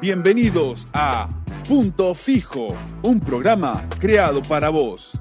Bienvenidos 0.00 0.86
a 0.92 1.28
Punto 1.66 2.14
Fijo, 2.14 2.68
un 3.02 3.20
programa 3.20 3.88
creado 3.98 4.42
para 4.42 4.68
vos. 4.70 5.12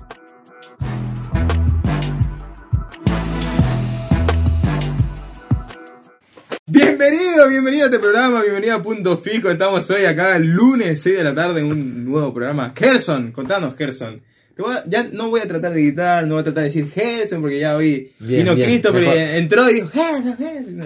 Bienvenido, 6.65 7.47
bienvenido 7.47 7.83
a 7.83 7.85
este 7.85 7.99
programa, 7.99 8.41
bienvenido 8.41 8.75
a 8.75 8.81
Punto 8.81 9.17
Fijo. 9.17 9.49
Estamos 9.49 9.89
hoy 9.89 10.03
acá 10.05 10.35
el 10.35 10.47
lunes 10.51 11.01
6 11.01 11.17
de 11.17 11.23
la 11.23 11.33
tarde 11.33 11.61
en 11.61 11.67
un 11.67 12.05
nuevo 12.05 12.33
programa. 12.33 12.73
Gerson, 12.75 13.31
contanos, 13.31 13.75
Gerson. 13.75 14.21
Te 14.55 14.61
voy 14.61 14.75
a- 14.75 14.83
ya 14.85 15.03
no 15.03 15.29
voy 15.29 15.39
a 15.41 15.47
tratar 15.47 15.71
de 15.73 15.81
gritar, 15.81 16.25
no 16.25 16.33
voy 16.35 16.41
a 16.41 16.43
tratar 16.43 16.63
de 16.63 16.69
decir 16.69 16.89
Gerson 16.91 17.41
porque 17.41 17.59
ya 17.59 17.75
hoy 17.77 18.11
Bien, 18.19 18.39
vino 18.43 18.55
bien, 18.55 18.67
Cristo, 18.67 18.89
pero 18.91 19.11
entró 19.13 19.69
y 19.69 19.75
dijo 19.75 19.87
Gerson, 19.87 20.37
Gerson. 20.37 20.77
No. 20.77 20.85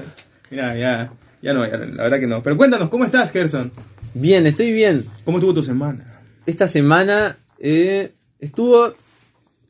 Mira, 0.51 0.75
ya, 0.77 1.11
ya 1.41 1.53
no, 1.53 1.65
ya, 1.65 1.77
la 1.77 2.03
verdad 2.03 2.19
que 2.19 2.27
no. 2.27 2.41
Pero 2.43 2.57
cuéntanos, 2.57 2.89
¿cómo 2.89 3.05
estás, 3.05 3.31
Gerson? 3.31 3.71
Bien, 4.13 4.45
estoy 4.47 4.71
bien. 4.71 5.05
¿Cómo 5.25 5.37
estuvo 5.37 5.53
tu 5.53 5.63
semana? 5.63 6.05
Esta 6.45 6.67
semana 6.67 7.37
eh, 7.59 8.11
estuvo 8.39 8.93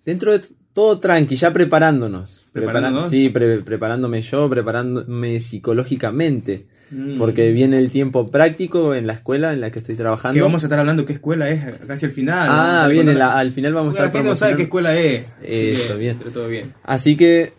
dentro 0.05 0.31
de 0.31 0.41
todo 0.73 0.99
tranqui, 0.99 1.35
ya 1.35 1.51
preparándonos. 1.53 2.45
¿Preparándonos? 2.53 3.09
Sí, 3.09 3.29
pre- 3.29 3.59
preparándome 3.59 4.21
yo, 4.21 4.49
preparándome 4.49 5.39
psicológicamente. 5.41 6.65
Mm. 6.91 7.17
Porque 7.17 7.51
viene 7.53 7.77
el 7.79 7.89
tiempo 7.89 8.29
práctico 8.29 8.93
en 8.93 9.07
la 9.07 9.13
escuela 9.13 9.53
en 9.53 9.61
la 9.61 9.71
que 9.71 9.79
estoy 9.79 9.95
trabajando. 9.95 10.33
Que 10.33 10.41
vamos 10.41 10.63
a 10.63 10.67
estar 10.67 10.77
hablando 10.79 11.05
qué 11.05 11.13
escuela 11.13 11.49
es 11.49 11.77
casi 11.87 12.05
al 12.07 12.11
final. 12.11 12.47
¿no? 12.47 12.53
Ah, 12.53 12.87
bien, 12.89 13.05
contar- 13.05 13.17
la- 13.19 13.37
al 13.37 13.51
final 13.51 13.73
vamos 13.73 13.89
a 13.89 13.91
Porque 13.91 14.01
la 14.01 14.07
estar 14.07 14.19
gente 14.21 14.29
no 14.29 14.35
sabe 14.35 14.55
qué 14.57 14.63
escuela 14.63 14.97
es. 14.97 15.33
Eso, 15.41 15.97
bien. 15.97 16.17
Pero 16.19 16.31
todo 16.31 16.47
bien. 16.49 16.73
Así 16.83 17.15
que, 17.15 17.53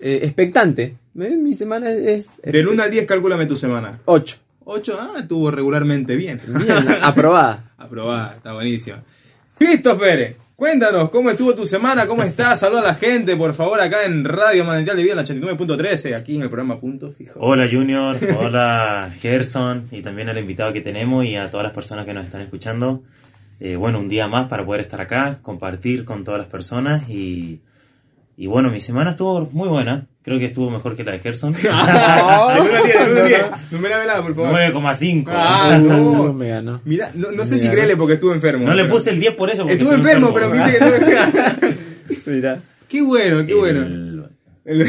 eh, 0.00 0.20
expectante. 0.22 0.96
Eh, 1.18 1.36
Mi 1.36 1.54
semana 1.54 1.90
es 1.90 2.28
Del 2.42 2.68
1 2.68 2.82
al 2.82 2.90
10, 2.90 3.06
calcúlame 3.06 3.46
tu 3.46 3.56
semana. 3.56 3.90
8. 4.04 4.36
8, 4.64 4.98
ah, 5.00 5.12
estuvo 5.18 5.50
regularmente 5.50 6.14
bien. 6.14 6.40
Bien, 6.46 6.76
aprobada. 7.02 7.72
Aprobada, 7.78 8.34
está 8.36 8.52
buenísima. 8.52 9.02
Christopher, 9.58 10.36
cuéntanos, 10.56 11.08
¿cómo 11.10 11.30
estuvo 11.30 11.54
tu 11.54 11.66
semana? 11.66 12.06
¿Cómo 12.06 12.22
estás? 12.22 12.60
Saluda 12.60 12.80
a 12.80 12.84
la 12.84 12.94
gente, 12.94 13.34
por 13.34 13.54
favor, 13.54 13.80
acá 13.80 14.04
en 14.04 14.24
Radio 14.24 14.64
Manantial 14.64 14.96
de 14.96 15.02
Vida, 15.02 15.12
en 15.12 15.16
la 15.16 15.24
89.13, 15.24 16.14
aquí 16.14 16.36
en 16.36 16.42
el 16.42 16.50
programa 16.50 16.78
Punto 16.78 17.10
Fijo. 17.12 17.40
Hola 17.40 17.66
Junior, 17.70 18.16
hola 18.38 19.10
Gerson 19.20 19.88
y 19.90 20.02
también 20.02 20.28
al 20.28 20.38
invitado 20.38 20.72
que 20.72 20.82
tenemos 20.82 21.24
y 21.24 21.36
a 21.36 21.50
todas 21.50 21.64
las 21.64 21.74
personas 21.74 22.04
que 22.04 22.12
nos 22.12 22.24
están 22.26 22.42
escuchando. 22.42 23.02
Eh, 23.60 23.74
bueno, 23.74 23.98
un 23.98 24.08
día 24.08 24.28
más 24.28 24.48
para 24.48 24.64
poder 24.64 24.82
estar 24.82 25.00
acá, 25.00 25.38
compartir 25.42 26.04
con 26.04 26.22
todas 26.22 26.38
las 26.38 26.48
personas 26.48 27.08
y, 27.08 27.60
y 28.40 28.46
bueno, 28.46 28.70
mi 28.70 28.78
semana 28.80 29.10
estuvo 29.10 29.48
muy 29.52 29.68
buena. 29.68 30.06
Creo 30.22 30.38
que 30.38 30.44
estuvo 30.44 30.70
mejor 30.70 30.94
que 30.94 31.02
la 31.02 31.12
de 31.12 31.18
Gerson. 31.18 31.52
Del 31.54 31.66
1 31.72 31.74
al 31.76 32.62
10, 32.84 32.98
del 32.98 33.10
1 33.12 33.20
al 33.20 33.28
10. 33.28 33.40
Numéramela, 33.72 34.22
por 34.22 34.34
favor. 34.36 34.52
9,5. 34.52 35.24
Ah, 35.28 35.78
No 35.82 35.96
no. 36.26 36.32
me 36.32 36.48
ganó. 36.48 36.80
Mira, 36.84 37.10
no, 37.14 37.32
no 37.32 37.44
sé 37.44 37.58
si 37.58 37.68
creerle 37.68 37.96
porque 37.96 38.14
estuve 38.14 38.34
enfermo. 38.34 38.64
No 38.64 38.74
le 38.74 38.84
pero- 38.84 38.94
puse 38.94 39.10
el 39.10 39.18
10 39.20 39.34
por 39.34 39.50
eso. 39.50 39.62
porque 39.62 39.74
Estuve 39.74 39.96
estuve 39.96 40.12
enfermo, 40.12 40.32
pero 40.32 40.48
me 40.50 40.56
dice 40.58 40.78
que 40.78 40.84
no. 40.84 41.72
Mira. 42.26 42.60
Qué 42.88 43.02
bueno, 43.02 43.44
qué 43.44 43.54
bueno. 43.54 43.80
El- 43.82 44.24
El- 44.64 44.88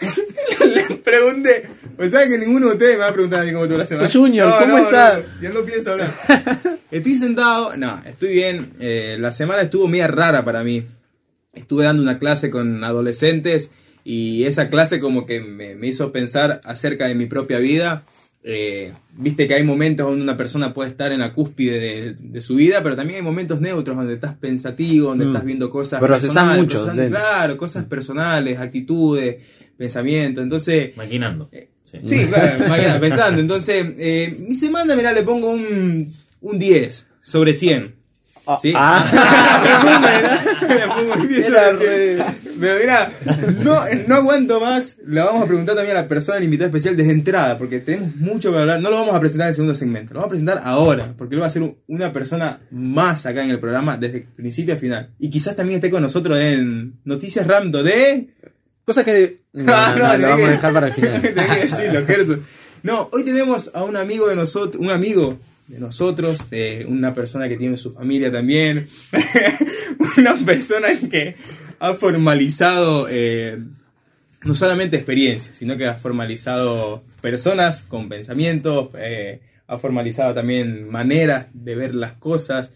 Le 0.74 0.96
pregunté, 0.96 1.68
o 1.98 2.08
sea 2.08 2.26
que 2.28 2.38
ninguno 2.38 2.68
de 2.68 2.72
ustedes 2.74 2.92
me 2.96 3.02
va 3.02 3.08
a 3.08 3.12
preguntar 3.12 3.40
a 3.40 3.44
mí 3.44 3.50
cómo 3.52 3.64
estuvo 3.64 3.78
la 3.78 3.86
semana. 3.86 4.08
Junior, 4.10 4.54
¿cómo 4.60 4.78
estás? 4.78 5.18
No, 5.18 5.42
ya 5.42 5.48
no 5.50 5.60
pienso 5.62 5.90
hablar. 5.92 6.14
Estoy 6.90 7.16
sentado, 7.16 7.76
no, 7.76 8.00
estoy 8.06 8.32
bien. 8.34 8.70
Eh, 8.80 9.16
la 9.18 9.32
semana 9.32 9.62
estuvo 9.62 9.88
media 9.88 10.06
rara 10.06 10.44
para 10.44 10.62
mí. 10.62 10.84
Estuve 11.52 11.84
dando 11.84 12.02
una 12.02 12.18
clase 12.18 12.50
con 12.50 12.82
adolescentes 12.84 13.70
y 14.04 14.44
esa 14.44 14.66
clase 14.66 15.00
como 15.00 15.26
que 15.26 15.40
me, 15.40 15.74
me 15.74 15.88
hizo 15.88 16.12
pensar 16.12 16.60
acerca 16.64 17.06
de 17.08 17.14
mi 17.14 17.26
propia 17.26 17.58
vida. 17.58 18.04
Eh, 18.42 18.92
Viste 19.16 19.46
que 19.46 19.54
hay 19.54 19.62
momentos 19.64 20.06
donde 20.06 20.22
una 20.22 20.36
persona 20.36 20.72
puede 20.72 20.88
estar 20.88 21.12
en 21.12 21.20
la 21.20 21.34
cúspide 21.34 21.78
de, 21.78 22.14
de 22.18 22.40
su 22.40 22.54
vida, 22.54 22.82
pero 22.82 22.96
también 22.96 23.16
hay 23.18 23.22
momentos 23.22 23.60
neutros 23.60 23.96
donde 23.96 24.14
estás 24.14 24.34
pensativo, 24.34 25.08
donde 25.08 25.26
Mm. 25.26 25.28
estás 25.28 25.44
viendo 25.44 25.68
cosas 25.68 26.00
Procesás 26.00 26.34
personales, 26.34 26.58
mucho 26.62 26.76
personales, 26.78 27.10
claro, 27.10 27.56
cosas 27.58 27.84
personales, 27.84 28.58
actitudes, 28.58 29.36
pensamientos. 29.76 30.42
Entonces, 30.42 30.96
Maquinando. 30.96 31.50
Sí. 31.84 31.98
Sí, 32.06 32.26
claro, 32.28 32.66
mañana 32.68 32.98
pensando. 33.00 33.40
Entonces, 33.40 33.84
eh, 33.98 34.34
mi 34.38 34.54
semana, 34.54 34.94
mira, 34.96 35.12
le 35.12 35.22
pongo 35.24 35.50
un, 35.50 36.14
un 36.40 36.58
10 36.58 37.06
sobre 37.20 37.52
100. 37.52 37.96
¿Sí? 38.62 38.72
Ah, 38.74 39.04
le 40.74 40.86
pongo 40.86 41.14
un 41.14 41.28
10 41.28 41.46
Era 41.46 41.70
sobre 41.70 42.14
100. 42.16 42.26
Pero 42.60 42.74
mira, 42.80 43.10
no, 43.62 43.80
no 44.06 44.14
aguanto 44.16 44.60
más. 44.60 44.96
La 45.06 45.24
vamos 45.24 45.44
a 45.44 45.46
preguntar 45.46 45.74
también 45.76 45.96
a 45.96 46.02
la 46.02 46.08
persona 46.08 46.36
del 46.36 46.44
invitado 46.44 46.68
especial 46.68 46.96
desde 46.96 47.12
entrada, 47.12 47.56
porque 47.58 47.80
tenemos 47.80 48.14
mucho 48.16 48.52
que 48.52 48.58
hablar. 48.58 48.80
No 48.80 48.90
lo 48.90 48.98
vamos 48.98 49.14
a 49.14 49.20
presentar 49.20 49.46
en 49.46 49.48
el 49.50 49.54
segundo 49.54 49.74
segmento, 49.74 50.14
lo 50.14 50.20
vamos 50.20 50.28
a 50.28 50.30
presentar 50.30 50.60
ahora, 50.64 51.14
porque 51.16 51.34
él 51.34 51.42
va 51.42 51.46
a 51.46 51.50
ser 51.50 51.62
un- 51.62 51.76
una 51.88 52.12
persona 52.12 52.60
más 52.70 53.26
acá 53.26 53.42
en 53.42 53.50
el 53.50 53.58
programa 53.60 53.96
desde 53.96 54.26
principio 54.36 54.74
a 54.74 54.76
final. 54.76 55.10
Y 55.18 55.30
quizás 55.30 55.56
también 55.56 55.76
esté 55.78 55.90
con 55.90 56.02
nosotros 56.02 56.38
en 56.38 56.94
Noticias 57.04 57.46
Ramdo 57.46 57.82
de... 57.82 58.28
Cosa 58.84 59.04
que. 59.04 59.42
No, 59.52 59.72
Ah, 59.74 59.94
no, 59.96 60.16
lo 60.18 60.22
vamos 60.28 60.40
que- 60.40 60.46
a 60.46 60.50
dejar 60.50 60.72
para 60.72 60.86
el 60.88 60.92
final. 60.92 61.20
que 61.22 61.30
decirlo, 61.68 62.06
Gerson. 62.06 62.42
No, 62.82 63.08
hoy 63.12 63.24
tenemos 63.24 63.70
a 63.74 63.84
un 63.84 63.94
amigo 63.96 64.26
de 64.26 64.34
nosotros, 64.36 64.82
un 64.82 64.90
amigo 64.90 65.38
de 65.70 65.78
nosotros, 65.78 66.50
de 66.50 66.84
una 66.88 67.14
persona 67.14 67.48
que 67.48 67.56
tiene 67.56 67.76
su 67.76 67.92
familia 67.92 68.30
también, 68.30 68.86
una 70.18 70.34
persona 70.44 70.88
que 71.08 71.36
ha 71.78 71.94
formalizado 71.94 73.06
eh, 73.08 73.56
no 74.42 74.54
solamente 74.54 74.96
experiencias, 74.96 75.56
sino 75.56 75.76
que 75.76 75.86
ha 75.86 75.94
formalizado 75.94 77.04
personas 77.20 77.82
con 77.82 78.08
pensamientos, 78.08 78.88
eh, 78.98 79.40
ha 79.68 79.78
formalizado 79.78 80.34
también 80.34 80.90
maneras 80.90 81.46
de 81.52 81.76
ver 81.76 81.94
las 81.94 82.14
cosas, 82.14 82.72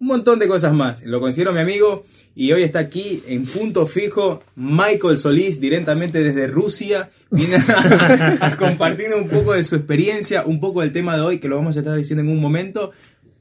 un 0.00 0.06
montón 0.06 0.38
de 0.38 0.46
cosas 0.48 0.72
más. 0.72 1.02
Lo 1.04 1.20
considero 1.20 1.52
mi 1.52 1.60
amigo 1.60 2.04
y 2.36 2.52
hoy 2.52 2.62
está 2.62 2.78
aquí 2.78 3.22
en 3.26 3.46
punto 3.46 3.84
fijo 3.86 4.42
Michael 4.56 5.18
Solís 5.18 5.60
directamente 5.60 6.22
desde 6.22 6.46
Rusia. 6.46 7.10
Viene 7.30 7.56
a, 7.56 8.36
a 8.46 8.56
compartir 8.56 9.08
un 9.20 9.28
poco 9.28 9.54
de 9.54 9.64
su 9.64 9.74
experiencia, 9.76 10.44
un 10.46 10.60
poco 10.60 10.80
del 10.82 10.92
tema 10.92 11.16
de 11.16 11.22
hoy 11.22 11.38
que 11.38 11.48
lo 11.48 11.56
vamos 11.56 11.76
a 11.76 11.80
estar 11.80 11.96
diciendo 11.96 12.22
en 12.22 12.28
un 12.28 12.40
momento. 12.40 12.92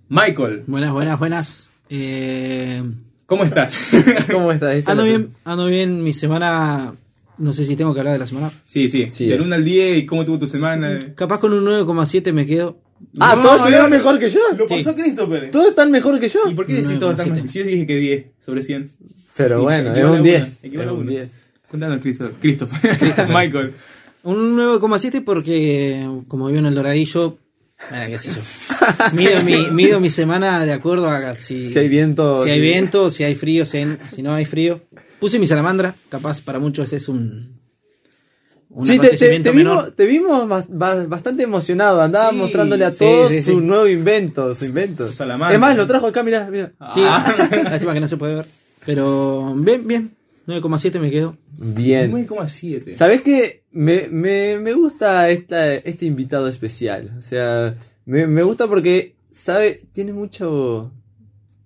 Michael, 0.09 0.63
Buenas, 0.67 0.93
buenas, 0.93 1.19
buenas. 1.19 1.69
Eh, 1.89 2.81
¿cómo 3.25 3.43
estás? 3.43 3.91
¿Cómo 4.31 4.51
estás? 4.51 4.75
Esa 4.75 4.91
ando 4.91 5.03
bien, 5.03 5.33
ando 5.43 5.67
bien. 5.67 6.03
Mi 6.03 6.13
semana, 6.13 6.95
no 7.37 7.53
sé 7.53 7.65
si 7.65 7.75
tengo 7.75 7.93
que 7.93 7.99
hablar 7.99 8.13
de 8.13 8.19
la 8.19 8.27
semana. 8.27 8.51
sí, 8.65 8.89
sí, 8.89 9.07
Sí. 9.11 9.27
Del 9.27 9.41
1 9.41 9.53
al 9.55 9.63
10 9.65 9.97
y 9.99 10.05
cómo 10.05 10.25
tuvo 10.25 10.39
tu 10.39 10.47
semana. 10.47 11.13
Capaz 11.15 11.39
con 11.39 11.53
un 11.53 11.65
9,7 11.65 12.31
me 12.33 12.45
quedo. 12.45 12.77
Ah, 13.19 13.33
No, 13.35 13.41
todos 13.41 13.55
estuvieron 13.57 13.89
no, 13.89 13.95
mejor 13.97 14.19
que 14.19 14.29
yo. 14.29 14.39
Lo 14.57 14.67
Sí. 14.67 14.75
pasó 14.75 14.95
Christopher. 14.95 15.51
Todos 15.51 15.67
están 15.69 15.91
mejor 15.91 16.19
que 16.19 16.29
yo. 16.29 16.39
¿Y 16.49 16.53
por 16.53 16.65
qué 16.67 16.73
decís 16.73 16.91
No, 16.91 16.99
todo 16.99 17.09
no, 17.11 17.15
tan 17.15 17.25
siete. 17.25 17.39
mal? 17.41 17.49
Si 17.49 17.59
yo 17.59 17.65
dije 17.65 17.85
que 17.87 17.95
10 17.97 18.25
sobre 18.39 18.61
100. 18.61 18.89
Pero 19.35 19.57
Sí, 19.59 19.63
bueno, 19.63 19.93
es 19.93 20.03
un 20.03 20.09
uno, 20.11 20.23
10. 20.23 20.63
equivale 20.63 20.85
Es 20.85 20.89
a 20.89 20.93
un 20.93 20.99
uno. 21.01 21.09
10. 21.11 21.31
Contanos, 21.69 21.99
Christopher. 22.01 22.33
Christopher. 22.41 23.27
Michael. 23.29 23.73
Un 24.23 24.55
9,7 24.57 25.23
porque, 25.23 26.07
como 26.27 26.47
vivo 26.47 26.59
en 26.59 26.65
el 26.65 26.75
Doradillo, 26.75 27.37
bueno, 27.91 28.05
qué 28.07 28.17
sé 28.17 28.31
yo. 28.31 28.41
Mido 29.13 29.41
mi, 29.43 29.69
mido 29.71 29.99
mi 29.99 30.09
semana 30.09 30.65
de 30.65 30.73
acuerdo 30.73 31.09
a 31.09 31.35
si, 31.35 31.69
Si 31.69 31.77
hay 31.77 31.87
viento. 31.87 32.43
si 32.43 32.49
hay 32.49 32.59
sí. 32.59 32.65
viento, 32.65 33.11
si 33.11 33.23
hay 33.23 33.35
frío, 33.35 33.65
si, 33.65 33.77
hay- 33.77 33.97
si 34.13 34.21
no 34.23 34.33
hay 34.33 34.45
frío. 34.45 34.81
Puse 35.19 35.37
mi 35.39 35.45
salamandra, 35.47 35.95
capaz 36.09 36.41
para 36.41 36.57
muchos 36.59 36.91
es 36.93 37.07
un, 37.07 37.56
un 38.77 38.85
Sí, 38.85 38.93
te, 38.93 38.99
te- 38.99 39.05
acontecimiento 39.07 39.49
te 39.49 39.55
menor. 39.55 39.77
vimos, 39.77 39.95
te 39.95 40.05
vimos 40.05 40.47
bas- 40.47 40.65
ba- 40.69 41.03
bastante 41.05 41.43
emocionado. 41.43 42.01
Andaba 42.01 42.29
Sí, 42.29 42.35
mostrándole 42.37 42.85
a 42.85 42.91
sí, 42.91 42.99
todos 42.99 43.31
sí, 43.31 43.39
sí. 43.39 43.43
su 43.51 43.59
nuevo 43.61 43.87
invento. 43.87 44.53
Su 44.53 44.65
invento. 44.65 45.07
Su 45.07 45.13
salamandra. 45.13 45.55
Es 45.55 45.59
más, 45.59 45.75
lo 45.75 45.87
trajo 45.87 46.07
acá, 46.07 46.21
mira. 46.23 46.47
Sí, 46.93 47.01
Ah. 47.03 47.35
lástima 47.71 47.93
que 47.93 47.99
no 47.99 48.07
se 48.07 48.17
puede 48.17 48.35
ver. 48.35 48.45
Pero 48.85 49.53
bien, 49.57 49.87
bien. 49.87 50.11
9,7 50.47 50.99
me 50.99 51.11
quedo. 51.11 51.35
Bien. 51.59 52.11
9,7. 52.11 52.95
¿Sabes 52.95 53.21
qué? 53.23 53.63
Me, 53.71 54.07
me, 54.09 54.57
me 54.59 54.73
gusta 54.73 55.29
esta, 55.29 55.73
este 55.73 56.05
invitado 56.05 56.47
especial. 56.47 57.13
O 57.17 57.21
sea, 57.21 57.75
me, 58.05 58.27
me 58.27 58.43
gusta 58.43 58.67
porque, 58.67 59.15
¿sabe? 59.31 59.79
Tiene 59.91 60.13
mucho. 60.13 60.91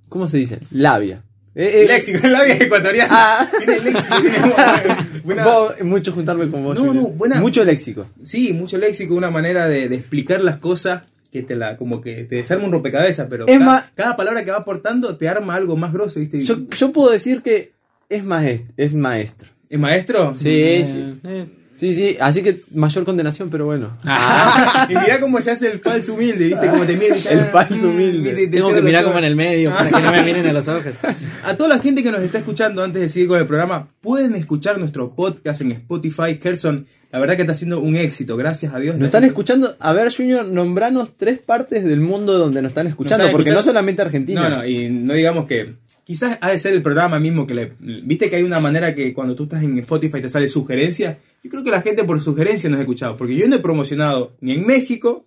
¿Cómo 0.09 0.27
se 0.27 0.37
dice? 0.37 0.59
Labia. 0.71 1.23
Eh, 1.53 1.83
eh, 1.83 1.87
Léxico, 1.87 2.27
la 2.27 2.43
vida 2.43 2.55
ecuatoriana. 2.55 3.09
Ah. 3.11 3.49
Tiene 3.57 3.79
léxico, 3.81 4.21
tiene 4.21 4.39
buena- 4.39 5.07
buena- 5.23 5.43
vos- 5.45 5.81
mucho 5.83 6.11
juntarme 6.13 6.49
con 6.49 6.63
vos. 6.63 6.75
No, 6.79 6.85
Junior. 6.85 7.03
no, 7.03 7.09
buena- 7.09 7.41
Mucho 7.41 7.63
léxico. 7.63 8.07
Sí, 8.23 8.53
mucho 8.53 8.77
léxico, 8.77 9.15
una 9.15 9.29
manera 9.31 9.67
de, 9.67 9.89
de 9.89 9.95
explicar 9.97 10.41
las 10.43 10.57
cosas 10.57 11.03
que 11.31 11.43
te 11.43 11.55
la, 11.55 11.77
como 11.77 12.01
que 12.01 12.23
te 12.23 12.35
desarma 12.37 12.65
un 12.65 12.71
rompecabezas, 12.71 13.27
pero 13.29 13.47
Es 13.47 13.59
ca- 13.59 13.65
más- 13.65 13.85
cada 13.95 14.15
palabra 14.15 14.43
que 14.45 14.51
va 14.51 14.57
aportando 14.57 15.17
te 15.17 15.27
arma 15.29 15.55
algo 15.55 15.75
más 15.75 15.91
grosso, 15.93 16.19
¿viste? 16.19 16.41
Yo, 16.43 16.57
yo 16.69 16.91
puedo 16.91 17.11
decir 17.11 17.41
que 17.41 17.73
es, 18.09 18.23
maest- 18.25 18.65
es 18.77 18.93
maestro. 18.93 19.49
¿Es 19.69 19.79
maestro? 19.79 20.33
Sí, 20.37 20.49
Eh, 20.49 20.85
sí. 21.23 21.51
Sí, 21.73 21.93
sí, 21.93 22.17
así 22.19 22.43
que 22.43 22.57
mayor 22.75 23.03
condenación, 23.05 23.49
pero 23.49 23.65
bueno. 23.65 23.97
y 24.89 24.95
mirá 24.95 25.19
cómo 25.19 25.41
se 25.41 25.51
hace 25.51 25.71
el 25.71 25.79
falso 25.79 26.13
humilde, 26.13 26.47
¿viste? 26.49 26.69
Como 26.69 26.85
te 26.85 26.93
mira 26.95 27.07
y 27.07 27.13
dice, 27.13 27.33
El 27.33 27.39
"Ah, 27.39 27.49
falso 27.51 27.87
mm", 27.87 27.89
humilde. 27.89 28.29
y 28.29 28.33
te- 28.33 28.47
te 28.47 28.57
Tengo 28.57 28.73
que 28.73 28.81
mirar 28.81 29.03
como 29.03 29.17
en 29.17 29.23
el 29.23 29.35
medio 29.35 29.71
para 29.71 29.89
que 29.89 30.01
no 30.01 30.11
me 30.11 30.23
miren 30.23 30.45
a 30.47 30.53
los 30.53 30.67
ojos. 30.67 30.93
A 31.43 31.57
toda 31.57 31.69
la 31.69 31.79
gente 31.79 32.03
que 32.03 32.11
nos 32.11 32.21
está 32.21 32.37
escuchando 32.37 32.83
antes 32.83 33.01
de 33.01 33.07
seguir 33.07 33.29
con 33.29 33.39
el 33.39 33.45
programa, 33.47 33.87
pueden 34.01 34.35
escuchar 34.35 34.77
nuestro 34.77 35.15
podcast 35.15 35.61
en 35.61 35.71
Spotify. 35.71 36.37
Gerson, 36.39 36.85
la 37.11 37.17
verdad 37.19 37.35
que 37.35 37.41
está 37.41 37.55
siendo 37.55 37.79
un 37.79 37.95
éxito, 37.95 38.37
gracias 38.37 38.73
a 38.75 38.79
Dios. 38.79 38.95
Nos 38.95 39.05
están 39.05 39.23
escuchando. 39.23 39.75
A 39.79 39.91
ver, 39.93 40.13
Junior, 40.15 40.45
nombranos 40.45 41.17
tres 41.17 41.39
partes 41.39 41.83
del 41.83 41.99
mundo 41.99 42.37
donde 42.37 42.61
nos 42.61 42.71
están 42.71 42.85
escuchando, 42.85 43.23
están 43.23 43.31
porque 43.31 43.49
escuchando- 43.49 43.65
no 43.65 43.73
solamente 43.73 44.01
Argentina. 44.03 44.47
No, 44.49 44.57
no, 44.57 44.65
y 44.65 44.87
no 44.89 45.13
digamos 45.13 45.45
que. 45.45 45.73
Quizás 46.03 46.37
ha 46.41 46.49
de 46.49 46.57
ser 46.57 46.73
el 46.73 46.81
programa 46.81 47.19
mismo 47.19 47.47
que 47.47 47.53
le. 47.53 47.71
Viste 47.79 48.29
que 48.29 48.35
hay 48.35 48.43
una 48.43 48.59
manera 48.59 48.93
que 48.93 49.13
cuando 49.13 49.35
tú 49.35 49.43
estás 49.43 49.63
en 49.63 49.77
Spotify 49.79 50.19
te 50.21 50.27
sale 50.27 50.47
sugerencia. 50.47 51.17
Yo 51.43 51.49
creo 51.49 51.63
que 51.63 51.71
la 51.71 51.81
gente 51.81 52.03
por 52.03 52.19
sugerencia 52.21 52.69
nos 52.69 52.77
ha 52.79 52.81
escuchado. 52.81 53.17
Porque 53.17 53.35
yo 53.35 53.47
no 53.47 53.55
he 53.55 53.59
promocionado 53.59 54.35
ni 54.41 54.53
en 54.53 54.65
México, 54.65 55.25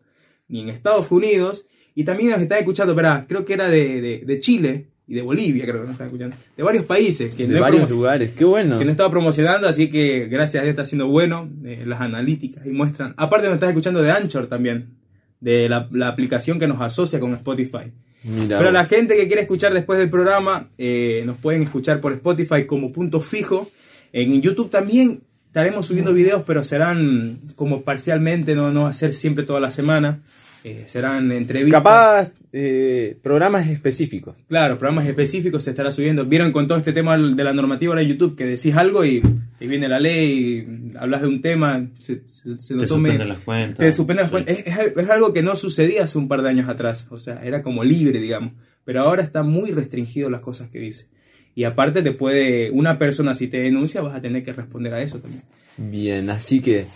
ni 0.48 0.60
en 0.60 0.68
Estados 0.68 1.10
Unidos. 1.10 1.66
Y 1.94 2.04
también 2.04 2.30
nos 2.30 2.40
están 2.40 2.58
escuchando, 2.58 2.94
verá, 2.94 3.24
creo 3.28 3.44
que 3.44 3.52
era 3.54 3.68
de, 3.68 4.00
de- 4.00 4.18
de 4.24 4.38
Chile 4.38 4.88
y 5.06 5.14
de 5.14 5.22
Bolivia, 5.22 5.64
creo 5.64 5.76
que 5.76 5.82
nos 5.82 5.90
están 5.92 6.06
escuchando. 6.08 6.34
De 6.56 6.62
varios 6.62 6.84
países 6.84 7.34
que 7.34 7.46
de 7.46 7.54
no 7.54 7.60
varios 7.60 7.90
lugares. 7.90 8.32
Qué 8.32 8.44
bueno. 8.44 8.78
que 8.78 8.84
no 8.84 8.90
estaba 8.90 9.10
promocionando, 9.10 9.68
así 9.68 9.88
que 9.90 10.26
gracias 10.26 10.60
a 10.62 10.64
Dios 10.64 10.72
está 10.72 10.86
siendo 10.86 11.06
bueno. 11.08 11.48
eh, 11.64 11.84
las 11.86 12.00
analíticas 12.00 12.66
y 12.66 12.70
muestran. 12.70 13.14
Aparte, 13.16 13.46
nos 13.46 13.54
estás 13.54 13.68
escuchando 13.68 14.02
de 14.02 14.10
Anchor 14.10 14.46
también, 14.46 14.94
de 15.40 15.68
la, 15.68 15.88
la 15.92 16.08
aplicación 16.08 16.58
que 16.58 16.66
nos 16.66 16.80
asocia 16.80 17.20
con 17.20 17.32
Spotify. 17.34 17.92
Mira 18.24 18.56
Pero 18.56 18.70
vos. 18.70 18.72
la 18.72 18.86
gente 18.86 19.14
que 19.16 19.26
quiere 19.26 19.42
escuchar 19.42 19.74
después 19.74 19.98
del 19.98 20.08
programa, 20.08 20.70
eh, 20.78 21.22
nos 21.26 21.36
pueden 21.36 21.62
escuchar 21.62 22.00
por 22.00 22.12
Spotify 22.14 22.64
como 22.66 22.90
punto 22.90 23.20
fijo. 23.20 23.70
En 24.12 24.40
YouTube 24.40 24.70
también 24.70 25.20
estaremos 25.54 25.86
subiendo 25.86 26.12
videos, 26.12 26.42
pero 26.44 26.64
serán 26.64 27.38
como 27.54 27.82
parcialmente, 27.82 28.56
no, 28.56 28.72
no 28.72 28.82
va 28.82 28.88
a 28.88 28.92
ser 28.92 29.14
siempre 29.14 29.44
toda 29.44 29.60
la 29.60 29.70
semana. 29.70 30.18
Eh, 30.64 30.82
serán 30.86 31.30
entrevistas. 31.30 31.80
Capaz 31.80 32.30
eh, 32.52 33.16
programas 33.22 33.68
específicos. 33.68 34.34
Claro, 34.48 34.76
programas 34.78 35.06
específicos 35.06 35.62
se 35.62 35.70
estará 35.70 35.92
subiendo. 35.92 36.24
Vieron 36.24 36.50
con 36.50 36.66
todo 36.66 36.78
este 36.78 36.92
tema 36.92 37.16
de 37.16 37.44
la 37.44 37.52
normativa 37.52 38.00
en 38.00 38.08
YouTube 38.08 38.34
que 38.34 38.46
decís 38.46 38.74
algo 38.74 39.04
y, 39.04 39.22
y 39.60 39.66
viene 39.68 39.86
la 39.88 40.00
ley, 40.00 40.66
y 40.92 40.96
hablas 40.98 41.20
de 41.22 41.28
un 41.28 41.40
tema, 41.40 41.86
se, 42.00 42.22
se, 42.26 42.58
se 42.60 42.74
Te 42.76 42.86
suspenden 42.88 43.28
las 43.28 43.38
cuentas. 43.38 43.78
te 43.78 43.92
suspenden 43.92 44.22
las 44.24 44.30
Sí. 44.30 44.32
cuentas. 44.32 44.58
Es, 44.58 44.66
es 44.66 44.96
es 44.96 45.10
algo 45.10 45.32
que 45.32 45.42
no 45.42 45.54
sucedía 45.54 46.02
hace 46.04 46.18
un 46.18 46.26
par 46.26 46.42
de 46.42 46.48
años 46.48 46.68
atrás. 46.68 47.06
O 47.10 47.18
sea, 47.18 47.34
era 47.44 47.62
como 47.62 47.84
libre, 47.84 48.18
digamos. 48.18 48.54
Pero 48.84 49.02
ahora 49.02 49.22
está 49.22 49.44
muy 49.44 49.70
restringido 49.70 50.30
las 50.30 50.40
cosas 50.40 50.68
que 50.70 50.80
dice. 50.80 51.06
Y 51.54 51.64
aparte 51.64 52.02
te 52.02 52.12
puede, 52.12 52.70
una 52.70 52.98
persona 52.98 53.34
si 53.34 53.48
te 53.48 53.58
denuncia 53.58 54.00
vas 54.00 54.14
a 54.14 54.20
tener 54.20 54.42
que 54.44 54.52
responder 54.52 54.94
a 54.94 55.02
eso 55.02 55.18
también. 55.20 55.42
Bien, 55.76 56.28
así 56.30 56.60
que. 56.60 56.86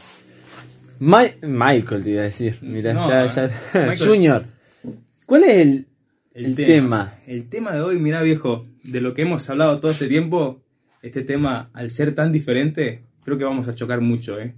Ma- 0.99 1.25
Michael 1.43 2.03
te 2.03 2.11
iba 2.11 2.23
a 2.23 2.25
decir. 2.25 2.59
Mira, 2.63 2.93
No, 2.93 3.09
ya, 3.09 3.25
eh. 3.25 3.29
ya. 3.35 3.51
Michael. 3.87 3.99
Junior. 3.99 4.45
¿Cuál 5.27 5.45
es 5.45 5.57
el, 5.59 5.87
el 6.35 6.55
tema? 6.55 7.15
El 7.27 7.49
tema 7.49 7.73
de 7.73 7.81
hoy, 7.83 7.99
mira 7.99 8.23
viejo, 8.23 8.67
de 8.83 9.01
lo 9.01 9.15
que 9.15 9.23
hemos 9.23 9.49
hablado 9.51 9.79
todo 9.79 9.91
este 9.93 10.09
tiempo, 10.09 10.63
este 11.03 11.23
tema, 11.23 11.71
al 11.73 11.91
ser 11.91 12.15
tan 12.15 12.33
diferente, 12.33 13.03
creo 13.25 13.39
que 13.39 13.45
vamos 13.45 13.69
a 13.69 13.75
chocar 13.75 14.01
mucho, 14.01 14.41
¿eh? 14.41 14.55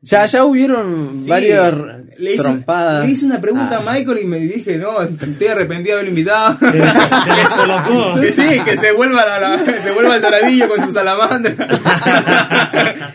Ya, 0.00 0.24
ya 0.26 0.44
hubieron 0.44 1.20
Sí, 1.20 1.28
varias 1.28 1.74
le 2.18 2.34
hice, 2.34 2.42
trompadas. 2.42 3.04
le 3.04 3.10
hice 3.12 3.26
una 3.26 3.40
pregunta 3.40 3.78
Ah. 3.78 3.90
a 3.90 3.92
Michael 3.94 4.18
y 4.22 4.26
me 4.26 4.38
dije, 4.38 4.78
no, 4.78 5.00
estoy 5.02 5.46
arrepentido 5.48 5.96
de 5.96 6.00
haber 6.02 6.08
invitado. 6.10 6.56
Que 8.20 8.30
sí, 8.32 8.60
que 8.64 8.76
se 8.76 8.92
vuelva, 8.92 9.24
la, 9.26 9.38
la- 9.58 9.82
se 9.82 9.90
vuelva 9.90 10.14
al 10.14 10.22
doradillo 10.22 10.68
con 10.68 10.80
su 10.82 10.90
salamandra. 10.92 11.54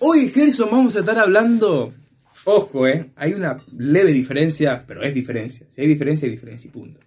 Hoy, 0.00 0.28
Gerson, 0.30 0.68
vamos 0.70 0.94
a 0.96 1.00
estar 1.00 1.18
hablando. 1.18 1.92
Ojo, 2.44 2.86
eh. 2.86 3.10
Hay 3.16 3.34
una 3.34 3.56
leve 3.76 4.12
diferencia, 4.12 4.84
pero 4.86 5.02
es 5.02 5.12
diferencia. 5.14 5.66
Si 5.70 5.80
hay 5.80 5.86
diferencia, 5.88 6.26
hay 6.26 6.32
diferencia 6.32 6.68
y 6.68 6.70
punto. 6.70 7.00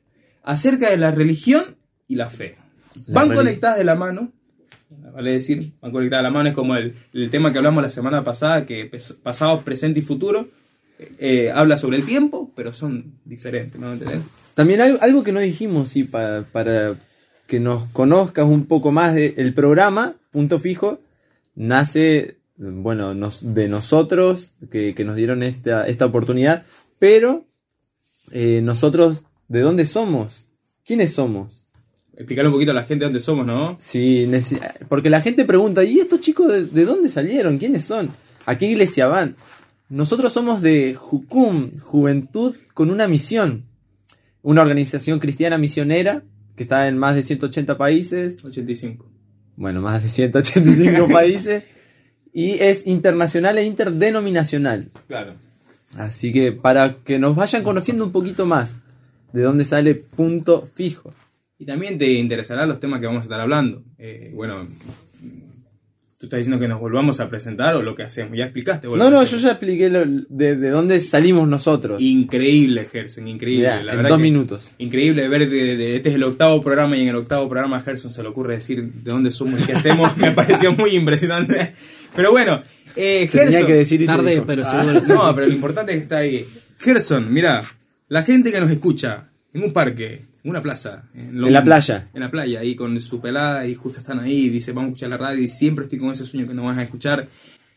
Acerca 0.44 0.89
de 0.89 0.97
la 0.97 1.11
religión 1.11 1.77
y 2.07 2.15
la 2.15 2.29
fe. 2.29 2.55
La 3.05 3.21
Van 3.21 3.33
conectadas 3.33 3.77
de 3.77 3.83
la 3.85 3.95
mano. 3.95 4.31
Vale 5.13 5.31
decir, 5.31 5.71
van 5.81 5.91
conectadas 5.91 6.23
de 6.23 6.29
la 6.29 6.31
mano. 6.33 6.49
Es 6.49 6.55
como 6.55 6.75
el, 6.75 6.93
el 7.13 7.29
tema 7.29 7.51
que 7.51 7.57
hablamos 7.57 7.83
la 7.83 7.89
semana 7.89 8.23
pasada, 8.23 8.65
que 8.65 8.89
pasado, 9.23 9.61
presente 9.61 9.99
y 9.99 10.03
futuro. 10.03 10.47
eh, 11.19 11.51
habla 11.53 11.77
sobre 11.77 11.97
el 11.97 12.05
tiempo, 12.05 12.51
pero 12.55 12.73
son 12.73 13.13
diferentes, 13.25 13.79
¿no? 13.81 13.93
¿Entendés? 13.93 14.19
También 14.53 14.81
algo, 14.81 14.99
algo 15.01 15.23
que 15.23 15.31
no 15.31 15.39
dijimos, 15.39 15.89
sí, 15.89 16.03
pa- 16.03 16.43
para 16.51 16.95
que 17.47 17.59
nos 17.59 17.85
conozcas 17.91 18.45
un 18.45 18.65
poco 18.65 18.91
más 18.91 19.15
del 19.15 19.53
programa, 19.53 20.13
punto 20.31 20.59
fijo, 20.59 20.99
nace, 21.55 22.37
bueno, 22.57 23.13
nos- 23.13 23.53
de 23.53 23.67
nosotros 23.67 24.53
que, 24.69 24.93
que 24.93 25.03
nos 25.03 25.15
dieron 25.15 25.41
esta, 25.43 25.87
esta 25.87 26.05
oportunidad, 26.05 26.63
pero 26.99 27.45
eh, 28.31 28.61
nosotros, 28.63 29.23
¿de 29.47 29.61
dónde 29.61 29.85
somos? 29.85 30.47
¿Quiénes 30.85 31.13
somos? 31.13 31.60
Explicarle 32.21 32.50
un 32.50 32.53
poquito 32.53 32.69
a 32.69 32.75
la 32.75 32.83
gente 32.83 33.03
dónde 33.03 33.19
somos, 33.19 33.47
¿no? 33.47 33.77
Sí, 33.79 34.29
porque 34.88 35.09
la 35.09 35.21
gente 35.21 35.44
pregunta, 35.44 35.83
¿y 35.83 36.00
estos 36.00 36.21
chicos 36.21 36.51
de, 36.51 36.65
de 36.65 36.85
dónde 36.85 37.09
salieron? 37.09 37.57
¿Quiénes 37.57 37.83
son? 37.83 38.12
¿A 38.45 38.59
qué 38.59 38.68
iglesia 38.68 39.07
van? 39.07 39.35
Nosotros 39.89 40.31
somos 40.31 40.62
de 40.62 40.94
Jucum, 40.94 41.71
Juventud 41.79 42.56
con 42.75 42.91
una 42.91 43.07
misión. 43.07 43.65
Una 44.44 44.62
organización 44.62 45.18
cristiana 45.18 45.57
misionera 45.57 46.21
que 46.56 46.63
está 46.63 46.88
en 46.88 46.95
más 46.95 47.15
de 47.15 47.23
180 47.23 47.75
países. 47.75 48.45
85. 48.45 49.09
Bueno, 49.56 49.81
más 49.81 50.03
de 50.03 50.09
185 50.09 51.07
países. 51.12 51.63
Y 52.33 52.51
es 52.51 52.85
internacional 52.85 53.57
e 53.57 53.65
interdenominacional. 53.65 54.91
Claro. 55.07 55.33
Así 55.97 56.31
que 56.31 56.51
para 56.51 56.97
que 56.97 57.18
nos 57.18 57.35
vayan 57.35 57.63
conociendo 57.63 58.06
un 58.06 58.12
poquito 58.12 58.45
más 58.45 58.75
de 59.33 59.41
dónde 59.41 59.65
sale 59.65 59.95
punto 59.95 60.69
fijo. 60.75 61.15
Y 61.61 61.65
también 61.65 61.95
te 61.99 62.09
interesarán 62.11 62.67
los 62.67 62.79
temas 62.79 62.99
que 62.99 63.05
vamos 63.05 63.19
a 63.19 63.23
estar 63.25 63.39
hablando. 63.39 63.83
Eh, 63.99 64.31
bueno, 64.33 64.67
tú 66.17 66.25
estás 66.25 66.39
diciendo 66.39 66.59
que 66.59 66.67
nos 66.67 66.79
volvamos 66.79 67.19
a 67.19 67.29
presentar 67.29 67.75
o 67.75 67.83
lo 67.83 67.93
que 67.93 68.01
hacemos. 68.01 68.35
Ya 68.35 68.45
explicaste. 68.45 68.87
vos 68.87 68.97
lo 68.97 69.03
No, 69.03 69.11
no, 69.11 69.23
yo 69.23 69.37
ya 69.37 69.51
expliqué 69.51 69.87
lo- 69.89 70.03
de, 70.05 70.55
de 70.55 70.69
dónde 70.69 70.99
salimos 70.99 71.47
nosotros. 71.47 72.01
Increíble, 72.01 72.85
Gerson, 72.91 73.27
increíble. 73.27 73.65
Ya, 73.65 73.83
la 73.83 73.91
en 73.91 73.97
verdad 73.97 74.09
dos 74.09 74.17
que 74.17 74.23
minutos. 74.23 74.71
Increíble 74.79 75.27
ver, 75.27 75.47
de, 75.47 75.77
de- 75.77 75.95
este 75.97 76.09
es 76.09 76.15
el 76.15 76.23
octavo 76.23 76.61
programa 76.61 76.97
y 76.97 77.01
en 77.03 77.09
el 77.09 77.15
octavo 77.17 77.47
programa 77.47 77.77
a 77.77 77.81
Gerson 77.81 78.11
se 78.11 78.23
le 78.23 78.29
ocurre 78.29 78.55
decir 78.55 78.83
de 78.83 79.11
dónde 79.11 79.29
somos 79.29 79.59
y 79.59 79.63
qué 79.63 79.73
hacemos. 79.73 80.17
Me 80.17 80.31
pareció 80.31 80.71
muy 80.73 80.95
impresionante. 80.95 81.73
Pero 82.15 82.31
bueno, 82.31 82.63
eh, 82.95 83.29
tenía 83.31 83.45
Gerson. 83.49 83.67
que 83.67 83.73
decir 83.75 84.03
Tarde, 84.07 84.41
pero 84.47 84.63
Ah, 84.65 84.83
no, 85.07 85.35
pero 85.35 85.45
lo 85.45 85.53
importante 85.53 85.91
es 85.91 85.97
que 85.99 86.03
está 86.03 86.17
ahí. 86.17 86.43
Gerson, 86.79 87.31
mira, 87.31 87.63
la 88.09 88.23
gente 88.23 88.51
que 88.51 88.59
nos 88.59 88.71
escucha 88.71 89.29
en 89.53 89.63
un 89.63 89.73
parque, 89.73 90.25
en 90.43 90.49
una 90.49 90.61
plaza, 90.61 91.03
En 91.13 91.39
la 91.51 91.63
playa. 91.63 92.09
En 92.13 92.21
la 92.21 92.31
playa, 92.31 92.61
ahí 92.61 92.75
con 92.75 92.99
su 92.99 93.21
pelada 93.21 93.67
y 93.67 93.75
justo 93.75 93.99
están 93.99 94.19
ahí 94.19 94.45
y 94.45 94.49
dice, 94.49 94.71
vamos 94.71 94.85
a 94.85 94.89
escuchar 94.89 95.09
la 95.09 95.17
radio 95.17 95.43
y 95.43 95.47
siempre 95.47 95.83
estoy 95.83 95.99
con 95.99 96.11
ese 96.11 96.25
sueño 96.25 96.47
que 96.47 96.53
nos 96.53 96.65
vas 96.65 96.77
a 96.77 96.83
escuchar. 96.83 97.27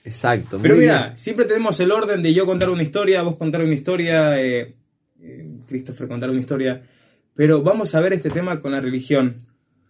Exacto. 0.05 0.59
Pero 0.63 0.77
mira, 0.77 1.07
bien. 1.07 1.19
siempre 1.19 1.45
tenemos 1.45 1.79
el 1.81 1.93
orden 1.93 2.23
de 2.23 2.33
yo 2.33 2.47
contar 2.47 2.71
una 2.71 2.83
historia, 2.83 3.23
vos 3.23 3.37
contar 3.37 3.63
una 3.63 3.75
historia, 3.75 4.41
eh, 4.41 4.75
eh, 5.21 5.47
Christopher 5.67 6.09
contar 6.09 6.31
una 6.31 6.41
historia. 6.41 6.83
Pero 7.35 7.63
vamos 7.63 7.95
a 7.95 8.01
ver 8.01 8.15
este 8.15 8.31
tema 8.31 8.61
con 8.61 8.73
la 8.73 8.81
religión. 8.81 9.37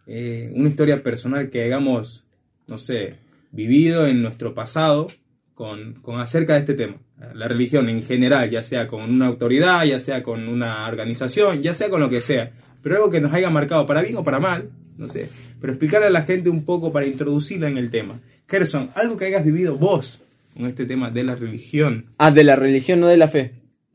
Eh, 0.06 0.52
una 0.54 0.68
historia 0.68 1.02
personal 1.02 1.50
que 1.50 1.64
hagamos, 1.64 2.25
no 2.66 2.78
sé, 2.78 3.16
vivido 3.52 4.06
en 4.06 4.22
nuestro 4.22 4.54
pasado 4.54 5.06
con, 5.54 5.94
con 5.94 6.20
acerca 6.20 6.54
de 6.54 6.60
este 6.60 6.75
tema. 6.75 6.96
La 7.35 7.49
religión 7.49 7.88
en 7.88 8.02
general, 8.02 8.50
ya 8.50 8.62
sea 8.62 8.87
con 8.87 9.02
una 9.02 9.26
autoridad, 9.26 9.85
ya 9.85 9.99
sea 9.99 10.23
con 10.23 10.49
una 10.49 10.87
organización, 10.88 11.62
ya 11.62 11.73
sea 11.73 11.88
con 11.88 12.00
lo 12.00 12.09
que 12.11 12.21
sea. 12.21 12.50
Pero 12.83 12.97
algo 12.97 13.11
que 13.11 13.21
nos 13.21 13.33
haya 13.33 13.49
marcado 13.50 13.87
para 13.87 14.02
bien 14.02 14.16
o 14.16 14.25
para 14.25 14.40
mal, 14.40 14.68
no 14.99 15.09
sé. 15.09 15.28
Pero 15.61 15.73
explicarle 15.73 16.09
a 16.09 16.11
la 16.11 16.23
gente 16.23 16.50
un 16.50 16.64
poco 16.64 16.92
para 16.92 17.06
introducirla 17.06 17.68
en 17.68 17.78
el 17.78 17.90
tema. 17.90 18.21
Gerson, 18.49 18.90
algo 18.94 19.16
que 19.16 19.25
hayas 19.26 19.44
vivido 19.44 19.76
vos 19.76 20.21
con 20.54 20.66
este 20.66 20.85
tema 20.87 21.11
de 21.11 21.25
la 21.25 21.35
religión. 21.35 22.06
Ah, 22.18 22.30
de 22.30 22.44
la 22.44 22.56
religión, 22.56 23.00
no 23.00 23.06
de 23.06 23.16
la 23.16 23.28
fe. 23.28 23.52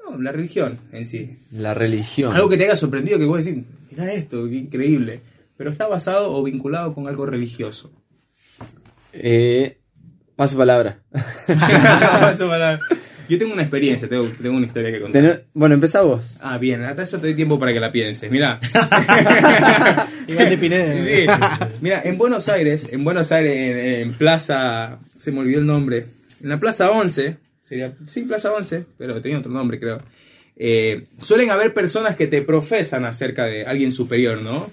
No, 0.10 0.20
la 0.20 0.32
religión 0.32 0.80
en 0.92 1.06
sí. 1.06 1.38
La 1.52 1.74
religión. 1.74 2.34
Algo 2.34 2.50
que 2.50 2.58
te 2.58 2.64
haya 2.64 2.76
sorprendido, 2.76 3.20
que 3.20 3.26
vos 3.26 3.46
decís, 3.46 3.64
mira 3.92 4.12
esto, 4.14 4.48
qué 4.50 4.56
increíble. 4.56 5.20
Pero 5.56 5.70
está 5.70 5.88
basado 5.88 6.32
o 6.36 6.42
vinculado 6.42 6.94
con 6.96 7.08
algo 7.08 7.26
religioso. 7.26 7.92
Eh, 9.14 9.78
paso 10.36 10.58
palabra. 10.58 11.00
Eso 12.34 12.48
para- 12.48 12.80
Yo 13.30 13.38
tengo 13.38 13.54
una 13.54 13.62
experiencia, 13.62 14.10
tengo, 14.10 14.26
tengo 14.42 14.58
una 14.58 14.66
historia 14.66 14.92
que 14.92 15.00
contar. 15.00 15.22
Ten- 15.22 15.42
bueno, 15.54 15.76
empezá 15.76 16.02
vos. 16.02 16.36
Ah, 16.42 16.58
bien, 16.58 16.84
hasta 16.84 17.04
eso 17.04 17.20
te 17.20 17.28
doy 17.28 17.36
tiempo 17.36 17.60
para 17.60 17.72
que 17.72 17.80
la 17.80 17.92
pienses. 17.92 18.30
Mira. 18.32 18.60
Iván 20.28 20.50
de 20.50 20.58
Pineda. 20.58 21.04
Sí. 21.04 21.26
Mira, 21.82 22.02
en 22.04 22.18
Buenos 22.18 22.50
Aires, 22.50 22.90
en 22.92 23.04
Buenos 23.04 23.32
Aires, 23.32 23.56
en, 23.56 24.02
en 24.02 24.14
Plaza, 24.14 25.00
se 25.16 25.32
me 25.32 25.40
olvidó 25.40 25.60
el 25.60 25.66
nombre, 25.66 26.06
en 26.42 26.50
la 26.50 26.60
Plaza 26.60 26.92
11, 26.92 27.38
sería, 27.62 27.94
sí, 28.08 28.22
Plaza 28.24 28.52
11, 28.54 28.86
pero 28.98 29.22
tenía 29.22 29.38
otro 29.40 29.52
nombre, 29.52 29.80
creo. 29.80 30.02
Eh, 30.56 31.06
suelen 31.22 31.52
haber 31.52 31.74
personas 31.74 32.16
que 32.16 32.28
te 32.28 32.42
profesan 32.42 33.06
acerca 33.06 33.46
de 33.46 33.66
alguien 33.66 33.92
superior, 33.92 34.42
¿no? 34.42 34.70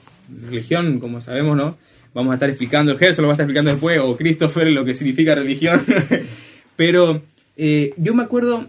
Religión, 0.49 0.99
como 0.99 1.21
sabemos, 1.21 1.57
¿no? 1.57 1.79
Vamos 2.15 2.33
a 2.33 2.35
estar 2.35 2.49
explicando, 2.49 2.93
el 2.93 2.99
Gerson 2.99 3.23
lo 3.23 3.29
va 3.29 3.33
a 3.33 3.35
estar 3.35 3.45
explicando 3.45 3.71
después, 3.71 3.99
o 4.01 4.17
Christopher, 4.17 4.67
lo 4.69 4.85
que 4.85 4.95
significa 4.95 5.35
religión. 5.35 5.81
Pero 6.77 7.23
eh, 7.57 7.93
yo 7.97 8.15
me 8.15 8.23
acuerdo 8.23 8.67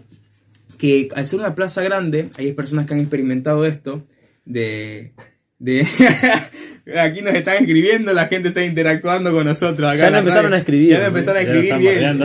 que 0.78 1.08
al 1.14 1.26
ser 1.26 1.40
una 1.40 1.54
plaza 1.54 1.82
grande, 1.82 2.28
hay 2.36 2.52
personas 2.52 2.86
que 2.86 2.94
han 2.94 3.00
experimentado 3.00 3.64
esto, 3.66 4.02
de... 4.44 5.12
de 5.58 5.86
Aquí 6.98 7.20
nos 7.20 7.34
están 7.34 7.56
escribiendo, 7.58 8.14
la 8.14 8.28
gente 8.28 8.48
está 8.48 8.64
interactuando 8.64 9.30
con 9.30 9.44
nosotros. 9.44 9.86
Acá 9.90 9.98
Ya 9.98 10.06
en 10.06 10.12
no 10.12 10.12
la 10.12 10.18
empezaron 10.20 10.44
radio. 10.44 10.54
a 10.54 10.58
escribir, 10.60 10.88
Ya 10.88 10.94
no 10.96 11.00
¿no? 11.02 11.06
empezaron 11.08 11.36
a 11.36 11.40
escribir 11.42 11.74
bien. 11.76 12.18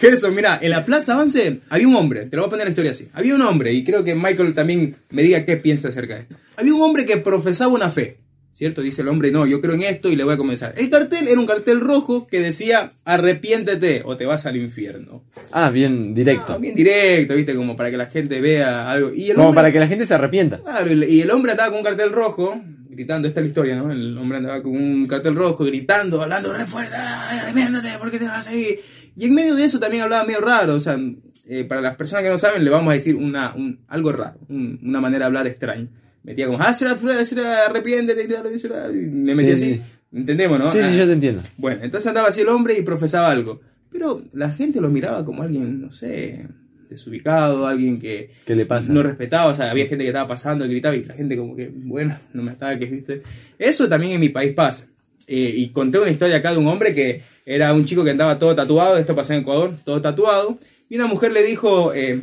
Gerson, 0.00 0.34
mira, 0.34 0.58
en 0.60 0.70
la 0.70 0.84
Plaza 0.84 1.18
11 1.18 1.60
había 1.70 1.88
un 1.88 1.96
hombre, 1.96 2.26
te 2.26 2.36
lo 2.36 2.42
voy 2.42 2.48
a 2.48 2.50
poner 2.50 2.66
la 2.66 2.70
historia 2.70 2.90
así. 2.90 3.08
Había 3.12 3.34
un 3.34 3.42
hombre, 3.42 3.72
y 3.72 3.84
creo 3.84 4.04
que 4.04 4.14
Michael 4.14 4.54
también 4.54 4.96
me 5.10 5.22
diga 5.22 5.44
qué 5.44 5.56
piensa 5.56 5.88
acerca 5.88 6.14
de 6.16 6.22
esto. 6.22 6.36
Había 6.56 6.74
un 6.74 6.82
hombre 6.82 7.04
que 7.04 7.16
profesaba 7.18 7.72
una 7.72 7.90
fe, 7.90 8.18
¿cierto? 8.54 8.80
Dice 8.80 9.02
el 9.02 9.08
hombre, 9.08 9.30
no, 9.30 9.46
yo 9.46 9.60
creo 9.60 9.74
en 9.74 9.82
esto 9.82 10.08
y 10.08 10.16
le 10.16 10.24
voy 10.24 10.32
a 10.32 10.36
comenzar. 10.38 10.72
El 10.78 10.88
cartel 10.88 11.28
era 11.28 11.38
un 11.38 11.46
cartel 11.46 11.80
rojo 11.80 12.26
que 12.26 12.40
decía, 12.40 12.94
arrepiéntete 13.04 14.02
o 14.04 14.16
te 14.16 14.24
vas 14.26 14.46
al 14.46 14.56
infierno. 14.56 15.24
Ah, 15.52 15.70
bien 15.70 16.14
directo. 16.14 16.54
Ah, 16.54 16.58
bien 16.58 16.74
directo, 16.74 17.34
¿viste? 17.34 17.54
Como 17.54 17.74
para 17.76 17.90
que 17.90 17.96
la 17.96 18.06
gente 18.06 18.40
vea 18.40 18.90
algo. 18.90 19.12
Y 19.14 19.30
el 19.30 19.36
Como 19.36 19.48
hombre- 19.48 19.58
para 19.62 19.72
que 19.72 19.80
la 19.80 19.88
gente 19.88 20.04
se 20.06 20.14
arrepienta. 20.14 20.58
Claro, 20.60 20.90
y 20.92 21.20
el 21.20 21.30
hombre 21.30 21.52
andaba 21.52 21.70
con 21.70 21.78
un 21.78 21.84
cartel 21.84 22.12
rojo, 22.12 22.60
gritando, 22.88 23.26
esta 23.26 23.40
es 23.40 23.44
la 23.44 23.48
historia, 23.48 23.76
¿no? 23.76 23.90
El 23.90 24.16
hombre 24.16 24.38
andaba 24.38 24.62
con 24.62 24.72
un 24.76 25.06
cartel 25.06 25.34
rojo, 25.34 25.64
gritando, 25.64 26.22
hablando 26.22 26.52
re 26.52 26.64
fuerte, 26.64 26.94
"Ay, 26.96 27.38
arrepiéntate, 27.40 27.98
¿por 27.98 28.10
qué 28.10 28.18
te 28.20 28.24
vas 28.26 28.46
a 28.46 28.50
seguir? 28.50 28.78
Y 29.16 29.24
en 29.26 29.34
medio 29.34 29.54
de 29.56 29.64
eso 29.64 29.80
también 29.80 30.04
hablaba 30.04 30.24
medio 30.24 30.40
raro, 30.40 30.74
o 30.76 30.80
sea, 30.80 30.96
eh, 31.48 31.64
para 31.64 31.80
las 31.80 31.96
personas 31.96 32.22
que 32.22 32.30
no 32.30 32.38
saben, 32.38 32.62
le 32.64 32.70
vamos 32.70 32.90
a 32.92 32.94
decir 32.94 33.16
una, 33.16 33.52
un- 33.54 33.80
algo 33.88 34.12
raro, 34.12 34.38
un- 34.48 34.78
una 34.82 35.00
manera 35.00 35.24
de 35.24 35.26
hablar 35.26 35.46
extraña. 35.48 35.88
Metía 36.24 36.46
como, 36.46 36.58
ah, 36.60 36.72
será, 36.74 36.96
será, 37.24 37.66
arrepiéntete, 37.66 38.26
será, 38.26 38.58
será", 38.58 38.88
y 38.90 38.96
me 39.06 39.34
metía 39.34 39.56
Sí, 39.56 39.64
así. 39.64 39.74
sí. 39.74 39.80
Entendemos, 40.12 40.58
¿no? 40.58 40.70
Sí, 40.70 40.78
Ah, 40.82 40.88
sí, 40.90 40.96
yo 40.98 41.06
te 41.06 41.12
entiendo. 41.12 41.42
bueno, 41.56 41.80
entonces 41.84 42.06
andaba 42.06 42.28
así 42.28 42.40
el 42.40 42.48
hombre 42.48 42.76
y 42.78 42.82
profesaba 42.82 43.30
algo. 43.30 43.60
Pero 43.90 44.22
la 44.32 44.50
gente 44.50 44.80
lo 44.80 44.88
miraba 44.88 45.24
como 45.24 45.42
alguien, 45.42 45.80
no 45.80 45.90
sé, 45.92 46.46
desubicado, 46.88 47.66
alguien 47.66 47.98
que 47.98 48.30
¿Qué 48.44 48.54
le 48.54 48.66
pasa? 48.66 48.92
no 48.92 49.02
respetaba. 49.02 49.50
O 49.50 49.54
sea, 49.54 49.70
había 49.70 49.86
gente 49.86 50.04
que 50.04 50.08
estaba 50.08 50.26
pasando, 50.28 50.66
gritaba 50.66 50.96
y 50.96 51.04
la 51.04 51.14
gente 51.14 51.36
como 51.36 51.54
que, 51.56 51.70
bueno, 51.72 52.16
no 52.32 52.42
me 52.42 52.52
estaba 52.52 52.76
que 52.78 52.86
viste. 52.86 53.22
Eso 53.58 53.88
también 53.88 54.12
en 54.12 54.20
mi 54.20 54.28
país 54.30 54.52
pasa. 54.52 54.86
Eh, 55.26 55.52
y 55.56 55.68
conté 55.70 55.98
una 55.98 56.10
historia 56.10 56.36
acá 56.36 56.52
de 56.52 56.58
un 56.58 56.66
hombre 56.66 56.94
que 56.94 57.22
era 57.46 57.72
un 57.72 57.84
chico 57.84 58.04
que 58.04 58.10
andaba 58.10 58.38
todo 58.38 58.54
tatuado, 58.54 58.96
esto 58.98 59.14
pasa 59.14 59.34
en 59.34 59.40
Ecuador, 59.42 59.74
todo 59.84 60.00
tatuado. 60.00 60.58
Y 60.88 60.96
una 60.96 61.06
mujer 61.06 61.32
le 61.32 61.42
dijo, 61.42 61.92
eh, 61.94 62.20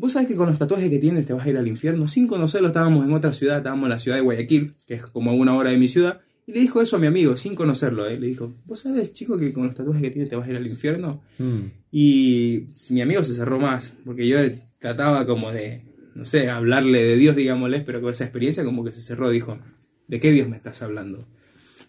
¿vos 0.00 0.12
sabés 0.12 0.28
que 0.28 0.34
con 0.34 0.48
los 0.48 0.58
tatuajes 0.58 0.88
que 0.88 0.98
tienes 0.98 1.26
te 1.26 1.34
vas 1.34 1.44
a 1.44 1.50
ir 1.50 1.58
al 1.58 1.68
infierno? 1.68 2.08
Sin 2.08 2.26
conocerlo 2.26 2.68
estábamos 2.68 3.04
en 3.04 3.12
otra 3.12 3.34
ciudad, 3.34 3.58
estábamos 3.58 3.84
en 3.84 3.90
la 3.90 3.98
ciudad 3.98 4.16
de 4.16 4.22
Guayaquil, 4.22 4.74
que 4.86 4.94
es 4.94 5.02
como 5.06 5.30
a 5.30 5.34
una 5.34 5.54
hora 5.54 5.70
de 5.70 5.76
mi 5.76 5.88
ciudad. 5.88 6.22
Y 6.46 6.52
le 6.52 6.60
dijo 6.60 6.80
eso 6.80 6.96
a 6.96 6.98
mi 6.98 7.06
amigo, 7.06 7.36
sin 7.36 7.54
conocerlo. 7.54 8.08
eh. 8.08 8.18
Le 8.18 8.26
dijo, 8.26 8.54
¿vos 8.64 8.78
sabés, 8.78 9.12
chico, 9.12 9.36
que 9.36 9.52
con 9.52 9.66
los 9.66 9.74
tatuajes 9.74 10.02
que 10.02 10.10
tienes 10.10 10.30
te 10.30 10.36
vas 10.36 10.48
a 10.48 10.50
ir 10.50 10.56
al 10.56 10.66
infierno? 10.66 11.20
Mm. 11.38 11.58
Y 11.92 12.64
mi 12.88 13.02
amigo 13.02 13.22
se 13.22 13.34
cerró 13.34 13.60
más, 13.60 13.92
porque 14.06 14.26
yo 14.26 14.38
trataba 14.78 15.26
como 15.26 15.52
de, 15.52 15.82
no 16.14 16.24
sé, 16.24 16.48
hablarle 16.48 17.04
de 17.04 17.16
Dios, 17.16 17.36
digámosles, 17.36 17.82
pero 17.84 18.00
con 18.00 18.10
esa 18.10 18.24
experiencia 18.24 18.64
como 18.64 18.82
que 18.82 18.94
se 18.94 19.02
cerró, 19.02 19.28
dijo, 19.28 19.58
¿de 20.08 20.18
qué 20.18 20.32
Dios 20.32 20.48
me 20.48 20.56
estás 20.56 20.80
hablando? 20.80 21.28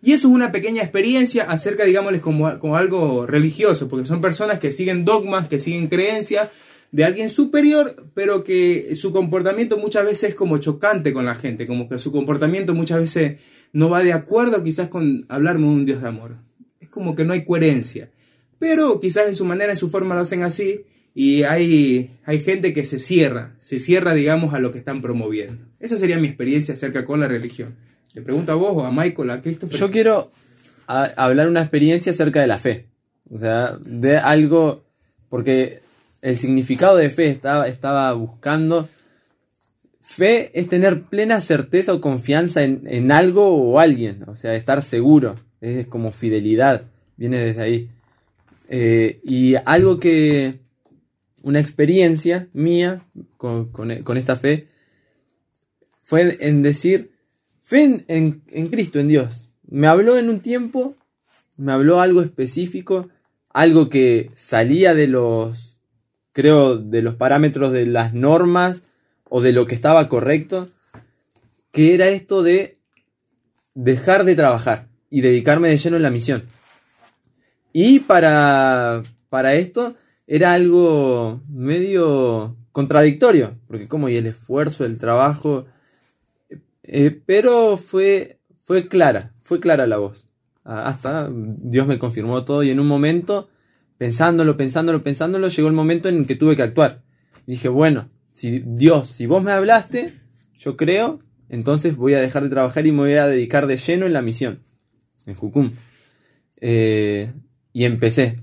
Y 0.03 0.12
eso 0.12 0.27
es 0.27 0.34
una 0.34 0.51
pequeña 0.51 0.82
experiencia 0.82 1.44
acerca, 1.46 1.86
digámosles, 1.86 2.20
como, 2.20 2.60
como 2.60 2.75
algo 2.75 3.25
religioso, 3.25 3.88
porque 3.88 4.06
son 4.06 4.20
personas 4.20 4.60
que 4.60 4.74
siguen 4.74 5.06
dogmas, 5.06 5.48
que 5.48 5.60
siguen 5.62 5.88
creencias 5.88 6.50
de 6.91 7.03
alguien 7.05 7.29
superior, 7.29 8.07
pero 8.13 8.43
que 8.43 8.95
su 8.95 9.12
comportamiento 9.12 9.77
muchas 9.77 10.05
veces 10.05 10.29
es 10.29 10.36
como 10.36 10.57
chocante 10.57 11.13
con 11.13 11.25
la 11.25 11.36
gente, 11.36 11.65
como 11.65 11.88
que 11.88 11.98
su 12.00 12.12
comportamiento 12.12 12.74
muchas 12.75 13.00
veces 13.00 13.39
no 13.71 13.89
va 13.89 14.03
de 14.03 14.13
acuerdo 14.13 14.62
quizás 14.62 14.89
con 14.89 15.25
hablarme 15.29 15.67
de 15.67 15.74
un 15.74 15.86
Dios 15.86 16.01
de 16.01 16.10
amor. 16.10 16.36
Es 16.79 16.89
como 16.89 17.15
que 17.15 17.24
no 17.24 17.33
hay 17.33 17.45
coherencia. 17.45 18.10
Pero 18.60 19.00
quizás 19.00 19.27
en 19.27 19.36
su 19.36 19.45
manera, 19.45 19.71
en 19.71 19.77
su 19.77 19.89
forma 19.89 20.15
lo 20.15 20.21
hacen 20.21 20.43
así 20.43 20.86
y 21.15 21.43
hay, 21.43 22.12
hay 22.25 22.39
gente 22.39 22.74
que 22.74 22.86
se 22.86 23.00
cierra, 23.00 23.55
se 23.60 23.79
cierra, 23.79 24.13
digamos, 24.13 24.53
a 24.53 24.60
lo 24.60 24.71
que 24.71 24.77
están 24.77 25.01
promoviendo. 25.01 25.65
Esa 25.79 25.98
sería 25.98 26.19
mi 26.19 26.27
experiencia 26.27 26.74
acerca 26.74 27.05
con 27.05 27.21
la 27.21 27.27
religión. 27.27 27.75
Te 28.13 28.21
pregunto 28.21 28.51
a 28.51 28.55
vos 28.55 28.74
o 28.75 28.86
a 28.86 28.91
Michael, 28.91 29.29
a 29.29 29.41
Christopher. 29.41 29.79
Yo 29.79 29.89
quiero 29.89 30.31
hablar 30.88 31.48
una 31.48 31.62
experiencia 31.62 32.12
acerca 32.12 32.41
de 32.41 32.48
la 32.48 32.57
fe. 32.57 32.88
O 33.29 33.39
sea, 33.39 33.77
de 33.83 34.17
algo. 34.17 34.83
Porque 35.29 35.81
el 36.22 36.38
significado 36.38 36.96
de 36.98 37.10
fe 37.10 37.28
estaba, 37.28 37.68
estaba 37.68 38.12
buscando. 38.13 38.90
Fe 40.00 40.51
es 40.60 40.68
tener 40.68 41.04
plena 41.04 41.42
certeza 41.42 41.94
o 41.94 42.01
confianza 42.01 42.63
en, 42.63 42.84
en 42.88 43.12
algo 43.12 43.48
o 43.56 43.80
alguien. 43.80 44.24
O 44.28 44.36
sea, 44.36 44.56
estar 44.56 44.82
seguro. 44.82 45.36
Es 45.62 45.88
como 45.88 46.12
fidelidad. 46.12 46.84
Viene 47.18 47.38
desde 47.40 47.62
ahí. 47.62 47.90
Eh, 48.70 49.20
y 49.24 49.56
algo 49.66 50.00
que. 50.00 50.60
Una 51.44 51.60
experiencia 51.60 52.50
mía 52.54 53.04
con, 53.38 53.72
con- 53.72 54.18
esta 54.18 54.36
fe 54.36 54.68
fue 56.00 56.38
en 56.40 56.62
decir 56.62 57.13
fe 57.62 58.04
en- 58.08 58.44
en 58.48 58.68
Cristo, 58.68 59.00
en 59.00 59.08
Dios. 59.08 59.50
Me 59.68 59.88
habló 59.88 60.18
en 60.18 60.30
un 60.30 60.42
tiempo, 60.42 60.96
me 61.58 61.72
habló 61.72 62.00
algo 62.00 62.22
específico, 62.22 63.10
algo 63.50 63.90
que 63.90 64.30
salía 64.36 64.94
de 64.94 65.08
los, 65.08 65.71
creo, 66.33 66.77
de 66.77 67.01
los 67.01 67.15
parámetros 67.15 67.71
de 67.71 67.85
las 67.85 68.13
normas 68.13 68.83
o 69.29 69.41
de 69.41 69.53
lo 69.53 69.65
que 69.65 69.75
estaba 69.75 70.09
correcto, 70.09 70.69
que 71.71 71.93
era 71.93 72.07
esto 72.09 72.43
de 72.43 72.77
dejar 73.73 74.25
de 74.25 74.35
trabajar 74.35 74.88
y 75.09 75.21
dedicarme 75.21 75.69
de 75.69 75.77
lleno 75.77 75.97
en 75.97 76.03
la 76.03 76.11
misión. 76.11 76.43
Y 77.73 78.00
para, 78.00 79.03
para 79.29 79.55
esto 79.55 79.95
era 80.27 80.53
algo 80.53 81.41
medio 81.50 82.55
contradictorio, 82.71 83.57
porque 83.67 83.88
como 83.88 84.09
y 84.09 84.17
el 84.17 84.27
esfuerzo, 84.27 84.85
el 84.85 84.97
trabajo, 84.97 85.65
eh, 86.83 87.21
pero 87.25 87.77
fue, 87.77 88.39
fue 88.61 88.88
clara, 88.88 89.33
fue 89.39 89.59
clara 89.59 89.88
la 89.88 89.97
voz. 89.97 90.27
Ah, 90.63 90.83
Hasta 90.88 91.29
Dios 91.31 91.88
me 91.88 92.00
confirmó 92.00 92.43
todo 92.45 92.63
y 92.63 92.69
en 92.71 92.79
un 92.79 92.88
momento, 92.88 93.50
pensándolo, 94.01 94.58
pensándolo, 94.58 95.03
pensándolo, 95.03 95.48
llegó 95.48 95.67
el 95.67 95.75
momento 95.75 96.10
en 96.10 96.17
el 96.17 96.25
que 96.25 96.36
tuve 96.36 96.55
que 96.55 96.63
actuar. 96.63 97.03
dije, 97.46 97.70
bueno, 97.70 98.10
si 98.31 98.63
Dios, 98.65 99.10
si 99.10 99.27
vos 99.27 99.43
me 99.43 99.51
hablaste, 99.51 100.15
yo 100.58 100.75
creo, 100.75 101.20
entonces 101.50 101.96
voy 101.96 102.15
a 102.15 102.20
dejar 102.20 102.41
de 102.41 102.50
trabajar 102.50 102.88
y 102.88 102.91
me 102.91 102.98
voy 102.98 103.13
a 103.13 103.27
dedicar 103.27 103.67
de 103.67 103.77
lleno 103.77 104.08
en 104.08 104.13
la 104.13 104.24
misión, 104.24 104.63
en 105.27 105.36
Jucum. 105.36 105.74
Eh, 106.60 107.31
y 107.74 107.86
empecé. 107.86 108.39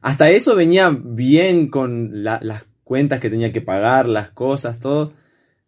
Hasta 0.00 0.28
eso 0.30 0.56
venía 0.56 0.90
bien 0.90 1.68
con 1.68 2.24
la- 2.24 2.40
las 2.42 2.66
cuentas 2.82 3.20
que 3.20 3.30
tenía 3.30 3.52
que 3.52 3.60
pagar, 3.60 4.08
las 4.08 4.32
cosas, 4.32 4.80
todo. 4.80 5.12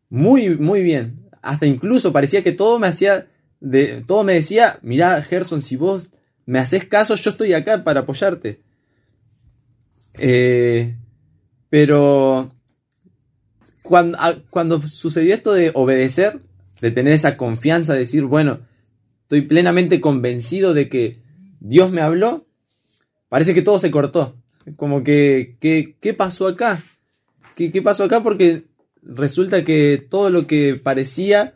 Muy, 0.09 0.59
muy 0.59 0.83
bien. 0.83 1.31
Hasta 1.41 1.67
incluso 1.67 2.13
parecía 2.13 2.43
que 2.43 2.51
todo 2.51 2.81
me 2.81 2.89
hacía. 2.89 3.29
De, 3.61 4.03
todo 4.05 4.25
me 4.25 4.33
decía, 4.35 4.81
mirá, 4.83 5.23
Gerson, 5.23 5.63
si 5.63 5.77
vos 5.77 6.11
me 6.47 6.59
haces 6.59 6.85
caso, 6.85 7.15
yo 7.17 7.31
estoy 7.31 7.53
acá 7.53 7.85
para 7.85 8.01
apoyarte. 8.01 8.61
Eh, 10.15 10.97
pero 11.69 12.53
cuando, 13.83 14.19
a- 14.19 14.37
cuando 14.51 14.81
sucedió 14.83 15.35
esto 15.35 15.53
de 15.53 15.71
obedecer, 15.75 16.41
de 16.81 16.91
tener 16.91 17.13
esa 17.13 17.37
confianza, 17.37 17.93
de 17.93 18.01
decir, 18.01 18.25
bueno, 18.25 18.61
estoy 19.23 19.43
plenamente 19.43 20.01
convencido 20.01 20.75
de 20.75 20.89
que 20.89 21.19
Dios 21.61 21.91
me 21.91 22.01
habló, 22.01 22.47
parece 23.29 23.55
que 23.55 23.63
todo 23.63 23.79
se 23.79 23.91
cortó. 23.91 24.37
Como 24.77 25.05
que, 25.05 25.57
¿qué 25.61 26.15
pasó 26.15 26.49
acá? 26.49 26.83
¿Qué, 27.55 27.71
¿Qué 27.71 27.83
pasó 27.83 28.05
acá? 28.05 28.23
Porque 28.23 28.65
resulta 29.03 29.65
que 29.65 30.05
todo 30.11 30.31
lo 30.31 30.47
que 30.47 30.75
parecía 30.83 31.55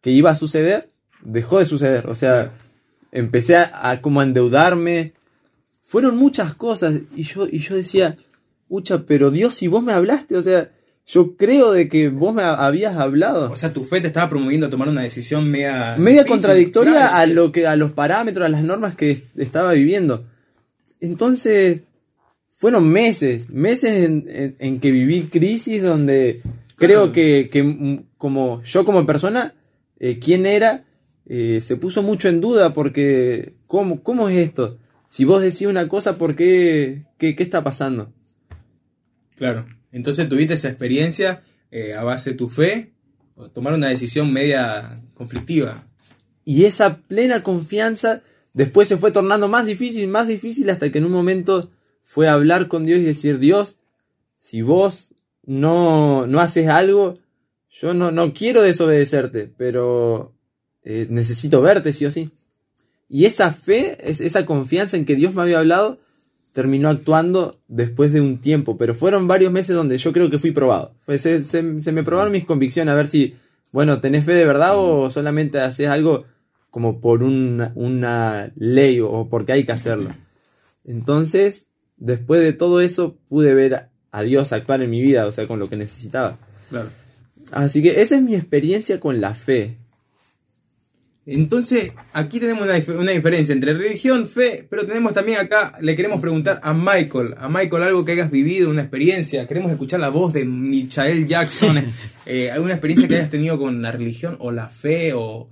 que 0.00 0.10
iba 0.10 0.30
a 0.30 0.34
suceder, 0.36 0.90
dejó 1.22 1.58
de 1.58 1.64
suceder. 1.64 2.06
O 2.08 2.14
sea, 2.14 2.52
empecé 3.12 3.56
a, 3.56 3.90
a 3.90 4.00
como 4.00 4.20
a 4.20 4.24
endeudarme. 4.24 5.12
Fueron 5.82 6.16
muchas 6.16 6.54
cosas. 6.54 6.94
Y 7.14 7.22
yo, 7.22 7.46
y 7.50 7.58
yo 7.58 7.76
decía, 7.76 8.16
ucha, 8.68 9.04
pero 9.06 9.30
Dios, 9.30 9.54
si 9.54 9.68
vos 9.68 9.82
me 9.84 9.92
hablaste, 9.92 10.36
o 10.36 10.42
sea, 10.42 10.70
yo 11.06 11.36
creo 11.36 11.72
de 11.72 11.88
que 11.88 12.08
vos 12.08 12.34
me 12.34 12.42
ha- 12.42 12.54
habías 12.66 12.96
hablado. 12.96 13.50
O 13.50 13.56
sea, 13.56 13.72
tu 13.72 13.84
fe 13.84 14.00
te 14.00 14.06
estaba 14.06 14.28
promoviendo 14.28 14.66
a 14.66 14.70
tomar 14.70 14.88
una 14.88 15.02
decisión 15.02 15.50
media... 15.50 15.96
media 15.98 16.22
difícil, 16.22 16.26
contradictoria 16.26 16.92
claro, 16.92 17.16
a 17.16 17.26
lo 17.26 17.52
que 17.52 17.66
a 17.66 17.76
los 17.76 17.92
parámetros, 17.92 18.46
a 18.46 18.48
las 18.48 18.62
normas 18.62 18.94
que 18.96 19.10
est- 19.10 19.24
estaba 19.38 19.72
viviendo. 19.72 20.24
Entonces, 21.00 21.80
fueron 22.50 22.88
meses, 22.88 23.50
meses 23.50 24.04
en, 24.08 24.24
en- 24.28 24.56
en 24.58 24.80
que 24.80 24.90
viví 24.92 25.22
crisis 25.24 25.82
donde 25.82 26.40
creo 26.76 27.12
que, 27.12 27.48
que, 27.50 27.62
mm, 27.64 28.04
como 28.16 28.62
yo 28.62 28.84
como 28.84 29.04
persona, 29.04 29.54
eh, 29.98 30.18
quién 30.20 30.46
era, 30.46 30.84
eh, 31.26 31.60
se 31.60 31.76
puso 31.76 32.02
mucho 32.02 32.28
en 32.28 32.40
duda 32.40 32.72
porque 32.72 33.54
¿cómo, 33.66 34.02
cómo 34.02 34.28
es 34.28 34.38
esto? 34.38 34.78
Si 35.06 35.24
vos 35.24 35.42
decís 35.42 35.62
una 35.62 35.88
cosa, 35.88 36.16
¿por 36.16 36.34
qué? 36.34 37.04
¿Qué, 37.18 37.36
qué 37.36 37.42
está 37.42 37.62
pasando? 37.62 38.12
Claro. 39.36 39.66
Entonces 39.92 40.28
tuviste 40.28 40.54
esa 40.54 40.68
experiencia 40.68 41.42
eh, 41.70 41.94
a 41.94 42.02
base 42.02 42.30
de 42.30 42.36
tu 42.36 42.48
fe, 42.48 42.92
o 43.34 43.50
tomar 43.50 43.74
una 43.74 43.88
decisión 43.88 44.32
media 44.32 45.02
conflictiva. 45.14 45.86
Y 46.44 46.64
esa 46.64 46.98
plena 46.98 47.42
confianza 47.42 48.22
después 48.52 48.88
se 48.88 48.96
fue 48.96 49.12
tornando 49.12 49.48
más 49.48 49.66
difícil, 49.66 50.08
más 50.08 50.28
difícil, 50.28 50.68
hasta 50.70 50.90
que 50.90 50.98
en 50.98 51.04
un 51.04 51.12
momento 51.12 51.70
fue 52.02 52.28
a 52.28 52.34
hablar 52.34 52.68
con 52.68 52.84
Dios 52.84 53.00
y 53.00 53.04
decir, 53.04 53.38
Dios, 53.38 53.78
si 54.38 54.62
vos 54.62 55.14
no, 55.44 56.26
no 56.26 56.40
haces 56.40 56.68
algo, 56.68 57.18
yo 57.70 57.94
no, 57.94 58.10
no 58.10 58.34
quiero 58.34 58.62
desobedecerte, 58.62 59.50
pero 59.56 60.34
eh, 60.84 61.06
necesito 61.10 61.60
verte 61.62 61.92
sí 61.92 62.04
o 62.06 62.10
sí. 62.10 62.30
Y 63.08 63.26
esa 63.26 63.52
fe, 63.52 63.98
es, 64.08 64.20
esa 64.20 64.46
confianza 64.46 64.96
en 64.96 65.04
que 65.04 65.14
Dios 65.16 65.34
me 65.34 65.42
había 65.42 65.58
hablado, 65.58 65.98
terminó 66.52 66.88
actuando 66.88 67.58
después 67.68 68.12
de 68.12 68.20
un 68.20 68.38
tiempo, 68.38 68.76
pero 68.76 68.94
fueron 68.94 69.26
varios 69.28 69.52
meses 69.52 69.74
donde 69.76 69.98
yo 69.98 70.12
creo 70.12 70.28
que 70.30 70.38
fui 70.38 70.50
probado. 70.50 70.94
Fue, 71.00 71.18
se, 71.18 71.44
se- 71.44 71.80
se 71.80 71.92
me 71.92 72.02
probaron 72.02 72.32
mis 72.32 72.44
convicciones 72.44 72.92
a 72.92 72.96
ver 72.96 73.06
si, 73.06 73.34
bueno, 73.70 74.00
tenés 74.00 74.24
fe 74.24 74.32
de 74.32 74.44
verdad 74.46 74.72
o 74.76 75.08
solamente 75.10 75.60
haces 75.60 75.88
algo 75.88 76.24
como 76.70 77.00
por 77.00 77.22
una, 77.22 77.72
una 77.74 78.50
ley 78.56 79.00
o 79.00 79.28
porque 79.30 79.52
hay 79.52 79.64
que 79.64 79.72
hacerlo. 79.72 80.10
Entonces, 80.84 81.66
después 81.96 82.40
de 82.40 82.52
todo 82.52 82.80
eso, 82.80 83.16
pude 83.28 83.54
ver 83.54 83.74
a- 83.74 83.88
a 84.10 84.22
Dios 84.22 84.52
actuar 84.52 84.82
en 84.82 84.90
mi 84.90 85.00
vida, 85.00 85.26
o 85.26 85.32
sea, 85.32 85.46
con 85.46 85.58
lo 85.58 85.68
que 85.68 85.76
necesitaba. 85.76 86.38
Claro. 86.70 86.88
Así 87.50 87.82
que 87.82 88.00
esa 88.02 88.16
es 88.16 88.22
mi 88.22 88.34
experiencia 88.34 89.00
con 89.00 89.20
la 89.20 89.34
fe. 89.34 89.78
Entonces, 91.24 91.92
aquí 92.12 92.40
tenemos 92.40 92.64
una, 92.64 92.76
dif- 92.76 92.98
una 92.98 93.12
diferencia 93.12 93.52
entre 93.52 93.74
religión, 93.74 94.26
fe, 94.26 94.66
pero 94.68 94.84
tenemos 94.84 95.14
también 95.14 95.38
acá, 95.38 95.72
le 95.80 95.94
queremos 95.94 96.20
preguntar 96.20 96.58
a 96.64 96.74
Michael, 96.74 97.34
a 97.38 97.48
Michael 97.48 97.84
algo 97.84 98.04
que 98.04 98.12
hayas 98.12 98.30
vivido, 98.30 98.68
una 98.70 98.82
experiencia, 98.82 99.46
queremos 99.46 99.70
escuchar 99.70 100.00
la 100.00 100.08
voz 100.08 100.32
de 100.32 100.44
Michael 100.44 101.26
Jackson, 101.26 101.76
eh, 102.26 102.50
alguna 102.50 102.72
experiencia 102.74 103.06
que 103.06 103.14
hayas 103.16 103.30
tenido 103.30 103.56
con 103.56 103.80
la 103.82 103.92
religión 103.92 104.36
o 104.40 104.50
la 104.50 104.66
fe 104.66 105.12
o, 105.14 105.48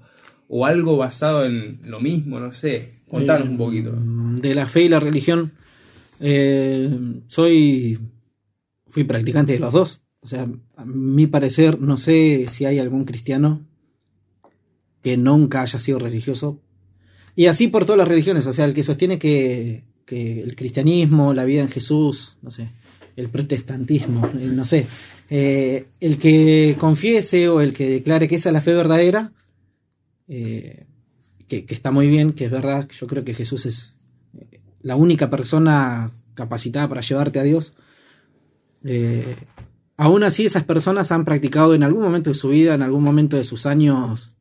o 0.49 0.67
algo 0.67 0.97
basado 0.97 1.45
en 1.45 1.79
lo 1.85 2.01
mismo, 2.01 2.41
no 2.41 2.51
sé, 2.53 3.03
contanos 3.09 3.49
un 3.49 3.57
poquito. 3.57 3.93
De 4.41 4.55
la 4.57 4.67
fe 4.67 4.83
y 4.83 4.89
la 4.89 4.99
religión, 4.99 5.53
eh, 6.19 6.91
soy. 7.29 7.99
Fui 8.89 9.05
practicante 9.05 9.53
de 9.53 9.61
los 9.61 9.73
dos. 9.73 10.01
O 10.21 10.27
sea, 10.27 10.49
a 10.77 10.85
mi 10.85 11.29
parecer, 11.29 11.81
no 11.81 11.97
sé 11.97 12.47
si 12.49 12.65
hay 12.65 12.79
algún 12.81 13.05
cristiano 13.05 13.65
que 15.03 15.17
nunca 15.17 15.63
haya 15.63 15.79
sido 15.79 15.99
religioso. 15.99 16.59
Y 17.37 17.47
así 17.47 17.69
por 17.69 17.85
todas 17.85 17.99
las 17.99 18.09
religiones. 18.09 18.47
O 18.47 18.53
sea, 18.53 18.65
el 18.65 18.75
que 18.75 18.83
sostiene 18.83 19.19
que, 19.19 19.85
que 20.05 20.43
el 20.43 20.57
cristianismo, 20.57 21.33
la 21.35 21.45
vida 21.45 21.63
en 21.63 21.71
Jesús, 21.71 22.37
no 22.43 22.51
sé, 22.51 22.69
el 23.17 23.29
protestantismo, 23.29 24.27
eh, 24.39 24.51
no 24.53 24.65
sé. 24.65 24.87
eh, 25.31 25.87
el 26.01 26.19
que 26.19 26.77
confiese 26.79 27.49
o 27.49 27.61
el 27.61 27.73
que 27.73 27.89
declare 27.89 28.29
que 28.29 28.37
esa 28.37 28.49
es 28.49 28.53
la 28.53 28.61
fe 28.61 28.75
verdadera, 28.75 29.33
eh, 30.29 30.87
que, 31.49 31.65
que 31.65 31.75
está 31.75 31.91
muy 31.91 32.09
bien, 32.09 32.33
que 32.33 32.47
es 32.47 32.51
verdad, 32.51 32.89
yo 32.91 33.07
creo 33.07 33.25
que 33.25 33.35
Jesús 33.35 33.67
es 33.67 33.95
la 34.83 34.97
única 34.97 35.31
persona 35.31 36.13
capacitada 36.35 36.89
para 36.89 37.01
llevarte 37.01 37.39
a 37.39 37.43
Dios. 37.43 37.75
Eh, 38.85 39.37
aún 39.97 40.23
así, 40.23 40.47
esas 40.47 40.65
personas 40.65 41.13
han 41.13 41.25
practicado 41.25 41.75
en 41.75 41.83
algún 41.83 42.03
momento 42.03 42.31
de 42.31 42.37
su 42.37 42.49
vida, 42.49 42.75
en 42.75 42.83
algún 42.83 43.03
momento 43.03 43.37
de 43.37 43.45
sus 43.45 43.67
años 43.67 44.37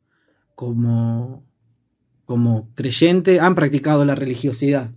como, 0.60 1.46
como 2.26 2.68
creyente, 2.76 3.40
han 3.40 3.56
practicado 3.56 4.04
la 4.04 4.14
religiosidad. 4.14 4.92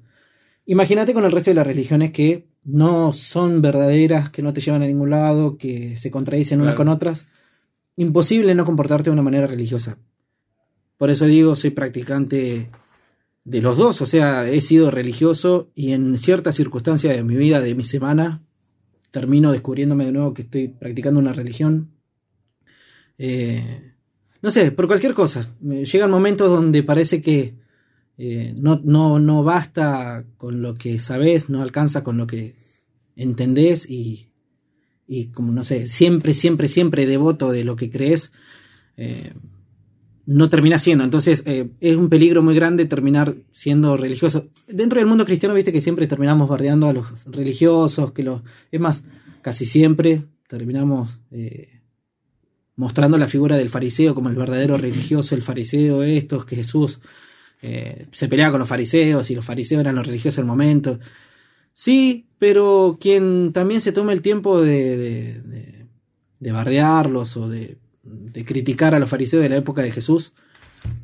Imagínate 0.67 1.15
con 1.15 1.25
el 1.25 1.31
resto 1.31 1.51
de 1.51 1.55
las 1.55 1.67
religiones 1.69 2.11
que 2.11 2.49
no 2.65 3.13
son 3.13 3.63
verdaderas, 3.63 4.29
que 4.29 4.43
no 4.43 4.53
te 4.53 4.61
llevan 4.61 4.83
a 4.83 4.89
ningún 4.89 5.11
lado, 5.11 5.59
que 5.59 5.97
se 5.97 6.11
contradicen 6.11 6.61
unas 6.61 6.75
con 6.75 6.89
otras. 6.89 7.27
Imposible 7.95 8.57
no 8.57 8.65
comportarte 8.65 9.05
de 9.05 9.13
una 9.13 9.23
manera 9.23 9.47
religiosa. 9.47 9.99
Por 10.97 11.11
eso 11.11 11.27
digo, 11.27 11.55
soy 11.55 11.71
practicante 11.71 12.69
de 13.45 13.63
los 13.63 13.77
dos, 13.77 14.03
o 14.03 14.07
sea, 14.07 14.49
he 14.49 14.61
sido 14.63 14.91
religioso 14.91 15.71
y 15.77 15.93
en 15.93 16.19
ciertas 16.19 16.57
circunstancias 16.57 17.15
de 17.15 17.23
mi 17.23 17.37
vida, 17.37 17.61
de 17.61 17.77
mi 17.77 17.85
semana, 17.85 18.43
termino 19.13 19.53
descubriéndome 19.53 20.07
de 20.07 20.13
nuevo 20.13 20.35
que 20.35 20.43
estoy 20.43 20.67
practicando 20.67 21.21
una 21.21 21.33
religión. 21.33 21.93
Eh, 23.17 23.92
no 24.43 24.51
sé, 24.51 24.73
por 24.73 24.87
cualquier 24.87 25.15
cosa. 25.15 25.55
Llegan 25.61 26.11
momentos 26.11 26.51
donde 26.51 26.83
parece 26.83 27.23
que 27.23 27.55
eh, 28.19 28.55
no, 28.57 28.81
no, 28.85 29.19
no 29.19 29.43
basta 29.43 30.25
con 30.37 30.61
lo 30.61 30.75
que 30.75 30.99
sabes, 30.99 31.49
no 31.49 31.63
alcanza 31.63 32.03
con 32.03 32.19
lo 32.19 32.27
que 32.27 32.57
entendés 33.17 33.89
y, 33.89 34.29
y 35.07 35.27
como 35.29 35.53
no 35.53 35.65
sé, 35.65 35.89
siempre, 35.89 36.35
siempre, 36.35 36.69
siempre 36.69 37.07
devoto 37.07 37.51
de 37.53 37.65
lo 37.65 37.77
que 37.77 37.91
crees. 37.91 38.33
eh, 38.97 39.33
no 40.25 40.49
termina 40.49 40.79
siendo. 40.79 41.05
Entonces 41.05 41.43
eh, 41.47 41.71
es 41.81 41.97
un 41.97 42.09
peligro 42.09 42.43
muy 42.43 42.55
grande 42.55 42.87
terminar 42.87 43.35
siendo 43.51 43.97
religioso. 43.97 44.49
Dentro 44.69 44.99
del 44.99 45.09
mundo 45.09 45.25
cristiano, 45.25 45.55
viste 45.55 45.73
que 45.73 45.81
siempre 45.81 46.07
terminamos 46.07 46.49
bardeando 46.49 46.89
a 46.89 46.93
los 46.93 47.25
religiosos, 47.27 48.13
que 48.13 48.23
los... 48.23 48.43
Es 48.71 48.81
más, 48.81 49.03
casi 49.43 49.67
siempre 49.67 50.25
terminamos 50.49 51.19
mostrando 52.83 53.17
la 53.17 53.29
figura 53.29 53.57
del 53.57 53.71
fariseo 53.71 54.15
como 54.15 54.29
el 54.29 54.37
verdadero 54.37 54.77
religioso, 54.77 55.35
el 55.35 55.43
fariseo 55.43 56.03
estos, 56.03 56.45
que 56.45 56.57
Jesús 56.57 57.01
eh, 57.63 58.07
se 58.13 58.29
peleaba 58.29 58.53
con 58.53 58.61
los 58.61 58.69
fariseos 58.69 59.31
y 59.31 59.35
los 59.35 59.45
fariseos 59.45 59.81
eran 59.81 59.95
los 59.95 60.07
religiosos 60.07 60.37
del 60.37 60.47
momento. 60.47 60.99
Sí, 61.73 62.27
pero 62.39 62.99
quien 63.01 63.53
también 63.53 63.81
se 63.81 63.93
tome 63.93 64.13
el 64.13 64.21
tiempo 64.21 64.61
de, 64.61 64.97
de, 64.97 65.41
de- 65.43 65.83
de 66.41 66.51
bardearlos 66.53 67.37
o 67.37 67.49
de, 67.49 67.77
de 68.03 68.45
criticar 68.45 68.95
a 68.95 68.99
los 68.99 69.09
fariseos 69.09 69.45
de 69.45 69.49
la 69.49 69.57
época 69.57 69.81
de 69.83 69.93
Jesús, 69.93 70.33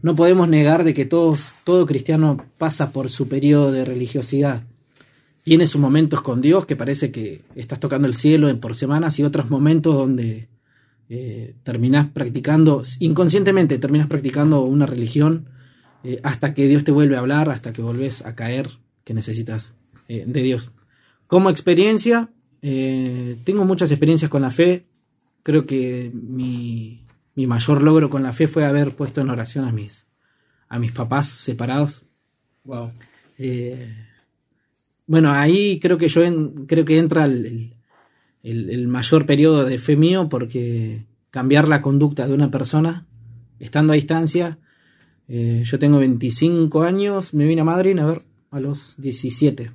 no 0.02 0.16
podemos 0.16 0.48
negar 0.48 0.82
de 0.82 0.92
que 0.94 1.04
todos, 1.04 1.52
todo 1.62 1.86
cristiano 1.86 2.44
pasa 2.58 2.90
por 2.90 3.08
su 3.08 3.28
periodo 3.28 3.70
de 3.70 3.84
religiosidad. 3.84 4.64
Tiene 5.44 5.68
sus 5.68 5.80
momentos 5.80 6.20
con 6.22 6.40
Dios, 6.42 6.66
que 6.66 6.74
parece 6.74 7.12
que 7.12 7.42
estás 7.54 7.78
tocando 7.78 8.08
el 8.08 8.14
cielo 8.16 8.48
en 8.48 8.58
por 8.58 8.74
semanas, 8.74 9.18
y 9.20 9.22
otros 9.22 9.48
momentos 9.48 9.94
donde 9.94 10.48
eh, 11.08 11.54
terminás 11.62 12.06
practicando, 12.10 12.82
inconscientemente 13.00 13.78
terminas 13.78 14.06
practicando 14.08 14.62
una 14.62 14.86
religión 14.86 15.48
eh, 16.04 16.20
hasta 16.22 16.54
que 16.54 16.68
Dios 16.68 16.84
te 16.84 16.92
vuelve 16.92 17.16
a 17.16 17.20
hablar, 17.20 17.48
hasta 17.50 17.72
que 17.72 17.82
volvés 17.82 18.24
a 18.24 18.34
caer 18.34 18.68
que 19.04 19.14
necesitas 19.14 19.74
eh, 20.08 20.24
de 20.26 20.42
Dios. 20.42 20.70
Como 21.26 21.50
experiencia, 21.50 22.30
eh, 22.62 23.36
tengo 23.44 23.64
muchas 23.64 23.90
experiencias 23.90 24.30
con 24.30 24.42
la 24.42 24.50
fe. 24.50 24.86
Creo 25.42 25.66
que 25.66 26.10
mi, 26.14 27.04
mi 27.34 27.46
mayor 27.46 27.82
logro 27.82 28.10
con 28.10 28.22
la 28.22 28.32
fe 28.32 28.46
fue 28.48 28.64
haber 28.64 28.94
puesto 28.94 29.20
en 29.20 29.30
oración 29.30 29.64
a 29.64 29.72
mis, 29.72 30.04
a 30.68 30.78
mis 30.78 30.92
papás 30.92 31.28
separados. 31.28 32.02
Wow. 32.64 32.92
Bueno, 35.06 35.32
ahí 35.32 35.80
creo 35.80 35.96
que 35.96 36.08
yo 36.08 36.22
en- 36.22 36.66
creo 36.66 36.84
que 36.84 36.98
entra 36.98 37.24
el, 37.24 37.46
el- 37.46 37.74
el- 38.42 38.88
mayor 38.88 39.26
periodo 39.26 39.64
de 39.64 39.78
fe 39.78 39.96
mío 39.96 40.28
porque 40.28 41.04
cambiar 41.30 41.68
la 41.68 41.82
conducta 41.82 42.26
de 42.26 42.34
una 42.34 42.50
persona 42.50 43.06
estando 43.58 43.92
a 43.92 43.96
distancia. 43.96 44.58
eh, 45.30 45.62
yo 45.66 45.78
tengo 45.78 45.98
25 45.98 46.82
años, 46.82 47.34
me 47.34 47.44
vine 47.46 47.60
a 47.60 47.64
Madrid 47.64 47.98
a 47.98 48.06
ver 48.06 48.22
a 48.50 48.60
los 48.60 48.94
17. 48.96 49.72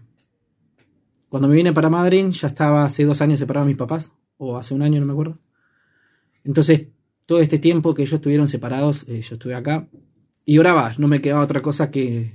Cuando 1.30 1.48
me 1.48 1.56
vine 1.56 1.74
para 1.74 1.90
Madrid 1.92 2.28
ya 2.32 2.48
estaba 2.48 2.84
hace 2.86 3.06
dos 3.06 3.22
años 3.22 3.38
separado 3.40 3.66
de 3.66 3.72
mis 3.74 3.78
papás, 3.78 4.12
o 4.38 4.58
hace 4.58 4.74
un 4.74 4.82
año, 4.82 5.00
no 5.00 5.06
me 5.06 5.12
acuerdo. 5.14 5.38
Entonces, 6.44 6.88
todo 7.28 7.40
este 7.40 7.60
tiempo 7.60 7.94
que 7.94 8.02
ellos 8.02 8.14
estuvieron 8.14 8.48
separados, 8.48 9.06
eh, 9.08 9.22
yo 9.22 9.36
estuve 9.36 9.54
acá 9.56 9.88
y 10.46 10.58
oraba, 10.58 10.94
no 10.98 11.08
me 11.08 11.22
quedaba 11.22 11.44
otra 11.44 11.62
cosa 11.62 11.92
que, 11.92 12.34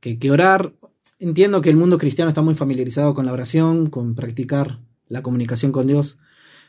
que 0.00 0.30
orar. 0.30 0.72
Entiendo 1.18 1.60
que 1.60 1.70
el 1.70 1.76
mundo 1.76 1.98
cristiano 1.98 2.30
está 2.30 2.40
muy 2.42 2.54
familiarizado 2.54 3.12
con 3.14 3.26
la 3.26 3.32
oración, 3.32 3.88
con 3.90 4.14
practicar 4.14 4.80
la 5.14 5.22
comunicación 5.22 5.72
con 5.72 5.86
Dios. 5.86 6.18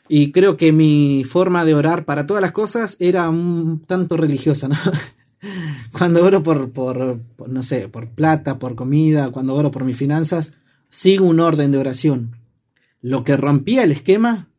Y 0.08 0.31
creo 0.31 0.55
que 0.55 0.71
mi 0.71 1.23
forma 1.23 1.65
de 1.65 1.73
orar 1.73 2.05
para 2.05 2.27
todas 2.27 2.41
las 2.41 2.51
cosas 2.51 2.95
era 2.99 3.29
un 3.29 3.81
tanto 3.86 4.15
religiosa, 4.15 4.67
¿no? 4.67 4.77
Cuando 5.91 6.23
oro 6.23 6.43
por, 6.43 6.71
por, 6.71 7.19
por, 7.36 7.49
no 7.49 7.63
sé, 7.63 7.89
por 7.89 8.10
plata, 8.10 8.58
por 8.60 8.75
comida, 8.75 9.31
cuando 9.31 9.53
oro 9.53 9.69
por 9.69 9.84
mis 9.84 9.97
finanzas, 9.97 10.53
sigo 10.89 11.25
un 11.25 11.39
orden 11.39 11.71
de 11.71 11.77
oración. 11.77 12.36
Lo 13.01 13.23
que 13.23 13.38
rompía 13.38 13.84
el 13.84 13.91
esquema 13.91 14.49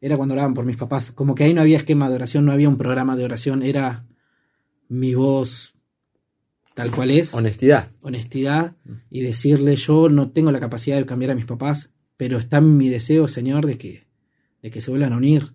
era 0.00 0.16
cuando 0.16 0.34
oraban 0.34 0.54
por 0.54 0.64
mis 0.64 0.76
papás. 0.76 1.10
Como 1.10 1.34
que 1.34 1.44
ahí 1.44 1.54
no 1.54 1.60
había 1.60 1.78
esquema 1.78 2.08
de 2.08 2.14
oración, 2.14 2.44
no 2.44 2.52
había 2.52 2.68
un 2.68 2.76
programa 2.76 3.16
de 3.16 3.24
oración, 3.24 3.62
era 3.62 4.04
mi 4.88 5.14
voz 5.14 5.74
tal 6.74 6.92
cual 6.92 7.10
es 7.10 7.34
Honestidad. 7.34 7.90
honestidad 8.02 8.76
y 9.10 9.22
decirle 9.22 9.74
yo 9.74 10.08
no 10.08 10.30
tengo 10.30 10.52
la 10.52 10.60
capacidad 10.60 10.96
de 10.96 11.06
cambiar 11.06 11.32
a 11.32 11.34
mis 11.34 11.44
papás, 11.44 11.90
pero 12.18 12.36
está 12.36 12.58
en 12.58 12.76
mi 12.76 12.90
deseo, 12.90 13.26
Señor, 13.28 13.64
de 13.64 13.78
que, 13.78 14.06
de 14.62 14.70
que 14.70 14.82
se 14.82 14.90
vuelvan 14.90 15.14
a 15.14 15.16
unir. 15.16 15.54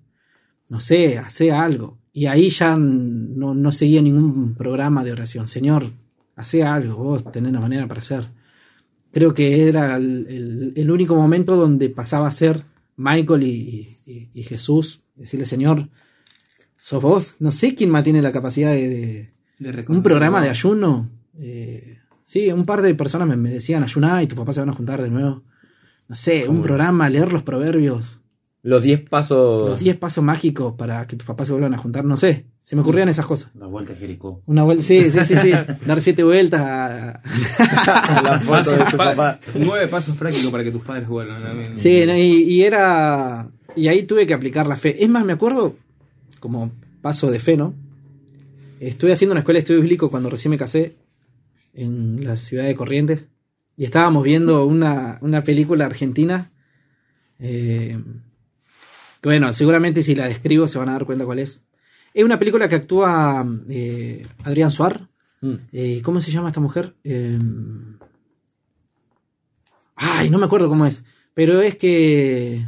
No 0.70 0.80
sé, 0.80 1.20
hace 1.20 1.52
algo. 1.52 2.00
Y 2.12 2.26
ahí 2.26 2.50
ya 2.50 2.76
no, 2.78 3.54
no 3.54 3.72
seguía 3.72 4.02
ningún 4.02 4.56
programa 4.56 5.04
de 5.04 5.12
oración. 5.12 5.48
Señor, 5.48 5.92
hace 6.36 6.64
algo, 6.64 6.96
vos 7.04 7.32
tenés 7.32 7.52
una 7.52 7.60
manera 7.60 7.88
para 7.88 8.00
hacer. 8.00 8.26
Creo 9.12 9.36
que 9.36 9.68
era 9.68 9.96
el, 9.98 10.26
el- 10.28 10.74
el 10.76 10.90
único 10.90 11.16
momento 11.16 11.56
donde 11.56 11.90
pasaba 11.90 12.28
a 12.28 12.32
ser 12.32 12.64
Michael 12.96 13.44
y, 13.44 13.98
y- 14.08 14.30
y 14.34 14.44
Jesús. 14.44 15.02
Decirle, 15.16 15.46
Señor, 15.46 15.90
sos 16.78 17.02
vos. 17.02 17.36
No 17.40 17.52
sé 17.52 17.76
quién 17.76 17.92
más 17.92 18.04
tiene 18.04 18.22
la 18.22 18.32
capacidad 18.32 18.72
de- 18.72 18.90
de, 19.60 19.72
De 19.72 19.86
un 19.90 20.02
programa 20.02 20.42
de 20.42 20.50
ayuno, 20.50 21.10
eh, 21.38 22.00
Sí, 22.26 22.50
un 22.52 22.66
par 22.66 22.82
de 22.82 22.96
personas 22.96 23.28
me, 23.28 23.36
me 23.36 23.52
decían, 23.52 23.84
ayuná 23.84 24.24
y 24.24 24.28
tus 24.28 24.38
papás 24.38 24.56
se 24.56 24.62
van 24.62 24.70
a 24.70 24.74
juntar 24.74 25.02
de 25.02 25.10
nuevo. 25.10 25.44
No 26.14 26.18
sé, 26.18 26.48
un 26.48 26.62
programa, 26.62 27.10
leer 27.10 27.34
los 27.34 27.42
proverbios, 27.42 28.20
Los 28.62 28.84
10 28.84 29.10
pasos. 29.10 29.68
los 29.72 29.80
10 29.80 29.98
pasos 29.98 30.24
mágicos 30.24 30.76
para 30.78 31.08
que 31.08 31.16
tus 31.16 31.26
papás 31.26 31.48
se 31.48 31.54
vuelvan 31.54 31.74
a 31.74 31.80
juntar, 31.80 32.06
no 32.06 32.16
sé. 32.18 32.46
Se 32.62 32.76
me 32.76 32.84
ocurrían 32.84 33.10
esas 33.10 33.26
cosas. 33.26 33.50
La 33.56 33.66
vuelta 33.66 33.94
a 33.94 33.96
Jericó. 33.96 34.44
Una 34.46 34.62
vuelta, 34.62 34.84
sí, 34.84 35.10
sí, 35.10 35.24
sí, 35.24 35.36
sí. 35.36 35.52
Dar 35.88 36.00
siete 36.04 36.24
vueltas 36.24 36.62
a... 36.62 37.20
la 38.24 38.40
foto 38.46 38.78
de 38.78 38.92
tu 38.92 38.96
Pa- 38.98 39.16
papá. 39.16 39.40
Nueve 39.56 39.88
pasos 39.88 40.16
prácticos 40.16 40.52
para 40.52 40.64
que 40.64 40.70
tus 40.72 40.84
padres 40.84 41.08
vuelvan. 41.08 41.42
también. 41.42 41.78
Sí, 41.80 42.06
no, 42.06 42.16
y, 42.16 42.44
y 42.44 42.62
era. 42.64 43.50
Y 43.76 43.88
ahí 43.88 44.04
tuve 44.04 44.28
que 44.28 44.36
aplicar 44.36 44.68
la 44.68 44.76
fe. 44.76 45.04
Es 45.04 45.10
más, 45.10 45.26
me 45.26 45.34
acuerdo, 45.34 45.76
como 46.40 46.72
paso 47.02 47.32
de 47.32 47.40
fe, 47.40 47.58
¿no? 47.58 47.74
Estuve 48.80 49.14
haciendo 49.14 49.32
una 49.32 49.40
escuela 49.40 49.56
de 49.58 49.62
estudio 49.62 49.82
bíblico 49.82 50.12
cuando 50.12 50.30
recién 50.30 50.52
me 50.52 50.58
casé 50.58 50.94
en 51.74 52.24
la 52.24 52.38
ciudad 52.38 52.66
de 52.66 52.76
Corrientes. 52.76 53.30
Y 53.76 53.86
estábamos 53.86 54.24
viendo 54.24 54.66
una, 54.66 55.18
una 55.22 55.44
película 55.44 55.86
argentina. 55.86 56.52
eh, 57.40 57.98
que 59.22 59.30
bueno, 59.30 59.54
seguramente 59.54 60.04
si 60.04 60.16
la 60.16 60.28
describo 60.28 60.68
se 60.68 60.78
van 60.78 60.90
a 60.90 60.94
dar 60.94 61.06
cuenta 61.06 61.26
cuál 61.26 61.40
es. 61.40 61.64
Es 62.14 62.24
una 62.24 62.38
película 62.38 62.68
que 62.68 62.76
actúa 62.76 63.46
eh, 63.70 64.28
Adrián 64.44 64.70
Suar. 64.70 65.08
Mm. 65.42 65.54
Eh, 65.72 66.02
¿Cómo 66.04 66.22
se 66.22 66.32
llama 66.32 66.50
esta 66.50 66.60
mujer? 66.60 66.94
Eh, 67.04 67.40
ay, 69.96 70.30
no 70.30 70.38
me 70.38 70.46
acuerdo 70.46 70.70
cómo 70.70 70.86
es. 70.86 71.04
Pero 71.34 71.62
es 71.62 71.76
que. 71.78 72.66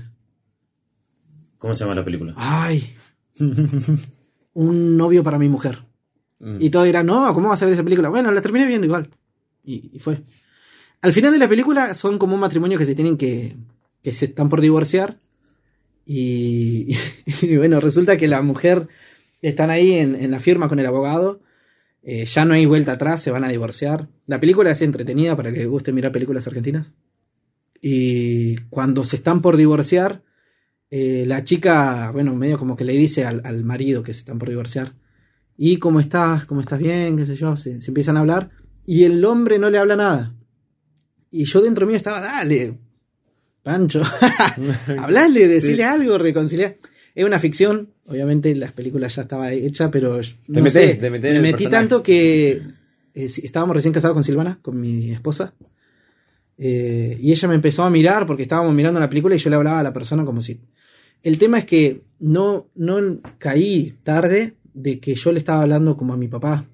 ¿Cómo 1.58 1.74
se 1.74 1.84
llama 1.84 1.96
la 1.96 2.06
película? 2.06 2.34
Ay. 2.38 2.96
un 4.54 4.98
novio 4.98 5.24
para 5.24 5.38
mi 5.38 5.50
mujer. 5.50 5.84
Mm. 6.40 6.58
Y 6.62 6.70
todos 6.70 6.86
dirán, 6.86 7.06
no, 7.06 7.34
¿cómo 7.34 7.50
vas 7.50 7.62
a 7.62 7.66
ver 7.66 7.74
esa 7.74 7.84
película? 7.84 8.10
Bueno, 8.10 8.32
la 8.32 8.42
terminé 8.42 8.66
viendo 8.66 8.86
igual. 8.88 9.10
Y, 9.64 9.92
y 9.94 10.00
fue. 10.00 10.24
Al 11.06 11.14
final 11.14 11.32
de 11.32 11.38
la 11.40 11.48
película 11.48 11.94
son 11.94 12.18
como 12.18 12.34
un 12.34 12.42
matrimonio 12.42 12.80
que 12.80 12.86
se 12.86 12.96
tienen 12.96 13.16
que. 13.18 13.56
que 14.04 14.12
se 14.14 14.26
están 14.26 14.50
por 14.50 14.60
divorciar. 14.60 15.20
Y, 16.06 16.96
y 17.42 17.58
bueno, 17.58 17.80
resulta 17.80 18.18
que 18.18 18.28
la 18.28 18.42
mujer 18.42 18.88
están 19.42 19.70
ahí 19.70 19.94
en, 19.94 20.16
en 20.16 20.32
la 20.32 20.40
firma 20.40 20.68
con 20.68 20.80
el 20.80 20.86
abogado. 20.88 21.42
eh, 22.02 22.26
ya 22.26 22.46
no 22.46 22.54
hay 22.56 22.66
vuelta 22.66 22.94
atrás, 22.94 23.22
se 23.22 23.32
van 23.32 23.44
a 23.44 23.50
divorciar. 23.50 24.08
La 24.28 24.40
película 24.40 24.72
es 24.72 24.82
entretenida 24.82 25.36
para 25.36 25.52
que 25.52 25.68
guste 25.68 25.92
mirar 25.94 26.12
películas 26.12 26.48
argentinas. 26.48 26.94
Y 27.82 28.58
cuando 28.72 29.04
se 29.06 29.18
están 29.18 29.42
por 29.42 29.58
divorciar, 29.58 30.24
eh, 30.90 31.24
la 31.28 31.44
chica, 31.44 32.10
bueno, 32.12 32.34
medio 32.36 32.58
como 32.58 32.76
que 32.76 32.86
le 32.86 32.94
dice 32.94 33.26
al, 33.26 33.42
al 33.46 33.64
marido 33.64 34.02
que 34.04 34.14
se 34.14 34.20
están 34.22 34.40
por 34.40 34.50
divorciar. 34.50 34.94
¿Y 35.58 35.78
cómo 35.78 36.00
estás? 36.00 36.46
¿Cómo 36.46 36.62
estás 36.62 36.80
bien? 36.80 37.18
¿Qué 37.18 37.26
sé 37.28 37.36
yo? 37.36 37.56
Se 37.58 37.78
empiezan 37.88 38.18
a 38.18 38.22
hablar. 38.22 38.50
Y 38.86 39.04
el 39.04 39.24
hombre 39.26 39.60
no 39.60 39.70
le 39.70 39.78
habla 39.78 39.96
nada. 39.96 40.36
Y 41.36 41.44
yo 41.44 41.62
dentro 41.62 41.86
mío 41.86 41.98
estaba, 41.98 42.22
dale, 42.22 42.76
Pancho, 43.62 44.02
hablale, 45.00 45.48
decirle 45.50 45.84
algo, 45.84 46.18
reconciliar. 46.18 46.78
Es 47.14 47.26
una 47.26 47.40
ficción, 47.40 47.90
obviamente 48.06 48.56
la 48.56 48.72
película 48.72 49.08
ya 49.08 49.24
estaba 49.24 49.52
hecha, 49.52 49.92
pero 49.92 50.22
no 50.48 50.62
metés, 50.62 50.74
sé, 50.74 50.96
te 50.96 51.10
metés 51.10 51.34
me 51.34 51.42
metí 51.42 51.64
personaje. 51.64 51.70
tanto 51.70 52.04
que 52.04 52.52
eh, 52.52 52.62
estábamos 53.14 53.76
recién 53.76 53.94
casados 53.94 54.14
con 54.14 54.24
Silvana, 54.24 54.60
con 54.62 54.80
mi 54.80 55.12
esposa. 55.12 55.54
Eh, 56.58 57.18
y 57.20 57.32
ella 57.32 57.50
me 57.50 57.56
empezó 57.56 57.84
a 57.84 57.90
mirar 57.90 58.26
porque 58.26 58.44
estábamos 58.44 58.74
mirando 58.74 58.98
una 58.98 59.10
película 59.10 59.36
y 59.36 59.40
yo 59.40 59.50
le 59.50 59.58
hablaba 59.58 59.80
a 59.80 59.84
la 59.84 59.94
persona 59.94 60.24
como 60.24 60.42
si. 60.42 60.62
El 61.22 61.38
tema 61.38 61.60
es 61.60 61.66
que 61.66 62.04
no, 62.20 62.70
no 62.76 63.20
caí 63.40 63.96
tarde 64.04 64.56
de 64.74 65.02
que 65.02 65.16
yo 65.16 65.34
le 65.34 65.40
estaba 65.40 65.64
hablando 65.64 65.98
como 65.98 66.14
a 66.14 66.18
mi 66.18 66.30
papá. 66.30 66.66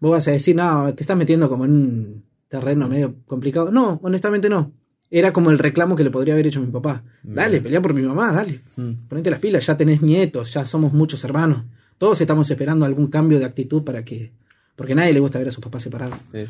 Vos 0.00 0.10
vas 0.10 0.28
a 0.28 0.32
decir, 0.32 0.54
no, 0.54 0.92
te 0.94 1.02
estás 1.02 1.16
metiendo 1.16 1.48
como 1.48 1.64
en 1.64 1.70
un 1.70 2.31
terreno 2.52 2.86
medio 2.86 3.16
complicado. 3.26 3.72
No, 3.72 3.98
honestamente 4.02 4.50
no. 4.50 4.72
Era 5.10 5.32
como 5.32 5.50
el 5.50 5.58
reclamo 5.58 5.96
que 5.96 6.04
le 6.04 6.10
podría 6.10 6.34
haber 6.34 6.46
hecho 6.46 6.60
a 6.60 6.62
mi 6.62 6.70
papá. 6.70 7.02
Dale, 7.22 7.62
pelea 7.62 7.80
por 7.80 7.94
mi 7.94 8.02
mamá, 8.02 8.30
dale. 8.30 8.60
Mm. 8.76 9.08
Ponete 9.08 9.30
las 9.30 9.40
pilas, 9.40 9.66
ya 9.66 9.74
tenés 9.74 10.02
nietos, 10.02 10.52
ya 10.52 10.66
somos 10.66 10.92
muchos 10.92 11.24
hermanos. 11.24 11.64
Todos 11.96 12.20
estamos 12.20 12.50
esperando 12.50 12.84
algún 12.84 13.06
cambio 13.06 13.38
de 13.38 13.46
actitud 13.46 13.84
para 13.84 14.04
que. 14.04 14.32
Porque 14.76 14.92
a 14.92 14.96
nadie 14.96 15.14
le 15.14 15.20
gusta 15.20 15.38
ver 15.38 15.48
a 15.48 15.50
sus 15.50 15.64
papás 15.64 15.82
separados. 15.82 16.18
Sí. 16.30 16.44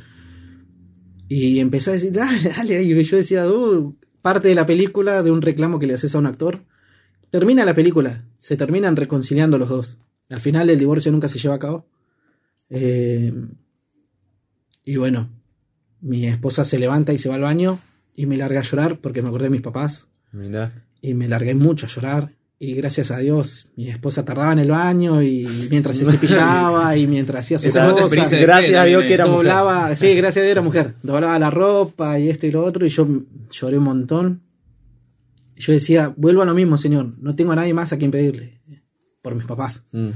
Y 1.29 1.61
empecé 1.61 1.91
a 1.91 1.93
decir, 1.93 2.11
dale, 2.13 2.49
dale. 2.57 2.83
Y 2.83 3.05
yo 3.05 3.17
decía, 3.17 3.49
"Uh", 3.49 3.97
parte 4.23 4.49
de 4.49 4.57
la 4.57 4.67
película 4.67 5.23
de 5.23 5.31
un 5.31 5.41
reclamo 5.41 5.79
que 5.79 5.87
le 5.87 5.95
haces 5.95 6.17
a 6.17 6.19
un 6.19 6.27
actor. 6.27 6.65
Termina 7.31 7.65
la 7.65 7.75
película, 7.75 8.25
se 8.39 8.57
terminan 8.57 8.97
reconciliando 8.97 9.57
los 9.57 9.69
dos. 9.69 9.99
Al 10.31 10.41
final 10.41 10.69
el 10.69 10.81
divorcio 10.81 11.13
nunca 11.13 11.29
se 11.29 11.39
lleva 11.39 11.55
a 11.55 11.61
cabo. 11.61 11.87
Eh, 12.71 13.33
y 14.85 14.97
bueno, 14.97 15.29
mi 16.03 16.27
esposa 16.27 16.65
se 16.65 16.79
levanta 16.79 17.13
y 17.13 17.19
se 17.19 17.29
va 17.29 17.37
al 17.37 17.43
baño 17.43 17.79
y 18.15 18.27
me 18.27 18.37
larga 18.37 18.61
a 18.61 18.65
llorar 18.65 18.99
porque 18.99 19.23
me 19.23 19.29
acordé 19.29 19.45
de 19.45 19.51
mis 19.51 19.63
papás 19.63 20.09
Mirá. 20.33 20.73
y 21.01 21.15
me 21.15 21.29
largué 21.29 21.55
mucho 21.55 21.87
a 21.87 21.89
llorar. 21.89 22.33
Y 22.59 22.75
gracias 22.75 23.11
a 23.11 23.19
Dios, 23.19 23.69
mi 23.75 23.89
esposa 23.89 24.25
tardaba 24.25 24.53
en 24.53 24.61
el 24.61 24.71
baño 24.71 25.21
y 25.21 25.49
mientras 25.69 25.97
se 25.97 26.05
cepillaba 26.05 26.97
y 26.97 27.09
mientras 27.09 27.41
hacía 27.41 27.59
sus 27.59 27.67
Esa 27.67 27.91
cosas, 27.91 28.31
Gracias 28.31 28.71
fe 28.71 28.79
a 28.79 28.85
Dios 28.85 29.05
que 29.05 29.15
era 29.15 29.25
¿eh? 29.25 29.29
mujer. 29.29 29.47
doblaba, 29.47 29.97
sí, 29.97 30.15
gracias 30.15 30.43
a 30.43 30.45
Dios 30.45 30.53
era 30.53 30.63
mujer, 30.63 30.95
doblaba 31.03 31.37
la 31.41 31.51
ropa 31.51 32.21
y 32.21 32.29
esto 32.29 32.47
y 32.47 32.53
lo 32.53 32.65
otro 32.65 32.87
y 32.87 32.89
yo 32.89 33.09
lloré 33.51 33.79
un 33.79 33.85
montón. 33.85 34.43
Yo 35.57 35.73
decía, 35.73 36.15
vuelvo 36.17 36.43
a 36.43 36.45
lo 36.45 36.55
mismo, 36.55 36.77
Señor, 36.77 37.15
no 37.19 37.35
tengo 37.35 37.51
a 37.51 37.57
nadie 37.57 37.75
más 37.75 37.93
a 37.93 37.99
quien 37.99 38.13
pedirle, 38.13 38.61
por 39.23 39.35
mis 39.35 39.45
papás. 39.45 39.83
Mm. 39.91 40.11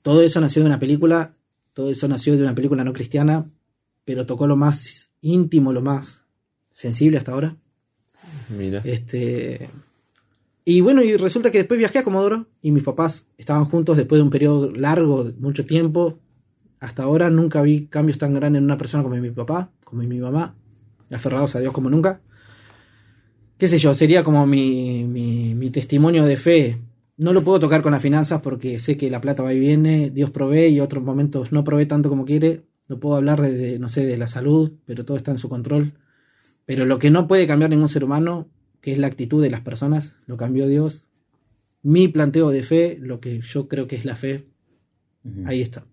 Todo 0.00 0.22
eso 0.22 0.40
nació 0.40 0.62
de 0.62 0.68
una 0.68 0.78
película, 0.78 1.34
todo 1.74 1.90
eso 1.90 2.08
nació 2.08 2.34
de 2.36 2.44
una 2.44 2.54
película 2.54 2.82
no 2.82 2.94
cristiana, 2.94 3.44
pero 4.08 4.24
tocó 4.24 4.46
lo 4.46 4.56
más 4.56 5.10
íntimo, 5.20 5.70
lo 5.70 5.82
más 5.82 6.22
sensible 6.72 7.18
hasta 7.18 7.32
ahora. 7.32 7.56
Mira. 8.48 8.80
Este. 8.82 9.68
Y 10.64 10.80
bueno, 10.80 11.02
y 11.02 11.14
resulta 11.18 11.50
que 11.50 11.58
después 11.58 11.76
viajé 11.76 11.98
a 11.98 12.04
Comodoro 12.04 12.46
y 12.62 12.70
mis 12.70 12.84
papás 12.84 13.26
estaban 13.36 13.66
juntos 13.66 13.98
después 13.98 14.18
de 14.18 14.22
un 14.22 14.30
periodo 14.30 14.72
largo, 14.72 15.30
mucho 15.38 15.66
tiempo. 15.66 16.20
Hasta 16.80 17.02
ahora 17.02 17.28
nunca 17.28 17.60
vi 17.60 17.84
cambios 17.88 18.16
tan 18.16 18.32
grandes 18.32 18.60
en 18.60 18.64
una 18.64 18.78
persona 18.78 19.02
como 19.02 19.14
mi 19.16 19.30
papá, 19.30 19.72
como 19.84 20.02
mi 20.04 20.18
mamá, 20.18 20.54
aferrados 21.10 21.54
a 21.54 21.60
Dios 21.60 21.74
como 21.74 21.90
nunca. 21.90 22.22
Qué 23.58 23.68
sé 23.68 23.76
yo, 23.76 23.92
sería 23.92 24.22
como 24.22 24.46
mi, 24.46 25.04
mi, 25.04 25.54
mi 25.54 25.68
testimonio 25.68 26.24
de 26.24 26.38
fe. 26.38 26.78
No 27.18 27.34
lo 27.34 27.44
puedo 27.44 27.60
tocar 27.60 27.82
con 27.82 27.92
las 27.92 28.00
finanzas 28.00 28.40
porque 28.40 28.80
sé 28.80 28.96
que 28.96 29.10
la 29.10 29.20
plata 29.20 29.42
va 29.42 29.52
y 29.52 29.60
viene, 29.60 30.08
Dios 30.08 30.30
provee 30.30 30.68
y 30.68 30.80
otros 30.80 31.04
momentos 31.04 31.52
no 31.52 31.62
provee 31.62 31.84
tanto 31.84 32.08
como 32.08 32.24
quiere. 32.24 32.62
No 32.88 32.98
puedo 32.98 33.16
hablar 33.16 33.40
de, 33.42 33.52
de, 33.52 33.78
no 33.78 33.88
sé, 33.88 34.06
de 34.06 34.16
la 34.16 34.28
salud, 34.28 34.72
pero 34.86 35.04
todo 35.04 35.16
está 35.16 35.30
en 35.30 35.38
su 35.38 35.48
control. 35.48 35.92
Pero 36.64 36.84
lo 36.86 36.98
que 36.98 37.10
no 37.10 37.28
puede 37.28 37.46
cambiar 37.46 37.70
ningún 37.70 37.88
ser 37.88 38.02
humano, 38.04 38.48
que 38.80 38.92
es 38.92 38.98
la 38.98 39.06
actitud 39.06 39.42
de 39.42 39.50
las 39.50 39.60
personas, 39.60 40.14
lo 40.26 40.36
cambió 40.36 40.66
Dios. 40.66 41.04
Mi 41.82 42.08
planteo 42.08 42.50
de 42.50 42.62
fe, 42.62 42.98
lo 43.00 43.20
que 43.20 43.40
yo 43.40 43.68
creo 43.68 43.86
que 43.86 43.96
es 43.96 44.04
la 44.04 44.16
fe, 44.16 44.46
ahí 45.46 45.62
está. 45.62 45.84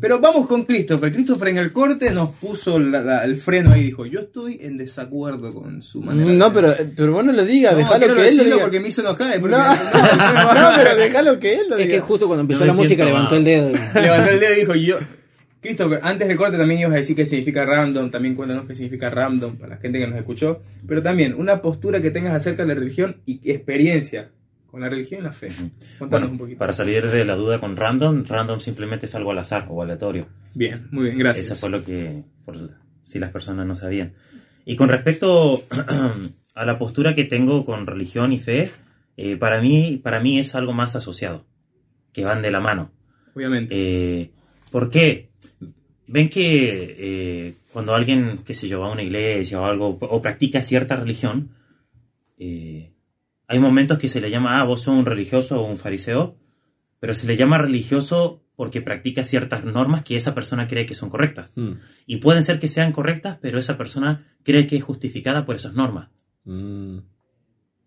Pero 0.00 0.18
vamos 0.20 0.48
con 0.48 0.64
Christopher. 0.64 1.12
Christopher 1.12 1.48
en 1.48 1.58
el 1.58 1.72
corte 1.72 2.10
nos 2.10 2.30
puso 2.30 2.80
la- 2.80 3.00
la- 3.00 3.24
el 3.24 3.36
freno 3.36 3.70
ahí 3.70 3.82
y 3.82 3.84
dijo, 3.84 4.04
yo 4.06 4.18
estoy 4.20 4.58
en 4.60 4.76
desacuerdo 4.76 5.54
con 5.54 5.82
su 5.82 6.02
manera. 6.02 6.28
de 6.28 6.36
No, 6.36 6.52
pero, 6.52 6.68
pensar". 6.74 6.92
pero 6.96 7.12
vos 7.12 7.24
no 7.24 7.32
lo 7.32 7.44
digas, 7.44 7.72
No, 7.72 7.78
dejalo 7.78 8.00
que 8.16 8.28
él 8.28 8.36
lo 8.38 8.44
diga. 8.44 8.58
porque 8.60 8.80
me 8.80 8.88
hizo 8.88 9.00
enojar. 9.02 9.40
porque- 9.40 9.56
No. 9.56 9.62
no, 9.74 10.70
pero 10.76 10.96
déjalo 10.96 11.38
que 11.38 11.54
él 11.54 11.66
lo 11.68 11.76
Es 11.76 11.86
diga. 11.86 11.94
que 11.98 12.00
justo 12.00 12.26
cuando 12.26 12.40
empezó 12.40 12.60
No 12.60 12.66
la 12.66 12.72
música 12.72 13.04
siento 13.04 13.04
levantó 13.04 13.36
el 13.36 13.44
dedo. 13.44 13.68
Levantó 13.94 14.30
el 14.32 14.40
dedo 14.40 14.52
y 14.52 14.60
dijo 14.60 14.74
yo. 14.74 14.98
Christopher, 15.62 16.00
antes 16.02 16.26
del 16.26 16.36
corte 16.36 16.58
también 16.58 16.80
ibas 16.80 16.92
a 16.92 16.96
decir 16.96 17.14
qué 17.14 17.24
significa 17.24 17.64
random, 17.64 18.10
también 18.10 18.34
cuéntanos 18.34 18.66
qué 18.66 18.74
significa 18.74 19.08
random 19.08 19.56
para 19.56 19.76
la 19.76 19.80
gente 19.80 19.98
que 20.00 20.08
nos 20.08 20.18
escuchó, 20.18 20.60
pero 20.86 21.02
también 21.02 21.34
una 21.34 21.62
postura 21.62 22.00
que 22.00 22.10
tengas 22.10 22.34
acerca 22.34 22.64
de 22.64 22.68
la 22.68 22.74
religión 22.74 23.22
y 23.26 23.40
experiencia 23.48 24.32
con 24.66 24.80
la 24.80 24.88
religión 24.88 25.20
y 25.20 25.24
la 25.24 25.32
fe. 25.32 25.48
Contanos 25.48 26.10
Bueno, 26.10 26.28
un 26.30 26.38
poquito. 26.38 26.58
para 26.58 26.72
salir 26.72 27.06
de 27.06 27.24
la 27.24 27.36
duda 27.36 27.60
con 27.60 27.76
random, 27.76 28.24
random 28.26 28.58
simplemente 28.58 29.06
es 29.06 29.14
algo 29.14 29.30
al 29.30 29.38
azar 29.38 29.66
o 29.68 29.82
aleatorio. 29.82 30.26
Bien, 30.54 30.88
muy 30.90 31.04
bien, 31.04 31.18
gracias. 31.18 31.46
Eso 31.46 31.56
fue 31.56 31.70
lo 31.70 31.82
que, 31.82 32.24
por 32.44 32.56
si 33.02 33.18
las 33.18 33.30
personas 33.30 33.66
no 33.66 33.76
sabían. 33.76 34.14
Y 34.64 34.74
con 34.76 34.88
respecto 34.88 35.64
a 36.54 36.64
la 36.64 36.78
postura 36.78 37.14
que 37.14 37.24
tengo 37.24 37.64
con 37.64 37.86
religión 37.86 38.32
y 38.32 38.38
fe, 38.40 38.70
eh, 39.16 39.36
para, 39.36 39.60
mí, 39.60 40.00
para 40.02 40.20
mí 40.20 40.38
es 40.38 40.54
algo 40.54 40.72
más 40.72 40.96
asociado, 40.96 41.46
que 42.12 42.24
van 42.24 42.42
de 42.42 42.50
la 42.50 42.60
mano. 42.60 42.90
Obviamente. 43.34 43.74
Eh, 43.76 44.30
¿Por 44.70 44.88
qué? 44.90 45.31
Ven 46.06 46.28
que 46.28 46.96
eh, 46.98 47.54
cuando 47.72 47.94
alguien, 47.94 48.40
qué 48.44 48.54
sé 48.54 48.68
yo, 48.68 48.80
va 48.80 48.88
a 48.88 48.92
una 48.92 49.02
iglesia 49.02 49.60
o 49.60 49.64
algo, 49.64 49.98
o 50.00 50.22
practica 50.22 50.62
cierta 50.62 50.96
religión, 50.96 51.50
eh, 52.38 52.92
hay 53.46 53.58
momentos 53.58 53.98
que 53.98 54.08
se 54.08 54.20
le 54.20 54.30
llama, 54.30 54.60
ah, 54.60 54.64
vos 54.64 54.82
sos 54.82 54.94
un 54.94 55.06
religioso 55.06 55.60
o 55.60 55.70
un 55.70 55.76
fariseo, 55.76 56.36
pero 57.00 57.14
se 57.14 57.26
le 57.26 57.36
llama 57.36 57.58
religioso 57.58 58.42
porque 58.56 58.80
practica 58.80 59.24
ciertas 59.24 59.64
normas 59.64 60.02
que 60.02 60.16
esa 60.16 60.34
persona 60.34 60.68
cree 60.68 60.86
que 60.86 60.94
son 60.94 61.10
correctas. 61.10 61.52
Mm. 61.56 61.72
Y 62.06 62.16
pueden 62.18 62.42
ser 62.42 62.60
que 62.60 62.68
sean 62.68 62.92
correctas, 62.92 63.38
pero 63.40 63.58
esa 63.58 63.76
persona 63.76 64.26
cree 64.42 64.66
que 64.66 64.76
es 64.76 64.84
justificada 64.84 65.44
por 65.44 65.56
esas 65.56 65.74
normas. 65.74 66.10
Mm. 66.44 66.98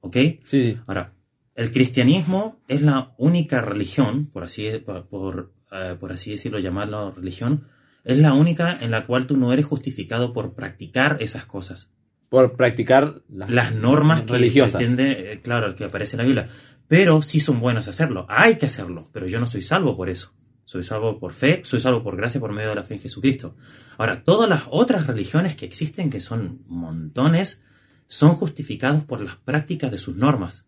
¿Ok? 0.01 0.17
Sí, 0.45 0.63
sí. 0.63 0.77
Ahora, 0.87 1.13
el 1.55 1.71
cristianismo 1.71 2.59
es 2.67 2.81
la 2.81 3.13
única 3.17 3.61
religión, 3.61 4.25
por 4.27 4.43
así, 4.43 4.69
por, 4.85 5.07
por, 5.07 5.53
eh, 5.71 5.95
por 5.99 6.11
así 6.11 6.31
decirlo, 6.31 6.59
llamarlo 6.59 7.11
religión, 7.11 7.63
Es 8.05 8.19
la 8.19 8.33
única 8.33 8.77
en 8.79 8.91
la 8.91 9.05
cual 9.05 9.25
tú 9.25 9.35
no 9.35 9.51
eres 9.51 9.65
justificado 9.65 10.31
por 10.31 10.53
practicar 10.53 11.17
esas 11.19 11.45
cosas. 11.45 11.91
Por 12.29 12.55
practicar 12.55 13.23
las, 13.27 13.49
Las 13.49 13.73
normas 13.73 14.21
que 14.21 14.33
religiosas. 14.33 14.79
entiende, 14.79 15.33
eh, 15.33 15.41
claro, 15.41 15.75
que 15.75 15.85
aparece 15.85 16.15
en 16.15 16.19
la 16.19 16.25
Biblia. 16.25 16.47
Pero 16.87 17.21
sí 17.23 17.39
son 17.39 17.59
buenas 17.59 17.87
hacerlo. 17.87 18.27
Hay 18.29 18.55
que 18.55 18.67
hacerlo. 18.67 19.09
Pero 19.11 19.27
yo 19.27 19.39
no 19.39 19.47
soy 19.47 19.61
salvo 19.61 19.97
por 19.97 20.09
eso. 20.09 20.33
Soy 20.65 20.83
salvo 20.83 21.19
por 21.19 21.33
fe, 21.33 21.61
soy 21.63 21.79
salvo 21.79 22.03
por 22.03 22.15
gracia 22.15 22.39
por 22.39 22.51
medio 22.51 22.69
de 22.69 22.75
la 22.75 22.83
fe 22.83 22.95
en 22.95 22.99
Jesucristo. 22.99 23.55
Ahora, 23.97 24.23
todas 24.23 24.49
las 24.49 24.63
otras 24.69 25.05
religiones 25.07 25.55
que 25.55 25.65
existen, 25.65 26.09
que 26.09 26.19
son 26.19 26.63
montones, 26.67 27.61
son 28.07 28.35
justificados 28.35 29.03
por 29.03 29.21
las 29.21 29.35
prácticas 29.35 29.91
de 29.91 29.97
sus 29.97 30.15
normas. 30.15 30.65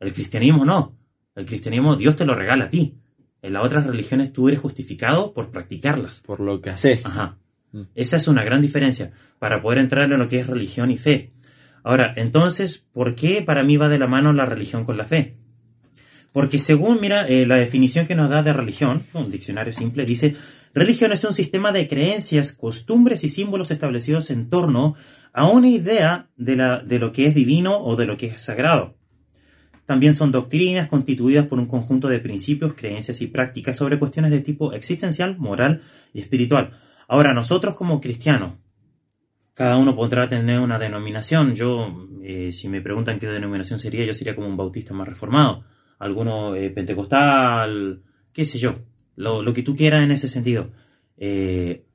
El 0.00 0.12
cristianismo 0.12 0.64
no. 0.64 0.96
El 1.34 1.46
cristianismo 1.46 1.96
Dios 1.96 2.16
te 2.16 2.24
lo 2.24 2.34
regala 2.34 2.64
a 2.64 2.70
ti. 2.70 2.98
En 3.48 3.54
las 3.54 3.64
otras 3.64 3.86
religiones 3.86 4.30
tú 4.30 4.48
eres 4.48 4.60
justificado 4.60 5.32
por 5.32 5.50
practicarlas. 5.50 6.20
Por 6.20 6.40
lo 6.40 6.60
que 6.60 6.68
haces. 6.68 7.06
Ajá. 7.06 7.38
Mm. 7.72 7.84
Esa 7.94 8.18
es 8.18 8.28
una 8.28 8.44
gran 8.44 8.60
diferencia 8.60 9.10
para 9.38 9.62
poder 9.62 9.78
entrar 9.78 10.12
en 10.12 10.18
lo 10.18 10.28
que 10.28 10.40
es 10.40 10.46
religión 10.46 10.90
y 10.90 10.98
fe. 10.98 11.32
Ahora, 11.82 12.12
entonces, 12.16 12.84
¿por 12.92 13.14
qué 13.14 13.40
para 13.40 13.64
mí 13.64 13.78
va 13.78 13.88
de 13.88 13.98
la 13.98 14.06
mano 14.06 14.34
la 14.34 14.44
religión 14.44 14.84
con 14.84 14.98
la 14.98 15.06
fe? 15.06 15.38
Porque 16.30 16.58
según, 16.58 17.00
mira, 17.00 17.26
eh, 17.26 17.46
la 17.46 17.56
definición 17.56 18.06
que 18.06 18.14
nos 18.14 18.28
da 18.28 18.42
de 18.42 18.52
religión, 18.52 19.06
un 19.14 19.30
diccionario 19.30 19.72
simple, 19.72 20.04
dice, 20.04 20.36
religión 20.74 21.10
es 21.12 21.24
un 21.24 21.32
sistema 21.32 21.72
de 21.72 21.88
creencias, 21.88 22.52
costumbres 22.52 23.24
y 23.24 23.30
símbolos 23.30 23.70
establecidos 23.70 24.28
en 24.28 24.50
torno 24.50 24.94
a 25.32 25.48
una 25.48 25.70
idea 25.70 26.28
de, 26.36 26.56
la, 26.56 26.80
de 26.80 26.98
lo 26.98 27.12
que 27.12 27.24
es 27.24 27.34
divino 27.34 27.78
o 27.78 27.96
de 27.96 28.04
lo 28.04 28.18
que 28.18 28.26
es 28.26 28.42
sagrado. 28.42 28.97
También 29.88 30.12
son 30.12 30.30
doctrinas 30.32 30.86
constituidas 30.86 31.46
por 31.46 31.58
un 31.58 31.64
conjunto 31.64 32.08
de 32.08 32.20
principios, 32.20 32.74
creencias 32.74 33.22
y 33.22 33.26
prácticas 33.26 33.74
sobre 33.78 33.98
cuestiones 33.98 34.30
de 34.30 34.40
tipo 34.40 34.74
existencial, 34.74 35.38
moral 35.38 35.80
y 36.12 36.20
espiritual. 36.20 36.72
Ahora, 37.08 37.32
nosotros 37.32 37.74
como 37.74 37.98
cristianos, 37.98 38.58
cada 39.54 39.78
uno 39.78 39.96
podrá 39.96 40.28
tener 40.28 40.60
una 40.60 40.78
denominación. 40.78 41.54
Yo, 41.54 42.06
eh, 42.22 42.52
si 42.52 42.68
me 42.68 42.82
preguntan 42.82 43.18
qué 43.18 43.28
denominación 43.28 43.78
sería, 43.78 44.04
yo 44.04 44.12
sería 44.12 44.34
como 44.34 44.46
un 44.46 44.58
bautista 44.58 44.92
más 44.92 45.08
reformado. 45.08 45.64
Alguno 45.98 46.54
eh, 46.54 46.68
pentecostal, 46.68 48.02
qué 48.34 48.44
sé 48.44 48.58
yo. 48.58 48.74
Lo, 49.16 49.42
lo 49.42 49.54
que 49.54 49.62
tú 49.62 49.74
quieras 49.74 50.04
en 50.04 50.10
ese 50.10 50.28
sentido. 50.28 50.70
Eh, 51.16 51.86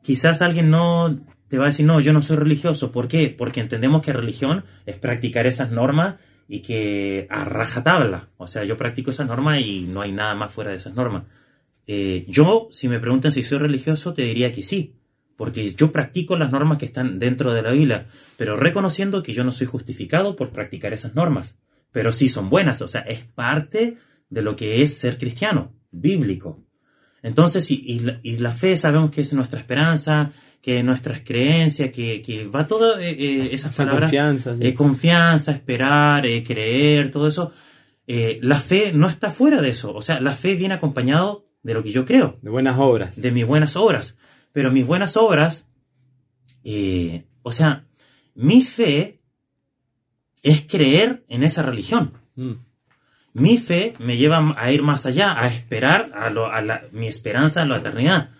quizás 0.00 0.40
alguien 0.40 0.70
no 0.70 1.26
te 1.48 1.58
va 1.58 1.64
a 1.64 1.66
decir, 1.66 1.84
no, 1.84 2.00
yo 2.00 2.14
no 2.14 2.22
soy 2.22 2.38
religioso. 2.38 2.90
¿Por 2.90 3.06
qué? 3.06 3.28
Porque 3.36 3.60
entendemos 3.60 4.00
que 4.00 4.14
religión 4.14 4.64
es 4.86 4.96
practicar 4.96 5.46
esas 5.46 5.70
normas 5.70 6.14
y 6.48 6.62
que 6.62 7.26
a 7.30 7.44
rajatabla. 7.44 8.30
O 8.38 8.46
sea, 8.46 8.64
yo 8.64 8.76
practico 8.76 9.10
esas 9.10 9.28
normas 9.28 9.60
y 9.60 9.82
no 9.82 10.00
hay 10.00 10.12
nada 10.12 10.34
más 10.34 10.50
fuera 10.52 10.70
de 10.70 10.78
esas 10.78 10.94
normas. 10.94 11.24
Eh, 11.86 12.24
yo, 12.26 12.68
si 12.70 12.88
me 12.88 12.98
preguntan 12.98 13.30
si 13.30 13.42
soy 13.42 13.58
religioso, 13.58 14.14
te 14.14 14.22
diría 14.22 14.50
que 14.50 14.62
sí, 14.62 14.96
porque 15.36 15.72
yo 15.74 15.92
practico 15.92 16.36
las 16.36 16.50
normas 16.50 16.78
que 16.78 16.86
están 16.86 17.18
dentro 17.18 17.52
de 17.52 17.62
la 17.62 17.70
Biblia, 17.70 18.06
pero 18.36 18.56
reconociendo 18.56 19.22
que 19.22 19.34
yo 19.34 19.44
no 19.44 19.52
soy 19.52 19.66
justificado 19.66 20.36
por 20.36 20.50
practicar 20.50 20.92
esas 20.92 21.14
normas, 21.14 21.58
pero 21.92 22.12
sí 22.12 22.28
son 22.28 22.50
buenas, 22.50 22.82
o 22.82 22.88
sea, 22.88 23.02
es 23.02 23.24
parte 23.24 23.98
de 24.30 24.42
lo 24.42 24.56
que 24.56 24.82
es 24.82 24.98
ser 24.98 25.16
cristiano, 25.16 25.72
bíblico. 25.90 26.64
Entonces, 27.22 27.70
y, 27.70 27.82
y 27.84 28.00
la, 28.00 28.20
y 28.22 28.38
la 28.38 28.52
fe 28.52 28.76
sabemos 28.76 29.10
que 29.10 29.20
es 29.22 29.32
nuestra 29.32 29.58
esperanza, 29.58 30.30
que 30.62 30.82
nuestras 30.82 31.20
creencias, 31.20 31.90
que, 31.90 32.22
que 32.22 32.46
va 32.46 32.66
todo 32.66 32.98
eh, 32.98 33.10
eh, 33.10 33.48
esas 33.52 33.70
Esa 33.72 33.84
palabras 33.84 34.10
confianza. 34.10 34.56
sí. 34.56 34.66
eh, 34.66 34.74
confianza, 34.74 35.52
esperar, 35.52 36.26
eh, 36.26 36.42
creer, 36.42 37.10
todo 37.10 37.28
eso. 37.28 37.52
La 38.06 38.58
fe 38.60 38.92
no 38.94 39.08
está 39.08 39.30
fuera 39.30 39.60
de 39.60 39.68
eso. 39.68 39.92
O 39.94 40.00
sea, 40.00 40.20
la 40.20 40.34
fe 40.34 40.54
viene 40.54 40.74
acompañado 40.74 41.46
de 41.62 41.74
lo 41.74 41.82
que 41.82 41.90
yo 41.90 42.04
creo, 42.06 42.38
de 42.40 42.50
buenas 42.50 42.78
obras. 42.78 43.20
de 43.20 43.30
mis 43.32 43.46
buenas 43.46 43.76
obras. 43.76 44.16
Pero 44.52 44.72
mis 44.72 44.86
buenas 44.86 45.16
obras, 45.18 45.66
o 47.42 47.52
sea, 47.52 47.84
mi 48.34 48.62
fe 48.62 49.20
es 50.42 50.62
creer 50.62 51.24
en 51.28 51.42
esa 51.42 51.62
religión. 51.62 52.12
Mm. 52.36 52.52
Mi 53.34 53.58
fe 53.58 53.94
me 53.98 54.16
lleva 54.16 54.54
a 54.58 54.72
ir 54.72 54.82
más 54.82 55.06
allá, 55.06 55.38
a 55.40 55.46
esperar 55.46 56.10
a, 56.14 56.30
lo- 56.30 56.50
a 56.50 56.60
la- 56.62 56.82
mi 56.92 57.06
esperanza 57.06 57.62
en 57.62 57.68
la 57.68 57.78
eternidad. 57.78 58.30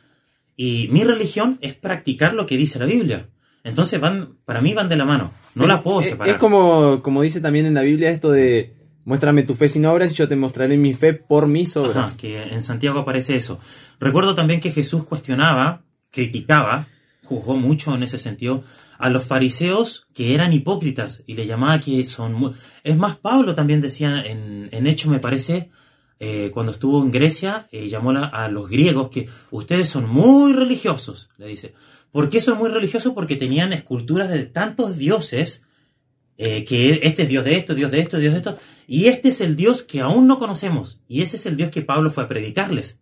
Y 0.57 0.89
mi 0.91 1.05
religión 1.05 1.59
es 1.61 1.75
practicar 1.75 2.33
lo 2.33 2.47
que 2.47 2.57
dice 2.57 2.79
la 2.79 2.87
Biblia. 2.87 3.29
Entonces 3.65 4.01
van, 4.01 4.39
para 4.45 4.61
mí 4.61 4.73
van 4.75 4.89
de 4.89 4.97
la 4.97 5.05
mano. 5.05 5.33
No 5.55 5.67
la 5.67 5.83
puedo 5.83 6.01
Es- 6.01 6.09
separar. 6.09 6.33
Es 6.35 6.39
como, 6.41 7.03
como 7.03 7.23
dice 7.23 7.41
también 7.41 7.67
en 7.67 7.75
la 7.75 7.83
Biblia 7.83 8.11
esto 8.11 8.31
de 8.31 8.75
muéstrame 9.05 9.43
tu 9.43 9.55
fe 9.55 9.69
sin 9.69 9.87
obras 9.87 10.11
y 10.13 10.15
yo 10.15 10.27
te 10.29 10.37
mostraré 10.37 10.77
mi 10.77 10.95
fe 10.95 11.15
por 11.15 11.47
mis 11.47 11.77
obras. 11.77 11.97
Ajá, 11.97 12.17
que 12.17 12.43
en 12.43 12.61
Santiago 12.61 12.99
aparece 13.01 13.37
eso. 13.37 13.59
Recuerdo 14.01 14.35
también 14.35 14.61
que 14.61 14.71
Jesús 14.71 15.05
cuestionaba, 15.05 15.83
criticaba, 16.11 16.89
juzgó 17.25 17.57
mucho 17.57 17.95
en 17.95 18.03
ese 18.03 18.19
sentido 18.19 18.63
a 18.99 19.11
los 19.11 19.25
fariseos 19.25 20.07
que 20.13 20.35
eran 20.35 20.53
hipócritas 20.53 21.23
y 21.27 21.35
le 21.35 21.47
llamaba 21.47 21.81
que 21.81 22.05
son... 22.05 22.33
mu- 22.35 22.53
Es 22.85 22.97
más, 22.97 23.17
Pablo 23.17 23.55
también 23.55 23.81
decía 23.81 24.21
en, 24.23 24.69
en 24.73 24.87
Hecho, 24.87 25.09
me 25.09 25.21
parece, 25.21 25.71
eh, 26.19 26.51
cuando 26.53 26.73
estuvo 26.73 27.03
en 27.03 27.11
Grecia, 27.13 27.69
eh, 27.71 27.89
llamó 27.89 28.13
la- 28.13 28.27
a 28.27 28.49
los 28.49 28.69
griegos 28.69 29.11
que 29.11 29.29
ustedes 29.51 29.89
son 29.89 30.09
muy 30.09 30.53
religiosos, 30.53 31.29
le 31.39 31.47
dice. 31.47 31.75
¿Por 32.11 32.29
qué 32.31 32.41
son 32.41 32.59
muy 32.59 32.71
religiosos? 32.71 33.13
Porque 33.15 33.37
tenían 33.37 33.73
esculturas 33.73 34.29
de 34.31 34.45
tantos 34.45 34.97
dioses 34.97 35.63
eh, 36.39 36.65
que 36.65 37.01
este 37.03 37.25
es 37.25 37.29
Dios 37.29 37.45
de 37.45 37.57
esto, 37.57 37.75
Dios 37.75 37.91
de 37.91 38.01
esto, 38.01 38.19
Dios 38.19 38.33
de 38.33 38.39
esto, 38.39 38.57
y 38.87 39.07
este 39.07 39.29
es 39.29 39.41
el 39.41 39.57
Dios 39.57 39.83
que 39.83 40.01
aún 40.01 40.27
no 40.29 40.39
conocemos, 40.39 41.01
y 41.09 41.23
ese 41.23 41.37
es 41.37 41.47
el 41.47 41.57
Dios 41.57 41.71
que 41.71 41.83
Pablo 41.83 42.11
fue 42.11 42.25
a 42.25 42.29
predicarles. 42.29 42.99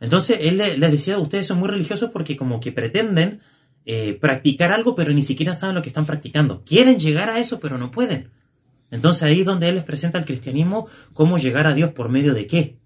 Entonces 0.00 0.38
él 0.40 0.58
le- 0.58 0.76
les 0.78 0.90
decía, 0.90 1.16
ustedes 1.18 1.46
son 1.46 1.58
muy 1.58 1.68
religiosos 1.68 2.10
porque 2.12 2.36
como 2.36 2.58
que 2.58 2.72
pretenden 2.72 3.40
eh, 3.86 4.14
practicar 4.20 4.72
algo, 4.72 4.94
pero 4.94 5.12
ni 5.12 5.22
siquiera 5.22 5.54
saben 5.54 5.74
lo 5.74 5.82
que 5.82 5.88
están 5.88 6.06
practicando. 6.06 6.62
Quieren 6.64 6.98
llegar 6.98 7.28
a 7.30 7.38
eso, 7.38 7.58
pero 7.60 7.78
no 7.78 7.90
pueden. 7.90 8.30
Entonces 8.90 9.22
ahí 9.22 9.40
es 9.40 9.46
donde 9.46 9.68
él 9.68 9.74
les 9.76 9.84
presenta 9.84 10.18
al 10.18 10.24
cristianismo 10.24 10.86
cómo 11.12 11.38
llegar 11.38 11.66
a 11.66 11.74
Dios 11.74 11.90
por 11.92 12.08
medio 12.10 12.34
de 12.34 12.46
qué. 12.46 12.76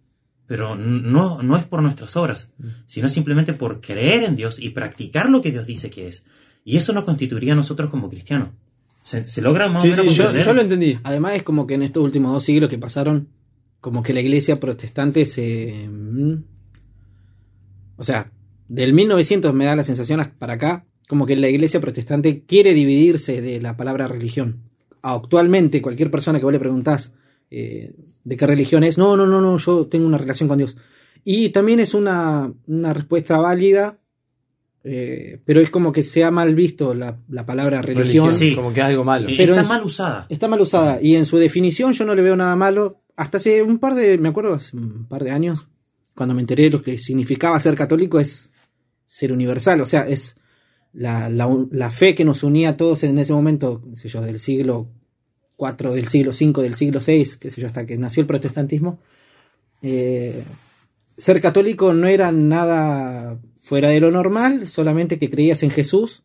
Pero 0.47 0.77
no, 0.77 1.43
no 1.43 1.57
es 1.57 1.65
por 1.65 1.83
nuestras 1.83 2.15
obras, 2.17 2.53
sino 2.87 3.09
simplemente 3.09 3.53
por 3.53 3.81
creer 3.81 4.23
en 4.23 4.37
Dios 4.37 4.59
y 4.61 4.71
practicar 4.71 5.29
lo 5.29 5.43
que 5.43 5.51
Dios 5.51 5.67
dice 5.67 5.91
que 5.91 6.07
es. 6.07 6.25
Y 6.65 6.77
eso 6.77 6.93
nos 6.93 7.03
constituiría 7.05 7.53
a 7.53 7.57
nosotros 7.57 7.91
como 7.91 8.09
cristianos. 8.09 8.51
¿Se, 9.03 9.27
se 9.27 9.43
logra 9.43 9.69
más 9.69 9.83
Sí, 9.83 9.89
o 9.89 9.97
menos 9.97 10.15
sí, 10.15 10.19
yo, 10.23 10.33
yo 10.39 10.53
lo 10.53 10.61
entendí. 10.63 10.99
Además 11.03 11.35
es 11.35 11.43
como 11.43 11.67
que 11.67 11.75
en 11.75 11.83
estos 11.83 12.03
últimos 12.05 12.33
dos 12.33 12.45
siglos 12.45 12.71
que 12.71 12.79
pasaron, 12.79 13.29
como 13.81 14.03
que 14.03 14.15
la 14.15 14.21
iglesia 14.21 14.59
protestante 14.61 15.27
se... 15.27 15.89
mm, 15.91 16.35
O 17.97 18.05
sea, 18.05 18.31
del 18.69 18.93
1900 18.95 19.53
me 19.55 19.65
da 19.67 19.77
la 19.77 19.83
sensación 19.85 20.21
hasta 20.21 20.35
para 20.39 20.55
acá, 20.55 20.85
como 21.09 21.25
que 21.27 21.37
la 21.37 21.49
iglesia 21.49 21.81
protestante 21.81 22.43
quiere 22.47 22.75
dividirse 22.75 23.41
de 23.41 23.61
la 23.61 23.77
palabra 23.77 24.09
religión. 24.09 24.63
Actualmente, 25.03 25.81
cualquier 25.83 26.11
persona 26.11 26.39
que 26.39 26.45
vos 26.45 26.53
le 26.53 26.59
preguntás 26.59 27.13
eh, 27.51 27.93
de 28.25 28.37
qué 28.37 28.47
religión 28.47 28.83
es, 28.83 28.99
no, 28.99 29.17
no, 29.17 29.25
no, 29.27 29.41
no, 29.41 29.57
yo 29.57 29.87
tengo 29.87 30.07
una 30.07 30.19
relación 30.19 30.49
con 30.49 30.59
Dios. 30.59 30.77
Y 31.25 31.51
también 31.51 31.79
es 31.81 31.95
una, 31.95 32.53
una 32.67 32.93
respuesta 32.93 33.39
válida, 33.39 33.99
eh, 34.85 35.41
pero 35.45 35.61
es 35.61 35.71
como 35.71 35.93
que 35.93 36.05
se 36.05 36.25
ha 36.25 36.31
mal 36.31 36.55
visto 36.55 36.95
la, 36.95 37.17
la 37.29 37.45
palabra 37.47 37.83
religión. 37.83 38.29
Religión, 38.29 38.33
Sí. 38.51 38.55
como 38.55 38.73
que 38.73 38.81
es 38.81 38.87
algo 38.87 39.05
malo. 39.05 39.29
Pero 39.37 39.53
está 39.55 39.63
en- 39.63 39.69
mal 39.69 39.83
usada. 39.85 40.27
Está 40.29 40.49
mal 40.49 40.61
usada 40.61 40.99
y 41.03 41.17
en 41.17 41.25
su 41.25 41.39
definición 41.39 41.93
yo 41.93 42.05
no 42.05 42.15
le 42.15 42.23
veo 42.23 42.37
nada 42.37 42.55
malo. 42.57 43.03
Hasta 43.17 43.39
hace 43.39 43.63
un 43.63 43.79
par 43.79 43.95
de, 43.95 44.19
me 44.19 44.29
acuerdo, 44.29 44.55
hace 44.55 44.77
un 44.77 45.07
par 45.07 45.25
de 45.25 45.31
años, 45.31 45.69
cuando 46.15 46.35
me 46.35 46.41
enteré 46.41 46.65
de 46.65 46.71
lo 46.71 46.83
que 46.83 46.99
significaba 46.99 47.59
ser 47.61 47.75
católico 47.75 48.21
es 48.21 48.51
ser 49.07 49.33
universal, 49.33 49.81
o 49.81 49.87
sea, 49.87 50.07
es 50.07 50.37
la, 50.93 51.29
la, 51.29 51.49
la 51.71 51.91
fe 51.91 52.15
que 52.15 52.25
nos 52.25 52.43
unía 52.43 52.71
a 52.71 52.77
todos 52.77 53.03
en 53.05 53.19
ese 53.19 53.33
momento, 53.33 53.83
qué 53.91 53.97
sé 53.97 54.09
yo, 54.09 54.21
del 54.21 54.39
siglo 54.39 54.89
IV, 55.59 55.91
del 55.93 56.07
siglo 56.09 56.33
V, 56.33 56.63
del 56.63 56.75
siglo 56.75 57.01
VI, 57.07 57.39
qué 57.41 57.51
sé 57.51 57.61
yo, 57.61 57.67
hasta 57.67 57.87
que 57.87 57.97
nació 57.97 58.21
el 58.23 58.27
protestantismo. 58.27 58.99
Eh, 59.83 60.43
ser 61.17 61.41
católico 61.41 61.93
no 61.95 62.09
era 62.09 62.33
nada 62.33 63.39
fuera 63.57 63.89
de 63.89 64.01
lo 64.01 64.11
normal, 64.11 64.67
solamente 64.67 65.19
que 65.19 65.31
creías 65.31 65.63
en 65.63 65.71
Jesús 65.71 66.23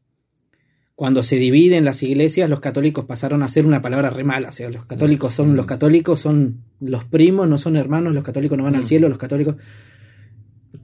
cuando 1.02 1.24
se 1.24 1.38
dividen 1.38 1.84
las 1.84 2.04
iglesias, 2.04 2.48
los 2.48 2.60
católicos 2.60 3.06
pasaron 3.06 3.42
a 3.42 3.50
ser 3.50 3.66
una 3.66 3.82
palabra 3.82 4.12
re 4.12 4.24
mala. 4.24 4.50
O 4.50 4.52
sea, 4.52 4.70
los 4.70 4.86
católicos 4.86 5.34
son 5.34 5.56
los 5.56 5.66
católicos, 5.66 6.20
son 6.20 6.62
los 6.80 7.06
primos, 7.06 7.50
no 7.50 7.58
son 7.58 7.76
hermanos, 7.76 8.14
los 8.14 8.24
católicos 8.24 8.56
no 8.56 8.66
van 8.66 8.76
al 8.76 8.86
cielo, 8.86 9.10
los 9.10 9.18
católicos. 9.18 9.56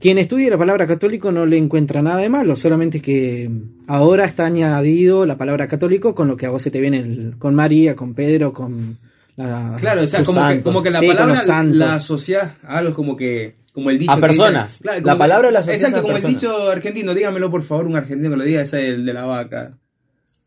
Quien 0.00 0.16
estudia 0.18 0.48
la 0.50 0.58
palabra 0.58 0.86
católico 0.86 1.32
no 1.32 1.44
le 1.44 1.56
encuentra 1.56 2.02
nada 2.02 2.18
de 2.18 2.28
malo, 2.28 2.54
solamente 2.54 3.00
que 3.02 3.50
ahora 3.88 4.24
está 4.24 4.46
añadido 4.46 5.26
la 5.26 5.36
palabra 5.36 5.66
católico 5.66 6.14
con 6.14 6.28
lo 6.28 6.36
que 6.36 6.46
a 6.46 6.50
vos 6.50 6.62
se 6.62 6.70
te 6.70 6.80
viene 6.80 6.98
el- 7.00 7.34
con 7.38 7.54
María, 7.54 7.96
con 7.96 8.14
Pedro, 8.14 8.52
con 8.52 8.96
la, 9.36 9.74
Claro, 9.80 10.02
o 10.02 10.06
sea, 10.06 10.22
como 10.22 10.48
que, 10.48 10.60
como 10.62 10.82
que 10.82 10.90
la 10.90 11.00
Sí, 11.00 11.06
con 11.06 11.16
palabra 11.16 11.34
los 11.34 11.44
santos. 11.44 11.76
la 11.78 11.94
asocias 11.94 12.52
a 12.62 12.78
algo 12.78 12.94
como 12.94 13.16
que 13.16 13.56
como 13.72 13.90
el 13.90 13.98
dicho 13.98 14.10
A 14.12 14.16
que 14.16 14.20
personas. 14.22 14.72
dice- 14.72 14.82
claro, 14.82 15.00
La 15.04 15.16
palabra 15.18 15.50
la 15.52 15.58
asocias 15.60 15.76
Exacto, 15.82 15.98
a 15.98 16.02
como 16.02 16.14
personas. 16.14 16.34
el 16.34 16.40
dicho 16.40 16.70
argentino, 16.70 17.14
dígamelo 17.14 17.48
por 17.50 17.62
favor, 17.62 17.86
un 17.86 17.94
argentino 17.96 18.30
que 18.30 18.36
lo 18.36 18.42
diga, 18.44 18.62
ese 18.62 18.88
es 18.88 18.94
el 18.94 19.04
de 19.06 19.12
la 19.14 19.24
vaca. 19.24 19.78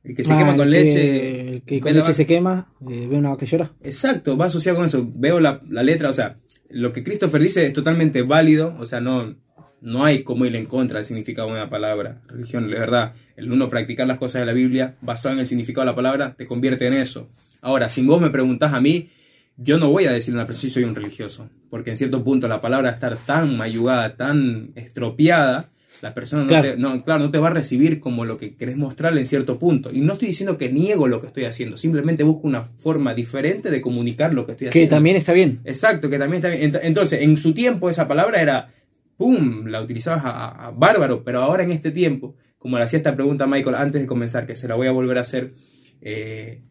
El 0.04 0.16
que 0.16 0.24
se 0.24 0.34
Ah, 0.34 0.38
quema 0.38 0.56
con 0.56 0.68
el 0.68 0.74
que- 0.74 0.84
leche. 0.84 1.50
el 1.56 1.62
que 1.62 1.80
con 1.80 1.92
leche 1.92 2.02
vaca. 2.02 2.14
se 2.14 2.26
quema, 2.26 2.74
eh, 2.90 3.08
ve 3.10 3.18
una 3.18 3.30
vaca 3.30 3.46
llora. 3.46 3.72
Exacto, 3.84 4.36
va 4.38 4.46
asociado 4.48 4.78
con 4.78 4.86
eso. 4.88 5.08
Veo 5.14 5.40
la, 5.40 5.62
la 5.70 5.84
letra, 5.84 6.10
o 6.10 6.14
sea, 6.14 6.38
lo 6.70 6.92
que 6.92 7.04
Christopher 7.04 7.42
dice 7.42 7.66
es 7.68 7.74
totalmente 7.74 8.22
válido, 8.24 8.76
o 8.80 8.86
sea, 8.86 9.00
no, 9.00 9.36
no 9.82 10.06
hay 10.06 10.24
cómo 10.24 10.46
ir 10.46 10.56
en 10.56 10.66
contra 10.66 10.98
del 10.98 11.06
significado 11.06 11.48
de 11.50 11.54
una 11.54 11.70
palabra. 11.70 12.22
Religión, 12.28 12.68
de 12.68 12.80
verdad, 12.80 13.14
el 13.36 13.52
uno 13.52 13.70
practicar 13.70 14.08
las 14.08 14.18
cosas 14.18 14.42
de 14.42 14.46
la 14.48 14.54
Biblia 14.54 14.96
basado 15.02 15.34
en 15.34 15.40
el 15.40 15.46
significado 15.46 15.86
de 15.86 15.92
la 15.92 15.96
palabra 15.96 16.36
te 16.36 16.46
convierte 16.48 16.88
en 16.88 16.94
eso. 16.94 17.30
Ahora, 17.62 17.88
si 17.90 18.02
vos 18.04 18.20
me 18.22 18.30
preguntás 18.32 18.74
a 18.74 18.82
mí, 18.82 19.10
yo 19.58 19.78
no 19.78 19.90
voy 19.90 20.06
a 20.06 20.12
decir 20.14 20.34
una 20.34 20.46
persona 20.48 20.62
si 20.62 20.70
soy 20.72 20.84
un 20.84 20.96
religioso, 20.96 21.48
porque 21.70 21.92
en 21.92 21.96
cierto 21.98 22.24
punto 22.24 22.48
la 22.48 22.60
palabra 22.62 22.90
estar 22.90 23.16
tan 23.18 23.56
mayugada, 23.56 24.16
tan 24.16 24.72
estropeada, 24.76 25.70
la 26.02 26.14
persona 26.14 26.44
no, 26.44 26.48
Claro. 26.48 26.72
Te, 26.74 26.78
no, 26.78 27.04
claro, 27.04 27.24
no 27.24 27.32
te 27.32 27.38
va 27.38 27.48
a 27.48 27.52
recibir 27.54 28.00
como 28.00 28.26
lo 28.26 28.38
que 28.38 28.56
querés 28.56 28.76
mostrarle 28.78 29.22
en 29.22 29.28
cierto 29.28 29.58
punto. 29.60 29.90
Y 29.94 30.02
no 30.02 30.14
estoy 30.14 30.30
diciendo 30.30 30.58
que 30.58 30.72
niego 30.72 31.08
lo 31.08 31.20
que 31.20 31.28
estoy 31.28 31.46
haciendo, 31.46 31.78
simplemente 31.78 32.24
busco 32.24 32.48
una 32.48 32.70
forma 32.78 33.14
diferente 33.14 33.70
de 33.70 33.82
comunicar 33.82 34.34
lo 34.34 34.46
que 34.46 34.52
estoy 34.54 34.66
Que 34.66 34.70
haciendo. 34.70 34.96
también 34.96 35.16
está 35.16 35.34
bien. 35.34 35.60
Exacto, 35.64 36.10
que 36.10 36.18
también 36.20 36.44
está 36.44 36.50
bien. 36.58 36.72
Ent- 36.74 36.80
Entonces, 36.84 37.22
en 37.22 37.38
su 37.38 37.54
tiempo 37.54 37.90
esa 37.90 38.08
palabra 38.08 38.42
era, 38.42 38.70
¡pum!, 39.18 39.66
la 39.68 39.82
utilizabas 39.82 40.24
a 40.26 40.72
bárbaro, 40.76 41.24
pero 41.24 41.42
ahora 41.42 41.64
en 41.64 41.72
este 41.72 41.92
tiempo, 41.92 42.36
como 42.58 42.78
le 42.78 42.84
hacía 42.84 42.98
esta 42.98 43.16
pregunta 43.16 43.44
a 43.44 43.48
Michael 43.48 43.76
antes 43.76 44.02
de 44.02 44.08
comenzar, 44.08 44.46
que 44.48 44.56
se 44.56 44.68
la 44.68 44.76
voy 44.76 44.88
a 44.88 44.92
volver 44.92 45.18
a 45.18 45.22
hacer, 45.22 45.54
eh, 46.02 46.62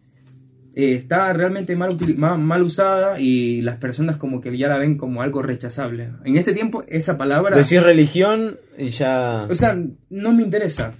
eh, 0.74 0.94
está 0.94 1.32
realmente 1.32 1.74
mal, 1.76 1.96
mal, 2.16 2.62
usada 2.62 3.20
y 3.20 3.60
las 3.62 3.76
personas 3.76 4.16
como 4.16 4.40
que 4.40 4.56
ya 4.56 4.68
la 4.68 4.78
ven 4.78 4.96
como 4.96 5.22
algo 5.22 5.42
rechazable. 5.42 6.10
En 6.24 6.36
este 6.36 6.52
tiempo 6.52 6.82
esa 6.88 7.16
palabra... 7.18 7.56
Decir 7.56 7.82
religión 7.82 8.58
y 8.78 8.90
ya... 8.90 9.46
O 9.50 9.54
sea, 9.54 9.78
no 10.10 10.32
me 10.32 10.42
interesa. 10.42 10.92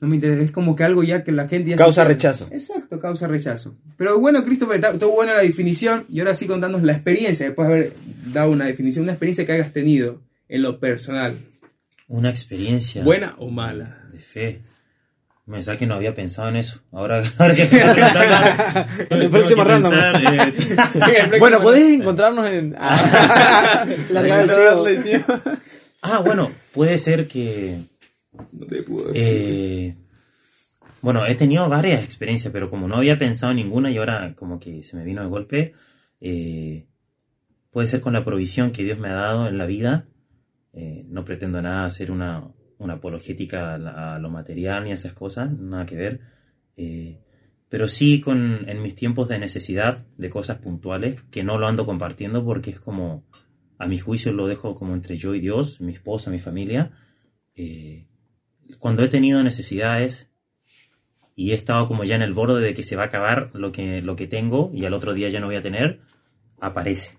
No 0.00 0.08
me 0.08 0.16
interesa. 0.16 0.42
Es 0.42 0.50
como 0.50 0.76
que 0.76 0.84
algo 0.84 1.02
ya 1.02 1.24
que 1.24 1.32
la 1.32 1.48
gente 1.48 1.70
ya 1.70 1.76
Causa 1.76 2.02
se- 2.02 2.08
rechazo. 2.08 2.48
Exacto, 2.50 2.98
causa 2.98 3.26
rechazo. 3.26 3.76
Pero 3.96 4.18
bueno, 4.18 4.44
Christopher, 4.44 4.84
estuvo 4.84 5.14
buena 5.14 5.32
la 5.32 5.40
definición. 5.40 6.04
Y 6.10 6.20
ahora 6.20 6.34
sí 6.34 6.46
contándonos 6.46 6.84
la 6.86 6.92
experiencia, 6.92 7.46
después 7.46 7.68
de 7.68 7.74
haber 7.74 7.92
dado 8.32 8.50
una 8.50 8.66
definición, 8.66 9.04
una 9.04 9.12
experiencia 9.12 9.46
que 9.46 9.52
hayas 9.52 9.72
tenido 9.72 10.20
en 10.48 10.62
lo 10.62 10.78
personal. 10.78 11.34
Una 12.08 12.28
experiencia. 12.28 13.02
¿Buena 13.02 13.34
o 13.38 13.48
mala? 13.48 14.02
De 14.12 14.18
fe. 14.18 14.60
Me 15.46 15.62
sa 15.62 15.76
que 15.76 15.86
no 15.86 15.94
había 15.94 16.14
pensado 16.14 16.48
en 16.48 16.56
eso. 16.56 16.80
Ahora, 16.90 17.22
ahora 17.38 17.54
que 17.54 17.62
En 17.64 17.70
el 19.10 19.18
tengo 19.18 19.30
próximo 19.30 19.64
random. 19.64 19.90
pensar, 19.92 20.22
eh, 20.34 21.30
Bueno, 21.38 21.60
podés 21.60 22.00
encontrarnos 22.00 22.46
en... 22.48 22.72
Larga 22.72 24.42
el 24.42 25.04
chivo. 25.04 25.34
Ah, 26.02 26.20
bueno, 26.20 26.50
puede 26.72 26.96
ser 26.98 27.26
que. 27.28 27.80
No 28.52 28.66
te 28.66 28.82
puedo 28.82 29.12
decir. 29.12 29.22
eh, 29.36 29.96
bueno, 31.02 31.26
he 31.26 31.34
tenido 31.34 31.68
varias 31.68 32.02
experiencias, 32.02 32.50
pero 32.52 32.70
como 32.70 32.88
no 32.88 32.96
había 32.96 33.18
pensado 33.18 33.50
en 33.50 33.56
ninguna 33.56 33.90
y 33.90 33.98
ahora 33.98 34.32
como 34.34 34.58
que 34.58 34.82
se 34.82 34.96
me 34.96 35.04
vino 35.04 35.20
de 35.22 35.28
golpe, 35.28 35.74
eh, 36.20 36.86
puede 37.70 37.86
ser 37.88 38.00
con 38.00 38.14
la 38.14 38.24
provisión 38.24 38.70
que 38.70 38.82
Dios 38.84 38.98
me 38.98 39.08
ha 39.08 39.14
dado 39.14 39.46
en 39.48 39.58
la 39.58 39.66
vida. 39.66 40.06
Eh, 40.72 41.04
no 41.08 41.24
pretendo 41.24 41.60
nada 41.60 41.84
hacer 41.84 42.10
una, 42.10 42.42
una 42.78 42.94
apologética 42.94 43.74
a, 43.74 44.18
lo 44.18 44.30
material 44.30 44.84
ni 44.84 44.90
a 44.90 44.94
esas 44.94 45.12
cosas, 45.12 45.52
nada 45.52 45.86
que 45.86 45.96
ver. 45.96 46.20
Eh, 46.76 47.20
pero 47.68 47.88
sí 47.88 48.20
con, 48.20 48.68
en 48.68 48.82
mis 48.82 48.94
tiempos 48.94 49.28
de 49.28 49.38
necesidad 49.38 50.06
de 50.16 50.30
cosas 50.30 50.58
puntuales, 50.58 51.22
que 51.30 51.42
no 51.42 51.58
lo 51.58 51.66
ando 51.66 51.86
compartiendo 51.86 52.44
porque 52.44 52.70
es 52.70 52.80
como, 52.80 53.24
a 53.78 53.86
mi 53.86 53.98
juicio 53.98 54.32
lo 54.32 54.46
dejo 54.46 54.74
como 54.74 54.94
entre 54.94 55.16
yo 55.16 55.34
y 55.34 55.40
Dios, 55.40 55.80
mi 55.80 55.92
esposa, 55.92 56.30
mi 56.30 56.38
familia. 56.38 56.92
Eh, 57.56 58.06
cuando 58.78 59.02
he 59.02 59.08
tenido 59.08 59.42
necesidades 59.42 60.30
y 61.34 61.50
he 61.50 61.54
estado 61.54 61.86
como 61.86 62.04
ya 62.04 62.14
en 62.14 62.22
el 62.22 62.32
borde 62.32 62.60
de 62.60 62.74
que 62.74 62.82
se 62.82 62.96
va 62.96 63.04
a 63.04 63.06
acabar 63.06 63.50
lo 63.54 63.72
que, 63.72 64.02
lo 64.02 64.16
que 64.16 64.26
tengo 64.26 64.70
y 64.72 64.84
al 64.84 64.94
otro 64.94 65.14
día 65.14 65.28
ya 65.28 65.40
no 65.40 65.46
voy 65.46 65.56
a 65.56 65.62
tener, 65.62 66.00
aparece. 66.60 67.18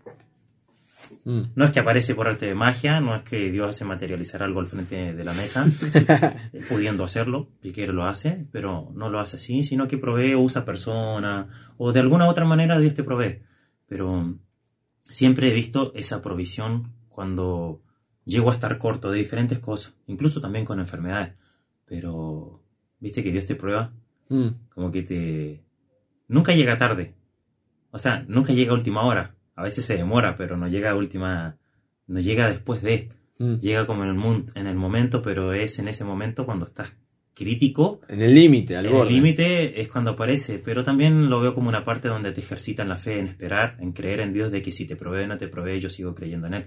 Mm. 1.25 1.41
No 1.55 1.65
es 1.65 1.71
que 1.71 1.79
aparece 1.79 2.13
por 2.15 2.27
arte 2.27 2.45
de 2.45 2.55
magia, 2.55 3.01
no 3.01 3.15
es 3.15 3.23
que 3.23 3.51
Dios 3.51 3.67
hace 3.69 3.83
materializar 3.83 4.41
algo 4.43 4.59
al 4.59 4.67
frente 4.67 5.13
de 5.13 5.23
la 5.23 5.33
mesa, 5.33 5.65
eh, 6.53 6.61
pudiendo 6.69 7.03
hacerlo, 7.03 7.49
si 7.61 7.71
quiere 7.71 7.91
lo 7.93 8.05
hace, 8.05 8.45
pero 8.51 8.91
no 8.93 9.09
lo 9.09 9.19
hace 9.19 9.35
así, 9.37 9.63
sino 9.63 9.87
que 9.87 9.97
provee 9.97 10.35
o 10.35 10.39
usa 10.41 10.63
persona, 10.65 11.47
o 11.77 11.91
de 11.91 11.99
alguna 11.99 12.27
otra 12.27 12.45
manera 12.45 12.77
Dios 12.79 12.93
te 12.93 13.03
provee. 13.03 13.41
Pero 13.87 14.35
siempre 15.03 15.49
he 15.49 15.53
visto 15.53 15.91
esa 15.95 16.21
provisión 16.21 16.93
cuando 17.09 17.81
llego 18.23 18.49
a 18.51 18.53
estar 18.53 18.77
corto 18.77 19.09
de 19.11 19.17
diferentes 19.19 19.59
cosas, 19.59 19.93
incluso 20.07 20.39
también 20.41 20.63
con 20.65 20.79
enfermedades. 20.79 21.33
Pero, 21.85 22.63
viste 22.99 23.23
que 23.23 23.31
Dios 23.31 23.45
te 23.45 23.55
prueba, 23.55 23.93
Mm. 24.27 24.47
como 24.73 24.89
que 24.91 25.03
te... 25.03 25.63
Nunca 26.27 26.53
llega 26.53 26.77
tarde. 26.77 27.13
O 27.91 27.99
sea, 27.99 28.25
nunca 28.27 28.53
llega 28.53 28.71
a 28.71 28.73
última 28.73 29.03
hora. 29.05 29.34
A 29.55 29.63
veces 29.63 29.85
se 29.85 29.95
demora, 29.95 30.35
pero 30.37 30.57
no 30.57 30.67
llega 30.67 30.91
a 30.91 30.95
última... 30.95 31.57
No 32.07 32.19
llega 32.19 32.49
después 32.49 32.81
de... 32.81 33.09
Mm. 33.39 33.55
Llega 33.55 33.85
como 33.85 34.03
en 34.03 34.09
el, 34.09 34.45
en 34.55 34.67
el 34.67 34.75
momento, 34.75 35.21
pero 35.21 35.53
es 35.53 35.79
en 35.79 35.87
ese 35.87 36.03
momento 36.03 36.45
cuando 36.45 36.65
estás 36.65 36.93
crítico. 37.35 38.01
En 38.07 38.21
el 38.21 38.33
límite, 38.33 38.77
al 38.77 38.85
En 38.87 38.95
el 38.95 39.07
límite 39.07 39.81
es 39.81 39.89
cuando 39.89 40.11
aparece, 40.11 40.57
pero 40.57 40.83
también 40.83 41.29
lo 41.29 41.41
veo 41.41 41.53
como 41.53 41.69
una 41.69 41.83
parte 41.83 42.07
donde 42.07 42.31
te 42.31 42.39
ejercitan 42.39 42.89
la 42.89 42.97
fe 42.97 43.19
en 43.19 43.27
esperar, 43.27 43.77
en 43.79 43.91
creer 43.91 44.21
en 44.21 44.33
Dios 44.33 44.51
de 44.51 44.61
que 44.61 44.71
si 44.71 44.85
te 44.85 44.95
provee 44.95 45.23
o 45.23 45.27
no 45.27 45.37
te 45.37 45.47
provee, 45.47 45.79
yo 45.79 45.89
sigo 45.89 46.15
creyendo 46.15 46.47
en 46.47 46.53
Él. 46.55 46.65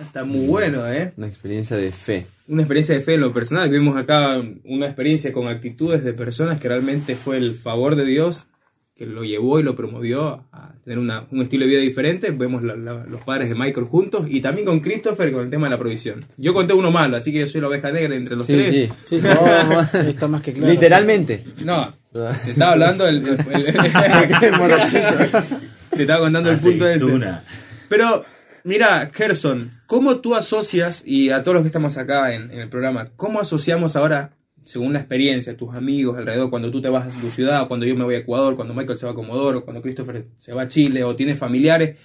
Está 0.00 0.24
muy 0.24 0.46
bueno, 0.46 0.90
¿eh? 0.90 1.12
Una 1.18 1.26
experiencia 1.26 1.76
de 1.76 1.92
fe. 1.92 2.26
Una 2.48 2.62
experiencia 2.62 2.94
de 2.94 3.02
fe 3.02 3.14
en 3.14 3.20
lo 3.20 3.32
personal. 3.32 3.68
Vimos 3.68 3.96
acá 3.98 4.42
una 4.64 4.86
experiencia 4.86 5.32
con 5.32 5.46
actitudes 5.46 6.02
de 6.02 6.14
personas 6.14 6.58
que 6.58 6.68
realmente 6.68 7.14
fue 7.14 7.36
el 7.36 7.54
favor 7.54 7.94
de 7.94 8.06
Dios 8.06 8.46
que 8.94 9.06
lo 9.06 9.24
llevó 9.24 9.58
y 9.58 9.62
lo 9.62 9.74
promovió 9.74 10.44
a 10.52 10.74
tener 10.84 10.98
una- 10.98 11.24
un 11.30 11.42
estilo 11.42 11.64
de 11.64 11.70
vida 11.70 11.80
diferente. 11.80 12.30
Vemos 12.30 12.62
la- 12.62 12.76
la- 12.76 13.04
los 13.06 13.22
padres 13.22 13.48
de 13.48 13.54
Michael 13.54 13.86
juntos 13.86 14.26
y 14.28 14.40
también 14.40 14.66
con 14.66 14.80
Christopher 14.80 15.32
con 15.32 15.44
el 15.44 15.50
tema 15.50 15.66
de 15.66 15.70
la 15.70 15.78
provisión. 15.78 16.24
Yo 16.36 16.52
conté 16.52 16.74
uno 16.74 16.90
malo, 16.90 17.16
así 17.16 17.32
que 17.32 17.40
yo 17.40 17.46
soy 17.46 17.60
la 17.62 17.68
oveja 17.68 17.90
negra 17.90 18.14
entre 18.14 18.36
los 18.36 18.46
Sí, 18.46 18.52
tres. 18.52 18.68
sí. 18.68 18.88
Sí, 19.04 19.20
sí. 19.20 19.28
Está 20.08 20.28
más 20.28 20.42
que 20.42 20.52
claro. 20.52 20.72
Literalmente. 20.72 21.42
No, 21.64 21.94
te 22.12 22.50
estaba 22.50 22.72
hablando 22.72 23.06
el, 23.08 23.26
el- 23.26 23.66
el- 23.66 24.52
morochito. 24.58 25.00
te 25.96 26.02
estaba 26.02 26.20
contando 26.20 26.50
el 26.50 26.58
punto 26.58 26.86
ese. 26.88 26.96
Aceituna. 27.04 27.44
Pero, 27.88 28.24
mira, 28.64 29.10
Gerson, 29.12 29.70
¿cómo 29.86 30.20
tú 30.20 30.34
asocias, 30.34 31.02
y 31.06 31.30
a 31.30 31.40
todos 31.42 31.54
los 31.54 31.62
que 31.62 31.68
estamos 31.68 31.96
acá 31.96 32.32
en, 32.34 32.50
en 32.50 32.60
el 32.60 32.68
programa, 32.68 33.08
cómo 33.16 33.40
asociamos 33.40 33.96
ahora, 33.96 34.32
según 34.64 34.92
la 34.92 35.00
experiencia, 35.00 35.56
tus 35.56 35.74
amigos 35.74 36.18
alrededor, 36.18 36.50
cuando 36.50 36.70
tú 36.70 36.80
te 36.80 36.88
vas 36.88 37.14
a 37.14 37.20
tu 37.20 37.30
ciudad, 37.30 37.68
cuando 37.68 37.86
yo 37.86 37.94
me 37.94 38.04
voy 38.04 38.14
a 38.14 38.18
Ecuador, 38.18 38.56
cuando 38.56 38.74
Michael 38.74 38.98
se 38.98 39.06
va 39.06 39.12
a 39.12 39.14
Comodoro, 39.14 39.64
cuando 39.64 39.82
Christopher 39.82 40.26
se 40.38 40.52
va 40.52 40.62
a 40.62 40.68
Chile 40.68 41.04
o 41.04 41.16
tiene 41.16 41.36
familiares, 41.36 41.96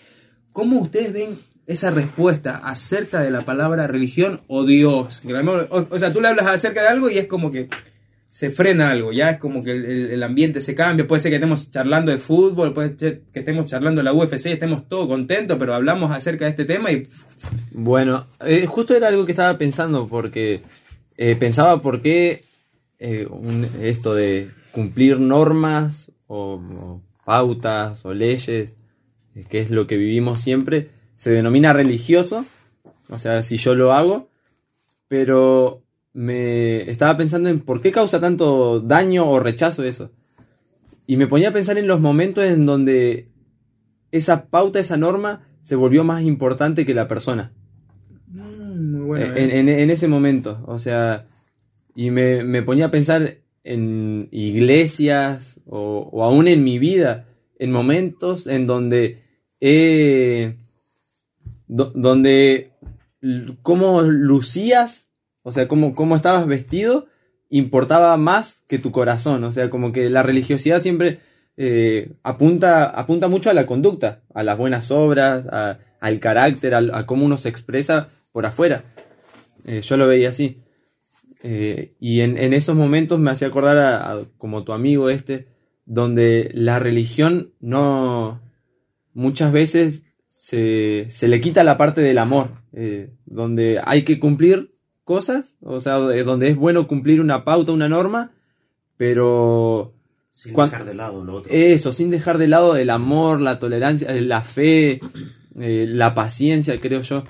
¿cómo 0.51 0.79
ustedes 0.79 1.13
ven 1.13 1.39
esa 1.65 1.91
respuesta 1.91 2.57
acerca 2.57 3.21
de 3.21 3.31
la 3.31 3.41
palabra 3.41 3.87
religión 3.87 4.41
o 4.47 4.65
Dios? 4.65 5.21
O, 5.69 5.87
o 5.89 5.99
sea, 5.99 6.11
tú 6.11 6.21
le 6.21 6.29
hablas 6.29 6.47
acerca 6.47 6.81
de 6.81 6.87
algo 6.87 7.09
y 7.09 7.17
es 7.17 7.27
como 7.27 7.51
que 7.51 7.69
se 8.29 8.51
frena 8.51 8.89
algo, 8.89 9.13
ya 9.13 9.31
es 9.31 9.37
como 9.39 9.63
que 9.63 9.71
el 9.71 10.21
ambiente 10.21 10.61
se 10.61 10.75
cambia, 10.75 11.07
puede 11.07 11.21
ser 11.21 11.31
que 11.31 11.37
estemos 11.37 11.71
charlando 11.71 12.11
de 12.11 12.17
fútbol, 12.17 12.73
puede 12.73 12.97
ser 12.97 13.21
que 13.31 13.39
estemos 13.39 13.65
charlando 13.67 13.99
de 13.99 14.03
la 14.03 14.13
UFC, 14.13 14.47
estemos 14.47 14.87
todos 14.89 15.07
contentos, 15.07 15.57
pero 15.57 15.73
hablamos 15.73 16.11
acerca 16.11 16.45
de 16.45 16.51
este 16.51 16.65
tema 16.65 16.91
y 16.91 17.07
Bueno, 17.71 18.27
eh, 18.41 18.65
justo 18.65 18.93
era 18.93 19.07
algo 19.07 19.25
que 19.25 19.31
estaba 19.31 19.57
pensando 19.57 20.07
porque 20.07 20.61
eh, 21.15 21.35
pensaba 21.37 21.81
por 21.81 22.01
qué 22.01 22.43
eh, 22.99 23.27
un- 23.29 23.67
esto 23.81 24.13
de 24.15 24.49
cumplir 24.71 25.19
normas 25.19 26.11
o, 26.27 26.55
o 26.55 27.01
pautas 27.25 28.05
o 28.05 28.13
leyes, 28.13 28.73
eh, 29.35 29.45
que 29.49 29.59
es 29.61 29.69
lo 29.71 29.87
que 29.87 29.97
vivimos 29.97 30.39
siempre, 30.41 30.89
se 31.15 31.31
denomina 31.31 31.73
religioso, 31.73 32.45
o 33.09 33.17
sea, 33.17 33.41
si 33.41 33.57
yo 33.57 33.75
lo 33.75 33.93
hago, 33.93 34.29
pero 35.07 35.83
me 36.13 36.89
estaba 36.89 37.15
pensando 37.17 37.49
en 37.49 37.59
por 37.59 37.81
qué 37.81 37.91
causa 37.91 38.19
tanto 38.19 38.79
daño 38.81 39.29
o 39.29 39.39
rechazo 39.39 39.83
eso. 39.83 40.11
Y 41.05 41.15
me 41.15 41.27
ponía 41.27 41.49
a 41.49 41.53
pensar 41.53 41.77
en 41.77 41.87
los 41.87 41.99
momentos 42.01 42.43
en 42.43 42.65
donde 42.65 43.29
esa 44.11 44.45
pauta, 44.47 44.79
esa 44.79 44.97
norma, 44.97 45.43
se 45.61 45.75
volvió 45.75 46.03
más 46.03 46.23
importante 46.23 46.85
que 46.85 46.93
la 46.93 47.07
persona. 47.07 47.51
muy 48.29 49.05
bueno. 49.05 49.25
Eh, 49.25 49.43
en, 49.43 49.51
en- 49.51 49.79
en 49.79 49.89
ese 49.89 50.07
momento. 50.07 50.63
O 50.67 50.79
sea, 50.79 51.25
y 51.97 52.11
me, 52.11 52.43
me 52.43 52.61
ponía 52.61 52.85
a 52.85 52.91
pensar 52.91 53.37
en 53.63 54.29
iglesias 54.31 55.59
o, 55.65 56.07
o 56.11 56.23
aún 56.23 56.47
en 56.47 56.63
mi 56.63 56.77
vida, 56.77 57.25
en 57.57 57.71
momentos 57.71 58.45
en 58.45 58.67
donde 58.67 59.23
do- 61.67 61.91
donde 61.95 62.71
cómo 63.63 64.03
lucías, 64.03 65.07
o 65.41 65.51
sea, 65.51 65.67
cómo, 65.67 65.95
cómo 65.95 66.15
estabas 66.15 66.45
vestido, 66.45 67.07
importaba 67.49 68.15
más 68.17 68.63
que 68.67 68.77
tu 68.77 68.91
corazón. 68.91 69.43
O 69.43 69.51
sea, 69.51 69.69
como 69.71 69.91
que 69.91 70.09
la 70.11 70.21
religiosidad 70.21 70.79
siempre 70.79 71.19
eh, 71.57 72.11
apunta, 72.21 72.85
apunta 72.85 73.27
mucho 73.27 73.49
a 73.49 73.53
la 73.53 73.65
conducta, 73.65 74.21
a 74.35 74.43
las 74.43 74.57
buenas 74.57 74.91
obras, 74.91 75.47
a- 75.51 75.79
al 75.99 76.19
carácter, 76.19 76.75
a, 76.75 77.05
cómo 77.07 77.25
uno 77.25 77.37
se 77.39 77.49
expresa 77.49 78.09
por 78.31 78.45
afuera. 78.45 78.83
Eh, 79.65 79.81
yo 79.81 79.97
lo 79.97 80.05
veía 80.07 80.29
así. 80.29 80.57
Eh, 81.43 81.93
y 81.99 82.21
en, 82.21 82.37
en 82.37 82.53
esos 82.53 82.75
momentos 82.75 83.19
me 83.19 83.31
hacía 83.31 83.47
acordar 83.47 83.77
a, 83.77 84.11
a 84.11 84.25
como 84.37 84.63
tu 84.63 84.73
amigo 84.73 85.09
este, 85.09 85.47
donde 85.85 86.49
la 86.53 86.79
religión 86.79 87.53
no 87.59 88.41
muchas 89.13 89.51
veces 89.51 90.03
se, 90.29 91.07
se 91.09 91.27
le 91.27 91.39
quita 91.39 91.63
la 91.63 91.77
parte 91.77 92.01
del 92.01 92.17
amor, 92.17 92.49
eh, 92.73 93.11
donde 93.25 93.81
hay 93.83 94.03
que 94.03 94.19
cumplir 94.19 94.73
cosas, 95.03 95.57
o 95.61 95.79
sea, 95.79 95.97
eh, 96.13 96.23
donde 96.23 96.49
es 96.49 96.55
bueno 96.57 96.87
cumplir 96.87 97.21
una 97.21 97.43
pauta, 97.43 97.71
una 97.71 97.89
norma, 97.89 98.31
pero 98.97 99.93
Sin 100.31 100.53
dejar 100.53 100.85
de 100.85 100.93
lado 100.93 101.23
lo 101.23 101.35
otro. 101.35 101.51
eso, 101.51 101.91
sin 101.93 102.09
dejar 102.09 102.37
de 102.37 102.47
lado 102.47 102.75
el 102.75 102.89
amor, 102.89 103.41
la 103.41 103.59
tolerancia, 103.59 104.11
la 104.21 104.41
fe, 104.41 104.99
eh, 105.59 105.85
la 105.87 106.13
paciencia, 106.13 106.79
creo 106.79 107.01
yo. 107.01 107.23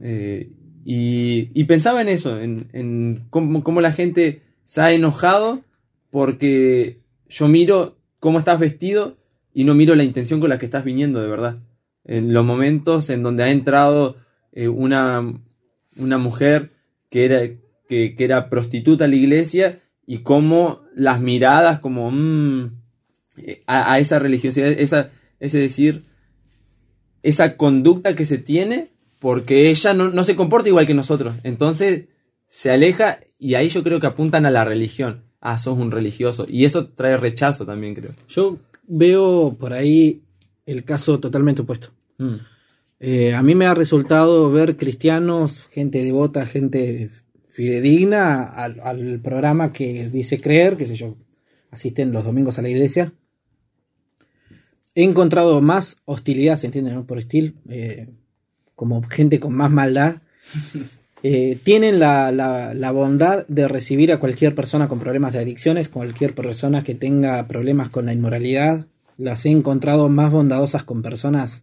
Eh, 0.00 0.50
y, 0.84 1.64
pensaba 1.64 2.02
en 2.02 2.08
eso, 2.08 2.40
en, 2.40 2.68
en 2.72 3.26
cómo, 3.30 3.80
la 3.80 3.92
gente 3.92 4.42
se 4.64 4.80
ha 4.80 4.92
enojado 4.92 5.62
porque 6.10 7.00
yo 7.28 7.48
miro 7.48 7.96
cómo 8.18 8.38
estás 8.38 8.58
vestido 8.58 9.16
y 9.54 9.64
no 9.64 9.74
miro 9.74 9.94
la 9.94 10.04
intención 10.04 10.40
con 10.40 10.50
la 10.50 10.58
que 10.58 10.64
estás 10.64 10.84
viniendo 10.84 11.20
de 11.20 11.28
verdad. 11.28 11.58
En 12.04 12.32
los 12.32 12.44
momentos 12.44 13.10
en 13.10 13.22
donde 13.22 13.44
ha 13.44 13.50
entrado 13.50 14.16
eh, 14.52 14.68
una, 14.68 15.22
una 15.96 16.18
mujer 16.18 16.70
que 17.10 17.24
era, 17.24 17.40
que 17.88 18.16
era 18.18 18.48
prostituta 18.48 19.04
a 19.04 19.08
la 19.08 19.16
iglesia 19.16 19.78
y 20.04 20.18
cómo 20.18 20.80
las 20.94 21.20
miradas 21.20 21.78
como 21.78 22.10
mm, 22.10 22.80
eh, 23.36 23.62
a, 23.66 23.92
a 23.92 23.98
esa 24.00 24.18
religiosidad, 24.18 24.68
esa, 24.68 25.10
ese 25.38 25.58
decir, 25.58 26.04
esa 27.22 27.56
conducta 27.56 28.16
que 28.16 28.26
se 28.26 28.38
tiene 28.38 28.90
porque 29.22 29.70
ella 29.70 29.94
no, 29.94 30.10
no 30.10 30.24
se 30.24 30.34
comporta 30.34 30.68
igual 30.68 30.84
que 30.84 30.94
nosotros. 30.94 31.36
Entonces 31.44 32.06
se 32.48 32.72
aleja 32.72 33.20
y 33.38 33.54
ahí 33.54 33.68
yo 33.68 33.84
creo 33.84 34.00
que 34.00 34.08
apuntan 34.08 34.46
a 34.46 34.50
la 34.50 34.64
religión. 34.64 35.22
Ah, 35.40 35.58
sos 35.58 35.78
un 35.78 35.92
religioso. 35.92 36.44
Y 36.48 36.64
eso 36.64 36.88
trae 36.88 37.16
rechazo 37.16 37.64
también, 37.64 37.94
creo. 37.94 38.10
Yo 38.28 38.58
veo 38.88 39.56
por 39.56 39.74
ahí 39.74 40.22
el 40.66 40.82
caso 40.82 41.20
totalmente 41.20 41.62
opuesto. 41.62 41.90
Mm. 42.18 42.34
Eh, 42.98 43.34
a 43.34 43.44
mí 43.44 43.54
me 43.54 43.66
ha 43.66 43.74
resultado 43.74 44.50
ver 44.50 44.76
cristianos, 44.76 45.68
gente 45.70 46.02
devota, 46.02 46.44
gente 46.44 47.10
fidedigna 47.48 48.42
al, 48.42 48.80
al 48.80 49.20
programa 49.20 49.72
que 49.72 50.08
dice 50.08 50.40
creer, 50.40 50.76
qué 50.76 50.88
sé 50.88 50.96
yo, 50.96 51.16
asisten 51.70 52.10
los 52.10 52.24
domingos 52.24 52.58
a 52.58 52.62
la 52.62 52.70
iglesia. 52.70 53.12
He 54.96 55.04
encontrado 55.04 55.60
más 55.60 55.98
hostilidad, 56.06 56.56
se 56.56 56.66
entiende, 56.66 56.92
¿no? 56.92 57.06
Por 57.06 57.18
estilo, 57.18 57.52
eh, 57.68 58.08
como 58.74 59.02
gente 59.02 59.40
con 59.40 59.54
más 59.54 59.70
maldad. 59.70 60.16
Eh, 61.24 61.56
tienen 61.62 62.00
la, 62.00 62.32
la- 62.32 62.74
la 62.74 62.90
bondad 62.90 63.46
de 63.46 63.68
recibir 63.68 64.10
a 64.10 64.18
cualquier 64.18 64.56
persona 64.56 64.88
con 64.88 64.98
problemas 64.98 65.32
de 65.32 65.38
adicciones, 65.38 65.88
cualquier 65.88 66.34
persona 66.34 66.82
que 66.82 66.96
tenga 66.96 67.46
problemas 67.46 67.90
con 67.90 68.06
la 68.06 68.12
inmoralidad. 68.12 68.88
Las 69.18 69.46
he 69.46 69.50
encontrado 69.50 70.08
más 70.08 70.32
bondadosas 70.32 70.82
con 70.82 71.00
personas 71.00 71.62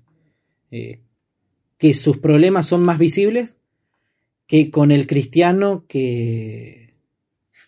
eh, 0.71 1.01
que 1.77 1.93
sus 1.93 2.19
problemas 2.19 2.67
son 2.67 2.83
más 2.83 2.99
visibles 2.99 3.57
que 4.47 4.71
con 4.71 4.91
el 4.91 5.07
cristiano 5.07 5.83
que, 5.89 6.93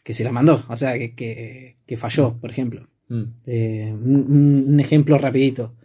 que 0.03 0.13
se 0.13 0.23
la 0.23 0.31
mandó, 0.31 0.63
o 0.69 0.77
sea, 0.77 0.97
que, 0.97 1.13
que, 1.13 1.75
que 1.85 1.97
falló, 1.97 2.37
por 2.39 2.51
ejemplo. 2.51 2.87
Mm. 3.09 3.23
Eh, 3.47 3.91
un, 3.93 4.65
un 4.69 4.79
ejemplo 4.79 5.17
rapidito. 5.17 5.75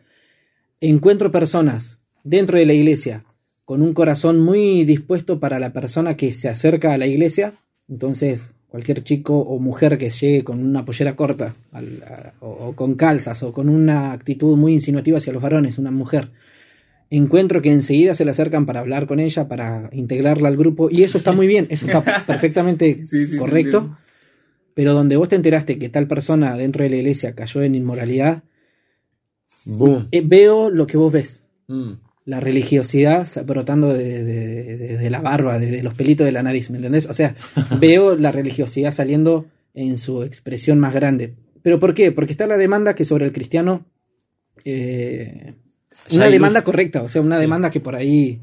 Encuentro 0.80 1.32
personas 1.32 1.98
dentro 2.22 2.59
de 2.59 2.66
la 2.66 2.74
iglesia 2.74 3.24
con 3.66 3.82
un 3.82 3.92
corazón 3.92 4.40
muy 4.40 4.84
dispuesto 4.84 5.38
para 5.40 5.58
la 5.58 5.74
persona 5.74 6.16
que 6.16 6.32
se 6.32 6.48
acerca 6.48 6.92
a 6.94 6.98
la 6.98 7.06
iglesia. 7.06 7.52
Entonces, 7.88 8.52
cualquier 8.68 9.04
chico 9.04 9.38
o 9.38 9.58
mujer 9.58 9.98
que 9.98 10.08
llegue 10.10 10.42
con 10.44 10.64
una 10.64 10.84
pollera 10.86 11.14
corta 11.16 11.54
al- 11.72 12.02
a- 12.04 12.32
o, 12.40 12.48
o 12.68 12.72
con 12.76 12.94
calzas 12.94 13.42
o 13.42 13.52
con 13.52 13.68
una 13.68 14.12
actitud 14.12 14.56
muy 14.56 14.72
insinuativa 14.72 15.18
hacia 15.18 15.32
los 15.34 15.42
varones, 15.42 15.76
una 15.78 15.90
mujer, 15.90 16.30
encuentro 17.10 17.60
que 17.60 17.70
enseguida 17.72 18.14
se 18.14 18.24
le 18.24 18.30
acercan 18.32 18.66
para 18.66 18.80
hablar 18.80 19.06
con 19.06 19.20
ella, 19.20 19.46
para 19.48 19.90
integrarla 19.92 20.48
al 20.48 20.56
grupo. 20.56 20.88
Y 20.90 21.02
eso 21.02 21.18
está 21.18 21.32
muy 21.32 21.46
bien, 21.46 21.66
eso 21.68 21.86
está 21.86 22.02
perfectamente 22.26 23.04
Sí, 23.06 23.26
sí, 23.26 23.32
te 23.32 23.36
correcto. 23.38 23.98
Pero 24.74 24.92
donde 24.94 25.16
vos 25.16 25.28
te 25.28 25.36
enteraste 25.36 25.78
que 25.78 25.88
tal 25.88 26.06
persona 26.06 26.56
dentro 26.56 26.82
de 26.84 26.90
la 26.90 26.96
iglesia 26.96 27.34
cayó 27.34 27.62
en 27.62 27.74
inmoralidad, 27.74 28.44
Boom. 29.64 30.08
eh, 30.12 30.22
veo 30.24 30.70
lo 30.70 30.86
que 30.86 30.96
vos 30.96 31.12
ves. 31.12 31.42
Mm. 31.66 31.92
La 32.26 32.40
religiosidad 32.40 33.26
brotando 33.46 33.94
de, 33.94 34.22
de- 34.24 34.76
de- 34.76 34.96
de 34.98 35.10
la 35.10 35.20
barba, 35.20 35.58
de, 35.58 35.70
de 35.70 35.82
los 35.82 35.94
pelitos 35.94 36.26
de 36.26 36.32
la 36.32 36.42
nariz, 36.42 36.68
¿me 36.70 36.76
entendés? 36.76 37.06
O 37.06 37.14
sea, 37.14 37.34
veo 37.80 38.16
la 38.16 38.30
religiosidad 38.32 38.92
saliendo 38.92 39.46
en 39.72 39.96
su 39.96 40.22
expresión 40.22 40.78
más 40.78 40.92
grande. 40.92 41.34
¿Pero 41.62 41.78
por 41.80 41.94
qué? 41.94 42.12
Porque 42.12 42.32
está 42.32 42.46
la 42.46 42.58
demanda 42.58 42.94
que 42.94 43.04
sobre 43.06 43.24
el 43.24 43.32
cristiano... 43.32 43.86
eh, 44.64 45.54
una 46.12 46.28
demanda 46.30 46.62
correcta, 46.62 47.02
o 47.02 47.08
sea, 47.08 47.20
una 47.22 47.36
Sí. 47.36 47.40
demanda 47.42 47.70
que 47.70 47.80
por 47.80 47.94
ahí 47.96 48.40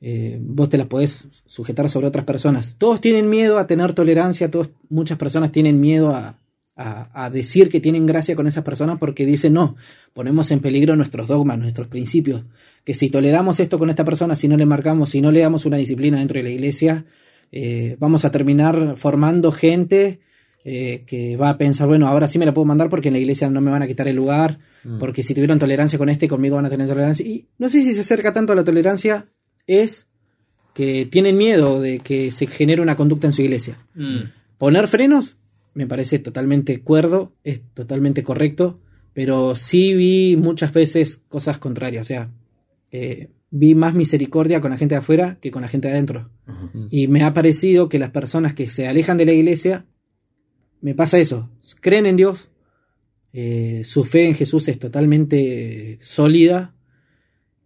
eh, 0.00 0.38
vos 0.40 0.68
te 0.70 0.78
la 0.78 0.86
podés 0.88 1.26
sujetar 1.46 1.88
sobre 1.90 2.06
otras 2.08 2.24
personas. 2.24 2.74
Todos 2.78 3.00
tienen 3.00 3.28
miedo 3.28 3.58
a 3.58 3.66
tener 3.66 3.92
tolerancia, 3.92 4.50
todos, 4.50 4.70
muchas 4.88 5.18
personas 5.18 5.52
tienen 5.52 5.78
miedo 5.78 6.14
a, 6.14 6.38
a- 6.76 7.24
a 7.24 7.30
decir 7.30 7.68
que 7.68 7.80
tienen 7.80 8.06
gracia 8.06 8.34
con 8.36 8.46
esas 8.46 8.64
personas 8.64 8.98
porque 8.98 9.26
dicen, 9.26 9.52
no, 9.52 9.76
ponemos 10.14 10.50
en 10.50 10.60
peligro 10.60 10.96
nuestros 10.96 11.28
dogmas, 11.28 11.58
nuestros 11.58 11.88
principios, 11.88 12.44
que 12.84 12.94
si 12.94 13.10
toleramos 13.10 13.60
esto 13.60 13.78
con 13.78 13.90
esta 13.90 14.04
persona, 14.04 14.34
si 14.36 14.48
no 14.48 14.56
le 14.56 14.66
marcamos, 14.66 15.10
si 15.10 15.20
no 15.20 15.30
le 15.30 15.40
damos 15.40 15.66
una 15.66 15.76
disciplina 15.76 16.18
dentro 16.18 16.38
de 16.38 16.44
la 16.44 16.50
iglesia, 16.50 17.04
eh, 17.52 17.96
vamos 17.98 18.24
a 18.24 18.30
terminar 18.30 18.94
formando 18.96 19.52
gente 19.52 20.20
eh, 20.64 21.04
que 21.06 21.36
va 21.38 21.48
a 21.50 21.56
pensar, 21.58 21.88
bueno, 21.88 22.06
ahora 22.06 22.28
sí 22.28 22.38
me 22.38 22.44
la 22.46 22.52
puedo 22.52 22.66
mandar 22.66 22.90
porque 22.90 23.08
en 23.08 23.14
la 23.14 23.20
iglesia 23.20 23.48
no 23.48 23.60
me 23.62 23.70
van 23.70 23.82
a 23.82 23.86
quitar 23.86 24.06
el 24.08 24.16
lugar, 24.16 24.58
porque 24.98 25.22
si 25.22 25.34
tuvieron 25.34 25.58
tolerancia 25.58 25.98
con 25.98 26.08
este, 26.10 26.28
conmigo 26.28 26.56
van 26.56 26.66
a 26.66 26.70
tener 26.70 26.86
tolerancia. 26.86 27.26
Y 27.26 27.48
no 27.58 27.68
sé 27.68 27.82
si 27.82 27.92
se 27.94 28.00
acerca 28.02 28.32
tanto 28.32 28.52
a 28.52 28.56
la 28.56 28.64
tolerancia, 28.64 29.26
es 29.66 30.06
que 30.74 31.06
tienen 31.06 31.36
miedo 31.36 31.80
de 31.80 31.98
que 31.98 32.30
se 32.30 32.46
genere 32.46 32.80
una 32.82 32.96
conducta 32.96 33.26
en 33.26 33.32
su 33.32 33.42
iglesia. 33.42 33.78
Mm. 33.94 34.30
Poner 34.58 34.86
frenos 34.88 35.36
me 35.74 35.86
parece 35.86 36.18
totalmente 36.18 36.80
cuerdo, 36.80 37.32
es 37.44 37.62
totalmente 37.74 38.22
correcto, 38.22 38.80
pero 39.12 39.54
sí 39.56 39.94
vi 39.94 40.36
muchas 40.36 40.72
veces 40.72 41.22
cosas 41.28 41.58
contrarias, 41.58 42.02
o 42.02 42.06
sea, 42.06 42.30
eh, 42.90 43.30
vi 43.50 43.74
más 43.74 43.94
misericordia 43.94 44.60
con 44.60 44.70
la 44.70 44.78
gente 44.78 44.94
de 44.94 45.00
afuera 45.00 45.38
que 45.40 45.50
con 45.50 45.62
la 45.62 45.68
gente 45.68 45.88
de 45.88 45.94
adentro. 45.94 46.30
Y 46.90 47.08
me 47.08 47.22
ha 47.22 47.32
parecido 47.32 47.88
que 47.88 47.98
las 47.98 48.10
personas 48.10 48.54
que 48.54 48.68
se 48.68 48.86
alejan 48.86 49.16
de 49.16 49.26
la 49.26 49.32
iglesia, 49.32 49.86
me 50.80 50.94
pasa 50.94 51.18
eso, 51.18 51.50
creen 51.80 52.06
en 52.06 52.16
Dios, 52.16 52.50
eh, 53.32 53.82
su 53.84 54.04
fe 54.04 54.28
en 54.28 54.34
Jesús 54.34 54.68
es 54.68 54.78
totalmente 54.78 55.98
sólida 56.00 56.74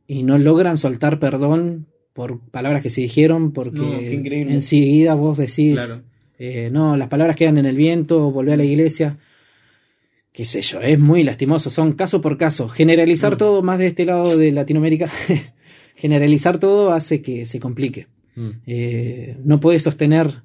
y 0.07 0.23
no 0.23 0.39
logran 0.39 0.77
soltar 0.77 1.19
perdón 1.19 1.87
por 2.13 2.41
palabras 2.51 2.83
que 2.83 2.91
se 2.91 3.01
dijeron 3.01 3.53
porque 3.53 3.81
No, 3.81 4.51
enseguida 4.51 5.15
vos 5.15 5.39
decís, 5.39 5.75
Claro. 5.75 6.03
Eh, 6.39 6.69
no, 6.73 6.97
las 6.97 7.09
palabras 7.09 7.37
quedan 7.37 7.59
en 7.59 7.67
el 7.67 7.77
viento, 7.77 8.31
volvé 8.31 8.53
a 8.53 8.57
la 8.57 8.65
iglesia. 8.65 9.19
Qué 10.33 10.45
sé 10.45 10.63
yo, 10.63 10.81
es 10.81 10.99
muy 10.99 11.23
lastimoso, 11.23 11.71
son 11.71 11.93
caso 11.93 12.21
por 12.21 12.37
caso. 12.39 12.69
Generalizar 12.69 13.37
todo 13.37 13.63
más 13.63 13.79
de 13.79 13.87
este 13.87 14.05
lado 14.05 14.37
de 14.37 14.51
Latinoamérica, 14.51 15.09
generalizar 15.95 16.59
todo 16.59 16.93
hace 16.93 17.23
que 17.23 17.47
se 17.47 17.61
complique. 17.61 18.09
Mm. 18.35 18.51
Eh, 18.67 19.37
no 19.45 19.61
puedes 19.61 19.83
sostener. 19.85 20.43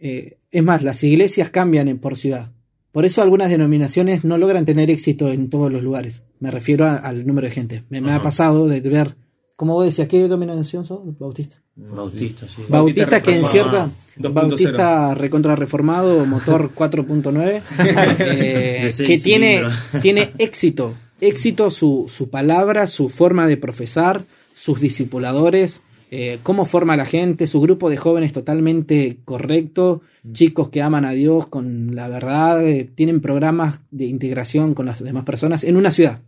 eh, 0.00 0.38
es 0.50 0.62
más, 0.64 0.82
las 0.82 1.02
iglesias 1.04 1.50
cambian 1.50 1.86
en- 1.88 1.98
por 1.98 2.18
ciudad. 2.18 2.50
Por 2.90 3.04
eso 3.04 3.22
algunas 3.22 3.48
denominaciones 3.50 4.24
no 4.24 4.36
logran 4.36 4.66
tener 4.66 4.90
éxito 4.90 5.30
en 5.30 5.48
todos 5.48 5.72
los 5.72 5.82
lugares. 5.82 6.24
Me 6.40 6.50
refiero 6.50 6.84
a- 6.84 6.96
al 6.96 7.24
número 7.26 7.46
de 7.46 7.54
gente. 7.54 7.84
Me, 7.88 8.00
me 8.00 8.10
ha 8.12 8.20
pasado 8.22 8.66
de 8.66 8.80
ver, 8.80 9.14
como 9.56 9.74
vos 9.74 9.84
decías, 9.84 10.08
¿qué 10.08 10.20
denominación 10.20 10.84
sos? 10.84 11.00
Bautista. 11.18 11.56
Bautista, 11.74 12.46
sí. 12.48 12.62
Bautista 12.68 13.22
que 13.22 13.36
en 13.36 13.44
cierta 13.44 13.88
2.0. 14.18 14.32
Bautista 14.32 15.14
recontra 15.14 15.56
reformado 15.56 16.24
motor 16.26 16.70
4.9 16.76 17.62
eh, 18.18 18.92
que 18.98 19.18
tiene, 19.18 19.62
tiene 20.02 20.32
éxito 20.38 20.94
éxito 21.20 21.70
su, 21.70 22.10
su 22.14 22.28
palabra 22.28 22.86
su 22.86 23.08
forma 23.08 23.46
de 23.46 23.56
profesar 23.56 24.24
sus 24.54 24.80
discipuladores 24.80 25.80
eh, 26.10 26.38
cómo 26.42 26.66
forma 26.66 26.92
a 26.92 26.98
la 26.98 27.06
gente 27.06 27.46
su 27.46 27.60
grupo 27.62 27.88
de 27.88 27.96
jóvenes 27.96 28.34
totalmente 28.34 29.18
correcto 29.24 30.02
chicos 30.30 30.68
que 30.68 30.82
aman 30.82 31.06
a 31.06 31.12
Dios 31.12 31.46
con 31.46 31.94
la 31.94 32.08
verdad 32.08 32.62
eh, 32.66 32.90
tienen 32.94 33.22
programas 33.22 33.80
de 33.90 34.04
integración 34.04 34.74
con 34.74 34.84
las 34.84 35.02
demás 35.02 35.24
personas 35.24 35.64
en 35.64 35.76
una 35.76 35.90
ciudad 35.90 36.20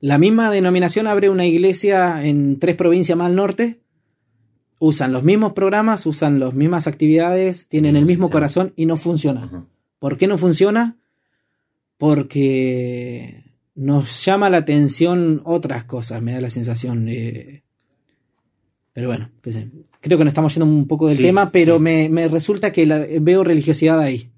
la 0.00 0.18
misma 0.18 0.50
denominación 0.50 1.06
abre 1.06 1.28
una 1.30 1.46
iglesia 1.46 2.24
en 2.24 2.58
tres 2.58 2.74
provincias 2.76 3.16
más 3.18 3.26
al 3.28 3.36
norte 3.36 3.80
usan 4.78 5.12
los 5.12 5.22
mismos 5.22 5.52
programas, 5.52 6.06
usan 6.06 6.38
las 6.40 6.54
mismas 6.54 6.86
actividades, 6.86 7.68
tienen 7.68 7.96
el 7.96 8.06
Mismo 8.06 8.30
corazón 8.30 8.72
y 8.76 8.86
no 8.86 8.96
funciona. 8.96 9.66
¿Por 9.98 10.16
qué 10.16 10.26
no 10.26 10.38
funciona? 10.38 10.96
Porque 11.98 13.44
nos 13.74 14.24
llama 14.24 14.48
la 14.50 14.56
atención 14.56 15.42
otras 15.44 15.84
cosas, 15.84 16.22
me 16.22 16.32
da 16.32 16.40
la 16.40 16.50
sensación. 16.50 17.06
eh, 17.08 17.62
pero 18.92 19.08
bueno, 19.08 19.30
qué 19.42 19.52
sé, 19.52 19.68
creo 20.00 20.18
que 20.18 20.24
nos 20.24 20.32
estamos 20.32 20.54
yendo 20.54 20.66
un 20.66 20.88
poco 20.88 21.08
del 21.08 21.18
Sí, 21.18 21.22
tema, 21.22 21.52
pero 21.52 21.76
sí. 21.76 21.82
me, 21.82 22.08
me 22.08 22.26
resulta 22.28 22.72
que 22.72 22.86
la- 22.86 23.06
veo 23.20 23.44
religiosidad 23.44 24.00
ahí. 24.00 24.30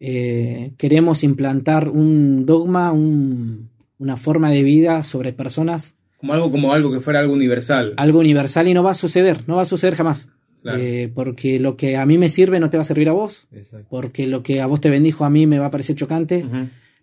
Eh, 0.00 0.72
queremos 0.76 1.22
implantar 1.24 1.88
un 1.88 2.44
dogma, 2.44 2.92
un- 2.92 3.69
una 4.00 4.16
forma 4.16 4.50
de 4.50 4.64
vida 4.64 5.04
sobre 5.04 5.32
personas 5.32 5.94
Como 6.16 6.32
algo, 6.32 6.50
como 6.50 6.72
algo 6.72 6.90
que 6.90 7.00
fuera 7.00 7.20
algo 7.20 7.34
universal. 7.34 7.94
Algo 7.96 8.18
universal 8.18 8.66
y 8.66 8.74
no 8.74 8.82
va 8.82 8.92
a 8.92 8.94
suceder, 8.94 9.46
no 9.46 9.56
va 9.56 9.62
a 9.62 9.66
suceder 9.66 9.94
jamás. 9.94 10.28
Claro. 10.62 10.78
Eh, 10.80 11.10
porque 11.14 11.60
lo 11.60 11.76
que 11.76 11.96
a 11.96 12.04
mí 12.04 12.18
me 12.18 12.28
sirve 12.28 12.60
no 12.60 12.70
te 12.70 12.76
va 12.76 12.82
a 12.82 12.86
servir 12.86 13.08
a 13.08 13.12
vos. 13.12 13.46
Exacto. 13.52 13.86
Porque 13.88 14.26
lo 14.26 14.42
que 14.42 14.60
a 14.60 14.66
vos 14.66 14.80
te 14.80 14.90
bendijo 14.90 15.24
a 15.24 15.30
mí 15.30 15.46
me 15.46 15.58
va 15.58 15.66
a 15.66 15.70
parecer 15.70 15.96
chocante. 15.96 16.44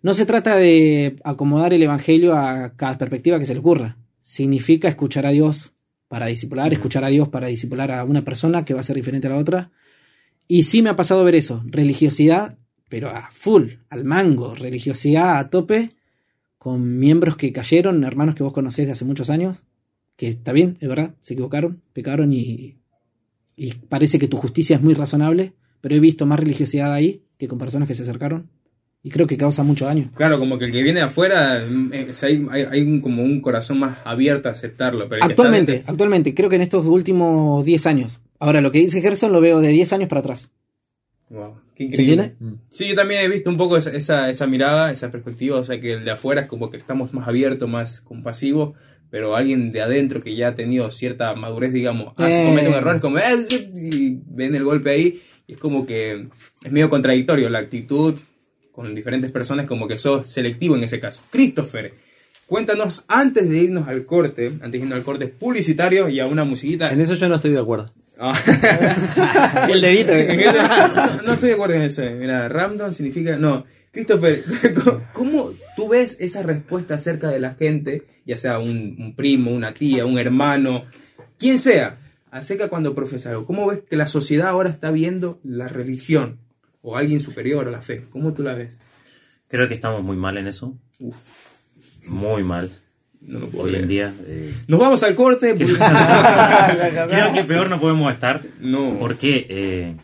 No 0.02 0.14
se 0.14 0.26
trata 0.26 0.56
de 0.56 1.16
acomodar 1.24 1.72
el 1.72 1.82
evangelio 1.82 2.36
a 2.36 2.74
cada 2.76 2.98
perspectiva 2.98 3.38
que 3.38 3.46
se 3.46 3.54
le 3.54 3.60
ocurra. 3.60 3.96
Significa 4.20 4.88
escuchar 4.88 5.24
a 5.26 5.30
Dios 5.30 5.72
para 6.08 6.26
discipular, 6.26 6.72
escuchar 6.72 7.04
a 7.04 7.08
Dios 7.08 7.28
para 7.28 7.46
discipular 7.46 7.90
a 7.90 8.04
una 8.04 8.24
persona 8.24 8.64
que 8.64 8.74
va 8.74 8.80
a 8.80 8.84
ser 8.84 8.96
diferente 8.96 9.26
a 9.26 9.30
la 9.30 9.38
otra. 9.38 9.70
Y 10.46 10.64
sí 10.64 10.82
me 10.82 10.90
ha 10.90 10.96
pasado 10.96 11.24
ver 11.24 11.34
eso, 11.34 11.62
religiosidad, 11.66 12.58
pero 12.88 13.08
a 13.08 13.30
full, 13.30 13.74
al 13.90 14.04
mango, 14.04 14.54
religiosidad 14.54 15.38
a 15.38 15.50
tope, 15.50 15.97
con 16.58 16.98
miembros 16.98 17.36
que 17.36 17.52
cayeron, 17.52 18.04
hermanos 18.04 18.34
que 18.34 18.42
vos 18.42 18.52
conocés 18.52 18.86
de 18.86 18.92
hace 18.92 19.04
muchos 19.04 19.30
años, 19.30 19.62
que 20.16 20.28
está 20.28 20.52
bien, 20.52 20.76
es 20.80 20.88
verdad, 20.88 21.14
se 21.20 21.34
equivocaron, 21.34 21.80
pecaron 21.92 22.32
y, 22.32 22.76
y 23.56 23.72
parece 23.88 24.18
que 24.18 24.28
tu 24.28 24.36
justicia 24.36 24.76
es 24.76 24.82
muy 24.82 24.94
razonable, 24.94 25.52
pero 25.80 25.94
he 25.94 26.00
visto 26.00 26.26
más 26.26 26.40
religiosidad 26.40 26.92
ahí 26.92 27.22
que 27.38 27.46
con 27.48 27.58
personas 27.58 27.86
que 27.86 27.94
se 27.94 28.02
acercaron 28.02 28.48
y 29.00 29.10
creo 29.10 29.28
que 29.28 29.36
causa 29.36 29.62
mucho 29.62 29.84
daño. 29.84 30.10
Claro, 30.16 30.40
como 30.40 30.58
que 30.58 30.64
el 30.64 30.72
que 30.72 30.82
viene 30.82 30.98
de 30.98 31.06
afuera, 31.06 31.64
mm, 31.64 31.90
eh, 31.92 32.12
hay, 32.50 32.66
hay, 32.72 32.82
un- 32.82 33.00
como 33.00 33.22
un 33.22 33.40
corazón 33.40 33.78
más 33.78 33.98
abierto 34.04 34.48
a 34.48 34.52
aceptarlo. 34.52 35.08
Pero 35.08 35.24
Actualmente, 35.24 35.72
dentro- 35.74 35.92
actualmente, 35.92 36.34
creo 36.34 36.48
que 36.50 36.56
en 36.56 36.62
estos 36.62 36.84
últimos 36.84 37.64
10 37.64 37.86
años. 37.86 38.20
Ahora, 38.40 38.60
lo 38.60 38.72
que 38.72 38.80
dice 38.80 39.00
Gerson 39.00 39.30
lo 39.30 39.40
veo 39.40 39.60
de 39.60 39.68
10 39.68 39.92
años 39.92 40.08
para 40.08 40.18
atrás. 40.20 40.50
Wow, 41.30 41.54
qué 41.78 41.84
¿Se 41.84 42.02
increíble. 42.02 42.22
entiende? 42.38 42.58
Sí, 42.70 42.88
yo 42.88 42.94
también 42.94 43.22
he 43.24 43.28
visto 43.28 43.48
un 43.48 43.56
poco 43.56 43.76
esa, 43.76 43.90
esa, 43.90 44.28
esa 44.28 44.46
mirada, 44.46 44.90
esa 44.90 45.10
perspectiva, 45.10 45.58
o 45.58 45.64
sea 45.64 45.78
que 45.80 45.92
el 45.92 46.04
de 46.04 46.10
afuera 46.10 46.42
es 46.42 46.46
como 46.48 46.70
que 46.70 46.76
estamos 46.76 47.14
más 47.14 47.26
abiertos, 47.28 47.68
más 47.68 48.00
compasivos, 48.00 48.76
pero 49.10 49.36
alguien 49.36 49.72
de 49.72 49.80
adentro 49.80 50.20
que 50.20 50.34
ya 50.34 50.48
ha 50.48 50.54
tenido 50.54 50.90
cierta 50.90 51.34
madurez, 51.34 51.72
digamos, 51.72 52.12
hace, 52.16 52.42
Eh. 52.42 52.44
comete 52.44 52.68
un 52.68 52.74
error, 52.74 52.96
es 52.96 53.00
como, 53.00 53.18
"Eh, 53.18 53.22
sí", 53.48 53.70
y 53.74 54.18
ven 54.26 54.54
el 54.54 54.64
golpe 54.64 54.90
ahí, 54.90 55.20
y 55.46 55.52
es 55.52 55.58
como 55.58 55.86
que 55.86 56.24
es 56.64 56.72
medio 56.72 56.90
contradictorio 56.90 57.48
la 57.48 57.60
actitud 57.60 58.14
con 58.72 58.94
diferentes 58.94 59.30
personas, 59.32 59.66
como 59.66 59.88
que 59.88 59.96
sos 59.96 60.30
selectivo 60.30 60.76
en 60.76 60.84
ese 60.84 61.00
caso. 61.00 61.22
Christopher, 61.30 61.94
cuéntanos 62.46 63.04
antes 63.08 63.48
de 63.48 63.58
irnos 63.58 63.88
al 63.88 64.04
corte, 64.04 64.48
antes 64.48 64.72
de 64.72 64.78
irnos 64.78 64.94
al 64.96 65.02
corte 65.04 65.26
publicitario 65.28 66.08
y 66.08 66.20
a 66.20 66.26
una 66.26 66.44
musiquita. 66.44 66.90
En 66.90 67.00
eso 67.00 67.14
yo 67.14 67.28
no 67.28 67.36
estoy 67.36 67.52
de 67.52 67.58
acuerdo. 67.60 67.92
Ah. 68.18 69.66
El 69.70 69.80
dedito. 69.80 70.12
No, 70.12 71.22
no 71.22 71.32
estoy 71.34 71.48
de 71.50 71.54
acuerdo 71.54 71.74
en 71.76 71.82
eso. 71.82 72.02
eh. 72.02 72.14
Mira, 72.14 72.48
random 72.48 72.92
significa. 72.92 73.36
No. 73.36 73.64
Christopher, 73.92 74.42
¿cómo- 74.84 75.02
¿cómo 75.12 75.50
tú 75.76 75.88
ves 75.88 76.16
esa 76.20 76.42
respuesta 76.42 76.94
acerca 76.96 77.30
de 77.30 77.40
la 77.40 77.54
gente, 77.54 78.04
ya 78.26 78.36
sea 78.38 78.58
un, 78.58 78.96
un 78.98 79.14
primo, 79.16 79.50
una 79.50 79.72
tía, 79.72 80.04
un 80.04 80.18
hermano, 80.18 80.84
quien 81.38 81.58
sea, 81.58 81.98
acerca 82.30 82.68
cuando 82.68 82.94
profesa 82.94 83.30
algo? 83.30 83.46
¿Cómo 83.46 83.66
ves 83.66 83.80
que 83.88 83.96
la 83.96 84.06
sociedad 84.06 84.48
ahora 84.48 84.68
está 84.68 84.90
viendo 84.90 85.40
la 85.42 85.68
religión 85.68 86.38
o 86.82 86.96
alguien 86.96 87.20
superior 87.20 87.66
a 87.66 87.70
la 87.70 87.80
fe? 87.80 88.04
¿Cómo 88.10 88.34
tú 88.34 88.42
la 88.42 88.54
ves? 88.54 88.78
Creo 89.48 89.66
que 89.68 89.74
estamos 89.74 90.02
muy 90.04 90.16
mal 90.16 90.36
en 90.36 90.46
eso. 90.48 90.76
Muy 92.08 92.42
mal. 92.44 92.70
No 93.20 93.40
lo 93.40 93.48
puedo 93.48 93.64
Hoy 93.64 93.74
en 93.74 93.88
día. 93.88 94.14
eh, 94.26 94.54
Nos 94.68 94.80
vamos 94.80 95.02
al 95.02 95.14
corte. 95.14 95.54
creo 97.08 97.32
que 97.32 97.44
peor 97.44 97.68
no 97.68 97.80
podemos 97.80 98.12
estar. 98.12 98.40
no. 98.60 98.96
Porque, 98.98 99.46
eh, 99.48 99.96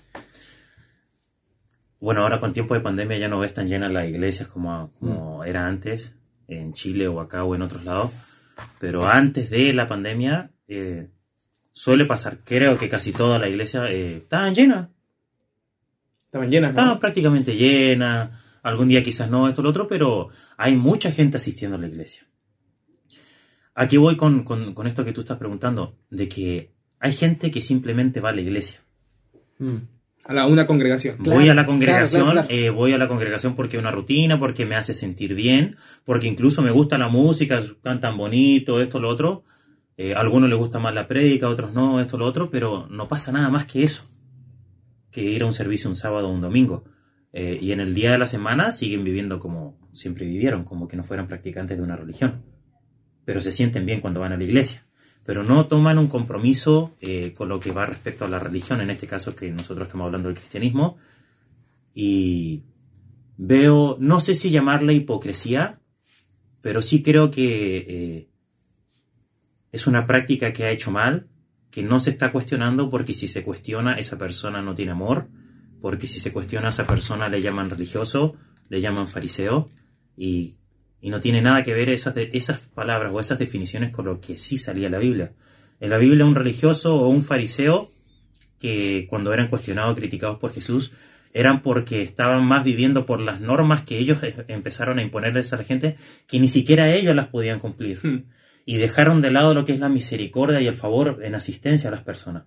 bueno, 2.00 2.22
ahora 2.22 2.38
con 2.40 2.52
tiempo 2.52 2.74
de 2.74 2.80
pandemia 2.80 3.18
ya 3.18 3.28
no 3.28 3.38
ves 3.38 3.54
tan 3.54 3.66
llenas 3.66 3.92
las 3.92 4.06
iglesias 4.08 4.48
como, 4.48 4.92
como 5.00 5.44
era 5.44 5.66
antes, 5.66 6.12
en 6.48 6.72
Chile 6.74 7.08
o 7.08 7.20
acá 7.20 7.44
o 7.44 7.54
en 7.54 7.62
otros 7.62 7.84
lados. 7.84 8.10
Pero 8.78 9.06
antes 9.06 9.48
de 9.50 9.72
la 9.72 9.86
pandemia, 9.86 10.50
eh, 10.68 11.08
suele 11.72 12.04
pasar, 12.04 12.38
creo 12.44 12.76
que 12.78 12.88
casi 12.88 13.12
todas 13.12 13.40
las 13.40 13.48
iglesias 13.50 13.84
eh, 13.90 14.18
estaban 14.18 14.54
llenas. 14.54 14.88
Estaban 16.26 16.50
llenas. 16.50 16.74
¿no? 16.74 16.78
Estaban 16.80 17.00
prácticamente 17.00 17.56
llenas. 17.56 18.30
Algún 18.62 18.88
día 18.88 19.02
quizás 19.02 19.30
no, 19.30 19.48
esto, 19.48 19.62
lo 19.62 19.70
otro, 19.70 19.86
pero 19.88 20.28
hay 20.56 20.74
mucha 20.76 21.10
gente 21.10 21.36
asistiendo 21.36 21.76
a 21.76 21.80
la 21.80 21.86
iglesia. 21.86 22.26
Aquí 23.74 23.96
voy 23.96 24.16
con, 24.16 24.44
con- 24.44 24.74
con 24.74 24.86
esto 24.86 25.04
que 25.04 25.12
tú 25.12 25.20
estás 25.22 25.38
preguntando, 25.38 25.96
de 26.10 26.28
que 26.28 26.70
hay 27.00 27.12
gente 27.12 27.50
que 27.50 27.60
simplemente 27.60 28.20
va 28.20 28.30
a 28.30 28.32
la 28.32 28.40
iglesia. 28.40 28.80
Mm. 29.58 29.76
A 30.26 30.32
la, 30.32 30.46
una 30.46 30.64
congregación. 30.66 31.18
Claro, 31.18 31.38
voy 31.40 31.48
a 31.50 31.54
la 31.54 31.66
congregación, 31.66 32.22
claro, 32.24 32.46
claro. 32.46 32.48
eh, 32.50 32.70
voy 32.70 32.92
a 32.92 32.98
la 32.98 33.08
congregación 33.08 33.54
porque 33.54 33.76
es 33.76 33.80
una 33.82 33.90
rutina, 33.90 34.38
porque 34.38 34.64
me 34.64 34.74
hace 34.74 34.94
sentir 34.94 35.34
bien, 35.34 35.76
porque 36.04 36.26
incluso 36.26 36.62
me 36.62 36.70
gusta 36.70 36.96
la 36.96 37.08
música, 37.08 37.60
cantan 37.82 38.16
bonito, 38.16 38.80
esto, 38.80 39.00
lo 39.00 39.08
otro. 39.10 39.44
Eh, 39.98 40.14
a 40.14 40.20
algunos 40.20 40.48
les 40.48 40.58
gusta 40.58 40.78
más 40.78 40.94
la 40.94 41.06
prédica, 41.06 41.46
a 41.46 41.50
otros 41.50 41.72
no, 41.74 42.00
esto, 42.00 42.16
lo 42.16 42.24
otro, 42.26 42.48
pero 42.50 42.86
no 42.90 43.06
pasa 43.06 43.32
nada 43.32 43.48
más 43.50 43.66
que 43.66 43.82
eso, 43.82 44.04
que 45.10 45.22
ir 45.22 45.42
a 45.42 45.46
un 45.46 45.52
servicio 45.52 45.90
un 45.90 45.96
sábado 45.96 46.28
o 46.28 46.32
un 46.32 46.40
domingo. 46.40 46.84
Eh, 47.32 47.58
y 47.60 47.72
en 47.72 47.80
el 47.80 47.94
día 47.94 48.12
de 48.12 48.18
la 48.18 48.26
semana 48.26 48.72
siguen 48.72 49.04
viviendo 49.04 49.38
como 49.38 49.76
siempre 49.92 50.24
vivieron, 50.26 50.64
como 50.64 50.88
que 50.88 50.96
no 50.96 51.04
fueran 51.04 51.28
practicantes 51.28 51.76
de 51.76 51.82
una 51.82 51.96
religión. 51.96 52.42
Pero 53.24 53.40
se 53.40 53.52
sienten 53.52 53.86
bien 53.86 54.00
cuando 54.00 54.20
van 54.20 54.32
a 54.32 54.36
la 54.36 54.44
iglesia. 54.44 54.84
Pero 55.24 55.42
no 55.42 55.66
toman 55.66 55.98
un 55.98 56.08
compromiso 56.08 56.94
eh, 57.00 57.32
con 57.32 57.48
lo 57.48 57.60
que 57.60 57.72
va 57.72 57.86
respecto 57.86 58.24
a 58.24 58.28
la 58.28 58.38
religión, 58.38 58.80
en 58.80 58.90
este 58.90 59.06
caso 59.06 59.34
que 59.34 59.50
nosotros 59.50 59.88
estamos 59.88 60.06
hablando 60.06 60.28
del 60.28 60.38
cristianismo. 60.38 60.96
Y 61.94 62.64
veo, 63.36 63.96
no 63.98 64.20
sé 64.20 64.34
si 64.34 64.50
llamarla 64.50 64.92
hipocresía, 64.92 65.80
pero 66.60 66.82
sí 66.82 67.02
creo 67.02 67.30
que 67.30 67.76
eh, 67.76 68.28
es 69.72 69.86
una 69.86 70.06
práctica 70.06 70.52
que 70.52 70.64
ha 70.64 70.70
hecho 70.70 70.90
mal, 70.90 71.28
que 71.70 71.82
no 71.82 71.98
se 72.00 72.10
está 72.10 72.30
cuestionando 72.30 72.88
porque 72.88 73.14
si 73.14 73.26
se 73.26 73.42
cuestiona 73.42 73.98
esa 73.98 74.16
persona 74.16 74.62
no 74.62 74.74
tiene 74.74 74.92
amor, 74.92 75.28
porque 75.80 76.06
si 76.06 76.20
se 76.20 76.32
cuestiona 76.32 76.68
a 76.68 76.70
esa 76.70 76.86
persona 76.86 77.28
le 77.28 77.42
llaman 77.42 77.68
religioso, 77.68 78.36
le 78.68 78.80
llaman 78.80 79.08
fariseo 79.08 79.66
y, 80.16 80.56
y 81.04 81.10
no 81.10 81.20
tiene 81.20 81.42
nada 81.42 81.62
que 81.62 81.74
ver 81.74 81.90
esas, 81.90 82.14
de- 82.14 82.30
esas 82.32 82.60
palabras 82.60 83.12
o 83.12 83.20
esas 83.20 83.38
definiciones 83.38 83.90
con 83.90 84.06
lo 84.06 84.20
que 84.22 84.38
sí 84.38 84.56
salía 84.56 84.88
la 84.88 84.98
Biblia. 84.98 85.32
En 85.78 85.90
la 85.90 85.98
Biblia 85.98 86.24
un 86.24 86.34
religioso 86.34 86.96
o 86.96 87.08
un 87.08 87.22
fariseo 87.22 87.90
que 88.58 89.06
cuando 89.10 89.34
eran 89.34 89.48
cuestionados 89.48 89.92
o 89.92 89.94
criticados 89.96 90.38
por 90.38 90.54
Jesús 90.54 90.92
eran 91.34 91.60
porque 91.60 92.00
estaban 92.00 92.44
más 92.46 92.64
viviendo 92.64 93.04
por 93.04 93.20
las 93.20 93.40
normas 93.42 93.82
que 93.82 93.98
ellos 93.98 94.22
eh, 94.22 94.46
empezaron 94.48 94.98
a 94.98 95.02
imponerles 95.02 95.52
a 95.52 95.56
la 95.58 95.64
gente 95.64 95.96
que 96.26 96.38
ni 96.40 96.48
siquiera 96.48 96.90
ellos 96.94 97.14
las 97.14 97.26
podían 97.26 97.60
cumplir 97.60 97.98
Hmm. 98.02 98.24
y 98.64 98.78
dejaron 98.78 99.20
de 99.20 99.30
lado 99.30 99.52
lo 99.52 99.66
que 99.66 99.74
es 99.74 99.80
la 99.80 99.90
misericordia 99.90 100.62
y 100.62 100.66
el 100.68 100.74
favor 100.74 101.20
en 101.22 101.34
asistencia 101.34 101.88
a 101.88 101.90
las 101.90 102.02
personas. 102.02 102.44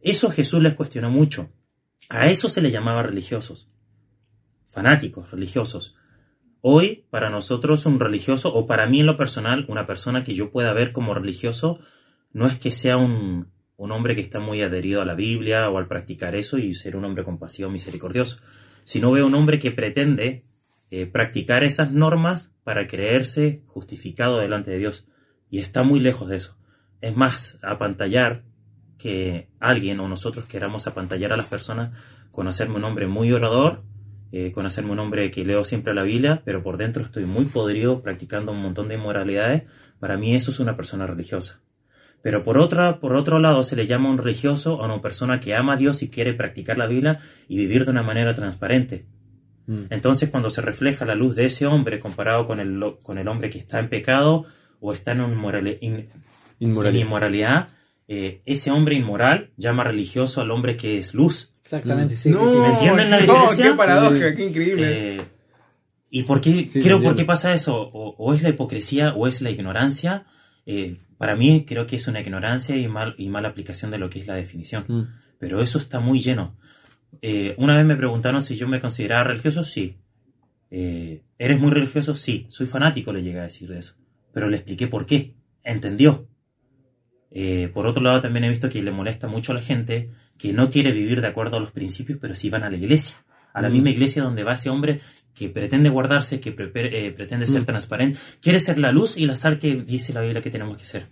Eso 0.00 0.30
Jesús 0.30 0.60
les 0.60 0.74
cuestionó 0.74 1.10
mucho. 1.10 1.52
A 2.08 2.28
eso 2.28 2.48
se 2.48 2.60
le 2.60 2.72
llamaba 2.72 3.04
religiosos, 3.04 3.68
fanáticos 4.66 5.30
religiosos. 5.30 5.94
Hoy, 6.60 7.06
para 7.10 7.30
nosotros, 7.30 7.86
un 7.86 8.00
religioso, 8.00 8.52
o 8.52 8.66
para 8.66 8.86
mí 8.86 9.00
en 9.00 9.06
lo 9.06 9.16
personal, 9.16 9.64
una 9.68 9.86
persona 9.86 10.24
que 10.24 10.34
yo 10.34 10.50
pueda 10.50 10.72
ver 10.72 10.92
como 10.92 11.14
religioso, 11.14 11.78
no 12.32 12.46
es 12.46 12.56
que 12.56 12.70
sea 12.70 12.96
un, 12.96 13.50
un 13.80 13.92
hombre 13.92 14.14
que 14.14 14.20
está 14.20 14.40
muy 14.40 14.60
adherido 14.60 15.00
a 15.00 15.06
la 15.06 15.14
Biblia 15.14 15.70
o 15.70 15.78
al 15.78 15.88
practicar 15.88 16.36
eso 16.36 16.58
y 16.58 16.74
ser 16.74 16.96
un 16.96 17.06
hombre 17.06 17.24
compasivo, 17.24 17.70
misericordioso, 17.70 18.36
sino 18.84 19.10
veo 19.10 19.26
un 19.26 19.34
hombre 19.34 19.58
que 19.58 19.70
pretende 19.70 20.44
eh, 20.90 21.06
practicar 21.06 21.64
esas 21.64 21.90
normas 21.90 22.52
para 22.62 22.86
creerse 22.86 23.62
justificado 23.66 24.38
delante 24.38 24.70
de 24.70 24.78
Dios. 24.78 25.06
Y 25.48 25.60
está 25.60 25.82
muy 25.82 25.98
lejos 25.98 26.28
de 26.28 26.36
eso. 26.36 26.58
Es 27.00 27.16
más, 27.16 27.58
apantallar 27.62 28.44
que 28.98 29.48
alguien 29.60 29.98
o 30.00 30.08
nosotros 30.08 30.44
queramos 30.44 30.86
apantallar 30.86 31.32
a 31.32 31.38
las 31.38 31.46
personas 31.46 31.96
con 32.30 32.48
hacerme 32.48 32.76
un 32.76 32.84
hombre 32.84 33.06
muy 33.06 33.32
orador, 33.32 33.82
eh, 34.32 34.52
con 34.52 34.66
hacerme 34.66 34.92
un 34.92 34.98
hombre 35.00 35.30
que 35.30 35.44
leo 35.44 35.64
siempre 35.64 35.94
la 35.94 36.02
Biblia, 36.02 36.42
pero 36.44 36.62
por 36.62 36.76
dentro 36.76 37.02
estoy 37.02 37.24
muy 37.24 37.46
podrido 37.46 38.02
practicando 38.02 38.52
un 38.52 38.62
montón 38.62 38.88
de 38.88 38.94
inmoralidades. 38.94 39.64
Para 39.98 40.16
mí 40.16 40.34
eso 40.34 40.50
es 40.50 40.60
una 40.60 40.76
persona 40.76 41.06
religiosa. 41.06 41.60
Pero 42.22 42.42
por, 42.44 42.58
otra, 42.58 43.00
por 43.00 43.16
otro 43.16 43.38
lado 43.38 43.62
se 43.62 43.76
le 43.76 43.86
llama 43.86 44.10
un 44.10 44.18
religioso 44.18 44.82
a 44.82 44.86
una 44.86 45.00
persona 45.00 45.40
que 45.40 45.54
ama 45.54 45.72
a 45.72 45.76
Dios 45.76 46.02
y 46.02 46.10
quiere 46.10 46.34
practicar 46.34 46.76
la 46.76 46.86
Biblia 46.86 47.18
y 47.48 47.56
vivir 47.56 47.84
de 47.86 47.90
una 47.92 48.02
manera 48.02 48.34
transparente. 48.34 49.06
Mm. 49.66 49.84
Entonces 49.90 50.28
cuando 50.28 50.50
se 50.50 50.60
refleja 50.60 51.04
la 51.06 51.14
luz 51.14 51.34
de 51.34 51.46
ese 51.46 51.66
hombre 51.66 51.98
comparado 51.98 52.44
con 52.46 52.60
el, 52.60 52.78
con 53.02 53.16
el 53.18 53.26
hombre 53.28 53.48
que 53.48 53.58
está 53.58 53.78
en 53.78 53.88
pecado 53.88 54.44
o 54.80 54.92
está 54.92 55.12
en, 55.12 55.22
un 55.22 55.34
morale- 55.34 55.78
in- 55.80 55.94
en 55.96 56.10
Inmoralidad. 56.58 57.04
inmoralidad, 57.06 57.68
eh, 58.06 58.42
ese 58.44 58.70
hombre 58.70 58.96
inmoral 58.96 59.52
llama 59.56 59.84
religioso 59.84 60.42
al 60.42 60.50
hombre 60.50 60.76
que 60.76 60.98
es 60.98 61.14
luz. 61.14 61.49
Exactamente, 61.76 62.16
sí, 62.16 62.30
no, 62.30 62.46
sí, 62.46 62.52
sí. 62.52 62.58
¿Me 62.58 62.66
entienden 62.66 63.10
la 63.10 63.20
no, 63.26 63.50
qué 63.56 63.72
paradoja, 63.74 64.34
qué 64.34 64.44
increíble. 64.44 65.16
Eh, 65.18 65.22
¿Y 66.10 66.24
por 66.24 66.40
qué, 66.40 66.68
Sí, 66.68 66.80
creo 66.80 67.00
por 67.00 67.14
qué 67.14 67.24
pasa 67.24 67.54
eso? 67.54 67.80
O, 67.80 68.16
o 68.18 68.34
es 68.34 68.42
la 68.42 68.48
hipocresía 68.48 69.14
o 69.14 69.28
es 69.28 69.40
la 69.40 69.50
ignorancia. 69.50 70.26
Eh, 70.66 70.98
para 71.16 71.36
mí 71.36 71.64
creo 71.66 71.86
que 71.86 71.96
es 71.96 72.08
una 72.08 72.20
ignorancia 72.20 72.76
y, 72.76 72.88
mal, 72.88 73.14
y 73.18 73.28
mala 73.28 73.48
aplicación 73.48 73.90
de 73.90 73.98
lo 73.98 74.10
que 74.10 74.18
es 74.18 74.26
la 74.26 74.34
definición. 74.34 74.84
Mm. 74.88 75.02
Pero 75.38 75.60
eso 75.60 75.78
está 75.78 76.00
muy 76.00 76.18
lleno. 76.18 76.56
Eh, 77.22 77.54
una 77.58 77.76
vez 77.76 77.84
me 77.84 77.96
preguntaron 77.96 78.42
si 78.42 78.56
yo 78.56 78.66
me 78.66 78.80
consideraba 78.80 79.24
religioso, 79.24 79.62
sí. 79.62 79.98
Eh, 80.70 81.22
¿Eres 81.38 81.60
muy 81.60 81.70
religioso? 81.70 82.14
Sí. 82.16 82.46
Soy 82.48 82.66
fanático, 82.66 83.12
le 83.12 83.22
llegué 83.22 83.38
a 83.38 83.44
decir 83.44 83.68
de 83.68 83.78
eso. 83.78 83.94
Pero 84.32 84.48
le 84.48 84.56
expliqué 84.56 84.88
por 84.88 85.06
qué. 85.06 85.34
entendió. 85.62 86.26
Eh, 87.30 87.70
por 87.72 87.86
otro 87.86 88.02
lado, 88.02 88.20
también 88.20 88.44
he 88.44 88.48
visto 88.48 88.68
que 88.68 88.82
le 88.82 88.90
molesta 88.90 89.28
mucho 89.28 89.52
a 89.52 89.54
la 89.54 89.60
gente 89.60 90.10
que 90.36 90.52
no 90.52 90.70
quiere 90.70 90.90
vivir 90.92 91.20
de 91.20 91.28
acuerdo 91.28 91.56
a 91.56 91.60
los 91.60 91.70
principios, 91.70 92.18
pero 92.20 92.34
sí 92.34 92.50
van 92.50 92.62
a 92.64 92.70
la 92.70 92.76
iglesia. 92.76 93.16
A 93.52 93.60
la 93.62 93.68
Mm. 93.68 93.72
misma 93.72 93.90
iglesia 93.90 94.22
donde 94.22 94.42
va 94.44 94.54
ese 94.54 94.70
hombre 94.70 95.00
que 95.34 95.48
pretende 95.48 95.88
guardarse, 95.90 96.40
que 96.40 96.52
pre- 96.52 96.70
eh, 97.06 97.12
pretende 97.12 97.46
Mm. 97.46 97.48
ser 97.48 97.64
transparente, 97.64 98.18
quiere 98.40 98.58
ser 98.60 98.78
la 98.78 98.90
luz 98.92 99.16
y 99.16 99.26
la 99.26 99.36
sal 99.36 99.58
que 99.58 99.76
dice 99.76 100.12
la 100.12 100.20
Biblia 100.22 100.40
que 100.42 100.50
tenemos 100.50 100.76
que 100.76 100.84
ser. 100.86 101.06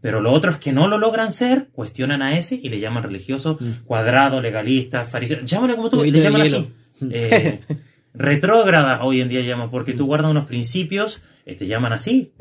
Pero 0.00 0.20
los 0.20 0.32
otros 0.32 0.58
que 0.58 0.72
no 0.72 0.86
lo 0.86 0.96
logran 0.96 1.32
ser, 1.32 1.68
cuestionan 1.72 2.22
a 2.22 2.36
ese 2.38 2.54
y 2.62 2.68
le 2.68 2.78
llaman 2.78 3.02
religioso, 3.02 3.58
cuadrado, 3.84 4.40
legalista, 4.40 5.04
fariseo. 5.04 5.40
Llámale 5.42 5.74
como 5.76 5.90
tú, 5.90 5.96
Mm. 5.96 6.00
Huevito 6.00 6.18
le 6.18 6.24
llaman 6.24 6.42
así. 6.42 6.68
Eh, 7.10 7.60
retrógrada 8.14 9.02
hoy 9.04 9.20
en 9.20 9.28
día 9.28 9.40
llama, 9.42 9.70
porque 9.70 9.94
Mm. 9.94 9.96
tú 9.96 10.06
guardas 10.06 10.30
unos 10.30 10.46
principios, 10.46 11.20
eh, 11.46 11.54
te 11.54 11.66
llaman 11.66 11.92
así. 11.92 12.32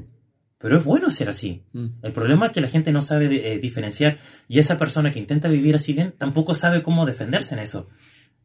Pero 0.60 0.78
es 0.78 0.84
bueno 0.84 1.12
ser 1.12 1.30
así. 1.30 1.64
Mm. 1.74 1.86
El 2.02 2.12
problema 2.14 2.48
es 2.48 2.52
que 2.52 2.62
la 2.62 2.68
gente 2.68 2.92
no 2.92 3.02
sabe 3.02 3.30
de- 3.30 3.54
eh, 3.54 3.60
diferenciar 3.60 4.18
y 4.48 4.60
esa 4.60 4.78
persona 4.78 5.12
que 5.12 5.20
intenta 5.20 5.48
vivir 5.50 5.76
así 5.76 5.94
bien 5.94 6.14
tampoco 6.18 6.56
sabe 6.56 6.82
cómo 6.82 7.06
defenderse 7.06 7.54
en 7.54 7.60
eso. 7.60 7.88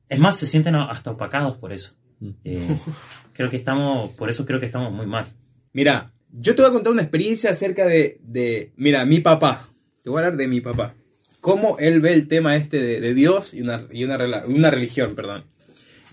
Es 0.09 0.19
más, 0.19 0.37
se 0.37 0.47
sienten 0.47 0.75
hasta 0.75 1.11
opacados 1.13 1.57
por 1.57 1.73
eso. 1.73 1.95
Mm. 2.21 2.31
Eh, 2.45 2.77
creo 3.33 3.49
que 3.51 3.57
estamos, 3.57 4.11
por 4.13 4.29
eso 4.29 4.45
creo 4.45 4.61
que 4.61 4.67
estamos 4.67 4.93
muy 4.93 5.07
mal. 5.07 5.27
Mira, 5.73 6.13
yo 6.31 6.55
te 6.55 6.63
voy 6.63 6.71
a 6.71 6.75
contar 6.75 6.93
una 6.93 7.03
experiencia 7.03 7.51
acerca 7.51 7.87
de, 7.87 8.19
de- 8.23 8.73
mira, 8.77 9.05
mi 9.07 9.21
papá. 9.21 9.69
Te 10.03 10.11
voy 10.11 10.21
a 10.23 10.27
hablar 10.27 10.37
de 10.39 10.49
mi 10.49 10.61
papá. 10.61 10.95
Cómo 11.41 11.77
él 11.79 12.01
ve 12.01 12.13
el 12.13 12.29
tema 12.29 12.57
este 12.57 12.79
de, 12.81 13.01
de 13.01 13.15
Dios 13.15 13.55
y 13.55 13.63
una, 13.63 13.87
y 13.91 14.05
una, 14.05 14.45
una 14.47 14.71
religión, 14.71 15.15
perdón. 15.15 15.45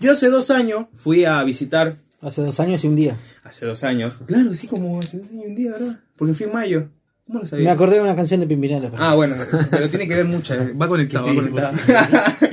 Yo 0.00 0.12
hace 0.12 0.28
dos 0.28 0.50
años 0.50 0.86
fui 0.94 1.24
a 1.26 1.42
visitar, 1.44 1.96
Hace 2.20 2.42
dos 2.42 2.60
años 2.60 2.84
y 2.84 2.88
un 2.88 2.96
día. 2.96 3.16
hace 3.44 3.64
dos 3.66 3.82
años, 3.84 4.12
claro, 4.26 4.54
sí, 4.54 4.66
como 4.66 5.00
hace 5.00 5.18
dos 5.18 5.28
años 5.30 5.44
y 5.44 5.48
un 5.48 5.54
día, 5.54 5.70
¿verdad? 5.72 6.00
Porque 6.16 6.34
fui 6.34 6.46
en 6.46 6.52
mayo. 6.52 6.88
¿Cómo 7.26 7.38
lo 7.40 7.46
sabía? 7.46 7.64
Me 7.66 7.70
acordé 7.70 7.96
de 7.96 8.02
una 8.02 8.16
canción 8.16 8.40
de 8.40 8.46
Pimpinela. 8.46 8.90
pero- 8.90 9.02
Ah, 9.02 9.14
bueno, 9.14 9.36
pero 9.70 9.88
tiene 9.88 10.06
que 10.08 10.14
ver 10.16 10.24
mucho. 10.26 10.52
eh, 10.54 10.72
Va 10.74 10.88
conectado, 10.88 11.26
va 11.26 11.34
conectado. 11.34 11.76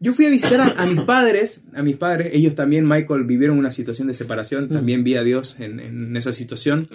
Yo 0.00 0.14
fui 0.14 0.24
a 0.26 0.30
visitar 0.30 0.60
a, 0.60 0.82
a 0.82 0.86
mis 0.86 1.00
padres, 1.02 1.60
a 1.74 1.82
mis 1.82 1.96
padres, 1.96 2.30
ellos 2.32 2.54
también, 2.54 2.88
Michael, 2.88 3.24
vivieron 3.24 3.58
una 3.58 3.70
situación 3.70 4.08
de 4.08 4.14
separación, 4.14 4.68
también 4.68 5.04
vi 5.04 5.14
a 5.16 5.22
Dios 5.22 5.56
en, 5.58 5.78
en 5.78 6.16
esa 6.16 6.32
situación. 6.32 6.88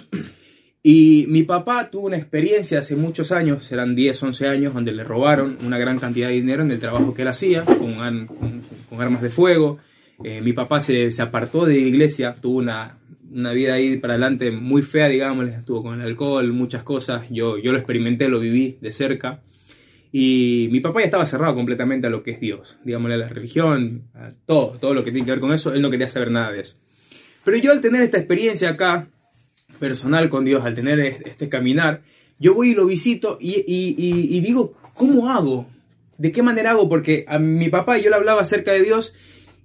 Y 0.82 1.26
mi 1.28 1.42
papá 1.44 1.90
tuvo 1.90 2.06
una 2.06 2.16
experiencia 2.16 2.78
hace 2.80 2.94
muchos 2.96 3.32
años, 3.32 3.64
serán 3.66 3.94
10, 3.96 4.22
11 4.22 4.48
años, 4.48 4.74
donde 4.74 4.92
le 4.92 5.02
robaron 5.04 5.56
una 5.64 5.78
gran 5.78 5.98
cantidad 5.98 6.28
de 6.28 6.34
dinero 6.34 6.62
en 6.62 6.70
el 6.70 6.78
trabajo 6.78 7.14
que 7.14 7.22
él 7.22 7.28
hacía, 7.28 7.62
con, 7.64 7.94
an- 8.00 8.26
con- 8.26 8.62
con 8.88 9.00
armas 9.00 9.22
de 9.22 9.30
fuego. 9.30 9.78
Eh, 10.24 10.40
mi 10.40 10.52
papá 10.52 10.80
se, 10.80 11.10
se 11.10 11.22
apartó 11.22 11.66
de 11.66 11.74
la 11.74 11.80
iglesia, 11.80 12.34
tuvo 12.40 12.58
una, 12.58 12.98
una 13.30 13.52
vida 13.52 13.74
ahí 13.74 13.96
para 13.98 14.14
adelante 14.14 14.50
muy 14.50 14.82
fea, 14.82 15.08
digamos, 15.08 15.48
estuvo 15.48 15.82
con 15.82 16.00
el 16.00 16.06
alcohol, 16.06 16.52
muchas 16.52 16.82
cosas. 16.82 17.26
Yo, 17.30 17.58
yo 17.58 17.72
lo 17.72 17.78
experimenté, 17.78 18.28
lo 18.28 18.40
viví 18.40 18.78
de 18.80 18.90
cerca. 18.92 19.42
Y 20.12 20.68
mi 20.72 20.80
papá 20.80 21.00
ya 21.00 21.06
estaba 21.06 21.26
cerrado 21.26 21.54
completamente 21.54 22.06
a 22.06 22.10
lo 22.10 22.22
que 22.22 22.30
es 22.30 22.40
Dios, 22.40 22.78
digámosle 22.84 23.16
a 23.16 23.18
la 23.18 23.28
religión, 23.28 24.04
a 24.14 24.30
todo, 24.46 24.78
todo 24.80 24.94
lo 24.94 25.04
que 25.04 25.10
tiene 25.10 25.26
que 25.26 25.32
ver 25.32 25.40
con 25.40 25.52
eso, 25.52 25.74
él 25.74 25.82
no 25.82 25.90
quería 25.90 26.08
saber 26.08 26.30
nada 26.30 26.52
de 26.52 26.60
eso. 26.62 26.76
Pero 27.44 27.58
yo 27.58 27.70
al 27.72 27.80
tener 27.82 28.00
esta 28.00 28.16
experiencia 28.16 28.70
acá, 28.70 29.08
personal 29.78 30.28
con 30.30 30.44
Dios, 30.44 30.64
al 30.64 30.74
tener 30.74 30.98
es- 31.00 31.20
este 31.26 31.48
caminar, 31.48 32.02
yo 32.38 32.54
voy 32.54 32.70
y 32.70 32.74
lo 32.74 32.86
visito 32.86 33.36
y, 33.40 33.62
y- 33.66 33.94
y- 33.98 34.36
y 34.36 34.40
digo, 34.40 34.74
¿cómo 34.94 35.28
hago? 35.30 35.66
¿De 36.18 36.32
qué 36.32 36.42
manera 36.42 36.70
hago? 36.70 36.88
Porque 36.88 37.24
a 37.28 37.38
mi 37.38 37.68
papá 37.68 37.98
yo 37.98 38.08
le 38.08 38.16
hablaba 38.16 38.40
acerca 38.40 38.72
de 38.72 38.82
Dios 38.82 39.12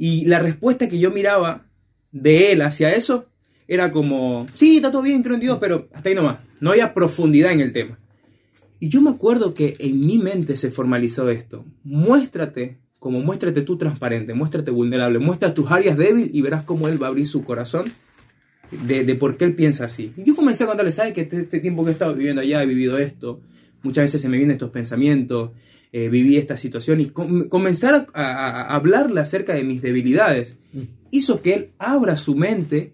y 0.03 0.25
la 0.25 0.39
respuesta 0.39 0.87
que 0.87 0.97
yo 0.97 1.11
miraba 1.11 1.67
de 2.11 2.53
él 2.53 2.63
hacia 2.63 2.91
eso 2.95 3.27
era 3.67 3.91
como, 3.91 4.47
sí, 4.55 4.77
está 4.77 4.89
todo 4.89 5.03
bien, 5.03 5.21
creo 5.21 5.35
en 5.35 5.41
Dios, 5.41 5.59
pero 5.61 5.89
hasta 5.93 6.09
ahí 6.09 6.15
nomás. 6.15 6.39
No 6.59 6.71
había 6.71 6.95
profundidad 6.95 7.51
en 7.51 7.59
el 7.59 7.71
tema. 7.71 7.99
Y 8.79 8.89
yo 8.89 8.99
me 8.99 9.11
acuerdo 9.11 9.53
que 9.53 9.75
en 9.77 10.03
mi 10.03 10.17
mente 10.17 10.57
se 10.57 10.71
formalizó 10.71 11.29
esto. 11.29 11.65
Muéstrate, 11.83 12.79
como 12.97 13.19
muéstrate 13.19 13.61
tú 13.61 13.77
transparente, 13.77 14.33
muéstrate 14.33 14.71
vulnerable, 14.71 15.19
muestra 15.19 15.53
tus 15.53 15.69
áreas 15.69 15.95
débiles 15.95 16.31
y 16.33 16.41
verás 16.41 16.63
cómo 16.63 16.87
él 16.87 16.99
va 16.99 17.05
a 17.05 17.09
abrir 17.09 17.27
su 17.27 17.43
corazón 17.43 17.85
de, 18.87 19.03
de 19.03 19.13
por 19.13 19.37
qué 19.37 19.45
él 19.45 19.53
piensa 19.53 19.85
así. 19.85 20.13
Y 20.17 20.23
yo 20.23 20.35
comencé 20.35 20.63
a 20.63 20.67
contarle, 20.67 20.91
¿sabes 20.91 21.13
que 21.13 21.21
este, 21.21 21.41
este 21.41 21.59
tiempo 21.59 21.83
que 21.83 21.91
he 21.91 21.93
estado 21.93 22.15
viviendo 22.15 22.41
allá 22.41 22.63
he 22.63 22.65
vivido 22.65 22.97
esto? 22.97 23.39
Muchas 23.83 24.05
veces 24.05 24.19
se 24.19 24.29
me 24.29 24.37
vienen 24.37 24.53
estos 24.53 24.71
pensamientos, 24.71 25.51
eh, 25.91 26.09
viví 26.09 26.37
esta 26.37 26.57
situación 26.57 27.01
y 27.01 27.07
com- 27.07 27.47
comenzar 27.49 28.07
a, 28.13 28.21
a- 28.21 28.61
a 28.61 28.75
hablarle 28.75 29.19
acerca 29.21 29.53
de 29.53 29.63
mis 29.63 29.81
debilidades 29.81 30.55
hizo 31.11 31.41
que 31.41 31.53
él 31.53 31.69
abra 31.77 32.15
su 32.17 32.35
mente 32.35 32.93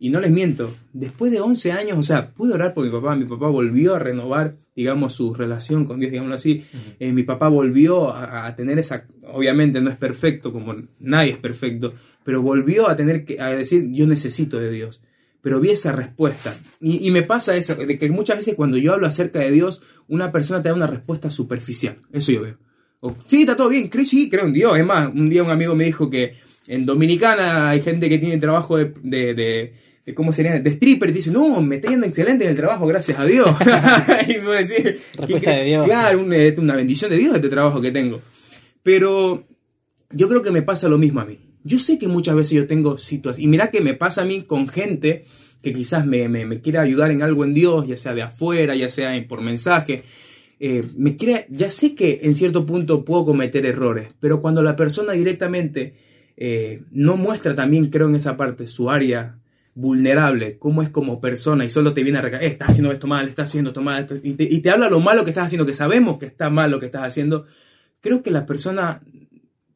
y 0.00 0.10
no 0.10 0.18
les 0.20 0.32
miento, 0.32 0.74
después 0.92 1.30
de 1.30 1.40
11 1.40 1.70
años, 1.70 1.96
o 1.96 2.02
sea, 2.02 2.30
pude 2.32 2.52
orar 2.52 2.74
por 2.74 2.84
mi 2.84 2.90
papá, 2.90 3.14
mi 3.14 3.24
papá 3.24 3.46
volvió 3.46 3.94
a 3.94 4.00
renovar, 4.00 4.56
digamos, 4.74 5.12
su 5.14 5.32
relación 5.32 5.84
con 5.84 6.00
Dios, 6.00 6.10
digámoslo 6.10 6.34
así, 6.34 6.64
Eh, 6.98 7.12
mi 7.12 7.22
papá 7.22 7.46
volvió 7.46 8.10
a, 8.12 8.46
a 8.48 8.56
tener 8.56 8.80
esa, 8.80 9.06
obviamente 9.32 9.80
no 9.80 9.90
es 9.90 9.96
perfecto, 9.96 10.52
como 10.52 10.74
nadie 10.98 11.30
es 11.30 11.38
perfecto, 11.38 11.94
pero 12.24 12.42
volvió 12.42 12.88
a 12.88 12.96
tener 12.96 13.24
que, 13.24 13.40
a 13.40 13.50
decir, 13.50 13.90
yo 13.92 14.08
necesito 14.08 14.58
de 14.58 14.72
Dios, 14.72 15.00
pero 15.42 15.60
vi 15.60 15.70
esa 15.70 15.92
respuesta, 15.92 16.56
y, 16.80 17.06
y 17.06 17.10
me 17.10 17.22
pasa 17.22 17.54
eso, 17.56 17.74
de 17.74 17.98
que 17.98 18.08
muchas 18.10 18.36
veces 18.38 18.54
cuando 18.54 18.78
yo 18.78 18.94
hablo 18.94 19.06
acerca 19.06 19.40
de 19.40 19.50
Dios, 19.50 19.82
una 20.08 20.32
persona 20.32 20.62
te 20.62 20.70
da 20.70 20.74
una 20.74 20.86
respuesta 20.86 21.30
superficial, 21.30 21.98
eso 22.12 22.32
yo 22.32 22.40
veo. 22.42 22.56
O, 23.00 23.14
sí, 23.26 23.40
está 23.42 23.56
todo 23.56 23.68
bien, 23.68 23.88
creo, 23.88 24.04
sí, 24.04 24.30
creo 24.30 24.46
en 24.46 24.52
Dios, 24.54 24.78
es 24.78 24.86
más, 24.86 25.10
un 25.12 25.28
día 25.28 25.42
un 25.42 25.50
amigo 25.50 25.74
me 25.74 25.84
dijo 25.84 26.08
que 26.08 26.34
en 26.68 26.86
Dominicana 26.86 27.68
hay 27.70 27.80
gente 27.80 28.08
que 28.08 28.18
tiene 28.18 28.38
trabajo 28.38 28.78
de, 28.78 28.94
de, 29.02 29.34
de- 29.34 29.72
de 30.04 30.14
¿cómo 30.14 30.32
sería? 30.32 30.58
De 30.58 30.70
stripper 30.70 31.10
y 31.10 31.12
dice, 31.12 31.30
no, 31.30 31.60
me 31.62 31.76
está 31.76 31.88
yendo 31.88 32.06
excelente 32.06 32.44
en 32.44 32.50
el 32.50 32.56
trabajo, 32.56 32.86
gracias 32.86 33.18
a 33.20 33.24
Dios. 33.24 33.48
y 34.28 34.38
me 34.38 34.64
Respuesta 34.64 35.50
de 35.52 35.64
Dios. 35.64 35.84
Claro, 35.86 36.20
un, 36.20 36.32
eh, 36.32 36.54
una 36.58 36.74
bendición 36.74 37.10
de 37.10 37.18
Dios 37.18 37.36
este 37.36 37.48
trabajo 37.48 37.80
que 37.80 37.92
tengo. 37.92 38.20
Pero 38.82 39.46
yo 40.10 40.28
creo 40.28 40.42
que 40.42 40.50
me 40.50 40.62
pasa 40.62 40.88
lo 40.88 40.98
mismo 40.98 41.20
a 41.20 41.24
mí. 41.24 41.38
Yo 41.64 41.78
sé 41.78 41.98
que 41.98 42.08
muchas 42.08 42.34
veces 42.34 42.52
yo 42.52 42.66
tengo 42.66 42.98
situaciones, 42.98 43.44
y 43.44 43.48
mira 43.48 43.70
que 43.70 43.80
me 43.80 43.94
pasa 43.94 44.22
a 44.22 44.24
mí 44.24 44.42
con 44.42 44.68
gente 44.68 45.24
que 45.62 45.72
quizás 45.72 46.04
me, 46.04 46.28
me, 46.28 46.44
me 46.44 46.60
quiere 46.60 46.78
ayudar 46.78 47.10
en 47.10 47.22
algo 47.22 47.44
en 47.44 47.54
Dios, 47.54 47.86
ya 47.86 47.96
sea 47.96 48.14
de 48.14 48.22
afuera, 48.22 48.74
ya 48.74 48.88
sea 48.88 49.12
por 49.28 49.40
mensaje. 49.40 50.02
Eh, 50.58 50.84
me 50.96 51.16
quiere, 51.16 51.46
ya 51.50 51.68
sé 51.68 51.94
que 51.94 52.20
en 52.22 52.34
cierto 52.34 52.66
punto 52.66 53.04
puedo 53.04 53.24
cometer 53.24 53.64
errores, 53.66 54.08
pero 54.20 54.40
cuando 54.40 54.62
la 54.62 54.76
persona 54.76 55.12
directamente 55.12 55.94
eh, 56.36 56.82
no 56.90 57.16
muestra 57.16 57.54
también, 57.54 57.86
creo 57.90 58.08
en 58.08 58.16
esa 58.16 58.36
parte, 58.36 58.66
su 58.66 58.90
área 58.90 59.38
vulnerable, 59.74 60.58
cómo 60.58 60.82
es 60.82 60.88
como 60.88 61.20
persona 61.20 61.64
y 61.64 61.70
solo 61.70 61.94
te 61.94 62.02
viene 62.02 62.18
a 62.18 62.22
recaer, 62.22 62.44
estás 62.44 62.70
haciendo 62.70 62.92
esto 62.92 63.06
mal, 63.06 63.26
estás 63.26 63.48
haciendo 63.48 63.70
esto 63.70 63.82
mal, 63.82 64.06
y, 64.22 64.34
te, 64.34 64.44
y 64.44 64.60
te 64.60 64.70
habla 64.70 64.88
lo 64.88 65.00
malo 65.00 65.24
que 65.24 65.30
estás 65.30 65.46
haciendo, 65.46 65.66
que 65.66 65.74
sabemos 65.74 66.18
que 66.18 66.26
está 66.26 66.50
mal 66.50 66.70
lo 66.70 66.78
que 66.78 66.86
estás 66.86 67.02
haciendo, 67.02 67.46
creo 68.00 68.22
que 68.22 68.30
la 68.30 68.46
persona 68.46 69.02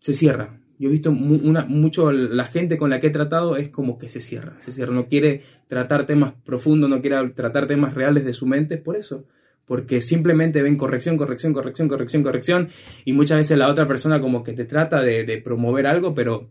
se 0.00 0.12
cierra. 0.12 0.60
Yo 0.78 0.88
he 0.88 0.92
visto 0.92 1.10
una, 1.10 1.64
mucho 1.64 2.12
la 2.12 2.44
gente 2.44 2.76
con 2.76 2.90
la 2.90 3.00
que 3.00 3.06
he 3.06 3.10
tratado 3.10 3.56
es 3.56 3.70
como 3.70 3.96
que 3.96 4.08
se 4.08 4.20
cierra, 4.20 4.56
se 4.60 4.72
cierra, 4.72 4.92
no 4.92 5.06
quiere 5.06 5.42
tratar 5.68 6.04
temas 6.04 6.34
profundos, 6.44 6.90
no 6.90 7.00
quiere 7.00 7.30
tratar 7.30 7.66
temas 7.66 7.94
reales 7.94 8.24
de 8.24 8.34
su 8.34 8.46
mente, 8.46 8.76
por 8.76 8.96
eso, 8.96 9.24
porque 9.64 10.02
simplemente 10.02 10.62
ven 10.62 10.76
corrección, 10.76 11.16
corrección, 11.16 11.54
corrección, 11.54 11.88
corrección, 11.88 12.22
corrección, 12.22 12.68
y 13.06 13.14
muchas 13.14 13.38
veces 13.38 13.56
la 13.56 13.68
otra 13.68 13.86
persona 13.86 14.20
como 14.20 14.42
que 14.42 14.52
te 14.52 14.66
trata 14.66 15.00
de, 15.00 15.40
promover 15.42 15.86
algo, 15.86 16.14
pero 16.14 16.50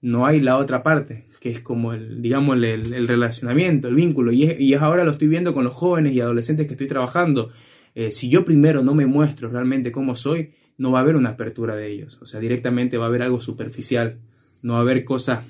no 0.00 0.26
hay 0.26 0.40
la 0.40 0.56
otra 0.56 0.82
parte, 0.82 1.26
que 1.38 1.50
es 1.50 1.60
como 1.60 1.92
el, 1.92 2.22
digamos, 2.22 2.56
el, 2.56 2.64
el 2.64 3.06
relacionamiento, 3.06 3.88
el 3.88 3.96
vínculo, 3.96 4.32
y 4.32 4.44
es, 4.44 4.60
y 4.60 4.72
es 4.72 4.80
ahora 4.80 5.04
lo 5.04 5.10
estoy 5.10 5.28
viendo 5.28 5.52
con 5.52 5.64
los 5.64 5.74
jóvenes 5.74 6.14
y 6.14 6.20
adolescentes 6.20 6.66
que 6.66 6.72
estoy 6.72 6.88
trabajando. 6.88 7.50
Eh, 7.94 8.12
si 8.12 8.28
yo 8.28 8.44
primero 8.44 8.82
no 8.82 8.94
me 8.94 9.06
muestro 9.06 9.48
realmente 9.50 9.90
cómo 9.90 10.14
soy, 10.14 10.52
no 10.78 10.90
va 10.90 11.00
a 11.00 11.02
haber 11.02 11.16
una 11.16 11.30
apertura 11.30 11.76
de 11.76 11.92
ellos, 11.92 12.18
o 12.22 12.26
sea, 12.26 12.40
directamente 12.40 12.96
va 12.96 13.04
a 13.04 13.08
haber 13.08 13.22
algo 13.22 13.40
superficial, 13.40 14.18
no 14.62 14.74
va 14.74 14.78
a 14.78 14.82
haber 14.82 15.04
cosas 15.04 15.44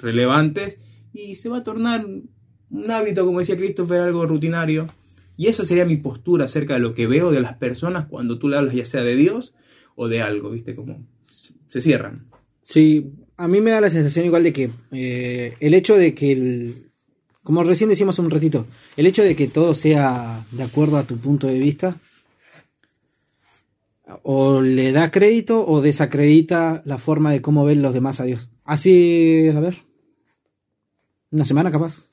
relevantes 0.00 0.78
y 1.12 1.34
se 1.34 1.48
va 1.48 1.58
a 1.58 1.64
tornar 1.64 2.06
un 2.70 2.90
hábito, 2.90 3.26
como 3.26 3.40
decía 3.40 3.56
Christopher, 3.56 4.00
algo 4.00 4.26
rutinario. 4.26 4.86
Y 5.36 5.46
esa 5.46 5.64
sería 5.64 5.84
mi 5.84 5.96
postura 5.96 6.46
acerca 6.46 6.74
de 6.74 6.80
lo 6.80 6.94
que 6.94 7.06
veo 7.06 7.30
de 7.30 7.40
las 7.40 7.54
personas 7.54 8.06
cuando 8.06 8.38
tú 8.38 8.48
le 8.48 8.56
hablas 8.56 8.74
ya 8.74 8.84
sea 8.84 9.02
de 9.02 9.14
Dios 9.14 9.54
o 9.94 10.08
de 10.08 10.20
algo, 10.20 10.50
¿viste? 10.50 10.74
Como 10.74 11.06
se 11.28 11.80
cierran. 11.80 12.26
Sí, 12.62 13.12
a 13.36 13.46
mí 13.46 13.60
me 13.60 13.70
da 13.70 13.80
la 13.80 13.90
sensación 13.90 14.26
igual 14.26 14.42
de 14.42 14.52
que 14.52 14.70
eh, 14.90 15.54
el 15.60 15.74
hecho 15.74 15.96
de 15.96 16.14
que 16.14 16.88
como 17.48 17.64
recién 17.64 17.88
decíamos 17.88 18.18
un 18.18 18.30
ratito, 18.30 18.66
el 18.98 19.06
hecho 19.06 19.22
de 19.22 19.34
que 19.34 19.48
todo 19.48 19.74
sea 19.74 20.44
de 20.50 20.62
acuerdo 20.62 20.98
a 20.98 21.04
tu 21.04 21.16
punto 21.16 21.46
de 21.46 21.58
vista, 21.58 21.98
o 24.22 24.62
le 24.62 24.92
da 24.92 25.10
crédito 25.10 25.66
o 25.66 25.80
desacredita 25.80 26.82
la 26.84 26.98
forma 26.98 27.32
de 27.32 27.42
cómo 27.42 27.64
ven 27.64 27.82
los 27.82 27.94
demás 27.94 28.20
a 28.20 28.24
Dios. 28.24 28.50
Así, 28.64 29.48
a 29.54 29.60
ver, 29.60 29.76
una 31.30 31.44
semana 31.44 31.70
capaz. 31.70 32.08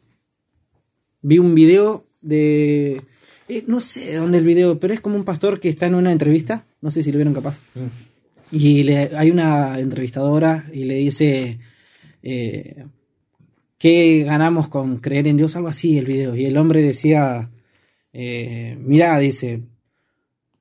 Vi 1.22 1.40
un 1.40 1.56
video 1.56 2.06
de... 2.22 3.02
eh, 3.48 3.64
no 3.68 3.82
sé 3.82 4.06
de 4.06 4.16
dónde 4.16 4.38
el 4.38 4.46
video, 4.46 4.80
pero 4.80 4.94
es 4.94 5.02
como 5.02 5.16
un 5.16 5.24
pastor 5.24 5.60
que 5.60 5.70
está 5.70 5.88
en 5.88 5.96
una 5.96 6.12
entrevista, 6.12 6.66
no 6.82 6.92
sé 6.92 7.04
si 7.04 7.12
lo 7.12 7.18
vieron 7.18 7.34
capaz. 7.34 7.60
Y 8.52 8.84
le, 8.84 9.12
hay 9.16 9.32
una 9.32 9.80
entrevistadora 9.80 10.70
y 10.72 10.84
le 10.84 10.96
dice, 10.96 11.60
eh, 12.22 12.86
¿qué 13.78 14.24
ganamos 14.24 14.70
con 14.70 14.98
creer 14.98 15.28
en 15.28 15.38
Dios? 15.38 15.56
Algo 15.56 15.70
así 15.70 15.98
el 15.98 16.06
video. 16.06 16.36
Y 16.36 16.46
el 16.46 16.58
hombre 16.58 16.82
decía, 16.82 17.50
eh, 18.14 18.78
mirá, 18.80 19.18
dice, 19.20 19.64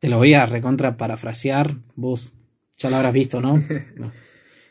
te 0.05 0.11
lo 0.11 0.19
voy 0.19 0.35
a 0.35 0.45
recontra 0.45 0.99
parafrasear, 0.99 1.77
vos 1.97 2.31
ya 2.77 2.91
lo 2.91 2.97
habrás 2.97 3.15
visto, 3.15 3.41
¿no? 3.41 3.55
No. 3.97 4.13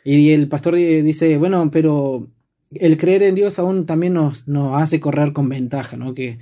Y 0.04 0.30
el 0.30 0.48
pastor 0.48 0.76
di- 0.76 1.02
dice, 1.02 1.40
bueno, 1.40 1.72
pero 1.72 2.28
el 2.70 2.98
creer 2.98 3.24
en 3.24 3.34
Dios 3.34 3.58
aún 3.58 3.88
también 3.88 4.14
nos, 4.14 4.48
nos 4.48 4.80
hace 4.80 5.00
correr 5.00 5.34
con 5.34 5.50
ventaja, 5.50 5.98
¿no? 5.98 6.14
Que 6.14 6.38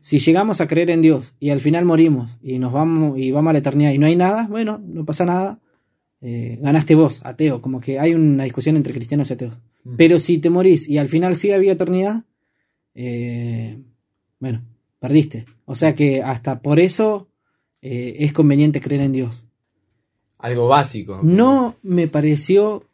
si 0.00 0.18
llegamos 0.18 0.60
a 0.60 0.66
creer 0.66 0.90
en 0.90 1.02
Dios 1.02 1.34
y 1.38 1.50
al 1.50 1.60
final 1.60 1.84
morimos 1.84 2.36
y 2.42 2.58
nos 2.58 2.72
vamos 2.72 3.16
y 3.16 3.30
vamos 3.30 3.50
a 3.50 3.52
la 3.52 3.58
eternidad 3.60 3.92
y 3.92 3.98
no 3.98 4.06
hay 4.06 4.16
nada, 4.16 4.48
bueno, 4.48 4.82
no 4.84 5.04
pasa 5.04 5.24
nada, 5.24 5.60
eh, 6.20 6.58
ganaste 6.60 6.96
vos, 6.96 7.20
ateo, 7.22 7.62
como 7.62 7.78
que 7.80 8.00
hay 8.00 8.12
una 8.12 8.42
discusión 8.42 8.76
entre 8.76 8.92
cristianos 8.92 9.30
y 9.30 9.34
ateos. 9.34 9.54
Pero 9.96 10.18
si 10.18 10.38
te 10.38 10.50
morís 10.50 10.88
y 10.88 10.98
al 10.98 11.08
final 11.08 11.36
sí 11.36 11.52
había 11.52 11.72
eternidad, 11.74 12.24
eh, 12.96 13.78
bueno, 14.40 14.64
perdiste. 14.98 15.44
O 15.64 15.76
sea 15.76 15.94
que 15.94 16.24
hasta 16.24 16.60
por 16.60 16.80
eso 16.80 17.28
eh, 17.82 18.14
es 18.20 18.32
conveniente 18.32 18.80
creer 18.80 19.02
en 19.02 19.12
Dios. 19.12 19.44
Algo 20.38 20.68
básico. 20.68 21.20
No 21.22 21.76
me 21.82 22.08
pareció 22.08 22.84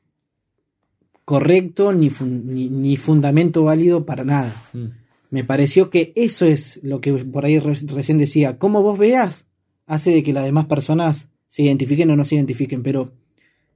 correcto 1.24 1.92
ni, 1.92 2.10
fun- 2.10 2.42
ni, 2.46 2.68
ni 2.68 2.96
fundamento 2.96 3.62
válido 3.64 4.04
para 4.06 4.24
nada. 4.24 4.54
Mm. 4.72 4.86
Me 5.30 5.44
pareció 5.44 5.90
que 5.90 6.12
eso 6.16 6.46
es 6.46 6.80
lo 6.82 7.00
que 7.00 7.12
por 7.12 7.44
ahí 7.44 7.58
re- 7.58 7.76
recién 7.86 8.18
decía. 8.18 8.58
Como 8.58 8.82
vos 8.82 8.98
veas, 8.98 9.46
hace 9.86 10.10
de 10.10 10.22
que 10.22 10.32
las 10.32 10.44
demás 10.44 10.66
personas 10.66 11.28
se 11.48 11.62
identifiquen 11.62 12.10
o 12.10 12.16
no 12.16 12.24
se 12.24 12.34
identifiquen. 12.36 12.82
Pero 12.82 13.12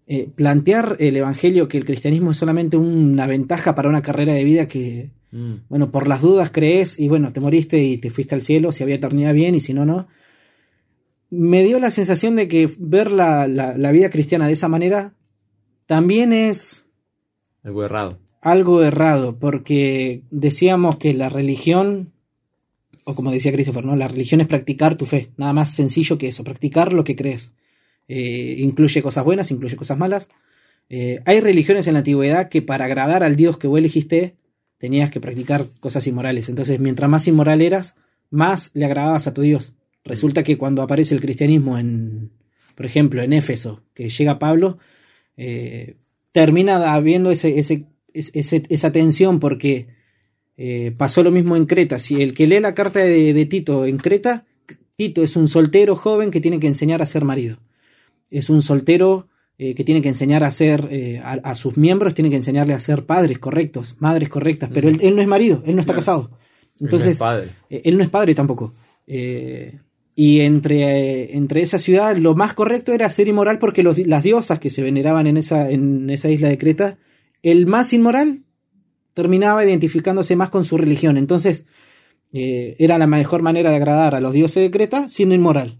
eh, 0.06 0.28
plantear 0.34 0.96
el 0.98 1.16
evangelio 1.16 1.68
que 1.68 1.78
el 1.78 1.84
cristianismo 1.84 2.30
es 2.32 2.38
solamente 2.38 2.76
una 2.76 3.26
ventaja 3.26 3.74
para 3.74 3.88
una 3.88 4.02
carrera 4.02 4.34
de 4.34 4.44
vida 4.44 4.66
que, 4.66 5.10
Mm. 5.34 5.64
bueno, 5.70 5.90
por 5.90 6.08
las 6.08 6.20
dudas 6.20 6.50
crees 6.52 6.98
y 6.98 7.08
bueno, 7.08 7.32
te 7.32 7.40
moriste 7.40 7.82
y 7.82 7.96
te 7.96 8.10
fuiste 8.10 8.34
al 8.34 8.42
cielo, 8.42 8.70
si 8.70 8.82
había 8.82 8.96
eternidad 8.96 9.32
bien 9.32 9.54
y 9.54 9.60
si 9.62 9.72
no, 9.72 9.86
no. 9.86 10.06
Me 11.34 11.64
dio 11.64 11.80
la 11.80 11.90
sensación 11.90 12.36
de 12.36 12.46
que 12.46 12.68
ver 12.78 13.10
la, 13.10 13.46
la- 13.46 13.74
la 13.78 13.90
vida 13.90 14.10
cristiana 14.10 14.46
de 14.46 14.52
esa 14.52 14.68
manera 14.68 15.14
también 15.86 16.32
es 16.34 16.84
Algo 17.62 17.82
errado. 17.84 18.18
algo 18.42 18.82
errado, 18.82 19.38
porque 19.38 20.22
decíamos 20.30 20.96
que 20.98 21.14
la 21.14 21.30
religión, 21.30 22.12
o 23.04 23.14
como 23.14 23.30
decía 23.32 23.50
Christopher, 23.52 23.84
¿no? 23.86 23.96
la 23.96 24.08
religión 24.08 24.42
es 24.42 24.46
practicar 24.46 24.96
tu 24.96 25.06
fe, 25.06 25.30
nada 25.38 25.54
más 25.54 25.70
sencillo 25.70 26.18
que 26.18 26.28
eso, 26.28 26.44
practicar 26.44 26.92
lo 26.92 27.02
que 27.02 27.16
crees. 27.16 27.52
Eh, 28.08 28.56
incluye 28.58 29.00
cosas 29.02 29.24
buenas, 29.24 29.50
incluye 29.50 29.74
cosas 29.76 29.96
malas. 29.96 30.28
Eh, 30.90 31.18
hay 31.24 31.40
religiones 31.40 31.86
en 31.86 31.94
la 31.94 32.00
antigüedad 32.00 32.50
que 32.50 32.60
para 32.60 32.84
agradar 32.84 33.22
al 33.22 33.36
Dios 33.36 33.56
que 33.56 33.68
vos 33.68 33.78
elegiste, 33.78 34.34
tenías 34.76 35.10
que 35.10 35.20
practicar 35.20 35.66
cosas 35.80 36.06
inmorales. 36.06 36.50
Entonces, 36.50 36.78
mientras 36.78 37.08
más 37.08 37.26
inmoral 37.26 37.62
eras, 37.62 37.94
más 38.28 38.70
le 38.74 38.84
agradabas 38.84 39.26
a 39.26 39.32
tu 39.32 39.40
Dios. 39.40 39.72
Resulta 40.04 40.42
que 40.42 40.58
cuando 40.58 40.82
aparece 40.82 41.14
el 41.14 41.20
cristianismo 41.20 41.78
en, 41.78 42.30
por 42.74 42.86
ejemplo, 42.86 43.22
en 43.22 43.32
Éfeso, 43.32 43.82
que 43.94 44.10
llega 44.10 44.38
Pablo, 44.38 44.78
eh, 45.36 45.96
termina 46.32 46.92
habiendo 46.94 47.30
ese, 47.30 47.58
ese, 47.58 47.86
ese- 48.12 48.64
esa 48.68 48.90
tensión 48.92 49.38
porque 49.40 49.86
eh, 50.56 50.92
pasó 50.96 51.22
lo 51.22 51.30
mismo 51.30 51.56
en 51.56 51.66
Creta. 51.66 51.98
Si 51.98 52.20
el 52.22 52.34
que 52.34 52.46
lee 52.46 52.60
la 52.60 52.74
carta 52.74 53.00
de, 53.00 53.32
de 53.32 53.46
Tito 53.46 53.86
en 53.86 53.98
Creta, 53.98 54.44
Tito 54.96 55.22
es 55.22 55.36
un 55.36 55.48
soltero 55.48 55.96
joven 55.96 56.30
que 56.30 56.40
tiene 56.40 56.58
que 56.60 56.66
enseñar 56.66 57.00
a 57.02 57.06
ser 57.06 57.24
marido. 57.24 57.58
Es 58.30 58.50
un 58.50 58.60
soltero 58.62 59.28
eh, 59.58 59.74
que 59.74 59.84
tiene 59.84 60.02
que 60.02 60.08
enseñar 60.08 60.42
a 60.44 60.50
ser, 60.50 60.88
a, 61.24 61.32
a 61.32 61.54
sus 61.54 61.76
miembros, 61.76 62.14
tiene 62.14 62.30
que 62.30 62.36
enseñarle 62.36 62.74
a 62.74 62.80
ser 62.80 63.04
padres 63.06 63.38
correctos, 63.38 63.96
madres 64.00 64.28
correctas, 64.28 64.70
pero 64.72 64.88
él, 64.88 64.98
él 65.02 65.14
no 65.16 65.22
es 65.22 65.28
marido, 65.28 65.62
él 65.66 65.74
no 65.76 65.80
está 65.80 65.94
casado. 65.94 66.30
Entonces, 66.80 67.10
Él 67.10 67.12
no 67.12 67.12
es 67.12 67.18
padre. 67.18 67.50
él 67.84 67.96
no 67.98 68.02
es 68.02 68.08
padre 68.10 68.34
tampoco. 68.34 68.74
Eh, 69.06 69.78
y 70.14 70.40
entre, 70.40 71.36
entre 71.36 71.62
esa 71.62 71.78
ciudad 71.78 72.16
lo 72.16 72.34
más 72.34 72.52
correcto 72.54 72.92
era 72.92 73.10
ser 73.10 73.28
inmoral 73.28 73.58
porque 73.58 73.82
los- 73.82 73.98
las 73.98 74.22
diosas 74.22 74.58
que 74.58 74.70
se 74.70 74.82
veneraban 74.82 75.26
en 75.26 75.36
esa, 75.38 75.70
en 75.70 76.10
esa 76.10 76.28
isla 76.30 76.48
de 76.48 76.58
Creta, 76.58 76.98
el 77.42 77.66
más 77.66 77.92
inmoral 77.92 78.42
terminaba 79.14 79.64
identificándose 79.64 80.36
más 80.36 80.50
con 80.50 80.64
su 80.64 80.76
religión. 80.78 81.16
Entonces, 81.16 81.64
eh, 82.32 82.76
era 82.78 82.98
la 82.98 83.06
mejor 83.06 83.42
manera 83.42 83.70
de 83.70 83.76
agradar 83.76 84.14
a 84.14 84.20
los 84.20 84.32
dioses 84.32 84.62
de 84.62 84.70
Creta 84.70 85.08
siendo 85.08 85.34
inmoral. 85.34 85.78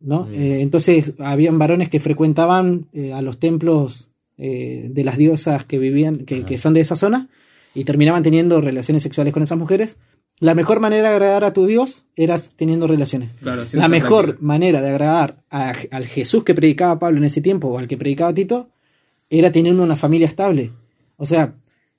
¿no? 0.00 0.24
Mm. 0.26 0.34
Eh, 0.34 0.60
entonces, 0.60 1.12
habían 1.18 1.58
varones 1.58 1.88
que 1.88 1.98
frecuentaban 2.00 2.86
eh, 2.92 3.12
a 3.12 3.22
los 3.22 3.38
templos 3.38 4.08
de 4.40 5.02
las 5.04 5.16
diosas 5.18 5.64
que 5.64 5.80
vivían, 5.80 6.18
que, 6.24 6.44
que 6.44 6.58
son 6.58 6.72
de 6.72 6.80
esa 6.80 6.94
zona, 6.94 7.28
y 7.74 7.82
terminaban 7.82 8.22
teniendo 8.22 8.60
relaciones 8.60 9.02
sexuales 9.02 9.32
con 9.34 9.42
esas 9.42 9.58
mujeres. 9.58 9.96
La 10.40 10.54
mejor 10.54 10.78
manera 10.80 11.08
de 11.08 11.14
agradar 11.14 11.42
a 11.44 11.52
tu 11.52 11.66
Dios 11.66 12.04
era 12.14 12.38
teniendo 12.56 12.86
relaciones. 12.86 13.32
Claro, 13.40 13.64
La 13.72 13.88
mejor 13.88 14.24
práctica. 14.24 14.46
manera 14.46 14.80
de 14.80 14.88
agradar 14.90 15.42
a- 15.50 15.74
al 15.90 16.06
Jesús 16.06 16.44
que 16.44 16.54
predicaba 16.54 16.98
Pablo 16.98 17.18
en 17.18 17.24
ese 17.24 17.40
tiempo 17.40 17.68
o 17.68 17.78
al 17.78 17.88
que 17.88 17.96
predicaba 17.96 18.32
Tito 18.32 18.70
era 19.30 19.50
teniendo 19.50 19.82
una 19.82 19.96
familia 19.96 20.26
estable. 20.28 20.70
O 21.16 21.26
sea, 21.26 21.54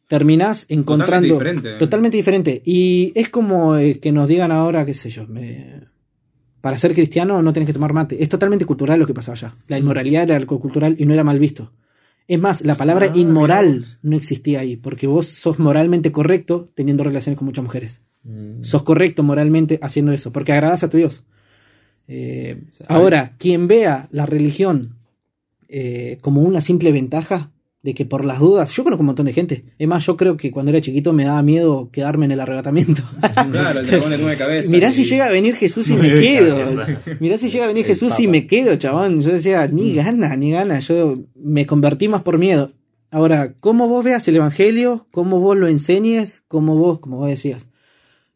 terminás 0.07 0.65
encontrando 0.69 1.27
diferente. 1.27 1.73
totalmente 1.75 2.15
diferente. 2.17 2.61
Y 2.65 3.11
es 3.13 3.29
como 3.29 3.75
eh, 3.75 3.99
que 3.99 4.11
nos 4.13 4.27
digan 4.29 4.51
ahora, 4.51 4.85
qué 4.85 4.93
sé 4.93 5.09
yo, 5.09 5.27
me- 5.27 5.81
para 6.61 6.77
ser 6.79 6.93
cristiano 6.93 7.41
no 7.41 7.53
tenés 7.53 7.67
que 7.67 7.73
tomar 7.73 7.93
mate. 7.93 8.21
Es 8.23 8.29
totalmente 8.29 8.65
cultural 8.65 8.99
lo 8.99 9.05
que 9.07 9.13
pasaba 9.13 9.35
allá. 9.35 9.55
La 9.67 9.77
inmoralidad 9.77 10.23
era 10.23 10.35
algo 10.37 10.59
cultural 10.59 10.95
y 10.97 11.05
no 11.05 11.13
era 11.13 11.23
mal 11.25 11.39
visto. 11.39 11.71
Es 12.27 12.39
más, 12.39 12.61
la 12.61 12.75
palabra 12.75 13.07
Ah, 13.13 13.17
inmoral 13.17 13.83
no 14.01 14.15
existía 14.15 14.59
ahí, 14.61 14.75
porque 14.77 15.07
vos 15.07 15.27
sos 15.27 15.57
moralmente 15.59 16.11
correcto 16.11 16.69
teniendo 16.75 17.03
relaciones 17.03 17.37
con 17.37 17.45
muchas 17.45 17.63
mujeres. 17.63 18.01
Mm. 18.24 18.63
Sos 18.63 18.84
correcto 18.84 19.24
moralmente 19.24 19.80
haciendo 19.82 20.11
eso, 20.11 20.32
porque 20.32 20.51
agradas 20.51 20.84
a 20.84 20.89
tu 20.89 20.97
Dios. 20.97 21.24
Eh, 22.07 22.63
sea, 22.72 22.88
ahora, 22.89 23.36
quien 23.38 23.67
vea 23.67 24.07
la 24.11 24.26
religión 24.26 24.95
eh, 25.67 26.17
como 26.22 26.41
una 26.41 26.61
simple 26.61 26.91
ventaja 26.91 27.51
de 27.82 27.93
que 27.93 28.03
por 28.05 28.26
las 28.26 28.39
dudas, 28.39 28.72
yo 28.72 28.84
conozco 28.84 29.01
un 29.03 29.05
montón 29.07 29.26
de 29.28 29.32
gente. 29.34 29.63
Es 29.78 29.88
más, 29.88 30.05
yo 30.05 30.17
creo 30.17 30.36
que 30.36 30.51
cuando 30.51 30.70
era 30.72 30.82
chiquito 30.82 31.13
me 31.13 31.24
daba 31.24 31.41
miedo 31.43 31.89
quedarme 31.93 32.26
en 32.26 32.32
el 32.32 32.39
arrebatamiento. 32.41 33.03
Claro, 33.51 33.80
el 33.80 33.88
dragón 33.88 34.09
de 34.09 34.17
nueve 34.17 34.36
cabezas. 34.36 34.70
Mirá 34.72 34.89
y- 34.89 34.93
si 34.93 35.05
llega 35.05 35.28
a 35.28 35.30
venir 35.30 35.55
Jesús 35.55 35.88
y 35.89 35.93
me 35.95 36.09
quedo. 36.20 36.57
Mirá 37.22 37.38
si 37.38 37.47
llega 37.49 37.63
a 37.65 37.67
venir 37.70 37.86
El 37.86 37.88
Jesús 37.88 38.20
y 38.20 38.28
me 38.28 38.47
quedo, 38.47 38.76
chabón. 38.76 39.22
Yo 39.22 39.32
decía, 39.32 39.65
ni 39.67 39.93
gana, 39.93 40.36
ni 40.36 40.51
gana. 40.51 40.80
Yo 40.80 41.13
me 41.36 41.65
convertí 41.65 42.09
más 42.09 42.22
por 42.24 42.38
miedo. 42.38 42.74
Ahora, 43.11 43.53
cómo 43.61 43.88
vos 43.88 44.03
veas 44.03 44.28
el 44.28 44.36
Evangelio, 44.36 45.07
cómo 45.09 45.39
vos 45.39 45.55
lo 45.57 45.67
enseñes, 45.67 46.43
cómo 46.49 46.76
vos, 46.76 46.99
como 46.99 47.17
vos 47.17 47.30
decías. 47.30 47.68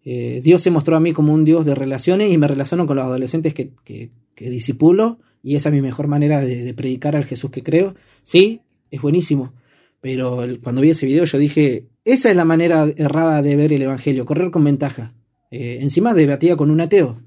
Eh, 0.06 0.42
Dios 0.44 0.62
se 0.62 0.72
mostró 0.72 0.98
a 0.98 1.00
mí 1.00 1.14
como 1.14 1.34
un 1.34 1.46
Dios 1.46 1.66
de 1.66 1.76
relaciones 1.76 2.32
y 2.32 2.38
me 2.38 2.48
relaciono 2.48 2.86
con 2.86 2.98
los 2.98 3.06
adolescentes 3.06 3.54
que, 3.54 3.72
que, 3.86 4.10
disipulo 4.36 5.20
y 5.42 5.56
esa 5.56 5.70
es 5.70 5.76
mi 5.76 5.82
mejor 5.82 6.08
manera 6.08 6.42
de, 6.42 6.74
predicar 6.74 7.16
al 7.16 7.24
Jesús 7.24 7.50
que 7.50 7.64
creo. 7.64 7.96
Sí, 8.24 8.62
es 8.92 9.02
buenísimo. 9.02 9.54
Pero 10.02 10.46
cuando 10.62 10.82
vi 10.82 10.90
ese 10.90 11.06
video 11.06 11.24
yo 11.24 11.38
dije, 11.38 11.88
esa 12.04 12.30
es 12.30 12.36
la 12.36 12.44
manera 12.44 12.92
errada 12.98 13.42
de 13.42 13.56
ver 13.56 13.72
el 13.72 13.82
Evangelio, 13.82 14.26
correr 14.26 14.52
con 14.52 14.66
ventaja. 14.66 15.14
Eh, 15.52 15.80
encima 15.82 16.14
debatía 16.14 16.58
con 16.58 16.70
un 16.70 16.82
ateo. 16.82 17.22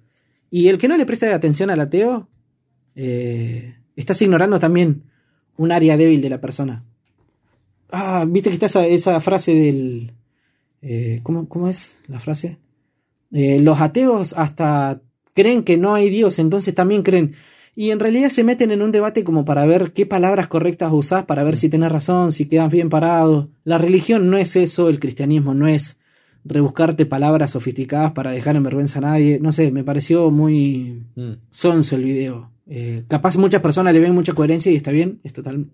Y 0.51 0.69
el 0.69 0.77
que 0.77 0.89
no 0.89 0.97
le 0.97 1.07
presta 1.07 1.35
atención 1.35 1.71
al 1.71 1.81
ateo, 1.81 2.29
eh, 2.95 3.77
estás 3.97 4.21
ignorando 4.21 4.61
también 4.61 5.05
un 5.57 5.73
área 5.73 5.97
débil 5.97 6.21
de 6.21 6.31
la 6.31 6.41
persona. 6.41 6.85
Ah, 7.91 8.27
viste 8.29 8.51
que 8.51 8.55
está 8.55 8.67
esa, 8.67 8.87
esa 8.87 9.21
frase 9.21 9.55
del... 9.55 10.13
¿cómo, 11.23 11.49
cómo 11.49 11.69
es 11.69 11.97
la 12.07 12.21
frase? 12.21 12.59
Eh, 13.33 13.61
los 13.61 13.81
ateos 13.81 14.33
hasta 14.37 15.01
creen 15.35 15.63
que 15.63 15.77
no 15.77 15.95
hay 15.95 16.09
Dios, 16.09 16.39
entonces 16.39 16.75
también 16.75 17.03
creen. 17.03 17.35
Y 17.75 17.91
en 17.91 18.01
realidad 18.01 18.31
se 18.31 18.43
meten 18.43 18.71
en 18.71 18.81
un 18.81 18.91
debate 18.91 19.23
como 19.23 19.45
para 19.45 19.67
ver 19.67 19.93
qué 19.93 20.07
palabras 20.07 20.47
correctas 20.47 20.93
usás, 20.93 21.25
para 21.25 21.45
ver 21.45 21.59
si 21.59 21.69
tenés 21.69 21.93
razón, 21.93 22.33
si 22.33 22.47
quedas 22.47 22.71
bien 22.71 22.89
parado. 22.89 23.51
La 23.65 23.77
religión 23.77 24.31
no 24.31 24.39
es 24.39 24.57
eso, 24.57 24.89
el 24.89 24.99
cristianismo 24.99 25.53
no 25.53 25.69
es 25.69 25.99
rebuscarte 26.43 27.05
palabras 27.05 27.51
sofisticadas 27.51 28.13
para 28.13 28.31
dejar 28.31 28.57
en 28.57 28.63
vergüenza 28.63 29.01
a 29.01 29.03
nadie. 29.03 29.39
No 29.41 29.53
sé, 29.53 29.73
me 29.73 29.85
pareció 29.85 30.31
muy 30.31 31.03
Mm. 31.17 31.33
sonso 31.51 31.97
el 31.97 32.05
video. 32.05 32.51
Eh, 32.69 33.05
capaz 33.09 33.37
muchas 33.37 33.61
personas 33.61 33.93
le 33.93 34.01
ven 34.01 34.15
mucha 34.15 34.33
coherencia 34.33 34.73
y 34.73 34.77
está 34.77 34.91
bien, 34.91 35.21
es 35.23 35.33
total 35.33 35.67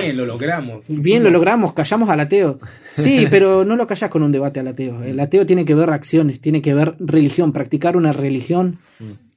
Bien, 0.00 0.16
lo 0.16 0.26
logramos. 0.26 0.84
Bien, 0.88 1.22
lo 1.22 1.30
logramos, 1.30 1.72
callamos 1.72 2.08
al 2.10 2.20
ateo. 2.20 2.58
Sí, 2.90 3.26
pero 3.30 3.64
no 3.64 3.76
lo 3.76 3.86
callas 3.86 4.10
con 4.10 4.22
un 4.22 4.32
debate 4.32 4.60
al 4.60 4.68
ateo. 4.68 5.02
El 5.02 5.18
ateo 5.20 5.46
tiene 5.46 5.64
que 5.64 5.74
ver 5.74 5.90
acciones, 5.90 6.40
tiene 6.40 6.60
que 6.62 6.74
ver 6.74 6.96
religión, 6.98 7.52
practicar 7.52 7.96
una 7.96 8.12
religión 8.12 8.78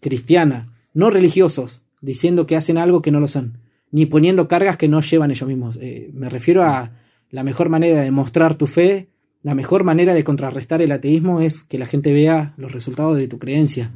cristiana, 0.02 0.74
no 0.94 1.10
religiosos, 1.10 1.82
diciendo 2.02 2.46
que 2.48 2.56
hacen 2.56 2.78
algo 2.78 3.02
que 3.02 3.12
no 3.12 3.20
lo 3.20 3.28
son, 3.28 3.60
ni 3.92 4.06
poniendo 4.06 4.48
cargas 4.48 4.78
que 4.78 4.88
no 4.88 5.02
llevan 5.02 5.32
ellos 5.32 5.48
mismos. 5.48 5.78
Eh, 5.82 6.10
me 6.14 6.30
refiero 6.30 6.64
a 6.64 6.92
la 7.30 7.44
mejor 7.44 7.70
manera 7.70 8.02
de 8.02 8.12
mostrar 8.12 8.56
tu 8.56 8.68
fe, 8.68 9.10
la 9.44 9.54
mejor 9.54 9.84
manera 9.84 10.14
de 10.14 10.24
contrarrestar 10.24 10.82
el 10.82 10.92
ateísmo 10.92 11.42
es 11.42 11.64
que 11.64 11.78
la 11.78 11.86
gente 11.86 12.14
vea 12.14 12.54
los 12.58 12.72
resultados 12.72 13.18
de 13.18 13.28
tu 13.28 13.38
creencia. 13.38 13.92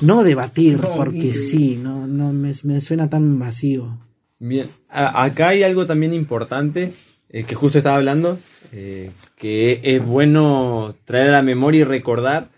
No 0.00 0.22
debatir, 0.24 0.80
No, 0.80 0.96
porque 0.96 1.32
sí, 1.32 1.78
no, 1.82 2.06
no 2.06 2.32
me, 2.32 2.52
me 2.64 2.80
suena 2.80 3.08
tan 3.08 3.38
vacío. 3.38 3.98
Bien, 4.44 4.66
A- 4.88 5.22
acá 5.22 5.48
hay 5.50 5.62
algo 5.62 5.86
también 5.86 6.12
importante 6.12 6.92
eh, 7.30 7.44
que 7.44 7.54
justo 7.54 7.78
estaba 7.78 7.94
hablando, 7.96 8.40
eh, 8.72 9.10
que 9.36 9.78
es 9.84 10.04
bueno 10.04 10.96
traer 11.04 11.28
a 11.28 11.32
la 11.34 11.42
memoria 11.42 11.82
y 11.82 11.84
recordar, 11.84 12.48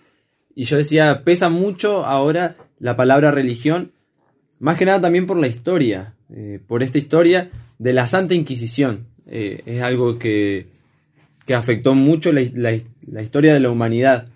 y 0.55 0.65
yo 0.65 0.79
decía, 0.79 1.25
pesa 1.25 1.51
mucho 1.51 2.07
ahora 2.07 2.57
la 2.79 2.97
palabra 2.97 3.31
religión, 3.33 3.93
más 4.61 4.79
que 4.79 4.87
nada 4.87 5.03
también 5.03 5.27
por 5.27 5.37
la 5.39 5.47
historia, 5.47 6.15
eh, 6.35 6.59
por 6.67 6.83
esta 6.83 6.97
historia 6.97 7.51
de 7.79 7.93
la 7.93 8.07
Santa 8.07 8.33
Inquisición. 8.33 9.07
Es 9.27 9.83
algo 9.83 10.19
que, 10.19 10.69
que 11.45 11.55
afectó 11.55 11.95
mucho 11.95 12.33
la, 12.33 12.41
la- 12.55 13.23
historia 13.23 13.53
de 13.53 13.61
la 13.61 13.69
humanidad, 13.71 14.29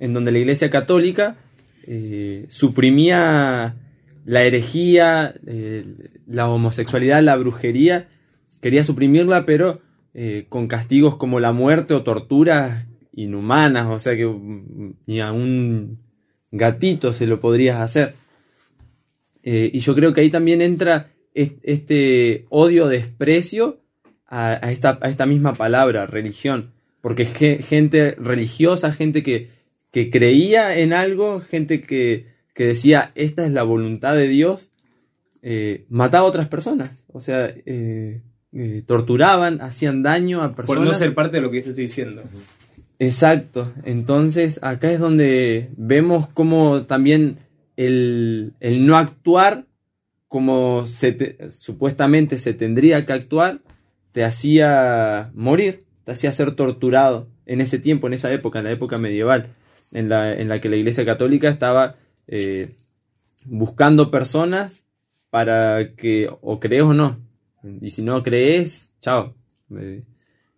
en 0.00 0.12
donde 0.12 0.32
la 0.32 0.38
Iglesia 0.38 0.70
Católica 0.70 1.36
suprimía 2.48 3.76
la 4.24 4.42
herejía, 4.42 5.34
la 6.26 6.48
homosexualidad, 6.48 7.22
la 7.22 7.36
brujería, 7.36 8.08
quería 8.60 8.84
suprimirla, 8.84 9.44
pero 9.46 9.80
eh, 10.14 10.46
con 10.48 10.66
castigos 10.66 11.16
como 11.16 11.40
la 11.40 11.52
muerte 11.52 11.94
o 11.94 12.02
torturas 12.02 12.86
inhumanas, 13.12 13.86
o 13.88 13.98
sea 13.98 14.16
que 14.16 14.26
mm, 14.26 14.94
ni 15.06 15.20
a 15.20 15.32
un 15.32 15.98
gatito 16.50 17.12
se 17.12 17.26
lo 17.26 17.40
podrías 17.40 17.80
hacer. 17.80 18.14
Eh, 19.42 19.70
y 19.72 19.78
yo 19.80 19.94
creo 19.94 20.12
que 20.12 20.20
ahí 20.22 20.30
también 20.30 20.60
entra 20.60 21.08
est- 21.34 21.58
este 21.62 22.46
odio, 22.48 22.88
desprecio 22.88 23.80
a, 24.26 24.54
esta, 24.70 24.98
a 25.00 25.08
esta 25.08 25.26
misma 25.26 25.54
palabra, 25.54 26.06
religión. 26.06 26.72
Porque 27.00 27.22
es 27.22 27.32
ge- 27.32 27.62
gente 27.62 28.16
religiosa, 28.18 28.92
gente 28.92 29.22
que, 29.22 29.50
que 29.92 30.10
creía 30.10 30.76
en 30.78 30.92
algo, 30.92 31.40
gente 31.40 31.80
que, 31.80 32.26
que 32.54 32.64
decía, 32.66 33.12
esta 33.14 33.46
es 33.46 33.52
la 33.52 33.62
voluntad 33.62 34.14
de 34.16 34.26
Dios, 34.26 34.70
eh, 35.48 35.86
mataba 35.90 36.24
a 36.24 36.28
otras 36.28 36.48
personas. 36.48 36.90
O 37.12 37.20
sea, 37.20 37.46
eh, 37.66 38.20
eh, 38.52 38.82
torturaban, 38.84 39.60
hacían 39.60 40.02
daño 40.02 40.42
a 40.42 40.56
personas. 40.56 40.78
Por 40.80 40.84
no 40.84 40.92
ser 40.92 41.14
parte 41.14 41.36
de 41.36 41.42
lo 41.42 41.52
que 41.52 41.58
yo 41.58 41.62
te 41.62 41.68
estoy 41.70 41.84
diciendo. 41.84 42.24
Exacto. 42.98 43.72
Entonces, 43.84 44.58
acá 44.60 44.90
es 44.90 44.98
donde 44.98 45.70
vemos 45.76 46.28
cómo 46.34 46.82
también 46.86 47.38
el, 47.76 48.54
el 48.58 48.86
no 48.86 48.96
actuar 48.96 49.66
como 50.26 50.88
se 50.88 51.12
te- 51.12 51.50
supuestamente 51.52 52.38
se 52.38 52.52
tendría 52.52 53.06
que 53.06 53.12
actuar, 53.12 53.60
te 54.10 54.24
hacía 54.24 55.30
morir, 55.32 55.84
te 56.02 56.10
hacía 56.10 56.32
ser 56.32 56.52
torturado 56.56 57.28
en 57.46 57.60
ese 57.60 57.78
tiempo, 57.78 58.08
en 58.08 58.14
esa 58.14 58.32
época, 58.32 58.58
en 58.58 58.64
la 58.64 58.72
época 58.72 58.98
medieval, 58.98 59.46
en 59.92 60.08
la, 60.08 60.32
en 60.32 60.48
la 60.48 60.60
que 60.60 60.68
la 60.70 60.76
Iglesia 60.76 61.04
Católica 61.04 61.48
estaba 61.48 61.94
buscando 63.44 64.10
personas 64.10 64.85
para 65.30 65.94
que 65.94 66.28
o 66.40 66.60
crees 66.60 66.84
o 66.84 66.94
no. 66.94 67.18
Y 67.80 67.90
si 67.90 68.02
no 68.02 68.22
crees, 68.22 68.94
chao. 69.00 69.34
Eh, 69.76 70.02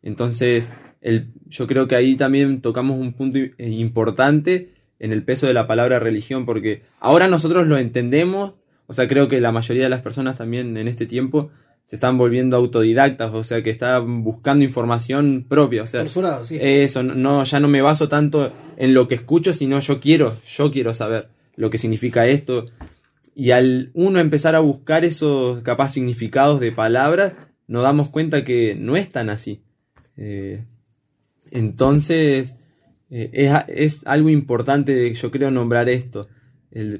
entonces, 0.03 0.69
el, 1.01 1.33
yo 1.47 1.67
creo 1.67 1.89
que 1.89 1.97
ahí 1.97 2.17
también 2.17 2.61
tocamos 2.61 2.99
un 2.99 3.13
punto 3.13 3.39
importante 3.59 4.73
en 4.99 5.13
el 5.13 5.23
peso 5.23 5.47
de 5.47 5.55
la 5.55 5.67
palabra 5.67 5.99
religión, 5.99 6.45
porque 6.45 6.83
ahora 7.01 7.29
nosotros 7.29 7.67
lo 7.67 7.79
entendemos, 7.79 8.55
o 8.87 8.93
sea, 8.93 9.07
creo 9.07 9.29
que 9.29 9.41
la 9.41 9.53
mayoría 9.53 9.85
de 9.85 9.89
las 9.89 10.03
personas 10.03 10.37
también 10.39 10.77
en 10.77 10.89
este 10.89 11.07
tiempo 11.07 11.51
se 11.87 11.97
están 11.97 12.19
volviendo 12.19 12.57
autodidactas, 12.57 13.33
o 13.33 13.45
sea, 13.45 13.63
que 13.63 13.71
están 13.71 14.23
buscando 14.23 14.65
información 14.65 15.47
propia, 15.49 15.83
o 15.83 15.87
sea, 15.87 16.03
Por 16.03 16.11
su 16.11 16.23
lado, 16.23 16.45
sí. 16.45 16.59
eso, 16.61 17.03
no, 17.03 17.45
ya 17.45 17.61
no 17.61 17.69
me 17.69 17.81
baso 17.81 18.09
tanto 18.09 18.53
en 18.77 18.93
lo 18.93 19.09
que 19.09 19.15
escucho, 19.15 19.53
sino 19.53 19.81
yo 19.81 19.99
quiero, 20.01 20.37
yo 20.47 20.71
quiero 20.71 20.93
saber 20.93 21.29
lo 21.57 21.71
que 21.71 21.79
significa 21.79 22.27
esto. 22.27 22.67
Y 23.39 23.53
al 23.53 23.93
uno 23.95 24.19
empezar 24.19 24.57
a 24.57 24.61
buscar 24.61 25.05
esos 25.05 25.63
capaz 25.63 25.91
significados 25.91 26.59
de 26.59 26.73
palabras, 26.73 27.35
nos 27.69 27.85
damos 27.85 28.11
cuenta 28.11 28.43
que 28.43 28.75
no 28.77 28.97
es 28.97 29.11
tan 29.11 29.31
así. 29.31 29.63
Eh, 30.17 30.65
entonces, 31.53 32.57
eh, 33.11 33.31
es, 33.33 33.53
es 33.69 34.07
algo 34.09 34.29
importante, 34.29 35.15
yo 35.15 35.31
creo, 35.31 35.53
nombrar 35.53 35.89
esto. 35.89 36.27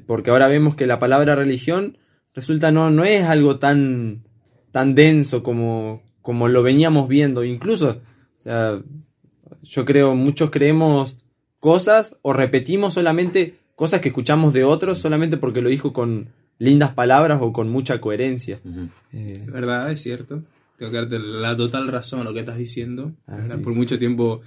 Porque 0.07 0.31
ahora 0.31 0.47
vemos 0.47 0.77
que 0.77 0.87
la 0.87 0.97
palabra 0.97 1.35
religión 1.35 1.97
resulta 2.33 2.71
no, 2.71 2.89
no 2.89 3.03
es 3.03 3.25
algo 3.25 3.59
tan, 3.59 4.23
tan 4.71 4.95
denso 4.95 5.43
como, 5.43 6.03
como 6.21 6.47
lo 6.47 6.63
veníamos 6.63 7.09
viendo. 7.09 7.43
Incluso, 7.43 8.01
yo 8.45 9.85
creo, 9.85 10.15
muchos 10.15 10.51
creemos 10.51 11.17
cosas 11.59 12.15
o 12.21 12.31
repetimos 12.31 12.93
solamente 12.93 13.58
cosas 13.79 14.01
que 14.01 14.09
escuchamos 14.09 14.53
de 14.53 14.65
otros 14.65 14.97
solamente 14.99 15.37
porque 15.37 15.61
lo 15.61 15.69
dijo 15.69 15.93
con 15.93 16.27
lindas 16.57 16.91
palabras 16.93 17.39
o 17.41 17.53
con 17.53 17.69
mucha 17.69 18.01
coherencia. 18.01 18.59
Eh, 19.13 19.43
Es 19.45 19.51
verdad, 19.51 19.89
es 19.89 20.01
cierto. 20.01 20.43
Tengo 20.77 20.91
que 20.91 20.97
darte 20.97 21.17
la 21.19 21.55
total 21.55 21.87
razón 21.87 22.19
a 22.19 22.23
lo 22.25 22.33
que 22.33 22.41
estás 22.41 22.57
diciendo. 22.57 23.13
Ah. 23.25 23.57
Por 23.63 23.73
mucho 23.73 23.97
tiempo 23.97 24.41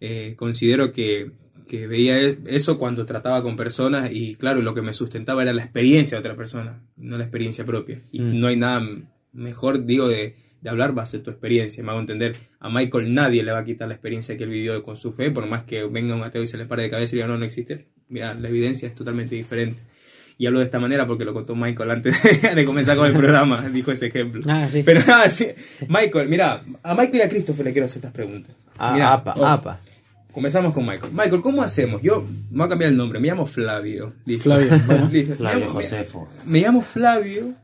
eh, 0.00 0.34
considero 0.36 0.92
que, 0.92 1.32
que 1.66 1.88
veía 1.88 2.20
e- 2.20 2.38
eso 2.46 2.78
cuando 2.78 3.04
trataba 3.04 3.42
con 3.42 3.56
personas 3.56 4.10
y 4.12 4.36
claro, 4.36 4.62
lo 4.62 4.72
que 4.74 4.82
me 4.82 4.92
sustentaba 4.92 5.42
era 5.42 5.52
la 5.52 5.62
experiencia 5.64 6.16
de 6.16 6.20
otra 6.20 6.36
persona, 6.36 6.80
no 6.96 7.18
la 7.18 7.24
experiencia 7.24 7.64
propia. 7.64 8.00
Y 8.12 8.20
Mm. 8.20 8.38
no 8.40 8.46
hay 8.46 8.56
nada 8.56 8.86
mejor, 9.32 9.84
digo, 9.84 10.06
de, 10.06 10.36
de 10.60 10.70
hablar 10.70 10.96
va 10.96 11.02
a 11.02 11.06
ser 11.06 11.22
tu 11.22 11.30
experiencia. 11.30 11.82
Me 11.84 11.90
hago 11.90 12.00
entender, 12.00 12.36
a 12.60 12.68
Michael 12.70 13.12
nadie 13.14 13.42
le 13.42 13.52
va 13.52 13.58
a 13.60 13.64
quitar 13.64 13.88
la 13.88 13.94
experiencia 13.94 14.36
que 14.36 14.44
él 14.44 14.50
vivió 14.50 14.82
con 14.82 14.96
su 14.96 15.12
fe, 15.12 15.30
por 15.30 15.46
más 15.46 15.64
que 15.64 15.84
venga 15.84 16.14
un 16.14 16.22
ateo 16.22 16.42
y 16.42 16.46
se 16.46 16.56
le 16.56 16.66
pare 16.66 16.82
de 16.84 16.90
cabeza 16.90 17.14
y 17.14 17.18
diga, 17.18 17.28
no, 17.28 17.36
no 17.38 17.44
existe. 17.44 17.86
Mira, 18.08 18.34
la 18.34 18.48
evidencia 18.48 18.88
es 18.88 18.94
totalmente 18.94 19.34
diferente. 19.34 19.82
Y 20.38 20.46
hablo 20.46 20.58
de 20.58 20.66
esta 20.66 20.78
manera 20.78 21.06
porque 21.06 21.24
lo 21.24 21.32
contó 21.32 21.54
Michael 21.56 21.90
antes 21.90 22.14
de 22.54 22.64
comenzar 22.66 22.96
con 22.96 23.06
el 23.06 23.14
programa, 23.14 23.68
dijo 23.72 23.90
ese 23.90 24.06
ejemplo. 24.06 24.42
Ah, 24.48 24.68
sí. 24.70 24.82
Pero 24.84 25.00
sí. 25.30 25.46
Michael, 25.88 26.28
mira, 26.28 26.62
a 26.82 26.94
Michael 26.94 27.16
y 27.16 27.22
a 27.22 27.28
Christopher 27.28 27.64
le 27.64 27.72
quiero 27.72 27.86
hacer 27.86 27.98
estas 28.00 28.12
preguntas. 28.12 28.54
ah, 28.78 28.92
Mirá, 28.92 29.12
apa, 29.14 29.34
oh, 29.36 29.46
apa. 29.46 29.80
Comenzamos 30.32 30.74
con 30.74 30.84
Michael. 30.84 31.12
Michael, 31.14 31.40
¿cómo 31.40 31.62
hacemos? 31.62 32.02
Yo 32.02 32.20
me 32.50 32.58
voy 32.58 32.66
a 32.66 32.68
cambiar 32.68 32.90
el 32.90 32.96
nombre, 32.98 33.18
me 33.18 33.28
llamo 33.28 33.46
Flavio. 33.46 34.12
Listo. 34.26 34.44
Flavio, 34.44 34.78
bueno. 34.86 35.08
Listo. 35.10 35.30
Me 35.30 35.36
Flavio 35.36 35.60
llamo- 35.60 35.72
Josefo. 35.72 36.28
Me 36.44 36.60
llamo 36.60 36.82
Flavio 36.82 37.54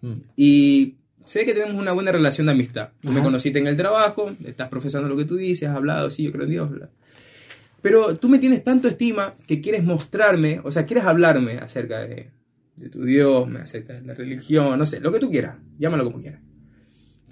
Mm. 0.00 0.12
y 0.36 0.94
sé 1.28 1.44
que 1.44 1.52
tenemos 1.54 1.74
una 1.80 1.92
buena 1.92 2.10
relación 2.12 2.46
de 2.46 2.52
amistad. 2.52 2.90
Tú 3.00 3.08
me 3.10 3.16
Ajá. 3.20 3.24
conociste 3.24 3.58
en 3.58 3.66
el 3.66 3.76
trabajo, 3.76 4.30
estás 4.44 4.68
profesando 4.68 5.08
lo 5.08 5.16
que 5.16 5.24
tú 5.24 5.36
dices, 5.36 5.68
has 5.68 5.76
hablado, 5.76 6.10
sí, 6.10 6.22
yo 6.24 6.32
creo 6.32 6.44
en 6.44 6.50
Dios. 6.50 6.70
bla. 6.70 6.88
Pero 7.82 8.16
tú 8.16 8.28
me 8.28 8.38
tienes 8.38 8.64
tanto 8.64 8.88
estima 8.88 9.34
que 9.46 9.60
quieres 9.60 9.84
mostrarme, 9.84 10.60
o 10.64 10.72
sea, 10.72 10.84
quieres 10.86 11.04
hablarme 11.04 11.58
acerca 11.58 12.00
de, 12.00 12.30
de 12.76 12.88
tu 12.88 13.04
Dios, 13.04 13.48
acerca 13.56 13.92
de 13.94 14.02
la 14.02 14.14
religión, 14.14 14.76
no 14.78 14.84
sé, 14.86 15.00
lo 15.00 15.12
que 15.12 15.20
tú 15.20 15.30
quieras, 15.30 15.56
llámalo 15.78 16.04
como 16.04 16.20
quieras. 16.20 16.40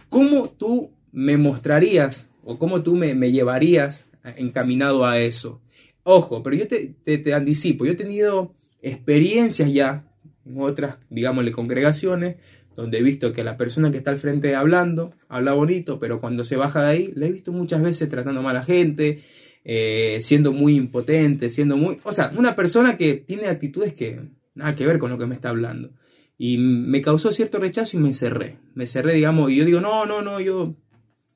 ¿Cómo 0.09 0.49
tú 0.49 0.93
me 1.13 1.37
mostrarías 1.37 2.29
o 2.45 2.59
cómo 2.59 2.83
tú 2.83 2.95
me, 2.95 3.15
me 3.15 3.33
llevarías 3.33 4.07
encaminado 4.37 5.05
a 5.05 5.19
eso? 5.19 5.61
Ojo, 6.05 6.43
pero 6.43 6.55
yo 6.55 6.69
te, 6.69 6.95
te- 7.05 7.19
te 7.19 7.35
anticipo, 7.35 7.85
yo 7.85 7.93
he 7.93 7.97
tenido 7.97 8.55
experiencias 8.83 9.73
ya 9.73 10.05
en 10.45 10.61
otras, 10.61 10.99
digámosle, 11.11 11.51
congregaciones, 11.51 12.37
donde 12.77 12.99
he 12.99 13.03
visto 13.03 13.33
que 13.33 13.43
la 13.43 13.57
persona 13.57 13.91
que 13.91 13.97
está 13.97 14.13
al 14.13 14.19
frente 14.19 14.55
hablando, 14.55 15.15
habla 15.29 15.55
bonito, 15.55 15.99
pero 15.99 16.21
cuando 16.21 16.45
se 16.45 16.57
baja 16.57 16.83
de 16.83 16.89
ahí, 16.89 17.13
le 17.17 17.27
he 17.27 17.33
visto 17.33 17.51
muchas 17.51 17.83
veces 17.83 18.09
tratando 18.09 18.43
mal 18.43 18.55
a 18.55 18.61
la 18.61 18.65
gente, 18.65 19.23
eh, 19.65 20.19
siendo 20.21 20.53
muy 20.53 20.77
impotente, 20.77 21.51
siendo 21.51 21.77
muy... 21.77 21.99
O 22.05 22.13
sea, 22.13 22.31
una 22.37 22.55
persona 22.55 22.97
que 22.97 23.15
tiene 23.15 23.47
actitudes 23.49 23.95
que 23.95 24.21
nada 24.55 24.75
que 24.75 24.87
ver 24.87 24.99
con 24.99 25.11
lo 25.11 25.19
que 25.19 25.27
me 25.27 25.35
está 25.35 25.49
hablando. 25.49 25.91
Y 26.39 26.59
me 26.59 27.01
causó 27.01 27.33
cierto 27.33 27.59
rechazo 27.59 27.97
y 27.97 28.01
me 28.01 28.13
cerré. 28.13 28.59
Me 28.75 28.87
cerré, 28.87 29.15
digamos, 29.15 29.51
y 29.51 29.57
yo 29.57 29.65
digo, 29.65 29.81
no, 29.81 30.05
no, 30.05 30.21
no, 30.21 30.39
yo, 30.39 30.77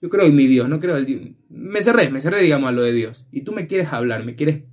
yo 0.02 0.08
creo 0.08 0.26
en 0.26 0.36
mi 0.36 0.46
Dios, 0.46 0.68
no 0.68 0.78
creo 0.78 0.98
en 0.98 1.06
Dios. 1.06 1.22
Me 1.48 1.80
cerré, 1.80 2.10
me 2.10 2.20
cerré, 2.20 2.42
digamos, 2.42 2.68
a 2.68 2.72
lo 2.72 2.82
de 2.82 2.92
Dios. 2.92 3.26
Y 3.32 3.42
tú 3.42 3.52
me 3.52 3.66
quieres 3.66 3.88
hablar, 3.92 4.24
me 4.24 4.34
quieres, 4.34 4.64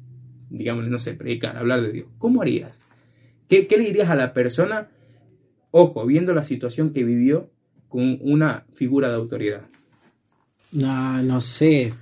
digamos, 0.49 0.87
no 0.87 0.99
sé, 0.99 1.13
predicar, 1.13 1.55
hablar 1.55 1.81
de 1.81 1.91
Dios. 1.91 2.07
¿Cómo 2.17 2.41
harías? 2.41 2.81
¿Qué, 3.47 3.67
qué 3.67 3.77
le 3.77 3.85
dirías 3.85 4.09
a 4.09 4.15
la 4.15 4.33
persona, 4.33 4.89
ojo, 5.77 6.05
viendo 6.05 6.33
la 6.33 6.43
situación 6.43 6.91
que 6.91 7.03
vivió 7.03 7.49
con 7.87 8.17
una 8.21 8.65
figura 8.73 9.09
de 9.09 9.15
autoridad? 9.15 9.61
No, 10.71 11.21
no 11.23 11.41
sé. 11.41 11.93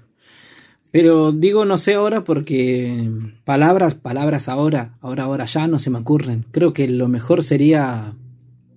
Pero 0.91 1.32
digo 1.34 1.65
no 1.65 1.78
sé 1.78 1.95
ahora 1.95 2.23
porque 2.23 3.09
palabras, 3.43 3.95
palabras 3.95 4.47
ahora, 4.47 4.97
ahora, 5.01 5.23
ahora 5.26 5.45
ya 5.45 5.67
no 5.67 5.78
se 5.78 5.89
me 5.89 5.99
ocurren. 5.99 6.45
Creo 6.51 6.73
que 6.73 6.88
lo 6.88 7.07
mejor 7.09 7.43
sería 7.43 8.13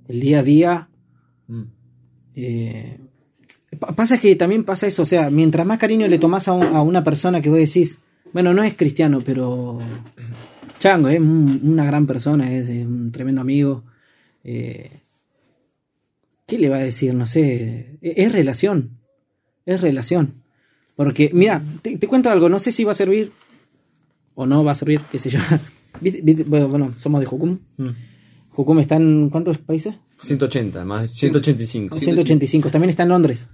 el 0.09 0.21
día 0.21 0.41
a 0.41 0.43
día. 0.43 0.89
Mm. 1.47 1.63
eh, 2.35 2.99
pa- 3.79 3.93
pasa 3.95 4.19
que 4.19 4.35
también 4.37 4.65
pasa 4.65 4.87
eso, 4.87 5.03
o 5.03 5.07
sea, 5.07 5.31
mientras 5.31 5.67
más 5.67 5.79
cariño 5.79 6.07
le 6.09 6.19
tomás 6.19 6.47
a, 6.49 6.53
un- 6.53 6.75
a 6.77 6.83
una 6.83 7.03
persona 7.05 7.41
que 7.41 7.49
vos 7.51 7.59
decís, 7.59 7.99
bueno, 8.33 8.53
no 8.53 8.63
es 8.63 8.75
cristiano, 8.77 9.21
pero 9.25 9.79
Chango 10.79 11.09
es 11.09 11.19
un- 11.21 11.61
una 11.65 11.85
gran 11.87 12.07
persona, 12.07 12.53
es, 12.53 12.69
es 12.69 12.85
un 12.87 13.11
tremendo 13.13 13.41
amigo. 13.41 13.85
Eh, 14.51 14.91
¿Qué 16.47 16.59
le 16.59 16.69
va 16.69 16.77
a 16.77 16.81
decir? 16.81 17.13
No 17.15 17.27
sé, 17.27 17.99
es, 18.01 18.17
es 18.17 18.33
relación, 18.33 18.99
es 19.67 19.81
relación. 19.81 20.43
Porque, 20.97 21.31
mira, 21.35 21.63
te, 21.83 21.97
te 21.99 22.07
cuento 22.09 22.31
algo, 22.31 22.49
no 22.49 22.59
sé 22.59 22.73
si 22.73 22.85
va 22.85 22.93
a 22.93 22.95
servir 22.95 23.33
o 24.35 24.47
no 24.47 24.65
va 24.65 24.73
a 24.73 24.75
servir, 24.75 25.01
qué 25.13 25.19
sé 25.19 25.31
yo. 25.31 25.41
Bueno, 26.47 26.95
somos 26.97 27.19
de 27.21 27.27
Jucum. 27.27 27.59
Mm. 27.77 27.89
Jucum 28.51 28.79
está 28.79 28.97
en 28.97 29.31
¿cuántos 29.31 29.59
países? 29.59 29.95
180, 30.19 30.85
más 30.85 31.11
185. 31.11 31.97
185. 31.97 32.71
También 32.71 32.91
está 32.91 33.03
en 33.03 33.09
Londres. 33.09 33.49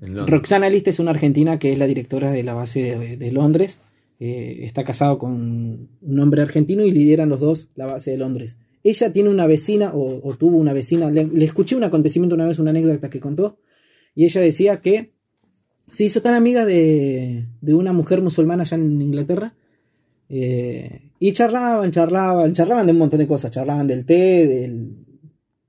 En 0.00 0.14
Londres. 0.14 0.30
Roxana 0.32 0.68
List 0.70 0.88
es 0.88 0.98
una 0.98 1.12
argentina 1.12 1.58
que 1.60 1.72
es 1.72 1.78
la 1.78 1.86
directora 1.86 2.32
de 2.32 2.42
la 2.42 2.54
base 2.54 2.80
de, 2.82 3.16
de 3.16 3.30
Londres. 3.32 3.78
eh, 4.18 4.60
está 4.62 4.82
casado 4.82 5.18
con 5.18 5.88
un 6.00 6.20
hombre 6.20 6.42
argentino 6.42 6.82
y 6.84 6.90
lideran 6.90 7.28
los 7.28 7.38
dos 7.38 7.68
la 7.76 7.86
base 7.86 8.10
de 8.10 8.16
Londres. 8.16 8.56
Ella 8.84 9.12
tiene 9.12 9.30
una 9.30 9.46
vecina, 9.46 9.92
o, 9.94 10.20
o 10.22 10.36
tuvo 10.36 10.58
una 10.58 10.72
vecina, 10.72 11.10
le, 11.10 11.24
le 11.24 11.44
escuché 11.44 11.74
un 11.74 11.82
acontecimiento 11.84 12.36
una 12.36 12.46
vez, 12.46 12.58
una 12.60 12.70
anécdota 12.70 13.10
que 13.10 13.18
contó, 13.18 13.58
y 14.14 14.24
ella 14.24 14.40
decía 14.40 14.80
que 14.80 15.10
se 15.90 16.04
hizo 16.04 16.22
tan 16.22 16.34
amiga 16.34 16.64
de, 16.64 17.46
de 17.60 17.74
una 17.74 17.92
mujer 17.92 18.20
musulmana 18.22 18.62
allá 18.62 18.76
en 18.76 19.00
Inglaterra, 19.02 19.54
eh, 20.28 21.10
y 21.18 21.32
charlaban, 21.32 21.90
charlaban, 21.90 22.52
charlaban 22.52 22.86
de 22.86 22.92
un 22.92 22.98
montón 22.98 23.18
de 23.18 23.26
cosas, 23.26 23.50
charlaban 23.50 23.86
del 23.86 24.04
té, 24.04 24.46
del, 24.46 24.90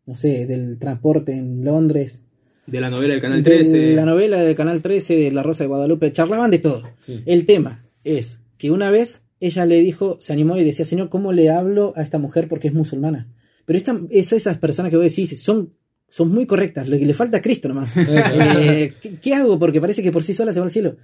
no 0.05 0.15
sé, 0.15 0.45
del 0.45 0.77
transporte 0.77 1.31
en 1.33 1.63
Londres, 1.63 2.21
De 2.67 2.81
la 2.81 2.89
novela 2.89 3.13
del 3.13 3.21
Canal 3.21 3.43
de 3.43 3.51
13. 3.51 3.95
la 3.95 4.05
novela 4.05 4.41
del 4.41 4.55
Canal 4.55 4.81
13 4.81 5.15
de 5.15 5.31
La 5.31 5.43
Rosa 5.43 5.63
de 5.63 5.67
Guadalupe, 5.69 6.11
charlaban 6.11 6.51
de 6.51 6.59
todo. 6.59 6.83
Sí. 6.99 7.21
El 7.25 7.45
tema 7.45 7.85
es 8.03 8.39
que 8.57 8.71
una 8.71 8.89
vez 8.89 9.21
ella 9.39 9.65
le 9.65 9.81
dijo, 9.81 10.17
se 10.19 10.33
animó 10.33 10.57
y 10.57 10.63
decía, 10.63 10.85
Señor, 10.85 11.09
¿cómo 11.09 11.33
le 11.33 11.49
hablo 11.49 11.93
a 11.95 12.01
esta 12.01 12.17
mujer 12.17 12.47
porque 12.47 12.67
es 12.67 12.73
musulmana? 12.73 13.29
Pero 13.65 13.77
esta, 13.77 13.99
es 14.09 14.33
esas 14.33 14.57
personas 14.57 14.89
que 14.89 14.97
vos 14.97 15.05
decís 15.05 15.41
son, 15.41 15.73
son 16.07 16.31
muy 16.31 16.45
correctas, 16.45 16.87
le, 16.87 16.99
le 16.99 17.13
falta 17.13 17.41
Cristo 17.41 17.67
nomás. 17.67 17.91
Eh, 17.97 18.93
¿qué, 19.01 19.19
qué 19.19 19.33
hago? 19.33 19.59
Porque 19.59 19.81
parece 19.81 20.03
que 20.03 20.11
por 20.11 20.23
sí 20.23 20.33
sola 20.33 20.53
se 20.53 20.59
va 20.59 20.65
al 20.65 20.71
cielo. 20.71 20.97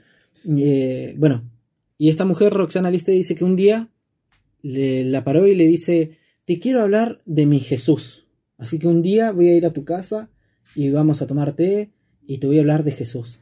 Eh, 0.47 1.13
bueno, 1.17 1.49
y 1.97 2.09
esta 2.09 2.25
mujer, 2.25 2.53
Roxana 2.53 2.91
Liste, 2.91 3.11
dice 3.11 3.36
que 3.36 3.43
un 3.43 3.55
día 3.55 3.89
le, 4.61 5.03
la 5.03 5.23
paró 5.23 5.47
y 5.47 5.55
le 5.55 5.65
dice, 5.65 6.17
te 6.45 6.59
quiero 6.59 6.82
hablar 6.82 7.21
de 7.25 7.45
mi 7.45 7.59
Jesús. 7.59 8.27
Así 8.57 8.79
que 8.79 8.88
un 8.88 9.01
día 9.01 9.32
voy 9.32 9.49
a 9.49 9.55
ir 9.55 9.65
a 9.65 9.73
tu 9.73 9.84
casa 9.84 10.29
y 10.75 10.89
vamos 10.89 11.21
a 11.21 11.27
tomar 11.27 11.55
té 11.55 11.91
y 12.25 12.38
te 12.38 12.47
voy 12.47 12.57
a 12.57 12.61
hablar 12.61 12.84
de 12.84 12.91
Jesús. 12.91 13.39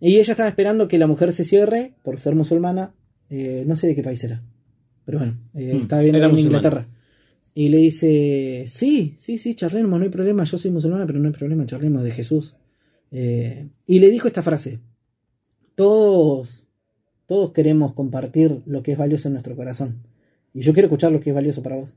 Y 0.00 0.18
ella 0.18 0.32
estaba 0.32 0.48
esperando 0.48 0.88
que 0.88 0.98
la 0.98 1.06
mujer 1.06 1.32
se 1.32 1.44
cierre 1.44 1.94
por 2.02 2.18
ser 2.18 2.34
musulmana. 2.34 2.94
Eh, 3.30 3.64
no 3.66 3.76
sé 3.76 3.88
de 3.88 3.94
qué 3.94 4.02
país 4.02 4.22
era. 4.24 4.42
Pero 5.04 5.18
bueno, 5.18 5.38
eh, 5.54 5.74
Hmm, 5.74 5.80
estaba 5.80 6.02
viendo 6.02 6.18
en 6.18 6.30
musulmana. 6.30 6.56
Inglaterra. 6.58 6.88
Y 7.54 7.68
le 7.68 7.78
dice, 7.78 8.64
sí, 8.66 9.14
sí, 9.18 9.38
sí, 9.38 9.54
charlemos, 9.54 9.98
no 9.98 10.04
hay 10.04 10.10
problema. 10.10 10.44
Yo 10.44 10.58
soy 10.58 10.70
musulmana, 10.70 11.06
pero 11.06 11.18
no 11.20 11.28
hay 11.28 11.34
problema, 11.34 11.64
charlemos 11.66 12.02
de 12.02 12.10
Jesús. 12.10 12.56
Eh, 13.12 13.68
y 13.86 14.00
le 14.00 14.10
dijo 14.10 14.26
esta 14.26 14.42
frase. 14.42 14.80
Todos, 15.76 16.66
todos 17.26 17.52
queremos 17.52 17.94
compartir 17.94 18.62
lo 18.66 18.82
que 18.82 18.92
es 18.92 18.98
valioso 18.98 19.28
en 19.28 19.34
nuestro 19.34 19.54
corazón. 19.54 20.02
Y 20.52 20.62
yo 20.62 20.72
quiero 20.72 20.86
escuchar 20.86 21.12
lo 21.12 21.20
que 21.20 21.30
es 21.30 21.34
valioso 21.34 21.62
para 21.62 21.76
vos. 21.76 21.94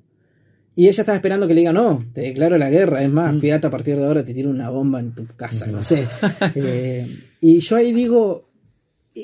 Y 0.75 0.83
ella 0.87 1.01
estaba 1.01 1.15
esperando 1.15 1.47
que 1.47 1.55
le 1.55 1.61
diga, 1.61 1.73
no, 1.73 2.05
te 2.13 2.21
declaro 2.21 2.55
la 2.59 2.69
guerra, 2.69 3.01
es 3.01 3.09
más, 3.09 3.35
cuídate 3.39 3.65
a 3.65 3.71
partir 3.71 3.95
de 3.95 4.05
ahora, 4.05 4.23
te 4.23 4.31
tiro 4.31 4.51
una 4.51 4.69
bomba 4.69 4.99
en 4.99 5.11
tu 5.15 5.25
casa, 5.25 5.65
no 5.65 5.81
sé. 5.81 6.05
Eh, 6.55 7.07
y 7.41 7.59
yo 7.59 7.75
ahí 7.77 7.93
digo, 7.93 8.46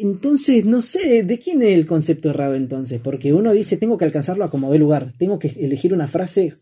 entonces, 0.01 0.65
no 0.65 0.81
sé, 0.81 1.23
¿de 1.23 1.39
quién 1.39 1.61
es 1.61 1.73
el 1.73 1.85
concepto 1.85 2.29
errado 2.29 2.55
entonces? 2.55 2.99
Porque 3.01 3.33
uno 3.33 3.51
dice, 3.53 3.77
tengo 3.77 3.97
que 3.97 4.05
alcanzarlo 4.05 4.43
a 4.43 4.49
como 4.49 4.71
dé 4.71 4.79
lugar, 4.79 5.13
tengo 5.17 5.39
que 5.39 5.49
elegir 5.59 5.93
una 5.93 6.07
frase 6.07 6.55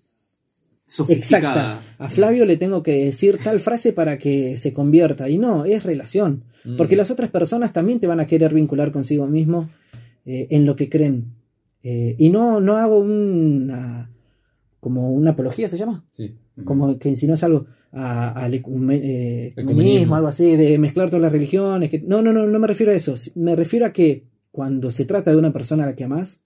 exacta. 1.08 1.82
A 1.98 2.10
Flavio 2.10 2.46
le 2.46 2.58
tengo 2.58 2.84
que 2.84 3.06
decir 3.06 3.38
tal 3.44 3.60
frase 3.60 3.94
para 3.94 4.18
que 4.18 4.58
se 4.58 4.74
convierta. 4.74 5.30
Y 5.30 5.38
no, 5.38 5.66
es 5.66 5.84
relación. 5.84 6.44
Mm. 6.64 6.78
Porque 6.78 6.96
las 6.96 7.12
otras 7.12 7.30
personas 7.30 7.74
también 7.74 8.00
te 8.00 8.08
van 8.08 8.20
a 8.20 8.28
querer 8.28 8.54
vincular 8.54 8.92
consigo 8.92 9.28
mismo 9.28 9.70
eh, 10.26 10.48
en 10.50 10.66
lo 10.66 10.76
que 10.76 10.90
creen. 10.90 11.34
Eh, 11.84 12.16
y 12.18 12.30
no, 12.30 12.60
no 12.60 12.78
hago 12.78 13.00
una. 13.00 14.12
como 14.80 15.12
una 15.12 15.32
apología, 15.32 15.70
¿se 15.70 15.78
llama? 15.78 16.06
Sí. 16.12 16.36
Como 16.66 17.00
que 17.00 17.10
insinúas 17.10 17.44
algo 17.44 17.66
a- 17.92 18.30
al 18.32 18.54
ecume- 18.54 19.00
eh, 19.04 19.48
Ecumenismo. 19.48 19.72
ecumenismo, 19.82 20.16
algo 20.16 20.28
así, 20.28 20.56
de 20.56 20.78
mezclar 20.78 21.10
todas 21.10 21.22
las 21.24 21.32
religiones. 21.32 21.90
Que, 21.90 22.00
no, 22.00 22.22
no, 22.22 22.32
no, 22.34 22.48
no 22.48 22.60
me 22.60 22.68
refiero 22.68 22.92
a 22.92 22.96
eso. 22.96 23.16
Me 23.36 23.56
refiero 23.56 23.86
a 23.86 23.94
que 23.94 24.24
cuando 24.52 24.92
se 24.92 25.06
trata 25.06 25.32
de 25.32 25.38
una 25.38 25.52
persona 25.54 25.84
a 25.84 25.88
la 25.88 25.96
que 25.96 26.04
amás, 26.04 26.40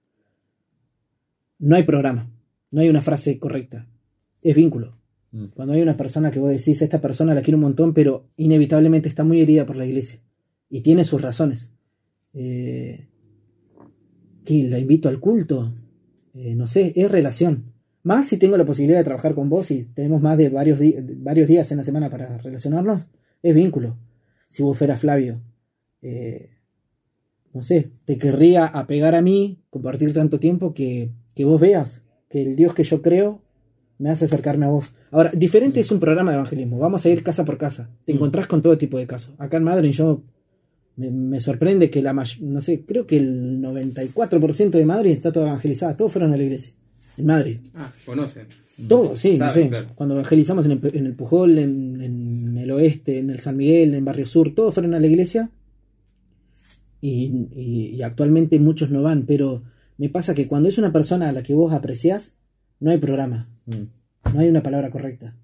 no 1.59 1.75
hay 1.75 1.83
programa, 1.83 2.29
no 2.71 2.81
hay 2.81 2.89
una 2.89 3.01
frase 3.01 3.37
correcta. 3.39 3.87
Es 4.41 4.55
vínculo. 4.55 4.97
Mm. 5.31 5.45
Cuando 5.55 5.73
hay 5.73 5.81
una 5.81 5.97
persona 5.97 6.31
que 6.31 6.39
vos 6.39 6.49
decís, 6.49 6.81
esta 6.81 7.01
persona 7.01 7.33
la 7.33 7.41
quiero 7.41 7.57
un 7.57 7.63
montón, 7.63 7.93
pero 7.93 8.27
inevitablemente 8.37 9.09
está 9.09 9.23
muy 9.23 9.41
herida 9.41 9.65
por 9.65 9.75
la 9.75 9.85
iglesia. 9.85 10.19
Y 10.69 10.81
tiene 10.81 11.03
sus 11.05 11.21
razones. 11.21 11.71
Eh, 12.33 13.07
¿Qué? 14.43 14.63
¿La 14.63 14.77
invito 14.79 15.09
al 15.09 15.19
culto? 15.19 15.73
Eh, 16.33 16.53
no 16.55 16.67
sé, 16.67 16.93
es 16.95 17.09
relación. 17.11 17.71
Más 18.05 18.27
si 18.27 18.37
tengo 18.37 18.55
la 18.55 18.65
posibilidad 18.65 18.99
de 18.99 19.03
trabajar 19.03 19.33
con 19.33 19.49
vos 19.49 19.71
y 19.71 19.83
tenemos 19.83 20.21
más 20.21 20.37
de 20.37 20.49
varios, 20.49 20.77
varios 21.17 21.47
días 21.47 21.71
en 21.71 21.77
la 21.77 21.83
semana 21.83 22.07
para 22.07 22.37
relacionarnos, 22.37 23.07
es 23.41 23.55
vínculo. 23.55 23.97
Si 24.47 24.61
vos 24.61 24.77
fueras 24.77 24.99
Flavio, 24.99 25.41
eh, 26.03 26.51
no 27.51 27.63
sé, 27.63 27.89
te 28.05 28.19
querría 28.19 28.67
apegar 28.67 29.15
a 29.15 29.23
mí, 29.23 29.63
compartir 29.71 30.13
tanto 30.13 30.39
tiempo 30.39 30.71
que, 30.71 31.13
que 31.33 31.45
vos 31.45 31.59
veas 31.59 32.03
que 32.29 32.43
el 32.43 32.55
Dios 32.55 32.75
que 32.75 32.83
yo 32.83 33.01
creo 33.01 33.41
me 33.97 34.11
hace 34.11 34.25
acercarme 34.25 34.67
a 34.67 34.69
vos. 34.69 34.93
Ahora, 35.09 35.31
diferente 35.31 35.79
es 35.79 35.89
un 35.89 35.99
programa 35.99 36.29
de 36.29 36.35
evangelismo. 36.37 36.77
Vamos 36.77 37.03
a 37.07 37.09
ir 37.09 37.23
casa 37.23 37.43
por 37.43 37.57
casa. 37.57 37.89
Te 38.05 38.11
encontrás 38.11 38.45
con 38.45 38.61
todo 38.61 38.77
tipo 38.77 38.99
de 38.99 39.07
casos. 39.07 39.33
Acá 39.39 39.57
en 39.57 39.63
Madrid 39.63 39.89
yo 39.89 40.21
me, 40.95 41.09
me 41.09 41.39
sorprende 41.39 41.89
que 41.89 42.03
la 42.03 42.13
no 42.13 42.61
sé, 42.61 42.85
creo 42.85 43.07
que 43.07 43.17
el 43.17 43.63
94% 43.63 44.69
de 44.69 44.85
Madrid 44.85 45.13
está 45.13 45.31
todo 45.31 45.47
evangelizada. 45.47 45.97
Todos 45.97 46.11
fueron 46.11 46.33
a 46.33 46.37
la 46.37 46.43
iglesia. 46.43 46.71
En 47.17 47.25
Madrid. 47.25 47.57
Ah, 47.75 47.91
conocen. 48.05 48.47
Todos, 48.89 49.17
sí, 49.19 49.31
no 49.31 49.37
Saben, 49.37 49.53
sé. 49.63 49.69
claro. 49.69 49.87
Cuando 49.95 50.15
evangelizamos 50.15 50.65
en 50.65 50.71
el, 50.71 50.79
en 50.93 51.05
el 51.05 51.13
Pujol, 51.13 51.57
en, 51.59 52.01
en 52.01 52.57
el 52.57 52.71
oeste, 52.71 53.19
en 53.19 53.29
el 53.29 53.39
San 53.39 53.55
Miguel, 53.55 53.93
en 53.93 54.03
Barrio 54.03 54.25
Sur, 54.27 54.53
todos 54.53 54.73
fueron 54.73 54.93
a 54.93 54.99
la 54.99 55.07
iglesia. 55.07 55.49
Y, 57.01 57.47
y- 57.53 57.89
y 57.95 58.01
actualmente 58.01 58.59
muchos 58.59 58.89
no 58.89 59.01
van, 59.01 59.25
pero 59.25 59.63
me 59.97 60.09
pasa 60.09 60.33
que 60.33 60.47
cuando 60.47 60.69
es 60.69 60.77
una 60.77 60.91
persona 60.91 61.29
a 61.29 61.31
la 61.31 61.43
que 61.43 61.53
vos 61.53 61.71
apreciás, 61.73 62.33
no 62.79 62.91
hay 62.91 62.97
programa, 62.97 63.47
Mm. 63.65 64.33
no 64.33 64.39
hay 64.39 64.49
una 64.49 64.61
palabra 64.63 64.89
correcta. 64.91 65.35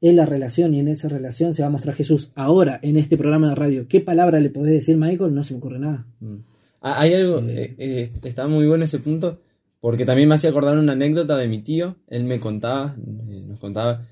Es 0.00 0.14
la 0.14 0.26
relación 0.26 0.74
y 0.74 0.78
en 0.80 0.86
esa 0.88 1.08
relación 1.08 1.54
se 1.54 1.62
va 1.62 1.68
a 1.68 1.70
mostrar 1.72 1.94
Jesús. 1.96 2.30
Ahora, 2.36 2.78
en 2.82 2.96
este 2.96 3.16
programa 3.16 3.48
de 3.48 3.54
radio, 3.56 3.88
¿qué 3.88 4.00
palabra 4.00 4.38
le 4.38 4.50
podés 4.50 4.72
decir, 4.74 4.96
Michael? 4.96 5.34
No 5.34 5.42
se 5.42 5.54
me 5.54 5.58
ocurre 5.58 5.78
nada. 5.80 6.06
Mm. 6.20 6.36
Ah, 6.80 7.00
Hay 7.00 7.14
algo, 7.14 7.40
eh, 7.40 7.74
eh, 7.78 8.12
está 8.22 8.46
muy 8.46 8.66
bueno 8.68 8.84
ese 8.84 9.00
punto, 9.00 9.40
porque 9.80 10.04
también 10.04 10.28
me 10.28 10.34
hacía 10.34 10.50
acordar 10.50 10.78
una 10.78 10.92
anécdota 10.92 11.36
de 11.36 11.48
mi 11.48 11.60
tío. 11.62 11.96
Él 12.08 12.24
me 12.24 12.40
contaba, 12.40 12.96
eh, 13.28 13.44
nos 13.46 13.60
contaba, 13.60 14.06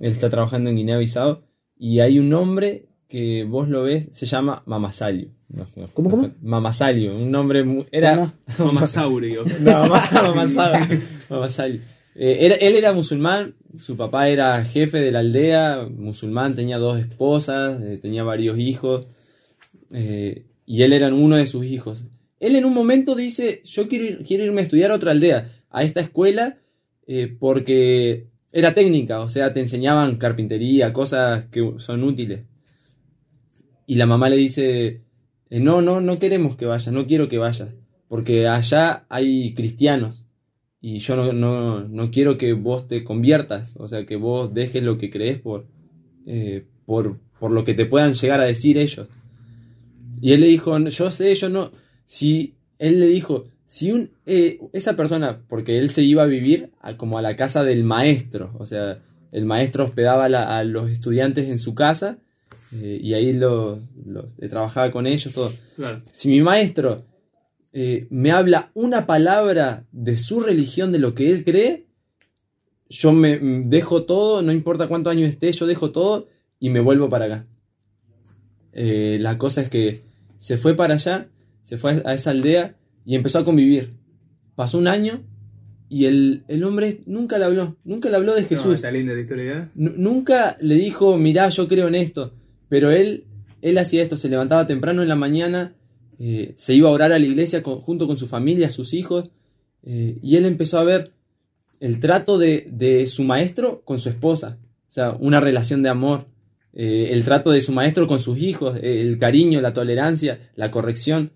él 0.00 0.12
está 0.12 0.28
trabajando 0.30 0.70
en 0.70 0.76
Guinea-Bissau, 0.76 1.40
y 1.78 2.00
hay 2.00 2.18
un 2.18 2.32
hombre 2.34 2.86
que 3.08 3.44
vos 3.44 3.68
lo 3.68 3.82
ves, 3.82 4.08
se 4.12 4.26
llama 4.26 4.62
Mamasalio. 4.66 5.28
No, 5.48 5.66
no, 5.76 5.86
¿Cómo, 5.92 6.08
cómo? 6.10 6.30
Mamasalio, 6.40 7.14
un 7.14 7.30
nombre 7.30 7.62
muy, 7.62 7.86
era... 7.92 8.32
Mamasaurio. 8.58 9.42
No, 9.60 9.86
ma- 9.86 10.02
Mamasalio. 10.12 11.00
Mamasalio. 11.28 11.80
Eh, 12.14 12.38
era- 12.40 12.54
él 12.56 12.74
era 12.74 12.92
musulmán, 12.94 13.54
su 13.78 13.96
papá 13.96 14.28
era 14.28 14.64
jefe 14.64 14.98
de 14.98 15.12
la 15.12 15.18
aldea, 15.20 15.86
musulmán, 15.94 16.54
tenía 16.56 16.78
dos 16.78 16.98
esposas, 16.98 17.80
eh, 17.82 17.98
tenía 18.00 18.22
varios 18.24 18.58
hijos, 18.58 19.06
eh, 19.92 20.46
y 20.66 20.82
él 20.82 20.92
era 20.92 21.08
uno 21.12 21.36
de 21.36 21.46
sus 21.46 21.64
hijos. 21.66 22.04
Él 22.42 22.56
en 22.56 22.64
un 22.64 22.74
momento 22.74 23.14
dice, 23.14 23.62
yo 23.64 23.86
quiero, 23.86 24.24
quiero 24.26 24.44
irme 24.44 24.62
a 24.62 24.64
estudiar 24.64 24.90
a 24.90 24.96
otra 24.96 25.12
aldea, 25.12 25.52
a 25.70 25.84
esta 25.84 26.00
escuela, 26.00 26.58
eh, 27.06 27.32
porque 27.38 28.26
era 28.50 28.74
técnica, 28.74 29.20
o 29.20 29.28
sea, 29.28 29.52
te 29.52 29.60
enseñaban 29.60 30.16
carpintería, 30.16 30.92
cosas 30.92 31.44
que 31.52 31.74
son 31.78 32.02
útiles. 32.02 32.40
Y 33.86 33.94
la 33.94 34.06
mamá 34.06 34.28
le 34.28 34.34
dice, 34.34 35.02
eh, 35.50 35.60
no, 35.60 35.82
no, 35.82 36.00
no 36.00 36.18
queremos 36.18 36.56
que 36.56 36.66
vayas, 36.66 36.92
no 36.92 37.06
quiero 37.06 37.28
que 37.28 37.38
vayas, 37.38 37.68
porque 38.08 38.48
allá 38.48 39.06
hay 39.08 39.54
cristianos 39.54 40.26
y 40.80 40.98
yo 40.98 41.14
no, 41.14 41.32
no, 41.32 41.86
no 41.86 42.10
quiero 42.10 42.38
que 42.38 42.54
vos 42.54 42.88
te 42.88 43.04
conviertas, 43.04 43.76
o 43.76 43.86
sea, 43.86 44.04
que 44.04 44.16
vos 44.16 44.52
dejes 44.52 44.82
lo 44.82 44.98
que 44.98 45.10
crees 45.10 45.38
por, 45.38 45.68
eh, 46.26 46.66
por, 46.86 47.20
por 47.38 47.52
lo 47.52 47.64
que 47.64 47.74
te 47.74 47.86
puedan 47.86 48.14
llegar 48.14 48.40
a 48.40 48.46
decir 48.46 48.78
ellos. 48.78 49.06
Y 50.20 50.32
él 50.32 50.40
le 50.40 50.48
dijo, 50.48 50.76
yo 50.76 51.10
sé, 51.12 51.32
yo 51.36 51.48
no, 51.48 51.70
si 52.06 52.54
él 52.78 53.00
le 53.00 53.06
dijo, 53.06 53.44
si 53.68 53.90
un, 53.92 54.10
eh, 54.26 54.58
esa 54.72 54.96
persona, 54.96 55.42
porque 55.48 55.78
él 55.78 55.90
se 55.90 56.02
iba 56.02 56.22
a 56.24 56.26
vivir 56.26 56.70
a- 56.80 56.96
como 56.96 57.18
a 57.18 57.22
la 57.22 57.36
casa 57.36 57.64
del 57.64 57.84
maestro, 57.84 58.54
o 58.58 58.66
sea, 58.66 58.98
el 59.32 59.44
maestro 59.46 59.84
hospedaba 59.84 60.26
a, 60.26 60.28
la- 60.28 60.58
a 60.58 60.64
los 60.64 60.90
estudiantes 60.90 61.48
en 61.48 61.58
su 61.58 61.74
casa 61.74 62.18
eh, 62.74 62.98
y 63.02 63.14
ahí 63.14 63.32
los- 63.32 63.80
eh, 64.40 64.48
trabajaba 64.48 64.90
con 64.90 65.06
ellos, 65.06 65.32
todo. 65.32 65.52
Claro. 65.76 66.02
Si 66.12 66.28
mi 66.30 66.40
maestro 66.42 67.04
me 68.10 68.30
habla 68.32 68.70
una 68.74 69.06
palabra 69.06 69.84
de 69.92 70.18
su 70.18 70.40
religión, 70.40 70.92
de 70.92 70.98
lo 70.98 71.14
que 71.14 71.30
él 71.30 71.42
cree, 71.44 71.86
yo 72.90 73.12
me 73.12 73.38
mm, 73.38 73.70
dejo 73.70 74.04
todo, 74.04 74.42
no 74.42 74.52
importa 74.52 74.86
cuántos 74.88 75.10
años 75.12 75.30
esté, 75.30 75.50
yo 75.52 75.64
dejo 75.66 75.90
todo 75.92 76.28
y 76.60 76.68
me 76.68 76.80
vuelvo 76.80 77.08
para 77.08 77.24
acá. 77.24 77.46
La 78.74 79.38
cosa 79.38 79.62
es 79.62 79.68
que 79.70 80.02
se 80.38 80.56
fue 80.58 80.74
para 80.74 80.94
allá, 80.94 81.28
se 81.62 81.78
fue 81.78 82.02
a 82.04 82.14
esa 82.14 82.30
aldea 82.30 82.76
y 83.04 83.14
empezó 83.14 83.38
a 83.40 83.44
convivir. 83.44 83.90
Pasó 84.54 84.78
un 84.78 84.86
año 84.88 85.22
y 85.88 86.06
el, 86.06 86.44
el 86.48 86.64
hombre 86.64 87.00
nunca 87.06 87.38
le 87.38 87.44
habló, 87.44 87.76
nunca 87.84 88.08
le 88.08 88.16
habló 88.16 88.34
de 88.34 88.42
No, 88.42 88.48
Jesús. 88.48 88.74
está 88.76 88.90
linda 88.90 89.12
la 89.14 89.20
historia. 89.20 89.52
¿eh? 89.58 89.68
Nu- 89.74 89.94
nunca 89.96 90.56
le 90.60 90.74
dijo, 90.76 91.16
mirá, 91.16 91.48
yo 91.48 91.68
creo 91.68 91.88
en 91.88 91.94
esto. 91.94 92.32
Pero 92.68 92.90
él, 92.90 93.24
él 93.60 93.78
hacía 93.78 94.02
esto, 94.02 94.16
se 94.16 94.28
levantaba 94.28 94.66
temprano 94.66 95.02
en 95.02 95.08
la 95.08 95.16
mañana, 95.16 95.74
eh, 96.18 96.54
se 96.56 96.74
iba 96.74 96.88
a 96.88 96.92
orar 96.92 97.12
a 97.12 97.18
la 97.18 97.26
iglesia 97.26 97.62
con- 97.62 97.80
junto 97.80 98.06
con 98.06 98.16
su 98.18 98.26
familia, 98.26 98.70
sus 98.70 98.94
hijos, 98.94 99.30
eh, 99.82 100.18
y 100.22 100.36
él 100.36 100.46
empezó 100.46 100.78
a 100.78 100.84
ver 100.84 101.12
el 101.80 101.98
trato 102.00 102.38
de, 102.38 102.68
de 102.70 103.06
su 103.06 103.24
maestro 103.24 103.82
con 103.84 103.98
su 103.98 104.08
esposa, 104.08 104.58
o 104.88 104.92
sea, 104.92 105.16
una 105.18 105.40
relación 105.40 105.82
de 105.82 105.88
amor, 105.88 106.26
eh, 106.74 107.08
el 107.10 107.24
trato 107.24 107.50
de 107.50 107.60
su 107.60 107.72
maestro 107.72 108.06
con 108.06 108.20
sus 108.20 108.38
hijos, 108.38 108.78
el 108.80 109.18
cariño, 109.18 109.60
la 109.60 109.72
tolerancia, 109.72 110.50
la 110.54 110.70
corrección. 110.70 111.32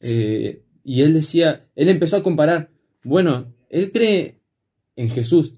Eh, 0.00 0.62
y 0.84 1.02
él 1.02 1.12
decía, 1.14 1.66
él 1.76 1.88
empezó 1.88 2.16
a 2.16 2.22
comparar, 2.22 2.70
bueno, 3.04 3.52
él 3.70 3.90
cree 3.92 4.40
en 4.96 5.10
Jesús, 5.10 5.54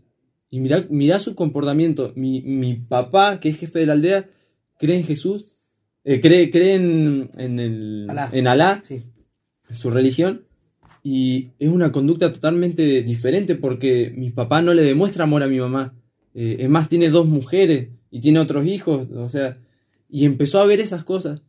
y 0.50 0.58
mira, 0.60 0.84
mira 0.90 1.18
su 1.20 1.34
comportamiento. 1.36 2.12
Mi, 2.16 2.40
mi 2.42 2.74
papá, 2.74 3.38
que 3.38 3.50
es 3.50 3.58
jefe 3.58 3.78
de 3.78 3.86
la 3.86 3.92
aldea, 3.92 4.28
cree 4.78 4.96
en 4.96 5.04
Jesús, 5.04 5.52
eh, 6.02 6.20
cree, 6.20 6.50
cree 6.50 6.74
en, 6.74 7.30
en, 7.36 7.58
el, 7.60 8.06
Alá. 8.10 8.28
en 8.32 8.46
Alá, 8.48 8.82
Sí. 8.84 9.02
su 9.72 9.90
religión, 9.90 10.46
y 11.04 11.50
es 11.58 11.68
una 11.70 11.92
conducta 11.92 12.32
totalmente 12.32 13.02
diferente 13.02 13.54
porque 13.54 14.12
mi 14.16 14.30
papá 14.30 14.60
no 14.60 14.74
le 14.74 14.82
demuestra 14.82 15.24
amor 15.24 15.42
a 15.42 15.48
mi 15.48 15.58
mamá. 15.60 15.94
Eh, 16.34 16.56
es 16.60 16.68
más, 16.68 16.88
tiene 16.88 17.10
dos 17.10 17.26
mujeres 17.26 17.88
y 18.10 18.20
tiene 18.20 18.40
otros 18.40 18.66
hijos, 18.66 19.08
o 19.12 19.28
sea, 19.28 19.58
y 20.08 20.24
empezó 20.24 20.60
a 20.60 20.66
ver 20.66 20.80
esas 20.80 21.04
cosas. 21.04 21.42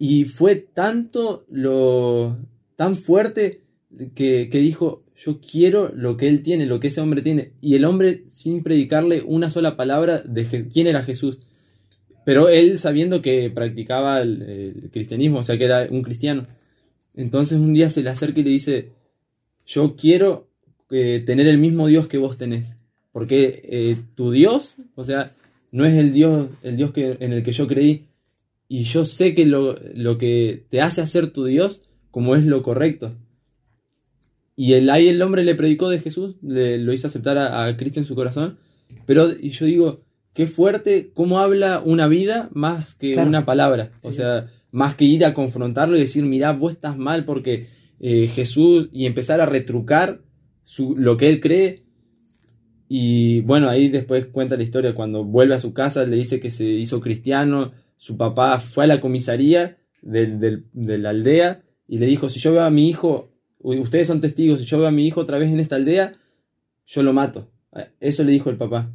Y 0.00 0.24
fue 0.24 0.56
tanto 0.56 1.44
lo 1.48 2.36
tan 2.74 2.96
fuerte 2.96 3.60
que, 4.16 4.48
que 4.50 4.58
dijo, 4.58 5.04
yo 5.14 5.40
quiero 5.40 5.92
lo 5.94 6.16
que 6.16 6.26
él 6.26 6.42
tiene, 6.42 6.66
lo 6.66 6.80
que 6.80 6.88
ese 6.88 7.02
hombre 7.02 7.20
tiene. 7.20 7.52
Y 7.60 7.74
el 7.74 7.84
hombre 7.84 8.24
sin 8.32 8.62
predicarle 8.62 9.22
una 9.22 9.50
sola 9.50 9.76
palabra 9.76 10.22
de 10.24 10.68
quién 10.72 10.86
era 10.86 11.04
Jesús. 11.04 11.38
Pero 12.24 12.48
él 12.48 12.78
sabiendo 12.78 13.20
que 13.20 13.50
practicaba 13.50 14.22
el, 14.22 14.42
el 14.42 14.90
cristianismo, 14.90 15.40
o 15.40 15.42
sea 15.42 15.58
que 15.58 15.64
era 15.64 15.86
un 15.90 16.02
cristiano. 16.02 16.46
Entonces 17.14 17.58
un 17.58 17.74
día 17.74 17.90
se 17.90 18.02
le 18.02 18.10
acerca 18.10 18.40
y 18.40 18.44
le 18.44 18.50
dice, 18.50 18.92
yo 19.66 19.94
quiero 19.96 20.48
eh, 20.90 21.22
tener 21.24 21.46
el 21.46 21.58
mismo 21.58 21.86
Dios 21.86 22.08
que 22.08 22.18
vos 22.18 22.36
tenés. 22.36 22.74
Porque 23.12 23.62
eh, 23.64 23.96
tu 24.14 24.30
Dios, 24.30 24.76
o 24.94 25.04
sea, 25.04 25.32
no 25.72 25.84
es 25.84 25.94
el 25.94 26.12
Dios, 26.12 26.48
el 26.62 26.76
Dios 26.76 26.92
que, 26.92 27.16
en 27.20 27.32
el 27.32 27.42
que 27.42 27.52
yo 27.52 27.66
creí. 27.66 28.06
Y 28.72 28.84
yo 28.84 29.04
sé 29.04 29.34
que 29.34 29.46
lo, 29.46 29.74
lo 29.94 30.16
que 30.16 30.64
te 30.70 30.80
hace 30.80 31.02
hacer 31.02 31.32
tu 31.32 31.44
Dios, 31.44 31.82
como 32.12 32.36
es 32.36 32.44
lo 32.44 32.62
correcto. 32.62 33.16
Y 34.54 34.74
el, 34.74 34.88
ahí 34.90 35.08
el 35.08 35.20
hombre 35.22 35.42
le 35.42 35.56
predicó 35.56 35.88
de 35.88 35.98
Jesús, 35.98 36.36
le, 36.40 36.78
lo 36.78 36.92
hizo 36.92 37.08
aceptar 37.08 37.36
a, 37.36 37.64
a 37.66 37.76
Cristo 37.76 37.98
en 37.98 38.06
su 38.06 38.14
corazón. 38.14 38.58
Pero 39.06 39.28
y 39.32 39.50
yo 39.50 39.66
digo, 39.66 40.04
qué 40.34 40.46
fuerte 40.46 41.10
cómo 41.14 41.40
habla 41.40 41.82
una 41.84 42.06
vida 42.06 42.48
más 42.52 42.94
que 42.94 43.10
Claro. 43.10 43.28
una 43.28 43.44
palabra. 43.44 43.90
O 44.04 44.12
sea, 44.12 44.48
más 44.70 44.94
que 44.94 45.04
ir 45.04 45.24
a 45.24 45.34
confrontarlo 45.34 45.96
y 45.96 46.00
decir, 46.00 46.24
mirá, 46.24 46.52
vos 46.52 46.70
estás 46.74 46.96
mal 46.96 47.24
porque 47.24 47.66
eh, 47.98 48.28
Jesús, 48.28 48.88
y 48.92 49.06
empezar 49.06 49.40
a 49.40 49.46
retrucar 49.46 50.20
su, 50.62 50.94
lo 50.96 51.16
que 51.16 51.28
él 51.28 51.40
cree. 51.40 51.82
Y 52.88 53.40
bueno, 53.40 53.68
ahí 53.68 53.88
después 53.88 54.26
cuenta 54.26 54.56
la 54.56 54.62
historia, 54.62 54.94
cuando 54.94 55.24
vuelve 55.24 55.54
a 55.54 55.58
su 55.58 55.72
casa, 55.72 56.04
le 56.04 56.14
dice 56.16 56.38
que 56.38 56.50
se 56.50 56.64
hizo 56.64 57.00
cristiano, 57.00 57.72
su 58.00 58.16
papá 58.16 58.58
fue 58.58 58.84
a 58.84 58.86
la 58.86 58.98
comisaría 58.98 59.76
del- 60.00 60.38
del- 60.40 60.64
de 60.72 60.96
la 60.96 61.10
aldea 61.10 61.60
y 61.86 61.98
le 61.98 62.06
dijo, 62.06 62.30
si 62.30 62.40
yo 62.40 62.52
veo 62.52 62.62
a 62.62 62.70
mi 62.70 62.88
hijo, 62.88 63.28
ustedes 63.58 64.06
son 64.06 64.22
testigos, 64.22 64.60
si 64.60 64.64
yo 64.66 64.78
veo 64.78 64.88
a 64.88 64.90
mi 64.90 65.06
hijo 65.06 65.20
otra 65.20 65.36
vez 65.38 65.50
en 65.52 65.60
esta 65.60 65.76
aldea, 65.76 66.14
yo 66.86 67.02
lo 67.02 67.12
mato. 67.12 67.50
Eso 68.00 68.24
le 68.24 68.32
dijo 68.32 68.48
el 68.48 68.56
papá. 68.56 68.90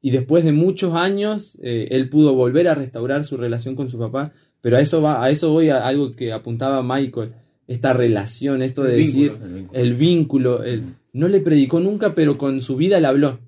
Y 0.00 0.10
después 0.12 0.44
de 0.44 0.52
muchos 0.52 0.94
años, 0.94 1.58
eh, 1.60 1.88
él 1.90 2.08
pudo 2.08 2.34
volver 2.34 2.68
a 2.68 2.74
restaurar 2.76 3.24
su 3.24 3.36
relación 3.36 3.74
con 3.74 3.90
su 3.90 3.98
papá. 3.98 4.32
Pero 4.60 4.76
a 4.76 4.80
eso 4.80 5.02
va, 5.02 5.24
a 5.24 5.30
eso 5.30 5.50
voy 5.50 5.70
a 5.70 5.84
algo 5.84 6.12
que 6.12 6.32
apuntaba 6.32 6.82
Michael, 6.84 7.32
esta 7.66 7.92
relación, 7.94 8.62
esto 8.62 8.84
de 8.84 8.92
El 8.94 9.06
decir 9.06 9.30
vínculo. 9.32 9.44
El 9.46 9.54
vínculo. 9.54 9.80
el 9.82 9.94
vínculo. 9.94 10.62
el- 10.64 10.82
no 11.12 11.26
le 11.28 11.40
predicó 11.40 11.80
nunca, 11.80 12.14
pero 12.14 12.38
con 12.38 12.60
su 12.62 12.76
vida 12.76 13.00
le 13.00 13.06
habló. 13.08 13.40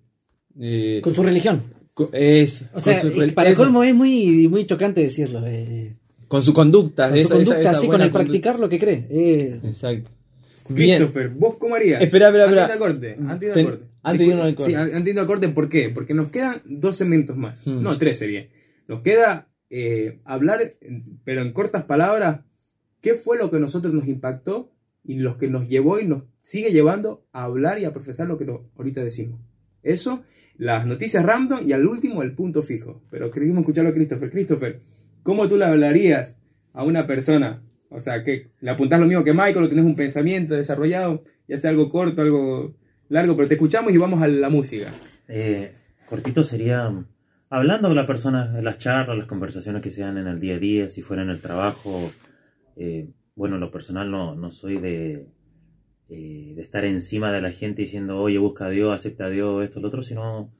Eh, 0.59 1.01
Con 1.05 1.14
su 1.14 1.22
religión. 1.22 1.62
Es, 2.12 2.64
O 2.74 2.80
sea, 2.80 3.01
su, 3.01 3.34
para 3.34 3.51
eso, 3.51 3.64
colmo 3.64 3.82
es 3.84 3.94
muy, 3.94 4.49
muy 4.49 4.66
chocante 4.66 5.03
decirlo. 5.03 5.42
eh, 5.46 5.96
con 6.28 6.42
su 6.42 6.53
conducta. 6.53 7.09
con 7.09 7.20
su 7.20 7.28
conducta, 7.28 7.61
esa- 7.61 7.72
con 7.72 7.82
el 7.82 7.90
conducta. 7.90 8.12
practicar 8.12 8.59
lo 8.59 8.68
que 8.68 8.78
cree. 8.78 9.07
eh, 9.11 9.61
Exacto. 9.64 10.11
Bien. 10.68 10.99
Christopher, 10.99 11.30
¿vos 11.30 11.57
cómo 11.59 11.74
harías? 11.76 12.03
Espera, 12.03 12.26
espera, 12.26 12.44
espera. 12.44 12.62
Antes 12.64 12.78
del 12.78 12.78
corte. 12.78 13.16
Antes 13.26 13.55
del 13.55 13.64
corte. 13.64 13.84
antes 14.03 14.18
de 14.18 14.26
irnos 14.32 14.44
al 14.46 14.55
corte. 14.55 14.70
Sí, 14.72 14.74
antes 14.76 15.05
de 15.05 15.11
irnos 15.11 15.20
al 15.22 15.26
corte, 15.26 15.49
¿por 15.49 15.68
qué? 15.70 15.88
Porque 15.88 16.12
nos 16.14 16.28
quedan 16.28 16.61
dos 16.66 16.96
segmentos 16.96 17.36
más. 17.38 17.66
Hmm. 17.66 17.82
No, 17.82 17.96
tres 17.96 18.18
sería. 18.18 18.46
Nos 18.86 19.01
queda 19.01 19.49
eh, 19.70 20.18
hablar, 20.24 20.74
pero 21.24 21.40
en 21.42 21.53
cortas 21.53 21.84
palabras, 21.84 22.40
qué 23.01 23.14
fue 23.14 23.38
lo 23.38 23.51
que 23.51 23.57
a 23.57 23.61
nosotros 23.61 23.94
nos 23.94 24.07
impactó 24.09 24.70
y 25.05 25.14
lo 25.14 25.38
que 25.38 25.49
nos 25.49 25.68
llevó 25.68 25.99
y 26.01 26.07
nos 26.07 26.24
sigue 26.42 26.70
llevando 26.72 27.24
a 27.32 27.44
hablar 27.44 27.78
y 27.78 27.84
a 27.86 27.92
profesar 27.94 28.28
lo 28.28 28.36
que 28.36 28.46
ahorita 28.76 29.03
decimos. 29.03 29.40
Eso, 29.82 30.22
las 30.59 30.86
noticias 30.86 31.24
random 31.24 31.61
y 31.64 31.72
al 31.72 31.86
último 31.86 32.22
el 32.22 32.32
punto 32.32 32.62
fijo. 32.62 33.00
Pero 33.11 33.30
queríamos 33.30 33.61
escucharlo 33.61 33.90
a 33.90 33.94
Christopher. 33.94 34.30
Christopher, 34.30 34.80
¿cómo 35.22 35.48
tú 35.48 35.56
le 35.56 35.64
hablarías 35.64 36.36
a 36.74 36.84
una 36.84 37.06
persona? 37.06 37.62
O 37.88 38.00
sea, 38.00 38.22
que 38.22 38.50
le 38.61 38.70
apuntás 38.70 39.00
lo 39.00 39.06
mismo 39.06 39.24
que 39.24 39.32
Michael, 39.32 39.64
o 39.64 39.68
tenés 39.68 39.84
un 39.84 39.96
pensamiento 39.96 40.54
desarrollado, 40.54 41.22
ya 41.46 41.56
sea 41.56 41.70
algo 41.70 41.88
corto, 41.88 42.20
algo 42.20 42.76
largo, 43.09 43.34
pero 43.36 43.48
te 43.48 43.54
escuchamos 43.54 43.94
y 43.94 43.96
vamos 43.96 44.20
a 44.20 44.28
la 44.28 44.50
música. 44.50 44.88
Eh, 45.28 45.72
cortito 46.04 46.42
sería 46.42 46.92
hablando 47.48 47.88
con 47.88 47.96
la 47.96 48.06
persona, 48.06 48.61
las 48.61 48.76
charlas, 48.76 49.16
las 49.16 49.26
conversaciones 49.26 49.80
que 49.80 49.90
se 49.90 50.02
dan 50.02 50.18
en 50.18 50.26
el 50.26 50.40
día 50.40 50.56
a 50.56 50.59
día, 50.59 50.88
si 50.90 51.00
fuera 51.00 51.22
en 51.22 51.30
el 51.30 51.40
trabajo. 51.40 52.11
eh, 52.76 53.09
bueno, 53.34 53.54
en 53.54 53.61
lo 53.61 53.70
personal 53.70 54.11
no, 54.11 54.34
no 54.34 54.50
soy 54.50 54.78
de, 54.78 55.28
eh, 56.11 56.52
de 56.56 56.62
estar 56.62 56.84
encima 56.84 57.30
de 57.32 57.42
la 57.42 57.50
gente 57.50 57.82
diciendo, 57.82 58.18
oye, 58.18 58.38
busca 58.38 58.66
a 58.66 58.70
Dios, 58.70 58.94
acepta 58.94 59.26
a 59.26 59.30
Dios, 59.30 59.62
esto, 59.62 59.80
lo 59.80 59.88
otro, 59.88 60.02
sino 60.02 60.50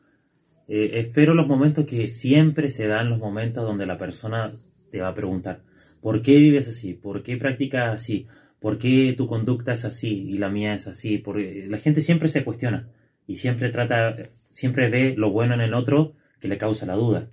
eh, 0.69 1.01
espero 1.01 1.35
los 1.35 1.47
momentos 1.47 1.87
que 1.87 2.07
siempre 2.09 2.69
se 2.69 2.87
dan 2.87 3.09
los 3.09 3.19
momentos 3.19 3.65
donde 3.65 3.87
la 3.87 3.97
persona 3.97 4.53
te 4.91 5.01
va 5.01 5.09
a 5.09 5.15
preguntar, 5.15 5.63
¿por 6.03 6.21
qué 6.21 6.37
vives 6.37 6.69
así? 6.69 6.93
¿Por 6.93 7.23
qué 7.23 7.39
practicas 7.39 7.95
así? 7.95 8.27
¿Por 8.61 8.79
qué 8.79 9.15
tu 9.17 9.27
conducta 9.27 9.73
es 9.73 9.85
así 9.85 10.29
y 10.29 10.37
la 10.37 10.51
mía 10.51 10.75
es 10.75 10.87
así? 10.87 11.19
Porque 11.19 11.67
la 11.69 11.79
gente 11.79 12.03
siempre 12.03 12.29
se 12.29 12.45
cuestiona 12.45 12.89
y 13.27 13.37
siempre 13.37 13.71
trata, 13.71 14.17
siempre 14.49 14.91
ve 14.91 15.15
lo 15.17 15.31
bueno 15.31 15.55
en 15.55 15.61
el 15.61 15.75
otro 15.75 16.15
que 16.41 16.49
le 16.49 16.59
causa 16.59 16.87
la 16.87 16.95
duda. 16.95 17.31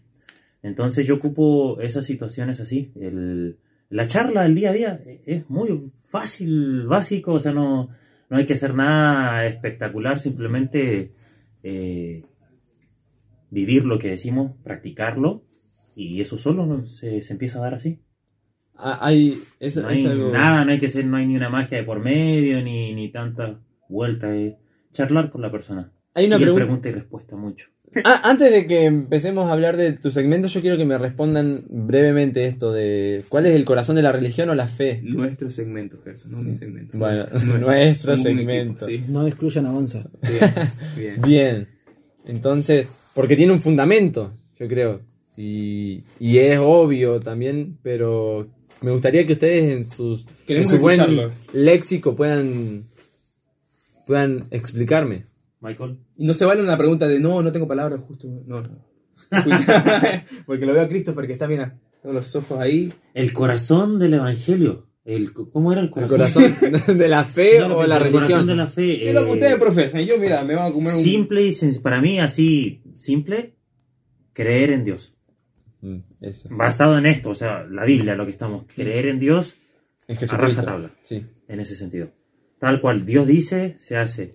Entonces 0.61 1.05
yo 1.05 1.16
ocupo 1.16 1.82
esas 1.82 2.05
situaciones 2.05 2.59
así. 2.59 2.91
El, 2.95 3.57
la 3.89 4.07
charla 4.07 4.45
el 4.45 4.55
día 4.55 4.70
a 4.70 4.74
día 4.74 5.01
es 5.26 5.49
muy 5.49 5.91
fácil, 6.05 6.88
básico, 6.88 7.34
o 7.34 7.39
sea, 7.39 7.51
no, 7.51 7.89
no 8.30 8.38
hay 8.38 8.45
que 8.45 8.53
hacer 8.53 8.73
nada 8.73 9.45
espectacular, 9.45 10.19
simplemente 10.19 11.13
eh, 11.63 12.23
vivir 13.49 13.86
lo 13.86 13.97
que 13.99 14.09
decimos, 14.09 14.53
practicarlo 14.63 15.43
y 15.95 16.21
eso 16.21 16.38
solo 16.38 16.86
se, 16.86 17.21
se 17.21 17.34
empieza 17.34 17.59
a 17.59 17.63
dar 17.63 17.73
así. 17.76 17.99
Ah, 18.76 18.99
hay, 19.01 19.41
eso, 19.59 19.82
No 19.84 19.88
hay 19.88 20.03
es 20.03 20.11
algo- 20.11 20.32
nada, 20.32 20.65
no 20.65 20.71
hay 20.71 20.80
que 20.80 20.89
ser, 20.89 21.05
no 21.05 21.15
hay 21.17 21.26
ni 21.26 21.36
una 21.38 21.49
magia 21.49 21.78
de 21.78 21.84
por 21.86 22.01
medio, 22.01 22.61
ni, 22.61 22.93
ni 22.93 23.09
tanta 23.09 23.59
vuelta. 23.87 24.36
eh. 24.36 24.58
Charlar 24.91 25.29
con 25.29 25.41
la 25.41 25.51
persona. 25.51 25.91
Hay 26.13 26.25
una 26.25 26.36
y 26.36 26.39
el 26.39 26.43
pregunta- 26.45 26.66
pregunta 26.66 26.89
y 26.89 26.91
respuesta 26.91 27.36
mucho. 27.37 27.70
Ah, 28.04 28.22
antes 28.24 28.51
de 28.51 28.67
que 28.67 28.86
empecemos 28.86 29.46
a 29.46 29.54
hablar 29.54 29.78
de 29.78 29.93
tu 29.93 30.12
segmento, 30.12 30.47
yo 30.47 30.62
quiero 30.62 30.78
que 30.78 30.86
me 30.86 30.97
respondan 30.97 31.62
brevemente 31.70 32.46
esto 32.46 32.72
de 32.74 33.24
¿cuál 33.30 33.46
es 33.46 33.55
el 33.55 33.63
corazón 33.63 33.96
de 33.96 34.01
la 34.01 34.12
religión 34.12 34.50
o 34.50 34.55
la 34.55 34.67
fe? 34.67 35.00
Nuestro 35.04 35.50
segmento, 35.50 35.97
Gerson, 36.04 36.32
no 36.32 36.39
mi 36.39 36.55
segmento. 36.55 36.97
Bueno, 36.97 37.26
nuestro 37.59 38.17
segmento. 38.17 38.88
equipo, 38.88 39.12
no 39.12 39.28
excluyan 39.28 39.66
a 39.66 39.74
Onza. 39.74 40.04
sí. 40.24 40.34
Bien, 40.34 40.51
bien. 40.97 41.22
Bien. 41.22 41.67
Entonces, 42.26 42.88
porque 43.13 43.36
tiene 43.36 43.54
un 43.54 43.62
fundamento, 43.62 44.34
yo 44.59 44.67
creo. 44.67 45.01
Y, 45.38 46.04
y 46.20 46.38
es 46.39 46.59
obvio 46.62 47.20
también, 47.20 47.78
pero 47.82 48.47
me 48.82 48.92
gustaría 48.92 49.26
que 49.26 49.34
ustedes 49.34 49.74
en 49.74 49.88
sus 49.88 50.26
en 50.47 50.66
su 50.66 50.80
buen 50.80 51.00
léxico 51.54 52.16
puedan 52.16 52.84
puedan 54.05 54.46
explicarme. 54.51 55.26
Michael. 55.66 55.97
Y 56.17 56.25
no 56.25 56.33
se 56.33 56.46
vale 56.46 56.62
una 56.62 56.78
pregunta 56.78 57.08
de 57.08 57.20
no, 57.20 57.42
no 57.42 57.51
tengo 57.51 57.67
palabras, 57.67 58.00
justo. 58.08 58.28
No, 58.46 58.62
no. 58.62 58.70
Porque 60.46 60.66
lo 60.66 60.74
veo 60.74 60.83
a 60.83 60.87
Christopher 60.87 61.25
que 61.28 61.33
está 61.33 61.47
bien, 61.47 61.74
tengo 62.01 62.13
los 62.13 62.36
ojos 62.36 62.59
ahí. 62.59 62.93
El 63.13 63.33
corazón 63.33 64.00
del 64.00 64.13
evangelio. 64.16 64.87
El, 65.04 65.33
¿Cómo 65.33 65.71
era 65.71 65.82
el 65.82 65.87
El 65.87 65.92
corazón? 65.92 66.51
corazón 66.59 66.97
de 66.97 67.08
la 67.08 67.25
fe 67.25 67.59
No 67.59 67.78
o 67.78 67.86
la 67.86 67.97
el 67.97 68.12
corazón 68.12 68.20
religión. 68.21 68.47
de 68.47 68.55
la 68.55 68.67
fe. 68.67 69.08
Es 69.09 69.13
lo 69.13 69.24
que 69.24 69.29
eh, 69.29 69.33
ustedes 69.33 69.55
profesan. 69.59 70.01
Y 70.01 70.05
yo, 70.08 70.17
mira, 70.17 70.43
me 70.43 70.55
van 70.55 70.71
a 70.71 70.74
comer 70.74 70.93
un. 70.96 71.00
simple 71.04 71.43
y 71.43 71.51
sencillo. 71.51 71.83
Para 71.83 72.01
mí, 72.01 72.20
así, 72.20 72.82
simple, 72.96 73.54
creer 74.33 74.71
en 74.71 74.83
Dios. 74.83 75.13
Mm, 75.82 75.97
eso. 76.21 76.50
Basado 76.51 76.97
en 76.97 77.05
esto, 77.05 77.29
o 77.29 77.36
sea, 77.36 77.66
la 77.70 77.86
Biblia, 77.86 78.16
lo 78.16 78.25
que 78.25 78.32
estamos, 78.32 78.66
creer 78.74 79.05
en 79.08 79.20
Dios 79.20 79.55
En 80.08 80.17
a 80.17 80.20
Jesucristo. 80.20 80.62
rajatabla. 80.62 80.92
Sí. 81.04 81.24
en 81.47 81.59
ese 81.59 81.75
sentido. 81.75 82.09
Tal 82.58 82.82
cual, 82.82 83.05
Dios 83.05 83.28
dice, 83.28 83.75
se 83.78 83.97
hace. 83.97 84.33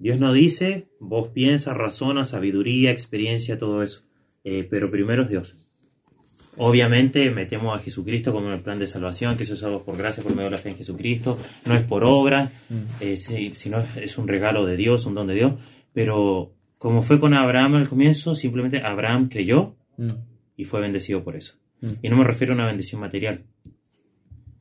Dios 0.00 0.18
no 0.18 0.32
dice, 0.32 0.88
vos 0.98 1.28
piensas, 1.28 1.76
razonas, 1.76 2.30
sabiduría, 2.30 2.90
experiencia, 2.90 3.56
todo 3.58 3.82
eso. 3.84 4.02
Eh, 4.42 4.66
pero 4.68 4.90
primero 4.90 5.22
es 5.22 5.28
Dios. 5.28 5.54
Obviamente 6.56 7.30
metemos 7.30 7.76
a 7.76 7.82
Jesucristo 7.82 8.32
como 8.32 8.48
en 8.48 8.54
el 8.54 8.60
plan 8.60 8.78
de 8.78 8.86
salvación, 8.86 9.36
que 9.36 9.44
eso 9.44 9.54
es 9.54 9.62
algo 9.62 9.84
por 9.84 9.96
gracia, 9.96 10.22
por 10.22 10.32
medio 10.34 10.46
de 10.46 10.50
la 10.56 10.58
fe 10.58 10.70
en 10.70 10.76
Jesucristo. 10.76 11.38
No 11.66 11.74
es 11.74 11.84
por 11.84 12.02
obra, 12.04 12.50
eh, 13.00 13.16
si- 13.16 13.54
sino 13.54 13.78
es, 13.80 13.96
es 13.96 14.18
un 14.18 14.26
regalo 14.26 14.66
de 14.66 14.76
Dios, 14.76 15.06
un 15.06 15.14
don 15.14 15.26
de 15.28 15.34
Dios. 15.34 15.52
Pero 15.92 16.54
como 16.78 17.02
fue 17.02 17.20
con 17.20 17.34
Abraham 17.34 17.76
al 17.76 17.88
comienzo, 17.88 18.34
simplemente 18.34 18.82
Abraham 18.82 19.28
creyó 19.28 19.76
Mm. 19.96 20.10
y 20.56 20.64
fue 20.64 20.80
bendecido 20.80 21.22
por 21.22 21.36
eso. 21.36 21.54
Mm. 21.82 21.88
Y 22.02 22.08
no 22.08 22.16
me 22.16 22.24
refiero 22.24 22.52
a 22.52 22.56
una 22.56 22.66
bendición 22.66 23.00
material. 23.00 23.44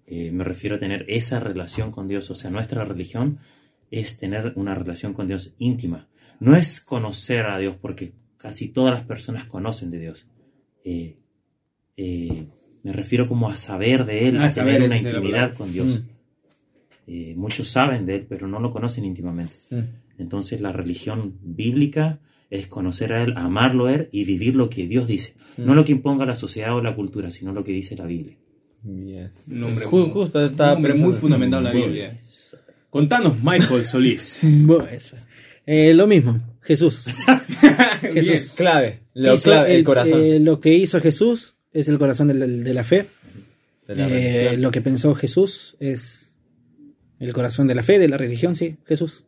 Eh, 0.06 0.32
me 0.32 0.44
refiero 0.44 0.76
a 0.76 0.80
tener 0.80 1.06
esa 1.08 1.40
relación 1.40 1.92
con 1.92 2.08
Dios. 2.08 2.30
O 2.30 2.36
sea, 2.36 2.50
nuestra 2.52 2.84
religión 2.84 3.40
es 3.92 4.18
tener 4.18 4.54
una 4.56 4.76
relación 4.76 5.14
con 5.14 5.28
Dios 5.28 5.54
íntima. 5.58 6.08
No 6.40 6.56
es 6.56 6.80
conocer 6.82 7.46
a 7.46 7.58
Dios, 7.58 7.76
porque 7.82 8.14
casi 8.38 8.70
todas 8.70 8.94
las 8.94 9.04
personas 9.04 9.46
conocen 9.46 9.90
de 9.90 10.00
Dios. 10.00 10.26
Eh, 10.86 11.18
eh, 11.98 12.48
me 12.84 12.94
refiero 12.94 13.28
como 13.28 13.50
a 13.50 13.56
saber 13.56 14.06
de 14.06 14.30
Él, 14.30 14.38
Ah, 14.38 14.46
a 14.46 14.52
saber, 14.52 14.76
tener 14.76 14.88
una 14.90 14.98
intimidad 14.98 15.54
con 15.54 15.74
Dios. 15.74 16.00
Mm. 16.00 16.10
Eh, 17.08 17.34
muchos 17.36 17.68
saben 17.68 18.06
de 18.06 18.16
Él, 18.16 18.26
pero 18.30 18.48
no 18.48 18.60
lo 18.60 18.72
conocen 18.72 19.04
íntimamente. 19.06 19.56
Mm. 19.72 19.80
Entonces 20.20 20.62
la 20.62 20.72
religión 20.72 21.38
bíblica 21.42 22.20
es 22.50 22.68
conocer 22.68 23.14
a 23.14 23.24
Él, 23.24 23.34
amarlo 23.36 23.88
a 23.88 23.94
Él 23.96 24.10
y 24.12 24.24
vivir 24.24 24.56
lo 24.56 24.70
que 24.70 24.88
Dios 24.88 25.08
dice. 25.08 25.34
Mm. 25.58 25.66
No 25.66 25.76
lo 25.76 25.84
que 25.84 25.92
imponga 25.92 26.26
la 26.26 26.36
sociedad 26.36 26.76
o 26.76 26.82
la 26.82 26.96
cultura, 26.96 27.32
sino 27.32 27.52
lo 27.52 27.64
que 27.64 27.72
dice 27.72 27.96
la 27.96 28.06
Biblia. 28.06 28.38
Bien. 28.82 29.32
Un 29.48 29.74
muy- 29.74 29.84
justo 29.84 30.40
un 30.40 31.00
muy 31.02 31.14
fundamental 31.14 31.60
en 31.60 31.64
la 31.66 31.72
Biblia. 31.72 32.18
Contanos, 32.90 33.36
Michael 33.44 33.86
Solís. 33.86 34.42
Eh, 35.72 35.94
lo 35.94 36.08
mismo, 36.08 36.40
Jesús. 36.62 37.06
Jesús. 38.02 38.56
Clave. 38.58 39.02
Lo 39.14 39.36
Hizo 39.36 39.52
clave, 39.52 39.76
el, 39.76 39.84
corazón. 39.84 40.20
eh, 40.24 40.40
lo 40.40 40.60
que 40.60 40.74
hizo 40.74 41.00
Jesús 41.00 41.54
es 41.72 41.88
el 41.88 42.00
corazón 42.00 42.28
de, 42.30 42.34
la 42.74 42.84
fe. 42.84 43.06
de 43.88 43.96
la 43.96 44.08
Eh, 44.08 44.10
religión. 44.10 44.62
lo 44.64 44.72
que 44.72 44.82
pensó 44.82 45.14
Jesús 45.14 45.78
es 45.80 46.36
el 47.20 47.34
corazón 47.34 47.68
de 47.68 47.76
la 47.76 47.84
fe, 47.84 48.00
de 48.00 48.08
la 48.08 48.18
religión, 48.18 48.56
sí, 48.56 48.78
Jesús. 48.86 49.26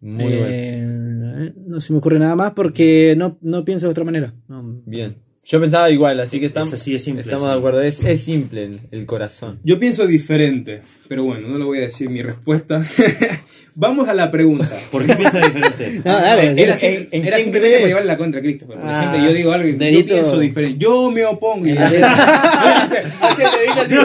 Muy 0.00 0.24
Eh, 0.32 0.82
bueno. 0.84 1.52
No 1.68 1.80
se 1.80 1.92
me 1.92 2.00
ocurre 2.00 2.18
nada 2.18 2.34
más 2.34 2.54
porque 2.54 3.14
no, 3.16 3.38
no 3.40 3.64
pienso 3.64 3.86
de 3.86 3.90
otra 3.92 4.02
manera. 4.04 4.34
No. 4.48 4.82
Bien. 4.86 5.14
Yo 5.46 5.60
pensaba 5.60 5.90
igual, 5.90 6.18
así 6.20 6.40
que 6.40 6.46
estamos, 6.46 6.72
Es 6.72 6.80
así, 6.80 6.94
es 6.94 7.04
simple, 7.04 7.22
estamos 7.22 7.44
sí. 7.44 7.50
de 7.52 7.58
acuerdo. 7.58 7.82
Es, 7.82 8.02
es 8.02 8.24
simple 8.24 8.64
el, 8.64 8.80
el 8.90 9.04
corazón. 9.06 9.60
Yo 9.62 9.78
pienso 9.78 10.06
diferente, 10.06 10.80
pero 11.06 11.22
bueno, 11.22 11.48
no 11.48 11.58
lo 11.58 11.66
voy 11.66 11.78
a 11.78 11.82
decir 11.82 12.08
mi 12.08 12.22
respuesta. 12.22 12.84
Vamos 13.76 14.08
a 14.08 14.14
la 14.14 14.30
pregunta. 14.30 14.70
¿Por 14.92 15.04
qué 15.04 15.14
piensas 15.16 15.42
diferente? 15.46 16.00
No, 16.04 16.12
dale, 16.12 16.62
Era. 16.62 16.76
¿En- 16.80 17.08
en 17.10 17.26
era 17.26 17.38
simplemente 17.38 17.76
para 17.78 17.88
llevarle 17.88 18.06
la 18.06 18.16
contra 18.16 18.38
a 18.38 18.42
Christopher. 18.42 18.76
Porque 18.76 18.90
Ah, 18.92 18.98
siempre 19.00 19.22
yo 19.24 19.32
digo 19.34 19.52
algo 19.52 19.68
y 19.68 19.72
yo 19.72 20.06
pienso 20.06 20.38
diferente. 20.38 20.78
Yo 20.78 21.10
me 21.10 21.24
opongo. 21.24 21.66
Y 21.66 21.72
hace- 21.76 22.02
hace 22.04 23.42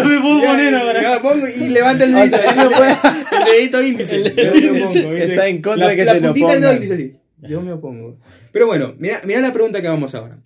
me 0.06 0.20
puedo 0.22 0.42
poner 0.42 0.76
ahora. 0.76 1.02
Yo 1.04 1.10
me 1.14 1.20
pongo 1.20 1.48
y 1.48 1.68
levanta 1.70 2.04
el 2.04 2.16
O 2.16 2.18
dedito. 2.18 2.38
sea, 2.38 2.54
no 2.56 2.70
puede- 2.72 2.92
el 2.92 3.46
dedito 3.58 3.84
índice. 3.84 4.16
El 4.16 4.36
Yo 4.36 4.72
me 4.74 4.82
opongo, 4.84 5.14
está 5.14 5.48
en 5.48 5.62
contra 5.62 5.86
La- 5.86 5.90
de 5.92 5.96
que 5.96 6.06
la 6.06 6.12
se 6.14 6.20
lo 6.20 6.28
puntita 6.28 6.52
del 6.52 6.62
dedo 6.62 6.72
pongan. 6.72 6.84
índice 6.84 6.94
así. 6.96 7.48
Yo 7.50 7.62
me 7.62 7.72
opongo. 7.72 8.18
Pero 8.52 8.68
bueno, 8.68 8.96
mira, 8.98 9.22
mira 9.26 9.40
la 9.40 9.54
pregunta 9.54 9.82
que 9.82 9.88
vamos 9.88 10.14
ahora. 10.16 10.40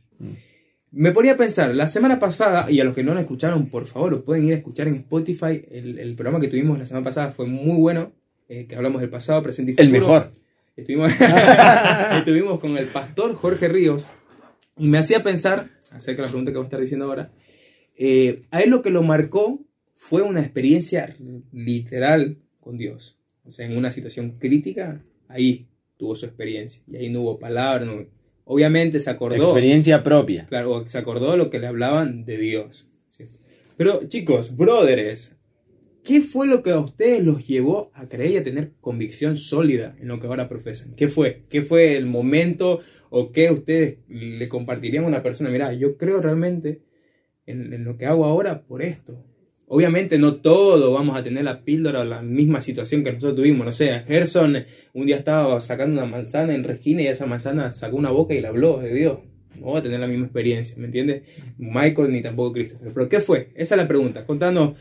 Me 0.95 1.11
ponía 1.11 1.33
a 1.33 1.37
pensar, 1.37 1.73
la 1.73 1.87
semana 1.87 2.19
pasada, 2.19 2.69
y 2.69 2.79
a 2.79 2.83
los 2.83 2.93
que 2.93 3.03
no 3.03 3.13
lo 3.15 3.19
escucharon, 3.19 3.65
por 3.67 3.87
favor, 3.87 4.11
lo 4.11 4.23
pueden 4.23 4.45
ir 4.45 4.53
a 4.53 4.57
escuchar 4.57 4.87
en 4.87 4.93
Spotify. 4.95 5.65
El, 5.71 5.97
el 5.97 6.13
programa 6.15 6.39
que 6.39 6.47
tuvimos 6.47 6.77
la 6.77 6.85
semana 6.85 7.03
pasada 7.03 7.31
fue 7.31 7.47
muy 7.47 7.77
bueno, 7.77 8.11
eh, 8.47 8.67
que 8.67 8.75
hablamos 8.75 9.01
del 9.01 9.09
pasado, 9.09 9.41
presente 9.41 9.71
y 9.71 9.75
El 9.81 9.87
futuro. 9.89 10.01
mejor. 10.07 10.31
Estuvimos, 10.77 11.11
estuvimos 12.17 12.59
con 12.59 12.77
el 12.77 12.87
pastor 12.87 13.33
Jorge 13.35 13.67
Ríos 13.69 14.07
y 14.77 14.87
me 14.87 14.97
hacía 14.99 15.23
pensar, 15.23 15.69
acerca 15.91 16.21
de 16.21 16.27
la 16.27 16.31
pregunta 16.31 16.51
que 16.51 16.57
voy 16.57 16.65
a 16.65 16.67
estar 16.67 16.79
diciendo 16.81 17.05
ahora, 17.05 17.31
eh, 17.97 18.43
a 18.51 18.61
él 18.61 18.69
lo 18.69 18.81
que 18.81 18.89
lo 18.91 19.01
marcó 19.03 19.61
fue 19.95 20.21
una 20.21 20.41
experiencia 20.41 21.15
literal 21.51 22.37
con 22.59 22.77
Dios. 22.77 23.17
O 23.45 23.51
sea, 23.51 23.65
en 23.65 23.77
una 23.77 23.91
situación 23.91 24.37
crítica, 24.39 25.03
ahí 25.27 25.67
tuvo 25.97 26.15
su 26.15 26.25
experiencia. 26.25 26.81
Y 26.87 26.95
ahí 26.97 27.09
no 27.09 27.21
hubo 27.21 27.39
palabra. 27.39 27.85
no- 27.85 28.05
Obviamente 28.45 28.99
se 28.99 29.09
acordó. 29.09 29.43
Experiencia 29.43 30.03
propia. 30.03 30.45
Claro, 30.47 30.83
se 30.87 30.97
acordó 30.97 31.31
de 31.31 31.37
lo 31.37 31.49
que 31.49 31.59
le 31.59 31.67
hablaban 31.67 32.25
de 32.25 32.37
Dios. 32.37 32.89
¿sí? 33.09 33.29
Pero 33.77 34.07
chicos, 34.07 34.55
brothers, 34.55 35.35
¿qué 36.03 36.21
fue 36.21 36.47
lo 36.47 36.61
que 36.61 36.71
a 36.71 36.79
ustedes 36.79 37.23
los 37.23 37.47
llevó 37.47 37.91
a 37.93 38.07
creer 38.07 38.31
y 38.31 38.37
a 38.37 38.43
tener 38.43 38.73
convicción 38.81 39.37
sólida 39.37 39.95
en 39.99 40.07
lo 40.09 40.19
que 40.19 40.27
ahora 40.27 40.49
profesan? 40.49 40.93
¿Qué 40.95 41.07
fue? 41.07 41.43
¿Qué 41.49 41.61
fue 41.61 41.95
el 41.95 42.05
momento 42.05 42.79
o 43.09 43.31
qué 43.31 43.51
ustedes 43.51 43.99
le 44.07 44.49
compartirían 44.49 45.05
a 45.05 45.07
una 45.07 45.23
persona? 45.23 45.49
Mira, 45.49 45.73
yo 45.73 45.97
creo 45.97 46.21
realmente 46.21 46.81
en, 47.45 47.73
en 47.73 47.85
lo 47.85 47.97
que 47.97 48.05
hago 48.05 48.25
ahora 48.25 48.63
por 48.63 48.81
esto. 48.81 49.23
Obviamente 49.73 50.19
no 50.19 50.35
todo 50.35 50.93
vamos 50.93 51.17
a 51.17 51.23
tener 51.23 51.43
la 51.45 51.61
píldora 51.61 52.01
o 52.01 52.03
la 52.03 52.21
misma 52.21 52.61
situación 52.61 53.03
que 53.03 53.11
nosotros 53.11 53.37
tuvimos. 53.37 53.65
No 53.65 53.71
sé, 53.71 54.03
Gerson 54.07 54.63
un 54.93 55.05
día 55.07 55.15
estaba 55.15 55.59
sacando 55.61 55.99
una 55.99 56.05
manzana 56.09 56.53
en 56.53 56.63
Regina 56.63 57.01
y 57.01 57.07
esa 57.07 57.25
manzana 57.25 57.73
sacó 57.73 57.97
una 57.97 58.11
boca 58.11 58.35
y 58.35 58.41
le 58.41 58.47
habló 58.49 58.77
de 58.79 58.93
Dios. 58.93 59.17
No 59.59 59.71
va 59.71 59.79
a 59.79 59.81
tener 59.81 59.99
la 59.99 60.05
misma 60.07 60.25
experiencia, 60.25 60.75
¿me 60.77 60.85
entiendes? 60.85 61.23
Michael 61.57 62.11
ni 62.11 62.21
tampoco 62.21 62.53
Christopher. 62.53 62.91
Pero 62.93 63.09
¿qué 63.09 63.19
fue? 63.19 63.49
Esa 63.55 63.73
es 63.75 63.81
la 63.81 63.87
pregunta. 63.87 64.25
Contanos, 64.27 64.73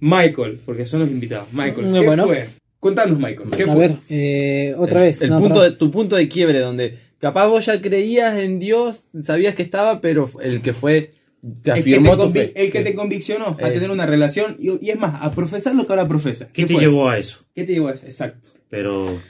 Michael, 0.00 0.60
porque 0.64 0.84
son 0.86 1.00
los 1.00 1.10
invitados. 1.10 1.48
Michael, 1.52 1.92
¿qué 1.92 2.00
bueno. 2.06 2.26
fue? 2.26 2.46
Contanos, 2.78 3.18
Michael. 3.18 3.50
¿Qué 3.56 3.62
A 3.62 3.66
fue? 3.68 3.88
ver, 3.88 3.96
eh, 4.10 4.74
otra 4.76 4.98
El- 5.00 5.04
vez. 5.04 5.22
El 5.22 5.30
No, 5.30 5.38
punto 5.38 5.54
perdón. 5.56 5.70
de, 5.72 5.76
tu 5.78 5.90
punto 5.90 6.16
de 6.16 6.28
quiebre, 6.28 6.58
donde 6.60 6.98
capaz 7.18 7.46
vos 7.46 7.64
ya 7.64 7.80
creías 7.80 8.38
en 8.38 8.58
Dios, 8.58 9.04
sabías 9.22 9.54
que 9.54 9.62
estaba, 9.62 10.00
pero 10.02 10.28
el 10.42 10.60
que 10.60 10.74
fue, 10.74 11.12
te 11.62 11.70
el 11.70 11.74
que 11.74 11.80
afirmó 11.80 12.10
te, 12.12 12.16
tu 12.16 12.22
convi- 12.22 12.32
fe. 12.32 12.52
el 12.56 12.72
que 12.72 12.80
te 12.80 12.94
conviccionó 12.94 13.46
a 13.48 13.56
tener 13.56 13.90
una 13.90 14.06
relación 14.06 14.56
y, 14.58 14.84
y 14.86 14.90
es 14.90 14.98
más, 14.98 15.20
a 15.22 15.30
profesar 15.32 15.74
lo 15.74 15.86
que 15.86 15.92
ahora 15.92 16.06
profesa. 16.08 16.48
¿Qué 16.52 16.64
te 16.64 16.74
fue? 16.74 16.82
llevó 16.82 17.08
a 17.08 17.18
eso? 17.18 17.38
¿Qué 17.54 17.64
te 17.64 17.72
llevó 17.74 17.88
a 17.88 17.92
eso? 17.94 18.06
Exacto. 18.06 18.48
Pero 18.70 19.20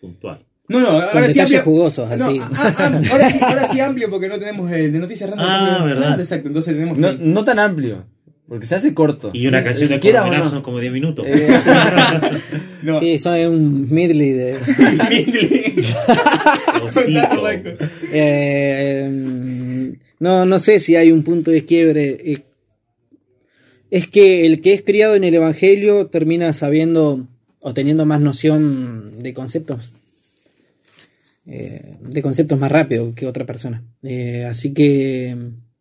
puntual. 0.00 0.44
No, 0.68 0.80
no, 0.80 0.88
ahora 0.88 1.28
sí 1.30 1.40
amplio. 1.40 1.62
jugosos, 1.62 2.08
No, 2.18 2.26
así. 2.26 2.40
ah, 2.40 2.74
ah, 2.78 3.00
ahora, 3.10 3.30
sí, 3.30 3.38
ahora 3.42 3.66
sí 3.68 3.80
amplio 3.80 4.08
porque 4.10 4.28
no 4.28 4.38
tenemos 4.38 4.70
eh, 4.72 4.90
de 4.90 4.98
noticias 4.98 5.28
random. 5.30 5.46
Ah, 5.48 5.68
entonces- 5.78 5.94
verdad. 5.98 6.20
Exacto, 6.20 6.48
entonces 6.48 6.74
tenemos 6.74 6.98
No, 6.98 7.10
que- 7.10 7.18
no 7.24 7.44
tan 7.44 7.58
amplio, 7.58 8.04
porque 8.52 8.66
se 8.66 8.74
hace 8.74 8.92
corto. 8.92 9.30
Y 9.32 9.46
una 9.46 9.64
canción 9.64 9.88
de 9.88 9.98
Quiera 9.98 10.28
no. 10.28 10.50
son 10.50 10.60
como 10.60 10.78
10 10.78 10.92
minutos. 10.92 11.24
Eh, 11.26 11.48
no. 12.82 13.00
Sí, 13.00 13.18
son 13.18 13.38
un 13.46 13.90
medley 13.90 14.32
de... 14.32 14.58
Eh, 18.12 19.04
em, 19.06 19.96
no, 20.20 20.44
no 20.44 20.58
sé 20.58 20.80
si 20.80 20.96
hay 20.96 21.12
un 21.12 21.22
punto 21.22 21.50
de 21.50 21.64
quiebre. 21.64 22.18
Eh, 22.22 22.42
Es 23.90 24.06
que 24.06 24.44
el 24.44 24.60
que 24.60 24.74
es 24.74 24.82
criado 24.82 25.14
en 25.14 25.24
el 25.24 25.32
Evangelio 25.32 26.08
termina 26.08 26.52
sabiendo 26.52 27.26
o 27.58 27.72
teniendo 27.72 28.04
más 28.04 28.20
noción 28.20 29.22
de 29.22 29.32
conceptos. 29.32 29.92
eh, 31.46 31.94
de 32.02 32.20
conceptos 32.20 32.58
más 32.58 32.70
rápido 32.70 33.14
que 33.14 33.26
otra 33.26 33.46
persona. 33.46 33.82
Eh, 34.02 34.44
así 34.44 34.74
que 34.74 35.38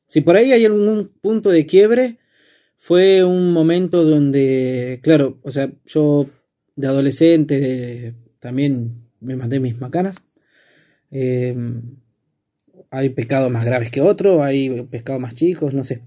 si 0.08 0.22
por 0.22 0.38
ahí 0.38 0.54
hay 0.54 0.64
algún 0.64 1.12
punto 1.22 1.50
de 1.50 1.66
quiebre, 1.66 2.16
fue 2.84 3.24
un 3.24 3.54
momento 3.54 4.04
donde, 4.04 5.02
claro, 5.04 5.38
o 5.44 5.52
sea, 5.52 5.72
yo 5.86 6.26
de 6.76 6.88
adolescente 6.88 7.60
de- 7.60 8.16
también 8.40 9.04
me 9.20 9.36
mandé 9.36 9.60
mis 9.60 9.80
macanas. 9.80 10.24
Eh, 11.12 11.56
hay 12.90 13.10
pecados 13.10 13.52
más 13.52 13.68
graves 13.68 13.92
que 13.92 14.02
otros, 14.02 14.42
hay 14.42 14.82
pecados 14.90 15.22
más 15.22 15.36
chicos, 15.36 15.76
no 15.76 15.84
sé. 15.84 16.02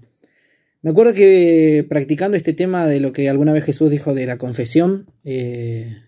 Me 0.81 0.89
acuerdo 0.89 1.13
que 1.13 1.85
practicando 1.87 2.35
este 2.35 2.51
tema 2.51 2.85
de 2.87 2.99
lo 2.99 3.13
que 3.13 3.29
alguna 3.29 3.53
vez 3.53 3.63
Jesús 3.63 3.89
dijo 3.89 4.13
de 4.13 4.25
la 4.25 4.37
confesión, 4.37 5.05
eh, 5.23 5.99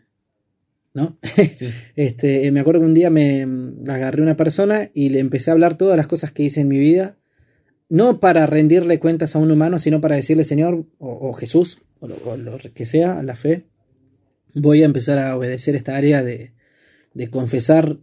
¿no? 0.94 1.18
este, 1.95 2.52
me 2.52 2.60
acuerdo 2.60 2.81
que 2.81 2.88
un 2.88 2.94
día 2.94 3.10
me 3.10 3.48
agarré 3.88 4.19
a 4.19 4.23
una 4.23 4.35
persona 4.35 4.91
y 4.94 5.07
le 5.10 5.19
empecé 5.19 5.49
a 5.49 5.53
hablar 5.53 5.77
todas 5.77 5.95
las 5.95 6.07
cosas 6.07 6.34
que 6.34 6.44
hice 6.44 6.60
en 6.60 6.68
mi 6.68 6.77
vida, 6.77 7.15
no 7.90 8.20
para 8.20 8.46
rendirle 8.46 9.00
cuentas 9.00 9.36
a 9.36 9.40
un 9.40 9.52
humano, 9.52 9.80
sino 9.80 10.02
para 10.02 10.16
decirle, 10.16 10.44
Señor, 10.44 10.86
o, 11.00 11.34
Jesús, 11.34 11.80
o 12.00 12.08
lo, 12.08 12.16
o 12.26 12.38
lo 12.38 12.58
que 12.74 12.86
sea, 12.86 13.22
la 13.24 13.36
fe, 13.36 13.66
voy 14.54 14.82
a 14.84 14.86
empezar 14.86 15.18
a 15.20 15.36
obedecer 15.38 15.76
esta 15.76 15.96
área 15.96 16.24
de, 16.24 16.54
de 17.14 17.30
confesar 17.30 17.98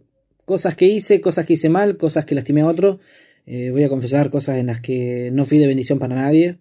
cosas 0.45 0.75
que 0.75 0.85
hice, 0.85 1.21
cosas 1.21 1.45
que 1.45 1.53
hice 1.53 1.69
mal, 1.69 1.97
cosas 1.97 2.25
que 2.25 2.35
lastimé 2.35 2.61
a 2.61 2.67
otro. 2.67 2.99
Eh, 3.45 3.69
voy 3.71 3.83
a 3.83 3.89
confesar 3.89 4.29
cosas 4.29 4.57
en 4.57 4.67
las 4.67 4.79
que 4.81 5.29
no 5.31 5.45
fui 5.45 5.57
de 5.59 5.67
bendición 5.67 5.99
para 5.99 6.15
nadie. 6.15 6.59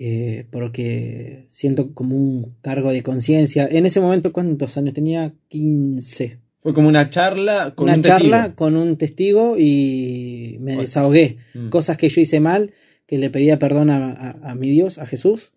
eh, 0.00 0.46
porque 0.52 1.46
siento 1.50 1.92
como 1.92 2.16
un 2.16 2.56
cargo 2.62 2.92
de 2.92 3.02
conciencia. 3.02 3.66
En 3.70 3.84
ese 3.84 4.00
momento, 4.00 4.32
¿cuántos 4.32 4.76
años 4.76 4.94
tenía? 4.94 5.34
15. 5.48 6.38
Fue 6.68 6.74
como 6.74 6.88
una 6.88 7.08
charla 7.08 7.72
con 7.74 7.84
Una 7.84 7.94
un 7.96 8.02
charla 8.02 8.36
testigo. 8.38 8.56
con 8.56 8.76
un 8.76 8.96
testigo 8.98 9.56
y 9.58 10.58
me 10.60 10.76
desahogué. 10.76 11.38
Mm. 11.54 11.68
Cosas 11.70 11.96
que 11.96 12.08
yo 12.10 12.20
hice 12.20 12.40
mal, 12.40 12.72
que 13.06 13.16
le 13.16 13.30
pedía 13.30 13.58
perdón 13.58 13.88
a, 13.90 14.12
a- 14.12 14.50
a 14.50 14.54
mi 14.54 14.68
Dios, 14.70 14.98
a 14.98 15.06
Jesús, 15.06 15.52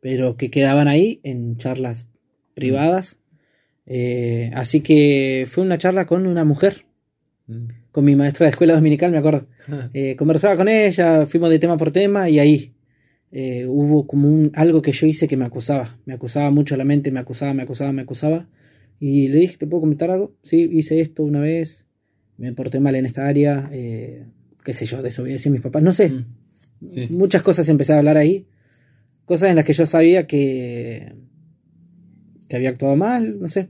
pero 0.00 0.36
que 0.36 0.50
quedaban 0.50 0.88
ahí 0.88 1.20
en 1.22 1.56
charlas 1.58 2.06
privadas. 2.54 3.18
Eh, 3.86 4.50
así 4.54 4.80
que 4.80 5.46
fue 5.50 5.62
una 5.64 5.76
charla 5.78 6.06
con 6.06 6.26
una 6.26 6.44
mujer. 6.44 6.86
Mm. 7.46 7.66
con 7.92 8.06
mi 8.06 8.16
maestra 8.16 8.46
de 8.46 8.50
escuela 8.52 8.74
dominical, 8.74 9.10
me 9.12 9.18
acuerdo. 9.18 9.46
Eh, 9.94 10.16
conversaba 10.16 10.56
con 10.56 10.68
ella, 10.68 11.26
fuimos 11.26 11.50
de 11.50 11.58
tema 11.58 11.76
por 11.76 11.90
tema 11.92 12.28
y 12.30 12.38
ahí 12.38 12.72
eh, 13.32 13.66
hubo 13.68 14.06
como 14.06 14.28
un, 14.28 14.50
algo 14.54 14.80
que 14.82 14.92
yo 14.92 15.06
hice 15.06 15.28
que 15.28 15.36
me 15.36 15.44
acusaba. 15.44 15.98
Me 16.06 16.14
acusaba 16.14 16.50
mucho 16.50 16.74
la 16.76 16.84
mente, 16.84 17.10
me 17.10 17.20
acusaba, 17.20 17.52
me 17.54 17.62
acusaba, 17.64 17.92
me 17.92 18.02
acusaba. 18.02 18.46
Y 19.00 19.28
le 19.28 19.38
dije, 19.38 19.56
¿te 19.56 19.66
puedo 19.66 19.82
comentar 19.82 20.10
algo? 20.10 20.34
Sí, 20.42 20.68
hice 20.72 21.00
esto 21.00 21.22
una 21.22 21.40
vez, 21.40 21.84
me 22.36 22.52
porté 22.52 22.80
mal 22.80 22.94
en 22.94 23.06
esta 23.06 23.26
área, 23.26 23.68
eh, 23.72 24.26
qué 24.64 24.74
sé 24.74 24.86
yo, 24.86 25.02
desobedecí 25.02 25.48
a 25.48 25.52
mis 25.52 25.60
papás, 25.60 25.82
no 25.82 25.92
sé. 25.92 26.08
Mm. 26.08 26.24
Sí. 26.90 27.06
Muchas 27.10 27.42
cosas 27.42 27.68
empecé 27.68 27.92
a 27.92 27.98
hablar 27.98 28.16
ahí. 28.16 28.46
Cosas 29.24 29.50
en 29.50 29.56
las 29.56 29.64
que 29.64 29.72
yo 29.72 29.86
sabía 29.86 30.26
que, 30.26 31.14
que 32.48 32.56
había 32.56 32.70
actuado 32.70 32.96
mal, 32.96 33.40
no 33.40 33.48
sé. 33.48 33.68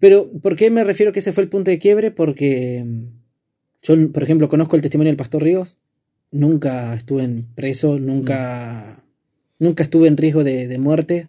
Pero, 0.00 0.30
¿por 0.42 0.56
qué 0.56 0.70
me 0.70 0.84
refiero 0.84 1.12
que 1.12 1.20
ese 1.20 1.32
fue 1.32 1.44
el 1.44 1.48
punto 1.48 1.70
de 1.70 1.78
quiebre? 1.78 2.10
Porque 2.10 2.84
mm, 2.84 3.04
yo, 3.82 4.12
por 4.12 4.22
ejemplo, 4.22 4.48
conozco 4.48 4.76
el 4.76 4.82
testimonio 4.82 5.10
del 5.10 5.16
pastor 5.16 5.42
Ríos. 5.42 5.78
Nunca 6.32 6.94
estuve 6.94 7.22
en 7.22 7.46
preso, 7.54 7.98
nunca, 8.00 9.04
nunca 9.60 9.84
estuve 9.84 10.08
en 10.08 10.16
riesgo 10.16 10.42
de, 10.42 10.66
de 10.66 10.78
muerte. 10.78 11.28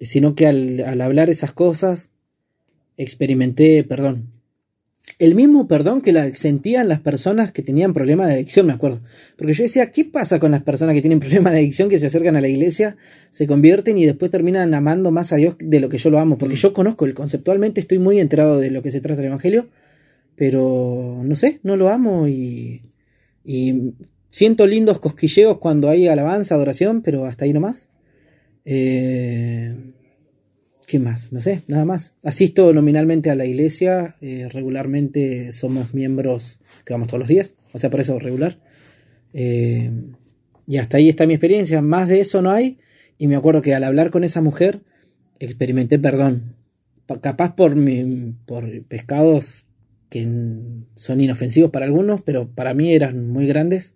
Sino 0.00 0.34
que 0.34 0.46
al, 0.46 0.80
al 0.80 1.00
hablar 1.00 1.30
esas 1.30 1.52
cosas, 1.52 2.10
experimenté 2.96 3.84
perdón. 3.84 4.40
El 5.18 5.34
mismo 5.34 5.66
perdón 5.66 6.02
que 6.02 6.12
la 6.12 6.32
sentían 6.34 6.88
las 6.88 7.00
personas 7.00 7.50
que 7.50 7.62
tenían 7.62 7.92
problemas 7.92 8.28
de 8.28 8.34
adicción, 8.34 8.66
me 8.66 8.72
acuerdo. 8.72 9.00
Porque 9.36 9.54
yo 9.54 9.64
decía, 9.64 9.90
¿qué 9.92 10.04
pasa 10.04 10.38
con 10.38 10.50
las 10.50 10.62
personas 10.62 10.94
que 10.94 11.00
tienen 11.00 11.20
problemas 11.20 11.52
de 11.52 11.58
adicción 11.58 11.88
que 11.88 11.98
se 11.98 12.06
acercan 12.06 12.36
a 12.36 12.40
la 12.40 12.48
iglesia, 12.48 12.96
se 13.30 13.46
convierten 13.46 13.98
y 13.98 14.06
después 14.06 14.30
terminan 14.30 14.72
amando 14.74 15.10
más 15.10 15.32
a 15.32 15.36
Dios 15.36 15.56
de 15.58 15.80
lo 15.80 15.88
que 15.88 15.98
yo 15.98 16.10
lo 16.10 16.20
amo? 16.20 16.38
Porque 16.38 16.56
yo 16.56 16.72
conozco, 16.72 17.06
el 17.06 17.14
conceptualmente 17.14 17.80
estoy 17.80 17.98
muy 17.98 18.20
enterado 18.20 18.58
de 18.58 18.70
lo 18.70 18.82
que 18.82 18.92
se 18.92 19.00
trata 19.00 19.20
el 19.20 19.28
Evangelio, 19.28 19.68
pero 20.36 21.20
no 21.24 21.36
sé, 21.36 21.60
no 21.62 21.76
lo 21.76 21.88
amo 21.88 22.28
y, 22.28 22.82
y 23.44 23.92
siento 24.28 24.66
lindos 24.66 25.00
cosquilleos 25.00 25.58
cuando 25.58 25.90
hay 25.90 26.08
alabanza, 26.08 26.54
adoración, 26.54 27.02
pero 27.02 27.26
hasta 27.26 27.44
ahí 27.44 27.52
nomás. 27.52 27.88
Eh, 28.72 29.74
¿Qué 30.86 31.00
más? 31.00 31.32
No 31.32 31.40
sé, 31.40 31.62
nada 31.66 31.84
más. 31.84 32.12
Asisto 32.22 32.72
nominalmente 32.72 33.28
a 33.28 33.34
la 33.34 33.44
iglesia, 33.44 34.14
eh, 34.20 34.48
regularmente 34.48 35.50
somos 35.50 35.92
miembros 35.92 36.60
que 36.84 36.92
vamos 36.92 37.08
todos 37.08 37.18
los 37.18 37.28
días, 37.28 37.54
o 37.72 37.78
sea, 37.80 37.90
por 37.90 37.98
eso 37.98 38.16
regular. 38.20 38.58
Eh, 39.34 39.90
y 40.68 40.76
hasta 40.76 40.98
ahí 40.98 41.08
está 41.08 41.26
mi 41.26 41.34
experiencia, 41.34 41.82
más 41.82 42.06
de 42.08 42.20
eso 42.20 42.42
no 42.42 42.52
hay. 42.52 42.78
Y 43.18 43.26
me 43.26 43.34
acuerdo 43.34 43.60
que 43.60 43.74
al 43.74 43.82
hablar 43.82 44.10
con 44.10 44.22
esa 44.22 44.40
mujer, 44.40 44.82
experimenté 45.40 45.98
perdón. 45.98 46.54
Pa- 47.06 47.20
Capaz 47.20 47.56
por, 47.56 47.74
mi, 47.74 48.34
por 48.46 48.84
pescados 48.84 49.64
que 50.10 50.28
son 50.94 51.20
inofensivos 51.20 51.70
para 51.72 51.86
algunos, 51.86 52.22
pero 52.22 52.48
para 52.48 52.72
mí 52.72 52.94
eran 52.94 53.28
muy 53.30 53.48
grandes. 53.48 53.94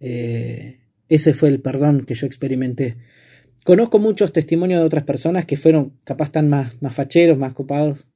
Ese 0.00 1.34
fue 1.34 1.48
el 1.48 1.60
perdón 1.60 2.04
que 2.04 2.14
yo 2.14 2.26
experimenté. 2.26 2.96
Conozco 3.66 3.98
muchos 3.98 4.32
testimonios 4.32 4.80
de 4.80 4.86
otras 4.86 5.04
personas 5.04 5.44
que 5.44 5.56
fueron 5.56 5.92
capaz 6.04 6.30
tan 6.30 6.48
más, 6.48 6.72
más 6.80 6.94
facheros, 6.94 7.36
más 7.36 7.52
copados. 7.52 8.06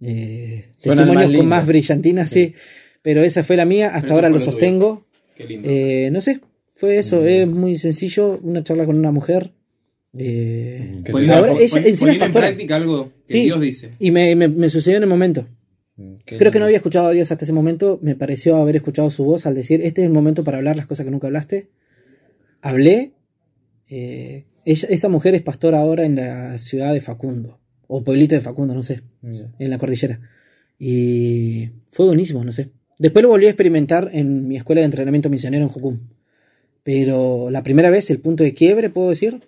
Eh, 0.00 0.66
testimonios 0.80 1.14
más 1.14 1.24
con 1.24 1.32
lindos. 1.32 1.48
más 1.48 1.66
brillantinas, 1.66 2.30
sí. 2.30 2.54
Pero 3.02 3.22
esa 3.22 3.42
fue 3.44 3.56
la 3.56 3.64
mía, 3.64 3.88
hasta 3.88 4.02
Pero 4.02 4.14
ahora 4.14 4.30
lo 4.30 4.40
sostengo. 4.40 5.06
Qué 5.36 5.44
lindo. 5.44 5.68
Eh, 5.68 6.10
no 6.12 6.20
sé, 6.20 6.40
fue 6.74 6.96
eso, 6.98 7.26
es 7.26 7.46
muy 7.46 7.76
sencillo, 7.76 8.38
una 8.42 8.62
charla 8.64 8.86
con 8.86 8.96
una 8.98 9.10
mujer. 9.10 9.52
eh, 10.16 11.02
Que 11.04 11.12
Poniendo- 11.12 11.36
ahora 11.36 11.52
ella 11.52 11.80
encima 11.86 12.12
es 12.12 12.22
en 12.22 12.32
práctica 12.32 12.76
algo 12.76 13.12
que 13.28 13.32
Sí. 13.32 13.42
Dios 13.44 13.60
dice. 13.60 13.90
y 14.00 14.10
me, 14.10 14.34
me- 14.34 14.48
me 14.48 14.68
sucedió 14.68 14.96
en 14.96 15.02
el 15.04 15.08
momento. 15.08 15.46
Qué 16.24 16.36
Creo 16.38 16.50
que 16.50 16.58
no 16.58 16.64
había 16.64 16.78
escuchado 16.78 17.08
a 17.08 17.12
Dios 17.12 17.30
hasta 17.30 17.44
ese 17.44 17.52
momento. 17.52 17.98
Me 18.02 18.14
pareció 18.16 18.56
haber 18.56 18.74
escuchado 18.76 19.10
su 19.10 19.22
voz 19.24 19.44
al 19.46 19.54
decir, 19.54 19.80
este 19.82 20.00
es 20.00 20.06
el 20.06 20.12
momento 20.12 20.42
para 20.44 20.56
hablar 20.58 20.74
las 20.76 20.86
cosas 20.86 21.04
que 21.04 21.10
nunca 21.10 21.26
hablaste. 21.26 21.68
Hablé. 22.62 23.12
eh, 23.92 24.44
ella, 24.70 24.88
esa 24.90 25.08
mujer 25.08 25.34
es 25.34 25.42
pastora 25.42 25.80
ahora 25.80 26.04
en 26.04 26.16
la 26.16 26.58
ciudad 26.58 26.92
de 26.92 27.00
Facundo. 27.00 27.58
O 27.86 28.04
pueblito 28.04 28.34
de 28.34 28.40
Facundo, 28.40 28.74
no 28.74 28.82
sé. 28.82 29.02
Mira. 29.22 29.52
En 29.58 29.70
la 29.70 29.78
cordillera. 29.78 30.20
Y 30.78 31.70
fue 31.90 32.06
buenísimo, 32.06 32.44
no 32.44 32.52
sé. 32.52 32.70
Después 32.98 33.22
lo 33.22 33.30
volví 33.30 33.46
a 33.46 33.50
experimentar 33.50 34.10
en 34.12 34.46
mi 34.46 34.56
escuela 34.56 34.80
de 34.80 34.84
entrenamiento 34.84 35.28
misionero 35.30 35.64
en 35.64 35.70
Jucum. 35.70 35.98
Pero 36.82 37.50
la 37.50 37.62
primera 37.62 37.90
vez, 37.90 38.10
el 38.10 38.20
punto 38.20 38.44
de 38.44 38.54
quiebre, 38.54 38.90
puedo 38.90 39.08
decir, 39.08 39.40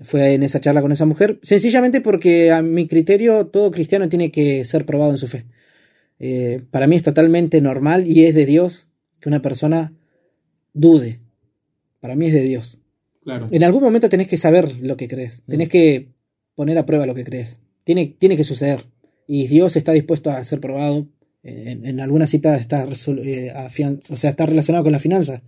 fue 0.00 0.34
en 0.34 0.42
esa 0.42 0.60
charla 0.60 0.82
con 0.82 0.90
esa 0.90 1.06
mujer. 1.06 1.38
Sencillamente 1.42 2.00
porque 2.00 2.50
a 2.50 2.62
mi 2.62 2.88
criterio 2.88 3.46
todo 3.46 3.70
cristiano 3.70 4.08
tiene 4.08 4.32
que 4.32 4.64
ser 4.64 4.84
probado 4.84 5.12
en 5.12 5.18
su 5.18 5.28
fe. 5.28 5.44
Eh, 6.18 6.62
para 6.70 6.86
mí 6.86 6.96
es 6.96 7.02
totalmente 7.02 7.60
normal 7.60 8.06
y 8.06 8.24
es 8.24 8.34
de 8.34 8.46
Dios 8.46 8.88
que 9.20 9.28
una 9.28 9.42
persona 9.42 9.92
dude. 10.72 11.20
Para 12.00 12.16
mí 12.16 12.26
es 12.26 12.32
de 12.32 12.42
Dios. 12.42 12.79
Claro. 13.30 13.48
En 13.50 13.64
algún 13.64 13.82
momento 13.82 14.08
tenés 14.08 14.28
que 14.28 14.36
saber 14.36 14.76
lo 14.80 14.96
que 14.96 15.08
crees. 15.08 15.42
Tenés 15.46 15.68
que 15.68 16.08
poner 16.54 16.76
a 16.78 16.86
prueba 16.86 17.06
lo 17.06 17.14
que 17.14 17.24
crees. 17.24 17.58
Tiene, 17.84 18.14
tiene 18.18 18.36
que 18.36 18.44
suceder. 18.44 18.84
Y 19.26 19.46
Dios 19.46 19.76
está 19.76 19.92
dispuesto 19.92 20.30
a 20.30 20.42
ser 20.44 20.60
probado. 20.60 21.06
En, 21.42 21.86
en 21.86 22.00
alguna 22.00 22.26
cita 22.26 22.56
está, 22.56 22.84
eh, 22.84 23.52
afian- 23.54 24.02
o 24.10 24.16
sea, 24.16 24.30
está 24.30 24.44
relacionado 24.46 24.82
con 24.84 24.92
la 24.92 24.98
finanza. 24.98 25.42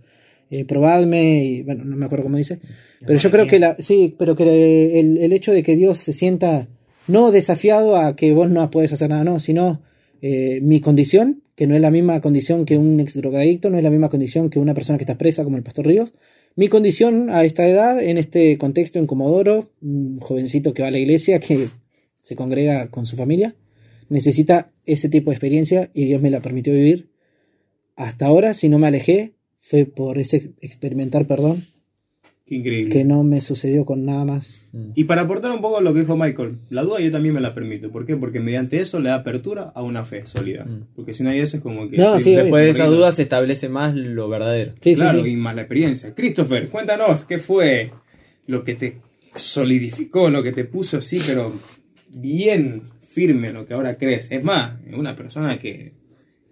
Eh, 0.49 0.65
probadme 0.65 1.43
y 1.43 1.61
bueno, 1.63 1.83
no 1.83 1.95
me 1.95 2.05
acuerdo 2.05 2.23
cómo 2.25 2.37
dice. 2.37 2.59
Pero 3.05 3.19
yo 3.19 3.29
creo 3.31 3.47
que 3.47 3.59
la, 3.59 3.75
sí, 3.79 4.15
pero 4.17 4.35
que 4.35 4.99
el, 4.99 5.17
el 5.17 5.33
hecho 5.33 5.51
de 5.51 5.63
que 5.63 5.75
Dios 5.75 5.97
se 5.99 6.13
sienta 6.13 6.67
no 7.07 7.31
desafiado 7.31 7.95
a 7.97 8.15
que 8.15 8.31
vos 8.33 8.49
no 8.49 8.69
puedes 8.71 8.93
hacer 8.93 9.09
nada, 9.09 9.23
no, 9.23 9.39
sino 9.39 9.81
eh, 10.21 10.59
mi 10.61 10.79
condición, 10.79 11.43
que 11.55 11.67
no 11.67 11.75
es 11.75 11.81
la 11.81 11.91
misma 11.91 12.21
condición 12.21 12.65
que 12.65 12.77
un 12.77 12.99
ex 12.99 13.13
drogadicto, 13.15 13.69
no 13.69 13.77
es 13.77 13.83
la 13.83 13.89
misma 13.91 14.09
condición 14.09 14.49
que 14.49 14.59
una 14.59 14.73
persona 14.73 14.97
que 14.97 15.03
está 15.03 15.17
presa 15.17 15.43
como 15.43 15.57
el 15.57 15.63
Pastor 15.63 15.85
Ríos. 15.87 16.13
Mi 16.55 16.67
condición 16.67 17.31
a 17.31 17.45
esta 17.45 17.67
edad, 17.67 17.99
en 18.03 18.19
este 18.19 18.59
contexto 18.59 18.99
en 18.99 19.07
Comodoro, 19.07 19.71
un 19.81 20.19
jovencito 20.19 20.73
que 20.73 20.83
va 20.83 20.89
a 20.89 20.91
la 20.91 20.99
iglesia, 20.99 21.39
que 21.39 21.69
se 22.21 22.35
congrega 22.35 22.89
con 22.89 23.07
su 23.07 23.15
familia, 23.15 23.55
necesita 24.09 24.71
ese 24.85 25.09
tipo 25.09 25.31
de 25.31 25.35
experiencia 25.35 25.89
y 25.95 26.05
Dios 26.05 26.21
me 26.21 26.29
la 26.29 26.41
permitió 26.41 26.71
vivir. 26.71 27.09
Hasta 27.95 28.27
ahora, 28.27 28.53
si 28.53 28.69
no 28.69 28.77
me 28.77 28.85
alejé, 28.85 29.33
fue 29.57 29.85
por 29.85 30.19
ese 30.19 30.51
experimentar 30.61 31.25
perdón, 31.25 31.65
Qué 32.53 32.59
increíble. 32.59 32.93
que 32.93 33.03
no 33.03 33.23
me 33.23 33.41
sucedió 33.41 33.83
con 33.83 34.05
nada 34.05 34.25
más. 34.25 34.61
Y 34.93 35.05
para 35.05 35.21
aportar 35.21 35.51
un 35.51 35.61
poco 35.61 35.81
lo 35.81 35.91
que 35.93 36.01
dijo 36.01 36.15
Michael, 36.15 36.59
la 36.69 36.83
duda 36.83 36.99
yo 36.99 37.11
también 37.11 37.33
me 37.33 37.41
la 37.41 37.53
permito. 37.53 37.91
¿Por 37.91 38.05
qué? 38.05 38.15
Porque 38.15 38.39
mediante 38.39 38.79
eso 38.79 38.99
le 38.99 39.09
da 39.09 39.15
apertura 39.15 39.71
a 39.73 39.81
una 39.81 40.05
fe 40.05 40.27
sólida. 40.27 40.65
Porque 40.95 41.15
si 41.15 41.23
no 41.23 41.31
hay 41.31 41.39
eso 41.39 41.57
es 41.57 41.63
como 41.63 41.89
que... 41.89 41.97
No, 41.97 42.19
sí, 42.19 42.29
obvio. 42.29 42.43
Después 42.43 42.63
de 42.63 42.69
esa 42.69 42.85
duda 42.85 43.11
se 43.11 43.23
establece 43.23 43.69
más 43.69 43.95
lo 43.95 44.29
verdadero. 44.29 44.73
Sí, 44.81 44.93
claro, 44.93 45.19
sí, 45.19 45.25
sí. 45.25 45.31
y 45.31 45.35
más 45.35 45.55
la 45.55 45.61
experiencia. 45.61 46.13
Christopher, 46.13 46.69
cuéntanos, 46.69 47.25
¿qué 47.25 47.39
fue 47.39 47.89
lo 48.45 48.63
que 48.63 48.75
te 48.75 48.97
solidificó, 49.33 50.29
lo 50.29 50.43
que 50.43 50.51
te 50.51 50.65
puso 50.65 50.97
así, 50.97 51.19
pero 51.25 51.53
bien 52.15 52.83
firme 53.09 53.47
en 53.47 53.55
lo 53.55 53.65
que 53.65 53.73
ahora 53.73 53.97
crees? 53.97 54.27
Es 54.29 54.43
más, 54.43 54.75
una 54.95 55.15
persona 55.15 55.57
que, 55.57 55.93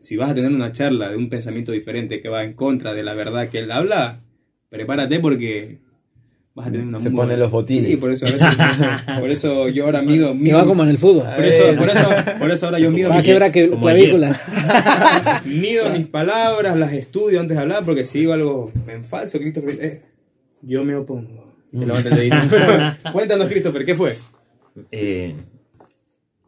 si 0.01 0.17
vas 0.17 0.31
a 0.31 0.33
tener 0.33 0.51
una 0.51 0.71
charla 0.71 1.11
de 1.11 1.17
un 1.17 1.29
pensamiento 1.29 1.71
diferente 1.71 2.21
que 2.21 2.29
va 2.29 2.43
en 2.43 2.53
contra 2.53 2.95
de 2.95 3.03
la 3.03 3.13
verdad 3.13 3.49
que 3.49 3.59
él 3.59 3.71
habla, 3.71 4.23
prepárate 4.71 5.19
porque 5.19 5.90
vas 6.61 6.67
a 6.67 6.71
tener 6.71 6.87
una 6.87 7.01
Se 7.01 7.09
muy 7.09 7.17
pone 7.17 7.27
buena- 7.29 7.43
los 7.43 7.51
botines. 7.51 7.89
Sí, 7.89 7.97
por 7.97 8.11
eso, 8.11 8.25
a 8.25 8.31
veces- 8.31 9.19
por 9.19 9.29
eso 9.29 9.69
yo 9.69 9.85
ahora 9.85 10.01
mido... 10.01 10.29
Que 10.29 10.39
mido 10.39 10.57
va 10.57 10.65
como 10.65 10.83
en 10.83 10.89
el 10.89 10.97
fútbol. 10.97 11.25
por 11.35 11.43
eso, 11.45 11.63
por 11.77 11.89
eso, 11.89 12.09
por 12.39 12.51
eso 12.51 12.65
ahora 12.67 12.79
yo 12.79 12.91
mido 12.91 13.09
Va 13.09 13.15
a 13.15 13.17
mis- 13.19 13.27
quebrar 13.27 13.51
que, 13.51 13.69
como 13.69 13.81
clavícula. 13.81 14.39
Mido 15.45 15.89
mis 15.89 16.07
palabras, 16.07 16.77
las 16.77 16.93
estudio 16.93 17.39
antes 17.39 17.57
de 17.57 17.61
hablar, 17.61 17.83
porque 17.85 18.05
si 18.05 18.19
digo 18.19 18.33
algo 18.33 18.71
en 18.87 19.03
falso, 19.03 19.39
Christopher, 19.39 19.77
eh, 19.81 20.01
yo 20.61 20.83
me 20.83 20.95
opongo. 20.95 21.51
Te 21.71 21.85
levanta 21.85 22.09
el 22.09 22.15
dedito. 22.15 22.37
Cuéntanos, 23.13 23.47
Christopher, 23.47 23.85
¿qué 23.85 23.95
fue? 23.95 24.15
Eh, 24.91 25.35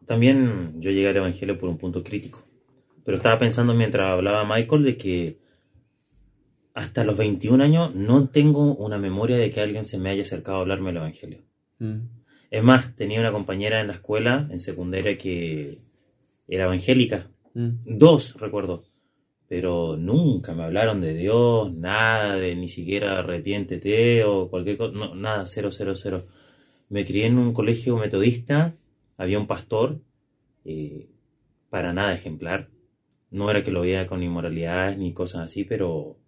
también 0.06 0.74
yo 0.80 0.90
llegué 0.90 1.08
al 1.08 1.16
Evangelio 1.16 1.58
por 1.58 1.68
un 1.68 1.78
punto 1.78 2.02
crítico. 2.02 2.42
Pero 3.04 3.16
estaba 3.16 3.38
pensando 3.38 3.74
mientras 3.74 4.10
hablaba 4.10 4.44
Michael 4.44 4.84
de 4.84 4.96
que 4.96 5.38
hasta 6.74 7.04
los 7.04 7.16
21 7.16 7.62
años 7.62 7.94
no 7.94 8.28
tengo 8.28 8.74
una 8.74 8.98
memoria 8.98 9.36
de 9.36 9.50
que 9.50 9.60
alguien 9.60 9.84
se 9.84 9.96
me 9.96 10.10
haya 10.10 10.22
acercado 10.22 10.58
a 10.58 10.60
hablarme 10.62 10.88
del 10.88 10.96
Evangelio. 10.98 11.42
Mm. 11.78 12.00
Es 12.50 12.62
más, 12.62 12.94
tenía 12.96 13.20
una 13.20 13.32
compañera 13.32 13.80
en 13.80 13.86
la 13.86 13.94
escuela, 13.94 14.48
en 14.50 14.58
secundaria, 14.58 15.16
que 15.16 15.82
era 16.48 16.64
evangélica. 16.64 17.30
Mm. 17.54 17.96
Dos, 17.98 18.34
recuerdo. 18.40 18.84
Pero 19.48 19.96
nunca 19.96 20.52
me 20.52 20.64
hablaron 20.64 21.00
de 21.00 21.14
Dios, 21.14 21.72
nada 21.72 22.34
de 22.36 22.56
ni 22.56 22.68
siquiera 22.68 23.20
arrepiéntete 23.20 24.24
o 24.24 24.48
cualquier 24.50 24.76
cosa. 24.76 24.92
No, 24.92 25.14
nada, 25.14 25.46
cero, 25.46 25.70
cero, 25.70 25.94
cero. 25.94 26.26
Me 26.88 27.04
crié 27.04 27.26
en 27.26 27.38
un 27.38 27.52
colegio 27.52 27.96
metodista, 27.96 28.74
había 29.16 29.38
un 29.38 29.46
pastor, 29.46 30.00
eh, 30.64 31.08
para 31.70 31.92
nada 31.92 32.14
ejemplar. 32.14 32.68
No 33.30 33.48
era 33.50 33.62
que 33.62 33.70
lo 33.70 33.82
veía 33.82 34.06
con 34.06 34.22
inmoralidades 34.22 34.98
ni 34.98 35.12
cosas 35.12 35.42
así, 35.42 35.64
pero 35.64 36.18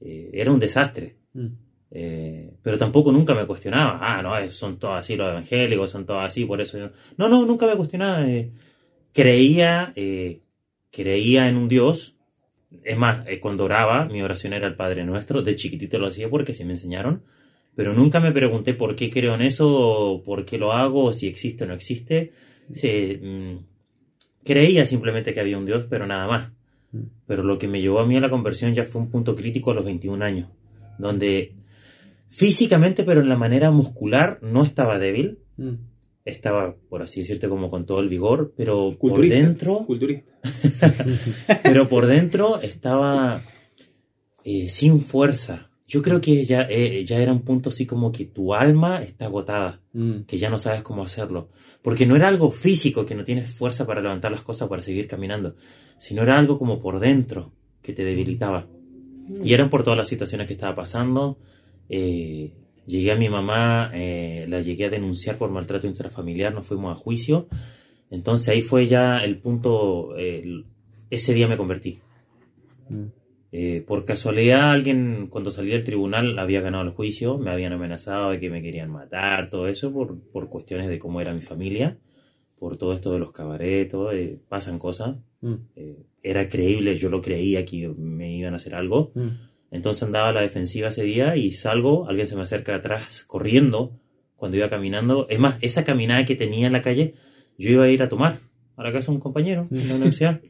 eh, 0.00 0.30
era 0.32 0.50
un 0.52 0.60
desastre. 0.60 1.16
Mm. 1.32 1.46
Eh, 1.92 2.52
pero 2.62 2.78
tampoco 2.78 3.10
nunca 3.10 3.34
me 3.34 3.46
cuestionaba, 3.46 3.98
ah, 4.00 4.22
no, 4.22 4.36
eh, 4.38 4.50
son 4.50 4.78
todos 4.78 4.98
así 4.98 5.16
los 5.16 5.28
evangélicos, 5.28 5.90
son 5.90 6.06
todos 6.06 6.22
así, 6.22 6.44
por 6.44 6.60
eso 6.60 6.78
yo... 6.78 6.90
No, 7.16 7.28
no, 7.28 7.44
nunca 7.44 7.66
me 7.66 7.76
cuestionaba. 7.76 8.28
eh, 8.28 8.52
creía 9.12 9.92
eh, 9.96 10.42
creía 10.90 11.48
en 11.48 11.56
un 11.56 11.68
Dios. 11.68 12.16
Es 12.84 12.96
más, 12.96 13.24
cuando 13.40 13.64
oraba, 13.64 14.06
mi 14.06 14.22
oración 14.22 14.52
era 14.52 14.66
el 14.66 14.76
Padre 14.76 15.04
Nuestro. 15.04 15.42
De 15.42 15.56
chiquitito 15.56 15.98
lo 15.98 16.08
hacía 16.08 16.28
porque 16.28 16.52
sí 16.52 16.64
me 16.64 16.72
enseñaron. 16.72 17.22
Pero 17.74 17.94
nunca 17.94 18.20
me 18.20 18.32
pregunté 18.32 18.74
por 18.74 18.96
qué 18.96 19.10
creo 19.10 19.34
en 19.34 19.42
eso, 19.42 19.68
o 19.68 20.22
por 20.22 20.44
qué 20.44 20.58
lo 20.58 20.72
hago, 20.72 21.12
si 21.12 21.26
existe 21.26 21.64
o 21.64 21.66
no 21.66 21.74
existe. 21.74 22.32
Sí, 22.72 23.18
mm, 23.20 23.56
creía 24.44 24.86
simplemente 24.86 25.32
que 25.32 25.40
había 25.40 25.58
un 25.58 25.66
Dios, 25.66 25.86
pero 25.88 26.06
nada 26.06 26.26
más. 26.26 26.52
Pero 27.26 27.44
lo 27.44 27.58
que 27.58 27.68
me 27.68 27.80
llevó 27.80 28.00
a 28.00 28.06
mí 28.06 28.16
a 28.16 28.20
la 28.20 28.30
conversión 28.30 28.74
ya 28.74 28.84
fue 28.84 29.00
un 29.00 29.10
punto 29.10 29.36
crítico 29.36 29.70
a 29.70 29.74
los 29.74 29.84
21 29.84 30.24
años, 30.24 30.48
donde 30.98 31.54
físicamente, 32.28 33.04
pero 33.04 33.20
en 33.20 33.28
la 33.28 33.36
manera 33.36 33.70
muscular, 33.70 34.38
no 34.42 34.64
estaba 34.64 34.98
débil. 34.98 35.38
Mm. 35.56 35.74
Estaba, 36.24 36.76
por 36.88 37.02
así 37.02 37.20
decirte, 37.20 37.48
como 37.48 37.70
con 37.70 37.86
todo 37.86 38.00
el 38.00 38.08
vigor, 38.08 38.52
pero 38.56 38.96
por 38.98 39.20
dentro, 39.20 39.84
Culturista. 39.86 40.30
pero 41.62 41.88
por 41.88 42.06
dentro 42.06 42.60
estaba 42.60 43.42
eh, 44.44 44.68
sin 44.68 45.00
fuerza. 45.00 45.69
Yo 45.90 46.02
creo 46.02 46.20
que 46.20 46.44
ya, 46.44 46.62
eh, 46.70 47.04
ya 47.04 47.18
era 47.18 47.32
un 47.32 47.40
punto 47.42 47.70
así 47.70 47.84
como 47.84 48.12
que 48.12 48.24
tu 48.24 48.54
alma 48.54 49.02
está 49.02 49.24
agotada, 49.24 49.80
Mm. 49.92 50.20
que 50.20 50.38
ya 50.38 50.48
no 50.48 50.56
sabes 50.56 50.84
cómo 50.84 51.02
hacerlo. 51.02 51.48
Porque 51.82 52.06
no 52.06 52.14
era 52.14 52.28
algo 52.28 52.52
físico, 52.52 53.04
que 53.04 53.16
no 53.16 53.24
tienes 53.24 53.52
fuerza 53.52 53.88
para 53.88 54.00
levantar 54.00 54.30
las 54.30 54.42
cosas, 54.42 54.68
para 54.68 54.82
seguir 54.82 55.08
caminando, 55.08 55.56
sino 55.98 56.22
era 56.22 56.38
algo 56.38 56.58
como 56.58 56.80
por 56.80 57.00
dentro, 57.00 57.50
que 57.82 57.92
te 57.92 58.04
debilitaba. 58.04 58.68
Y 59.42 59.52
eran 59.52 59.68
por 59.68 59.82
todas 59.82 59.96
las 59.96 60.06
situaciones 60.06 60.46
que 60.46 60.52
estaba 60.52 60.76
pasando. 60.76 61.38
Eh, 61.88 62.52
llegué 62.86 63.10
a 63.10 63.16
mi 63.16 63.28
mamá, 63.28 63.90
eh, 63.92 64.46
la 64.48 64.60
llegué 64.60 64.84
a 64.84 64.90
denunciar 64.90 65.38
por 65.38 65.50
maltrato 65.50 65.88
intrafamiliar, 65.88 66.54
nos 66.54 66.68
fuimos 66.68 66.92
a 66.92 66.94
juicio. 66.94 67.48
Entonces 68.10 68.48
ahí 68.50 68.62
fue 68.62 68.86
ya 68.86 69.18
el 69.18 69.38
punto, 69.38 70.16
eh, 70.16 70.44
ese 71.10 71.34
día 71.34 71.48
me 71.48 71.56
convertí. 71.56 71.98
Mm. 72.88 73.06
Eh, 73.52 73.82
por 73.84 74.04
casualidad, 74.04 74.70
alguien 74.70 75.26
cuando 75.28 75.50
salí 75.50 75.70
del 75.70 75.84
tribunal 75.84 76.38
había 76.38 76.60
ganado 76.60 76.84
el 76.84 76.90
juicio, 76.90 77.36
me 77.38 77.50
habían 77.50 77.72
amenazado 77.72 78.30
de 78.30 78.38
que 78.38 78.48
me 78.48 78.62
querían 78.62 78.90
matar, 78.90 79.50
todo 79.50 79.66
eso, 79.66 79.92
por, 79.92 80.20
por 80.30 80.48
cuestiones 80.48 80.88
de 80.88 81.00
cómo 81.00 81.20
era 81.20 81.34
mi 81.34 81.40
familia, 81.40 81.98
por 82.58 82.76
todo 82.76 82.92
esto 82.92 83.12
de 83.12 83.18
los 83.18 83.32
cabarets, 83.32 83.90
todo, 83.90 84.12
eh, 84.12 84.38
pasan 84.48 84.78
cosas. 84.78 85.16
Mm. 85.40 85.54
Eh, 85.74 86.06
era 86.22 86.48
creíble, 86.48 86.94
yo 86.96 87.08
lo 87.08 87.22
creía 87.22 87.64
que 87.64 87.88
me 87.88 88.36
iban 88.36 88.52
a 88.52 88.58
hacer 88.58 88.74
algo. 88.74 89.10
Mm. 89.14 89.28
Entonces 89.72 90.02
andaba 90.02 90.28
a 90.28 90.32
la 90.32 90.42
defensiva 90.42 90.88
ese 90.88 91.02
día 91.02 91.36
y 91.36 91.52
salgo, 91.52 92.08
alguien 92.08 92.28
se 92.28 92.36
me 92.36 92.42
acerca 92.42 92.74
atrás 92.74 93.24
corriendo 93.24 93.98
cuando 94.36 94.56
iba 94.56 94.68
caminando. 94.68 95.26
Es 95.28 95.38
más, 95.38 95.56
esa 95.60 95.84
caminada 95.84 96.24
que 96.24 96.36
tenía 96.36 96.66
en 96.66 96.72
la 96.72 96.82
calle, 96.82 97.14
yo 97.58 97.70
iba 97.70 97.84
a 97.84 97.88
ir 97.88 98.02
a 98.02 98.08
tomar 98.08 98.40
a 98.76 98.82
la 98.82 98.92
casa 98.92 99.10
de 99.10 99.16
un 99.16 99.20
compañero 99.20 99.68
en 99.70 99.88
la 99.88 99.94
universidad. 99.96 100.40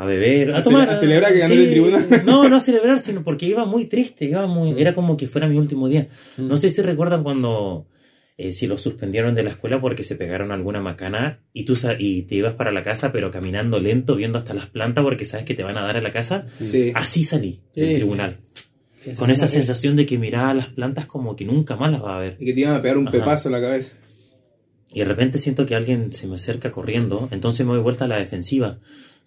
A 0.00 0.04
beber, 0.04 0.52
a, 0.54 0.58
A 0.58 0.62
tomar. 0.62 0.88
a 0.88 0.96
celebrar 0.96 1.32
que 1.32 1.40
ganó 1.40 1.54
el 1.54 1.70
tribunal. 1.70 2.06
No, 2.24 2.48
no 2.48 2.56
a 2.56 2.60
celebrar, 2.60 3.00
sino 3.00 3.24
porque 3.24 3.46
iba 3.46 3.64
muy 3.64 3.86
triste, 3.86 4.26
iba 4.26 4.46
muy, 4.46 4.80
era 4.80 4.94
como 4.94 5.16
que 5.16 5.26
fuera 5.26 5.48
mi 5.48 5.56
último 5.58 5.88
día. 5.88 6.06
No 6.36 6.56
sé 6.56 6.70
si 6.70 6.82
recuerdan 6.82 7.24
cuando, 7.24 7.88
eh, 8.36 8.52
si 8.52 8.68
lo 8.68 8.78
suspendieron 8.78 9.34
de 9.34 9.42
la 9.42 9.50
escuela 9.50 9.80
porque 9.80 10.04
se 10.04 10.14
pegaron 10.14 10.52
alguna 10.52 10.80
macana 10.80 11.40
y 11.52 11.64
tú 11.64 11.74
y 11.98 12.22
te 12.22 12.36
ibas 12.36 12.54
para 12.54 12.70
la 12.70 12.84
casa, 12.84 13.10
pero 13.10 13.32
caminando 13.32 13.80
lento, 13.80 14.14
viendo 14.14 14.38
hasta 14.38 14.54
las 14.54 14.66
plantas 14.66 15.02
porque 15.02 15.24
sabes 15.24 15.44
que 15.44 15.54
te 15.54 15.64
van 15.64 15.76
a 15.76 15.82
dar 15.82 15.96
en 15.96 16.04
la 16.04 16.12
casa. 16.12 16.46
Sí. 16.64 16.92
Así 16.94 17.24
salí 17.24 17.58
del 17.74 17.88
Sí, 17.88 17.94
tribunal. 17.96 18.36
Sí, 19.00 19.14
Con 19.14 19.30
esa 19.32 19.48
sí. 19.48 19.54
sensación 19.54 19.96
de 19.96 20.06
que 20.06 20.16
miraba 20.16 20.54
las 20.54 20.68
plantas 20.68 21.06
como 21.06 21.34
que 21.34 21.44
nunca 21.44 21.74
más 21.74 21.90
las 21.90 22.02
va 22.04 22.16
a 22.18 22.20
ver. 22.20 22.36
Y 22.38 22.44
que 22.46 22.52
te 22.52 22.60
iban 22.60 22.74
a 22.76 22.82
pegar 22.82 22.98
un 22.98 23.08
Ajá. 23.08 23.18
pepazo 23.18 23.48
en 23.48 23.52
la 23.54 23.60
cabeza. 23.60 23.94
Y 24.92 25.00
de 25.00 25.04
repente 25.04 25.38
siento 25.38 25.66
que 25.66 25.74
alguien 25.74 26.12
se 26.12 26.26
me 26.28 26.36
acerca 26.36 26.70
corriendo, 26.70 27.28
entonces 27.32 27.66
me 27.66 27.72
doy 27.74 27.82
vuelta 27.82 28.04
a 28.06 28.08
la 28.08 28.16
defensiva. 28.18 28.78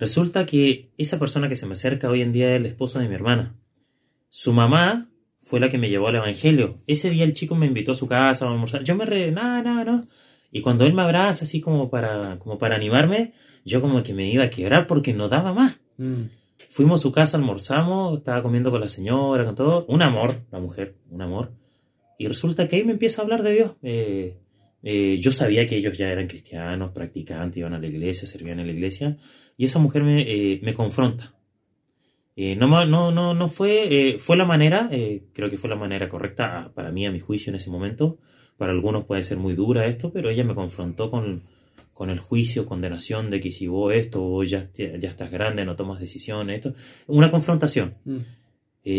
Resulta 0.01 0.47
que 0.47 0.89
esa 0.97 1.19
persona 1.19 1.47
que 1.47 1.55
se 1.55 1.67
me 1.67 1.73
acerca 1.73 2.09
hoy 2.09 2.23
en 2.23 2.31
día 2.31 2.49
es 2.49 2.59
el 2.59 2.65
esposo 2.65 2.97
de 2.97 3.07
mi 3.07 3.13
hermana. 3.13 3.53
Su 4.29 4.51
mamá 4.51 5.11
fue 5.39 5.59
la 5.59 5.69
que 5.69 5.77
me 5.77 5.89
llevó 5.89 6.07
al 6.07 6.15
evangelio. 6.15 6.81
Ese 6.87 7.11
día 7.11 7.23
el 7.23 7.35
chico 7.35 7.53
me 7.53 7.67
invitó 7.67 7.91
a 7.91 7.95
su 7.95 8.07
casa 8.07 8.47
a 8.47 8.51
almorzar. 8.51 8.83
Yo 8.83 8.95
me 8.95 9.05
re, 9.05 9.31
nada, 9.31 9.61
nada, 9.61 9.85
no. 9.85 10.03
Y 10.51 10.61
cuando 10.61 10.85
él 10.85 10.93
me 10.95 11.03
abraza 11.03 11.43
así 11.43 11.61
como 11.61 11.91
para, 11.91 12.39
como 12.39 12.57
para 12.57 12.77
animarme, 12.77 13.33
yo 13.63 13.79
como 13.79 14.01
que 14.01 14.15
me 14.15 14.27
iba 14.27 14.43
a 14.43 14.49
quebrar 14.49 14.87
porque 14.87 15.13
no 15.13 15.29
daba 15.29 15.53
más. 15.53 15.79
Mm. 15.97 16.23
Fuimos 16.71 16.99
a 16.99 17.03
su 17.03 17.11
casa, 17.11 17.37
almorzamos, 17.37 18.17
estaba 18.17 18.41
comiendo 18.41 18.71
con 18.71 18.81
la 18.81 18.89
señora, 18.89 19.45
con 19.45 19.53
todo. 19.53 19.85
Un 19.85 20.01
amor, 20.01 20.33
la 20.51 20.59
mujer, 20.59 20.95
un 21.11 21.21
amor. 21.21 21.51
Y 22.17 22.27
resulta 22.27 22.67
que 22.67 22.77
ahí 22.77 22.83
me 22.83 22.93
empieza 22.93 23.21
a 23.21 23.25
hablar 23.25 23.43
de 23.43 23.53
Dios. 23.53 23.75
Eh, 23.83 24.35
eh, 24.81 25.19
yo 25.21 25.31
sabía 25.31 25.67
que 25.67 25.75
ellos 25.75 25.95
ya 25.95 26.09
eran 26.09 26.25
cristianos, 26.25 26.89
practicantes, 26.89 27.57
iban 27.57 27.75
a 27.75 27.79
la 27.79 27.85
iglesia, 27.85 28.27
servían 28.27 28.59
en 28.59 28.65
la 28.65 28.73
iglesia. 28.73 29.15
Y 29.57 29.65
esa 29.65 29.79
mujer 29.79 30.03
me, 30.03 30.21
eh, 30.21 30.59
me 30.63 30.73
confronta. 30.73 31.35
Eh, 32.35 32.55
no, 32.55 32.67
no, 32.85 33.11
no, 33.11 33.33
no 33.33 33.49
fue, 33.49 34.09
eh, 34.09 34.17
fue 34.17 34.37
la 34.37 34.45
manera, 34.45 34.89
creo 35.33 35.49
que 35.49 35.57
fue 35.57 35.69
la 35.69 35.75
manera 35.75 36.09
correcta 36.09 36.57
ah, 36.57 36.71
para 36.73 36.91
mí, 36.91 37.05
a 37.05 37.11
mi 37.11 37.19
juicio 37.19 37.49
en 37.49 37.55
ese 37.55 37.69
momento. 37.69 38.17
Para 38.57 38.71
algunos 38.71 39.05
puede 39.05 39.23
ser 39.23 39.37
muy 39.37 39.53
dura 39.53 39.85
esto, 39.85 40.11
pero 40.11 40.29
ella 40.29 40.43
me 40.43 40.55
confrontó 40.55 41.09
con, 41.09 41.43
con 41.93 42.09
el 42.09 42.19
juicio, 42.19 42.65
condenación 42.65 43.29
de 43.29 43.41
que 43.41 43.51
si 43.51 43.67
vos 43.67 43.93
esto, 43.93 44.21
vos 44.21 44.49
ya, 44.49 44.69
ya 44.75 45.09
estás 45.09 45.31
grande, 45.31 45.65
no 45.65 45.75
tomas 45.75 45.99
decisiones, 45.99 46.57
esto. 46.57 46.73
Una 47.07 47.31
confrontación. 47.31 47.95
Mm. 48.05 48.17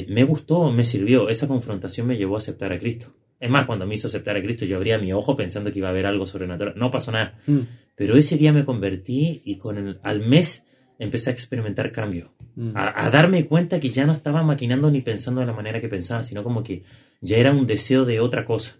Me 0.08 0.24
gustó, 0.24 0.70
me 0.70 0.84
sirvió. 0.84 1.28
Esa 1.28 1.48
confrontación 1.48 2.06
me 2.06 2.16
llevó 2.16 2.36
a 2.36 2.38
aceptar 2.38 2.72
a 2.72 2.78
Cristo. 2.78 3.12
Es 3.42 3.50
más, 3.50 3.66
cuando 3.66 3.86
me 3.88 3.96
hizo 3.96 4.06
aceptar 4.06 4.36
a 4.36 4.40
Cristo, 4.40 4.64
yo 4.64 4.76
abría 4.76 4.98
mi 4.98 5.12
ojo 5.12 5.36
pensando 5.36 5.72
que 5.72 5.80
iba 5.80 5.88
a 5.88 5.90
haber 5.90 6.06
algo 6.06 6.28
sobrenatural. 6.28 6.74
No 6.76 6.92
pasó 6.92 7.10
nada. 7.10 7.40
Mm. 7.48 7.62
Pero 7.94 8.16
ese 8.16 8.36
día 8.36 8.52
me 8.52 8.64
convertí 8.64 9.42
y 9.44 9.58
con 9.58 9.78
el, 9.78 10.00
al 10.02 10.20
mes 10.20 10.64
empecé 10.98 11.30
a 11.30 11.32
experimentar 11.32 11.92
cambio. 11.92 12.32
Mm. 12.54 12.76
A, 12.76 13.06
a 13.06 13.10
darme 13.10 13.46
cuenta 13.46 13.80
que 13.80 13.88
ya 13.88 14.06
no 14.06 14.12
estaba 14.12 14.42
maquinando 14.42 14.90
ni 14.90 15.00
pensando 15.00 15.40
de 15.40 15.46
la 15.46 15.52
manera 15.52 15.80
que 15.80 15.88
pensaba, 15.88 16.24
sino 16.24 16.42
como 16.42 16.62
que 16.62 16.82
ya 17.20 17.36
era 17.36 17.52
un 17.52 17.66
deseo 17.66 18.04
de 18.04 18.20
otra 18.20 18.44
cosa. 18.44 18.76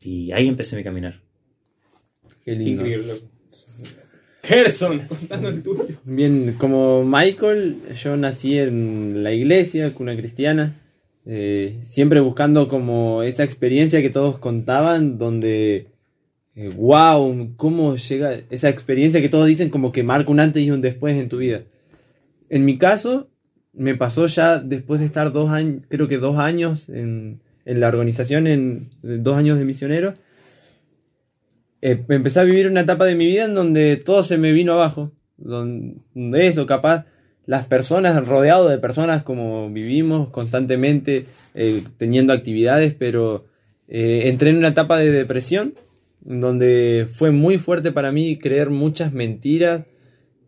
Y 0.00 0.32
ahí 0.32 0.48
empecé 0.48 0.76
mi 0.76 0.84
caminar. 0.84 1.20
Qué 2.44 2.52
lindo. 2.52 2.82
increíble. 2.82 3.14
Gerson, 4.42 5.02
contando 5.06 5.48
el 5.48 5.62
tuyo. 5.62 5.86
Bien, 6.04 6.56
como 6.58 7.04
Michael, 7.04 7.76
yo 8.02 8.16
nací 8.16 8.58
en 8.58 9.22
la 9.22 9.32
iglesia, 9.32 9.94
cuna 9.94 10.16
cristiana, 10.16 10.80
eh, 11.24 11.78
siempre 11.84 12.20
buscando 12.20 12.68
como 12.68 13.22
esa 13.22 13.44
experiencia 13.44 14.02
que 14.02 14.10
todos 14.10 14.38
contaban, 14.38 15.16
donde, 15.16 15.86
eh, 16.54 16.70
wow, 16.74 17.54
cómo 17.56 17.96
llega 17.96 18.40
esa 18.50 18.68
experiencia 18.68 19.20
que 19.20 19.28
todos 19.28 19.46
dicen 19.46 19.70
como 19.70 19.92
que 19.92 20.02
marca 20.02 20.30
un 20.30 20.40
antes 20.40 20.62
y 20.62 20.70
un 20.70 20.80
después 20.80 21.16
en 21.16 21.28
tu 21.28 21.38
vida. 21.38 21.62
En 22.48 22.64
mi 22.64 22.78
caso, 22.78 23.28
me 23.72 23.94
pasó 23.94 24.26
ya 24.26 24.58
después 24.58 25.00
de 25.00 25.06
estar 25.06 25.32
dos 25.32 25.50
años, 25.50 25.82
creo 25.88 26.06
que 26.06 26.18
dos 26.18 26.38
años 26.38 26.88
en, 26.88 27.40
en 27.64 27.80
la 27.80 27.88
organización, 27.88 28.46
en 28.46 28.90
dos 29.02 29.36
años 29.36 29.58
de 29.58 29.64
misionero, 29.64 30.14
eh, 31.82 32.00
empecé 32.08 32.40
a 32.40 32.44
vivir 32.44 32.68
una 32.68 32.82
etapa 32.82 33.04
de 33.04 33.16
mi 33.16 33.26
vida 33.26 33.44
en 33.44 33.54
donde 33.54 33.96
todo 33.96 34.22
se 34.22 34.38
me 34.38 34.52
vino 34.52 34.72
abajo. 34.72 35.12
Donde 35.36 36.46
eso, 36.46 36.64
capaz, 36.66 37.06
las 37.46 37.66
personas, 37.66 38.26
rodeado 38.26 38.68
de 38.68 38.78
personas 38.78 39.24
como 39.24 39.68
vivimos 39.68 40.30
constantemente, 40.30 41.26
eh, 41.54 41.82
teniendo 41.98 42.32
actividades, 42.32 42.94
pero 42.94 43.46
eh, 43.88 44.22
entré 44.26 44.50
en 44.50 44.58
una 44.58 44.68
etapa 44.68 44.98
de 44.98 45.10
depresión, 45.10 45.74
donde 46.24 47.06
fue 47.08 47.30
muy 47.30 47.58
fuerte 47.58 47.92
para 47.92 48.12
mí 48.12 48.38
creer 48.38 48.70
muchas 48.70 49.12
mentiras, 49.12 49.84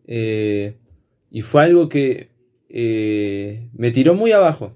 eh, 0.07 0.75
y 1.31 1.41
fue 1.41 1.63
algo 1.63 1.89
que 1.89 2.29
eh, 2.69 3.69
me 3.73 3.91
tiró 3.91 4.13
muy 4.15 4.31
abajo. 4.31 4.73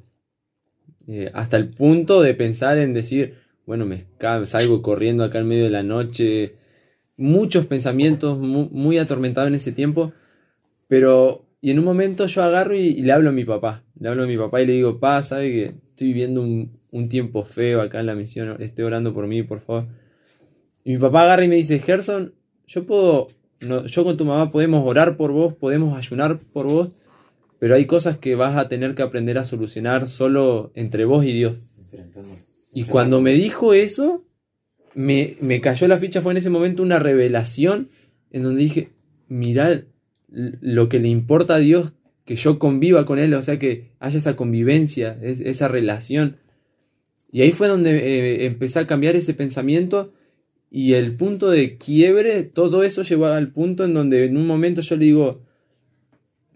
Eh, 1.07 1.31
hasta 1.33 1.57
el 1.57 1.69
punto 1.69 2.21
de 2.21 2.33
pensar 2.35 2.77
en 2.77 2.93
decir, 2.93 3.35
bueno, 3.65 3.85
me 3.85 4.05
salgo 4.45 4.81
corriendo 4.81 5.23
acá 5.23 5.39
en 5.39 5.47
medio 5.47 5.63
de 5.63 5.69
la 5.71 5.83
noche. 5.83 6.55
Muchos 7.17 7.65
pensamientos 7.65 8.37
mu- 8.37 8.69
muy, 8.71 8.97
atormentados 8.97 9.47
en 9.49 9.55
ese 9.55 9.71
tiempo. 9.71 10.13
Pero, 10.87 11.45
y 11.61 11.71
en 11.71 11.79
un 11.79 11.85
momento 11.85 12.25
yo 12.27 12.43
agarro 12.43 12.75
y, 12.75 12.81
y 12.87 13.01
le 13.03 13.11
hablo 13.13 13.29
a 13.29 13.33
mi 13.33 13.45
papá. 13.45 13.83
Le 13.99 14.09
hablo 14.09 14.23
a 14.23 14.27
mi 14.27 14.37
papá 14.37 14.61
y 14.61 14.67
le 14.67 14.73
digo, 14.73 14.99
pa, 14.99 15.21
sabe 15.21 15.51
que 15.51 15.65
estoy 15.65 16.07
viviendo 16.07 16.41
un, 16.41 16.79
un 16.91 17.09
tiempo 17.09 17.43
feo 17.43 17.81
acá 17.81 17.99
en 17.99 18.05
la 18.07 18.15
misión. 18.15 18.61
Esté 18.61 18.83
orando 18.83 19.13
por 19.13 19.27
mí, 19.27 19.43
por 19.43 19.61
favor. 19.61 19.87
Y 20.89 20.93
mi 20.93 20.97
papá 20.97 21.21
agarra 21.21 21.45
y 21.45 21.47
me 21.47 21.55
dice, 21.55 21.77
Gerson, 21.77 22.33
yo 22.65 22.83
puedo, 22.87 23.27
no, 23.61 23.85
yo 23.85 24.03
con 24.03 24.17
tu 24.17 24.25
mamá 24.25 24.51
podemos 24.51 24.83
orar 24.87 25.17
por 25.17 25.31
vos, 25.31 25.53
podemos 25.53 25.95
ayunar 25.95 26.39
por 26.39 26.65
vos, 26.65 26.89
pero 27.59 27.75
hay 27.75 27.85
cosas 27.85 28.17
que 28.17 28.33
vas 28.33 28.57
a 28.57 28.67
tener 28.69 28.95
que 28.95 29.03
aprender 29.03 29.37
a 29.37 29.43
solucionar 29.43 30.09
solo 30.09 30.71
entre 30.73 31.05
vos 31.05 31.23
y 31.25 31.31
Dios. 31.33 31.57
Y 32.73 32.85
cuando 32.85 33.21
me 33.21 33.33
dijo 33.33 33.75
eso, 33.75 34.25
me, 34.95 35.35
me 35.41 35.61
cayó 35.61 35.87
la 35.87 35.97
ficha, 35.99 36.21
fue 36.23 36.31
en 36.31 36.37
ese 36.39 36.49
momento 36.49 36.81
una 36.81 36.97
revelación 36.97 37.89
en 38.31 38.41
donde 38.41 38.63
dije, 38.63 38.89
mirá 39.27 39.71
l- 39.71 39.85
lo 40.27 40.89
que 40.89 40.97
le 40.99 41.09
importa 41.09 41.53
a 41.53 41.59
Dios, 41.59 41.93
que 42.25 42.35
yo 42.35 42.57
conviva 42.57 43.05
con 43.05 43.19
Él, 43.19 43.31
o 43.35 43.43
sea, 43.43 43.59
que 43.59 43.91
haya 43.99 44.17
esa 44.17 44.35
convivencia, 44.35 45.19
es- 45.21 45.39
esa 45.41 45.67
relación. 45.67 46.37
Y 47.31 47.41
ahí 47.41 47.51
fue 47.51 47.67
donde 47.67 47.91
eh, 47.91 48.45
empecé 48.47 48.79
a 48.79 48.87
cambiar 48.87 49.15
ese 49.15 49.35
pensamiento 49.35 50.13
y 50.71 50.93
el 50.93 51.15
punto 51.15 51.49
de 51.49 51.77
quiebre, 51.77 52.43
todo 52.43 52.83
eso 52.83 53.01
llevó 53.03 53.27
al 53.27 53.51
punto 53.51 53.85
en 53.85 53.93
donde 53.93 54.25
en 54.25 54.37
un 54.37 54.45
momento 54.47 54.81
yo 54.81 54.95
le 54.97 55.05
digo, 55.05 55.41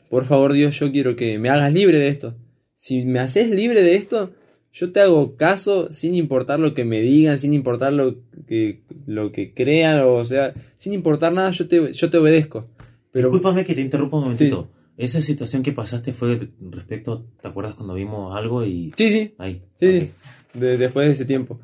por 0.09 0.25
favor 0.25 0.53
Dios, 0.53 0.79
yo 0.79 0.91
quiero 0.91 1.15
que 1.15 1.39
me 1.39 1.49
hagas 1.49 1.73
libre 1.73 1.97
de 1.97 2.09
esto. 2.09 2.33
Si 2.77 3.03
me 3.05 3.19
haces 3.19 3.49
libre 3.49 3.81
de 3.81 3.95
esto, 3.95 4.31
yo 4.71 4.91
te 4.91 4.99
hago 4.99 5.35
caso 5.35 5.91
sin 5.91 6.15
importar 6.15 6.59
lo 6.59 6.73
que 6.73 6.83
me 6.83 7.01
digan, 7.01 7.39
sin 7.39 7.53
importar 7.53 7.93
lo 7.93 8.17
que, 8.47 8.81
lo 9.07 9.31
que 9.31 9.53
crean, 9.53 10.01
o 10.05 10.23
sea, 10.25 10.53
sin 10.77 10.93
importar 10.93 11.33
nada, 11.33 11.51
yo 11.51 11.67
te, 11.67 11.93
yo 11.93 12.09
te 12.09 12.17
obedezco. 12.17 12.67
Pero, 13.11 13.29
Discúlpame 13.29 13.63
que 13.63 13.73
te 13.75 13.81
interrumpa 13.81 14.17
un 14.17 14.23
momentito. 14.23 14.69
Esa 14.95 15.21
situación 15.21 15.63
que 15.63 15.71
pasaste 15.71 16.13
fue 16.13 16.49
respecto, 16.69 17.25
¿te 17.41 17.47
acuerdas 17.47 17.73
cuando 17.73 17.95
vimos 17.95 18.35
algo 18.35 18.63
y 18.63 18.93
sí, 18.95 19.09
sí, 19.09 19.33
ahí? 19.39 19.63
sí, 19.79 19.91
sí, 20.01 20.09
de- 20.53 20.77
después 20.77 21.07
de 21.07 21.13
ese 21.13 21.25
tiempo, 21.25 21.59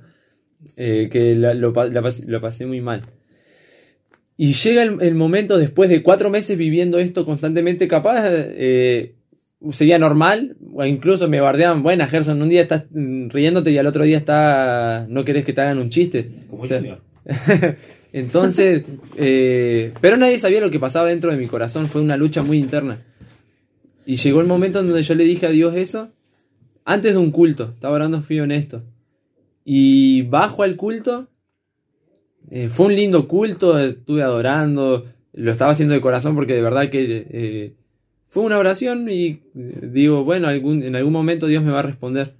eh, 0.75 1.09
que 1.11 1.35
la- 1.35 1.53
lo, 1.53 1.73
la 1.73 2.41
pasé 2.41 2.65
muy 2.65 2.81
mal. 2.81 3.01
Y 4.37 4.53
llega 4.53 4.83
el, 4.83 5.01
el 5.01 5.15
momento, 5.15 5.57
después 5.57 5.89
de 5.89 6.01
cuatro 6.01 6.29
meses 6.29 6.57
viviendo 6.57 6.97
esto 6.97 7.25
constantemente, 7.25 7.87
capaz 7.89 8.21
eh, 8.25 9.15
sería 9.71 9.99
normal, 9.99 10.55
o 10.73 10.85
incluso 10.85 11.27
me 11.27 11.41
bardeaban, 11.41 11.83
bueno, 11.83 12.07
Gerson, 12.07 12.41
un 12.41 12.47
día 12.49 12.61
estás 12.61 12.85
mm, 12.91 13.29
riéndote 13.29 13.71
y 13.71 13.77
al 13.77 13.87
otro 13.87 14.05
día 14.05 14.17
está 14.17 15.05
no 15.09 15.25
querés 15.25 15.43
que 15.43 15.51
te 15.53 15.59
hagan 15.61 15.79
un 15.79 15.89
chiste. 15.89 16.29
Como 16.49 16.63
O 16.63 16.65
sea. 16.65 16.99
Entonces, 18.13 18.83
eh, 19.17 19.91
pero 20.01 20.17
nadie 20.17 20.39
sabía 20.39 20.61
lo 20.61 20.71
que 20.71 20.79
pasaba 20.79 21.09
dentro 21.09 21.29
de 21.31 21.37
mi 21.37 21.47
corazón, 21.47 21.87
fue 21.87 22.01
una 22.01 22.17
lucha 22.17 22.41
muy 22.41 22.57
interna. 22.57 23.01
Y 24.05 24.15
llegó 24.15 24.41
el 24.41 24.47
momento 24.47 24.79
en 24.79 24.87
donde 24.87 25.03
yo 25.03 25.13
le 25.15 25.25
dije 25.25 25.45
a 25.45 25.51
Dios 25.51 25.75
eso, 25.75 26.09
antes 26.85 27.13
de 27.13 27.19
un 27.19 27.29
culto, 27.31 27.71
estaba 27.75 27.93
orando, 27.95 28.21
fui 28.23 28.39
honesto. 28.39 28.81
Y 29.71 30.23
bajo 30.23 30.63
al 30.63 30.75
culto, 30.75 31.27
eh, 32.49 32.69
fue 32.69 32.87
un 32.87 32.95
lindo 32.95 33.27
culto, 33.27 33.77
estuve 33.77 34.23
adorando, 34.23 35.05
lo 35.33 35.51
estaba 35.51 35.73
haciendo 35.73 35.93
de 35.93 36.01
corazón 36.01 36.33
porque 36.33 36.55
de 36.55 36.63
verdad 36.63 36.89
que 36.89 37.27
eh, 37.29 37.73
fue 38.25 38.41
una 38.41 38.57
oración 38.57 39.07
y 39.11 39.27
eh, 39.27 39.41
digo, 39.93 40.23
bueno, 40.23 40.47
algún, 40.47 40.81
en 40.81 40.95
algún 40.95 41.13
momento 41.13 41.45
Dios 41.45 41.63
me 41.63 41.69
va 41.69 41.81
a 41.81 41.83
responder. 41.83 42.33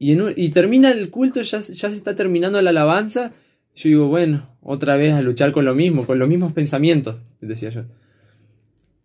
Y, 0.00 0.10
en 0.10 0.34
y 0.34 0.48
termina 0.48 0.90
el 0.90 1.10
culto, 1.10 1.42
ya, 1.42 1.60
ya 1.60 1.88
se 1.90 1.94
está 1.94 2.16
terminando 2.16 2.60
la 2.60 2.70
alabanza. 2.70 3.34
Yo 3.76 3.88
digo, 3.88 4.08
bueno, 4.08 4.48
otra 4.62 4.96
vez 4.96 5.14
a 5.14 5.22
luchar 5.22 5.52
con 5.52 5.64
lo 5.64 5.76
mismo, 5.76 6.04
con 6.04 6.18
los 6.18 6.28
mismos 6.28 6.52
pensamientos, 6.52 7.18
decía 7.40 7.68
yo. 7.68 7.82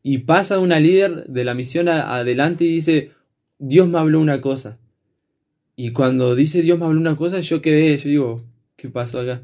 Y 0.02 0.18
pasa 0.18 0.58
una 0.58 0.80
líder 0.80 1.28
de 1.28 1.44
la 1.44 1.54
misión 1.54 1.88
adelante 1.88 2.64
y 2.66 2.70
dice, 2.70 3.12
Dios 3.60 3.88
me 3.88 4.00
habló 4.00 4.22
una 4.22 4.42
cosa. 4.42 4.80
Y 5.80 5.92
cuando 5.92 6.36
dice 6.36 6.64
Dios 6.64 6.80
me 6.80 6.86
habló 6.86 7.00
una 7.00 7.16
cosa, 7.16 7.40
yo 7.40 7.62
quedé, 7.62 7.96
yo 8.00 8.10
digo, 8.10 8.42
¿qué 8.76 8.90
pasó 8.90 9.20
acá? 9.20 9.44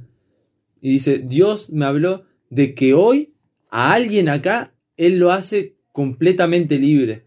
Y 0.82 0.90
dice, 0.90 1.20
Dios 1.20 1.70
me 1.70 1.86
habló 1.86 2.26
de 2.50 2.74
que 2.74 2.96
hoy 2.96 3.36
a 3.70 3.94
alguien 3.94 4.30
acá, 4.30 4.74
Él 4.98 5.20
lo 5.20 5.32
hace 5.32 5.76
completamente 5.92 6.80
libre. 6.80 7.24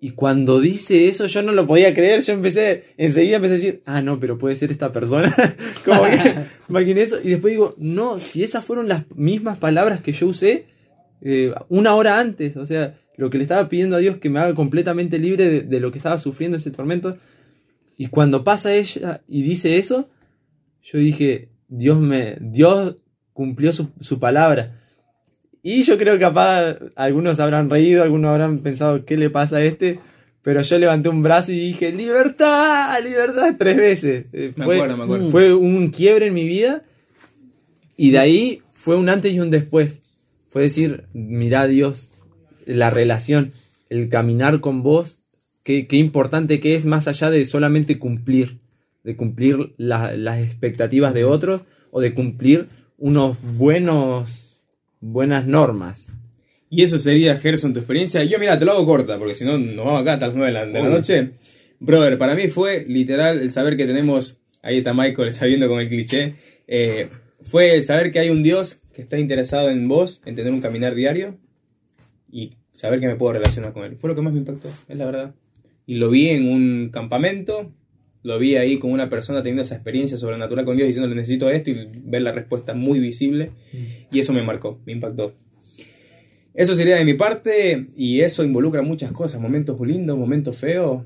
Y 0.00 0.10
cuando 0.10 0.60
dice 0.60 1.08
eso, 1.08 1.26
yo 1.26 1.42
no 1.42 1.52
lo 1.52 1.66
podía 1.66 1.92
creer. 1.92 2.20
Yo 2.20 2.34
empecé, 2.34 2.84
enseguida 2.96 3.36
empecé 3.36 3.54
a 3.54 3.56
decir, 3.56 3.82
ah, 3.84 4.00
no, 4.00 4.20
pero 4.20 4.38
puede 4.38 4.54
ser 4.54 4.70
esta 4.70 4.92
persona. 4.92 5.34
Como 5.84 6.04
que 6.04 6.34
imaginé 6.68 7.00
eso. 7.02 7.18
Y 7.22 7.30
después 7.30 7.52
digo, 7.52 7.74
no, 7.78 8.18
si 8.18 8.44
esas 8.44 8.64
fueron 8.64 8.86
las 8.86 9.10
mismas 9.16 9.58
palabras 9.58 10.02
que 10.02 10.12
yo 10.12 10.28
usé 10.28 10.66
eh, 11.20 11.52
una 11.68 11.94
hora 11.94 12.20
antes. 12.20 12.56
O 12.56 12.66
sea, 12.66 12.98
lo 13.16 13.28
que 13.30 13.38
le 13.38 13.44
estaba 13.44 13.68
pidiendo 13.68 13.96
a 13.96 13.98
Dios 13.98 14.18
que 14.18 14.30
me 14.30 14.40
haga 14.40 14.54
completamente 14.54 15.18
libre 15.18 15.48
de, 15.48 15.60
de 15.62 15.80
lo 15.80 15.90
que 15.90 15.98
estaba 15.98 16.18
sufriendo 16.18 16.56
ese 16.56 16.70
tormento. 16.70 17.16
Y 17.96 18.06
cuando 18.08 18.44
pasa 18.44 18.74
ella 18.74 19.22
y 19.28 19.42
dice 19.42 19.78
eso, 19.78 20.08
yo 20.82 20.98
dije, 20.98 21.48
Dios 21.68 22.00
me, 22.00 22.36
Dios 22.40 22.96
cumplió 23.32 23.72
su, 23.72 23.90
su 24.00 24.18
palabra. 24.18 24.80
Y 25.62 25.82
yo 25.82 25.96
creo 25.96 26.14
que 26.14 26.20
capaz 26.20 26.76
algunos 26.94 27.40
habrán 27.40 27.70
reído, 27.70 28.02
algunos 28.02 28.30
habrán 28.30 28.58
pensado, 28.58 29.04
¿qué 29.04 29.16
le 29.16 29.30
pasa 29.30 29.56
a 29.56 29.62
este? 29.62 29.98
Pero 30.42 30.60
yo 30.60 30.78
levanté 30.78 31.08
un 31.08 31.22
brazo 31.22 31.52
y 31.52 31.58
dije, 31.58 31.90
libertad, 31.90 33.02
libertad, 33.02 33.54
tres 33.58 33.76
veces. 33.76 34.26
Eh, 34.32 34.52
Me 34.56 34.64
fue, 34.64 34.76
acuerdo, 34.76 34.96
me 34.98 35.04
acuerdo. 35.04 35.30
fue 35.30 35.54
un 35.54 35.88
quiebre 35.88 36.26
en 36.26 36.34
mi 36.34 36.46
vida 36.46 36.82
y 37.96 38.10
de 38.10 38.18
ahí 38.18 38.62
fue 38.72 38.96
un 38.96 39.08
antes 39.08 39.32
y 39.32 39.40
un 39.40 39.50
después. 39.50 40.02
Fue 40.50 40.62
decir, 40.62 41.04
mira 41.14 41.66
Dios, 41.66 42.10
la 42.66 42.90
relación, 42.90 43.52
el 43.88 44.10
caminar 44.10 44.60
con 44.60 44.82
vos, 44.82 45.18
qué, 45.64 45.86
qué 45.88 45.96
importante 45.96 46.60
que 46.60 46.76
es 46.76 46.86
más 46.86 47.08
allá 47.08 47.30
de 47.30 47.44
solamente 47.44 47.98
cumplir, 47.98 48.58
de 49.02 49.16
cumplir 49.16 49.74
la- 49.76 50.16
las 50.16 50.38
expectativas 50.40 51.12
de 51.14 51.24
otros 51.24 51.62
o 51.90 52.00
de 52.00 52.14
cumplir 52.14 52.68
unos 52.98 53.36
buenos, 53.58 54.62
buenas 55.00 55.46
normas. 55.46 56.08
Y 56.70 56.82
eso 56.82 56.98
sería, 56.98 57.36
Gerson, 57.36 57.72
tu 57.72 57.80
experiencia. 57.80 58.22
Yo, 58.24 58.38
mira, 58.38 58.58
te 58.58 58.64
lo 58.64 58.72
hago 58.72 58.86
corta, 58.86 59.18
porque 59.18 59.34
si 59.34 59.44
no, 59.44 59.58
nos 59.58 59.84
vamos 59.84 60.00
acá 60.02 60.14
hasta 60.14 60.26
las 60.26 60.34
9 60.36 60.52
de 60.52 60.58
la, 60.58 60.66
de 60.66 60.72
la 60.72 60.80
Obvio. 60.80 60.90
noche. 60.90 61.30
Brother, 61.80 62.18
para 62.18 62.34
mí 62.34 62.48
fue 62.48 62.84
literal 62.88 63.40
el 63.40 63.50
saber 63.50 63.76
que 63.76 63.84
tenemos, 63.86 64.40
ahí 64.62 64.78
está 64.78 64.92
Michael 64.94 65.32
sabiendo 65.32 65.68
con 65.68 65.80
el 65.80 65.88
cliché, 65.88 66.34
eh, 66.66 67.08
fue 67.42 67.74
el 67.76 67.82
saber 67.82 68.10
que 68.10 68.20
hay 68.20 68.30
un 68.30 68.42
Dios 68.42 68.78
que 68.94 69.02
está 69.02 69.18
interesado 69.18 69.70
en 69.70 69.86
vos, 69.86 70.20
en 70.24 70.34
tener 70.34 70.52
un 70.52 70.60
caminar 70.60 70.94
diario 70.94 71.36
y 72.30 72.54
saber 72.72 73.00
que 73.00 73.06
me 73.06 73.16
puedo 73.16 73.34
relacionar 73.34 73.72
con 73.72 73.84
él. 73.84 73.96
Fue 73.96 74.08
lo 74.08 74.16
que 74.16 74.22
más 74.22 74.32
me 74.32 74.38
impactó, 74.40 74.68
es 74.88 74.96
la 74.96 75.04
verdad. 75.04 75.34
Y 75.86 75.96
lo 75.96 76.10
vi 76.10 76.30
en 76.30 76.50
un 76.50 76.90
campamento, 76.90 77.72
lo 78.22 78.38
vi 78.38 78.56
ahí 78.56 78.78
con 78.78 78.90
una 78.90 79.08
persona 79.10 79.40
teniendo 79.40 79.62
esa 79.62 79.74
experiencia 79.74 80.16
sobrenatural 80.16 80.64
con 80.64 80.76
Dios, 80.76 80.86
diciéndole 80.86 81.14
necesito 81.14 81.50
esto 81.50 81.70
y 81.70 81.88
ver 82.04 82.22
la 82.22 82.32
respuesta 82.32 82.74
muy 82.74 82.98
visible. 82.98 83.50
Y 84.10 84.18
eso 84.18 84.32
me 84.32 84.42
marcó, 84.42 84.80
me 84.86 84.92
impactó. 84.92 85.34
Eso 86.54 86.74
sería 86.74 86.96
de 86.96 87.04
mi 87.04 87.14
parte 87.14 87.88
y 87.96 88.20
eso 88.20 88.44
involucra 88.44 88.80
muchas 88.80 89.12
cosas, 89.12 89.40
momentos 89.40 89.78
lindos, 89.80 90.16
momentos 90.16 90.56
feos. 90.56 91.02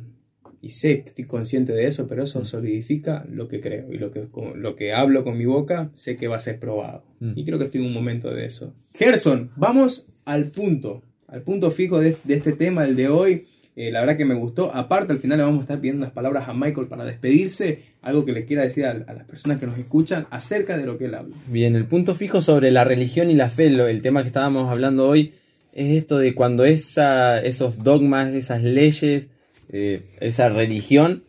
Y 0.60 0.70
sé 0.70 1.02
que 1.02 1.08
estoy 1.10 1.24
consciente 1.24 1.72
de 1.72 1.86
eso, 1.86 2.06
pero 2.06 2.24
eso 2.24 2.44
solidifica 2.44 3.24
lo 3.30 3.48
que 3.48 3.60
creo 3.60 3.92
y 3.92 3.98
lo 3.98 4.10
que, 4.10 4.26
lo 4.56 4.76
que 4.76 4.92
hablo 4.92 5.24
con 5.24 5.38
mi 5.38 5.46
boca, 5.46 5.90
sé 5.94 6.16
que 6.16 6.28
va 6.28 6.36
a 6.36 6.40
ser 6.40 6.60
probado. 6.60 7.04
Mm. 7.20 7.32
Y 7.36 7.44
creo 7.44 7.58
que 7.58 7.66
estoy 7.66 7.80
en 7.80 7.86
un 7.86 7.94
momento 7.94 8.30
de 8.32 8.44
eso. 8.44 8.74
Gerson, 8.94 9.50
vamos 9.56 10.06
al 10.24 10.50
punto, 10.50 11.02
al 11.28 11.42
punto 11.42 11.70
fijo 11.70 11.98
de, 12.00 12.16
de 12.24 12.34
este 12.34 12.52
tema, 12.52 12.84
el 12.84 12.96
de 12.96 13.08
hoy. 13.08 13.44
Eh, 13.80 13.92
la 13.92 14.00
verdad 14.00 14.16
que 14.16 14.24
me 14.24 14.34
gustó. 14.34 14.74
Aparte, 14.74 15.12
al 15.12 15.20
final 15.20 15.38
le 15.38 15.44
vamos 15.44 15.60
a 15.60 15.62
estar 15.62 15.78
pidiendo 15.78 16.02
unas 16.02 16.12
palabras 16.12 16.48
a 16.48 16.52
Michael 16.52 16.88
para 16.88 17.04
despedirse, 17.04 17.82
algo 18.02 18.24
que 18.24 18.32
le 18.32 18.44
quiera 18.44 18.62
decir 18.64 18.84
a, 18.86 18.90
a 18.90 19.12
las 19.14 19.24
personas 19.24 19.60
que 19.60 19.66
nos 19.66 19.78
escuchan 19.78 20.26
acerca 20.30 20.76
de 20.76 20.84
lo 20.84 20.98
que 20.98 21.04
él 21.04 21.14
habla. 21.14 21.36
Bien, 21.46 21.76
el 21.76 21.84
punto 21.84 22.16
fijo 22.16 22.40
sobre 22.42 22.72
la 22.72 22.82
religión 22.82 23.30
y 23.30 23.34
la 23.34 23.50
fe, 23.50 23.70
lo- 23.70 23.86
el 23.86 24.02
tema 24.02 24.22
que 24.22 24.26
estábamos 24.28 24.68
hablando 24.68 25.06
hoy, 25.08 25.32
es 25.72 25.96
esto 25.96 26.18
de 26.18 26.34
cuando 26.34 26.64
esa, 26.64 27.40
esos 27.40 27.82
dogmas, 27.84 28.34
esas 28.34 28.64
leyes, 28.64 29.28
eh, 29.70 30.02
esa 30.18 30.48
religión 30.48 31.22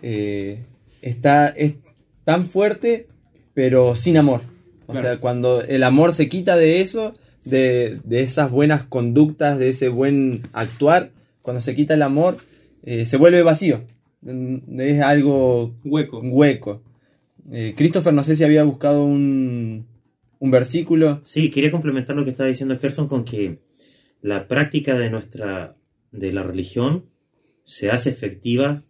eh, 0.00 0.60
está, 1.02 1.48
es 1.48 1.74
tan 2.24 2.44
fuerte, 2.44 3.06
pero 3.54 3.96
sin 3.96 4.18
amor. 4.18 4.42
O 4.86 4.92
Claro. 4.92 5.06
sea, 5.08 5.16
cuando 5.18 5.62
el 5.62 5.82
amor 5.82 6.12
se 6.12 6.28
quita 6.28 6.56
de 6.56 6.80
eso, 6.80 7.14
de, 7.44 7.98
de 8.04 8.20
esas 8.22 8.50
buenas 8.52 8.84
conductas, 8.84 9.58
de 9.58 9.70
ese 9.70 9.88
buen 9.88 10.42
actuar, 10.52 11.10
cuando 11.42 11.60
se 11.60 11.74
quita 11.74 11.94
el 11.94 12.02
amor, 12.02 12.36
eh, 12.82 13.06
se 13.06 13.16
vuelve 13.16 13.42
vacío. 13.42 13.84
Mm, 14.22 14.80
Es 14.80 15.00
algo 15.02 15.76
Hueco. 15.84 16.20
hueco. 16.20 16.82
Eh, 17.50 17.74
Christopher, 17.76 18.12
no 18.12 18.22
sé 18.22 18.36
si 18.36 18.44
había 18.44 18.64
buscado 18.64 19.04
un, 19.04 19.86
un 20.38 20.50
versículo. 20.50 21.20
Sí, 21.24 21.50
quería 21.50 21.70
complementar 21.70 22.16
lo 22.16 22.24
que 22.24 22.30
estaba 22.30 22.48
diciendo 22.48 22.78
Gerson 22.78 23.08
con 23.08 23.24
que 23.24 23.58
la 24.20 24.48
práctica 24.48 24.94
de 24.96 25.10
nuestra 25.10 25.76
de 26.12 26.32
la 26.32 26.42
religión 26.42 27.04
se 27.64 27.90
hace 27.90 28.10
efectiva 28.10 28.82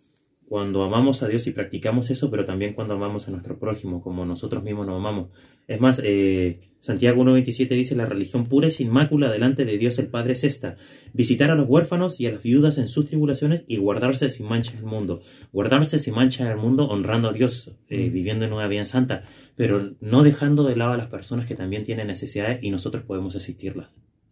cuando 0.48 0.82
amamos 0.82 1.22
a 1.22 1.28
Dios 1.28 1.46
y 1.46 1.50
practicamos 1.50 2.10
eso, 2.10 2.30
pero 2.30 2.46
también 2.46 2.72
cuando 2.72 2.94
amamos 2.94 3.28
a 3.28 3.30
nuestro 3.30 3.58
prójimo, 3.58 4.00
como 4.00 4.24
nosotros 4.24 4.62
mismos 4.62 4.86
nos 4.86 4.96
amamos. 4.96 5.28
Es 5.66 5.78
más, 5.78 6.00
eh, 6.02 6.60
Santiago 6.78 7.22
1.27 7.22 7.68
dice, 7.74 7.94
la 7.94 8.06
religión 8.06 8.46
pura 8.46 8.68
y 8.68 8.70
sin 8.70 8.88
mácula 8.88 9.30
delante 9.30 9.66
de 9.66 9.76
Dios 9.76 9.98
el 9.98 10.06
Padre 10.06 10.32
es 10.32 10.44
esta, 10.44 10.76
visitar 11.12 11.50
a 11.50 11.54
los 11.54 11.68
huérfanos 11.68 12.18
y 12.20 12.26
a 12.26 12.32
las 12.32 12.42
viudas 12.42 12.78
en 12.78 12.88
sus 12.88 13.04
tribulaciones 13.06 13.64
y 13.66 13.76
guardarse 13.76 14.30
sin 14.30 14.46
mancha 14.46 14.72
en 14.72 14.78
el 14.78 14.84
mundo. 14.86 15.20
Guardarse 15.52 15.98
sin 15.98 16.14
mancha 16.14 16.44
en 16.46 16.52
el 16.52 16.56
mundo 16.56 16.88
honrando 16.88 17.28
a 17.28 17.32
Dios, 17.34 17.72
eh, 17.88 18.08
viviendo 18.08 18.46
en 18.46 18.54
una 18.54 18.68
vida 18.68 18.86
santa, 18.86 19.22
pero 19.54 19.92
no 20.00 20.22
dejando 20.22 20.64
de 20.64 20.76
lado 20.76 20.92
a 20.92 20.96
las 20.96 21.08
personas 21.08 21.44
que 21.46 21.56
también 21.56 21.84
tienen 21.84 22.06
necesidades 22.06 22.60
y 22.62 22.70
nosotros 22.70 23.02
podemos 23.04 23.36
asistirlas. 23.36 23.88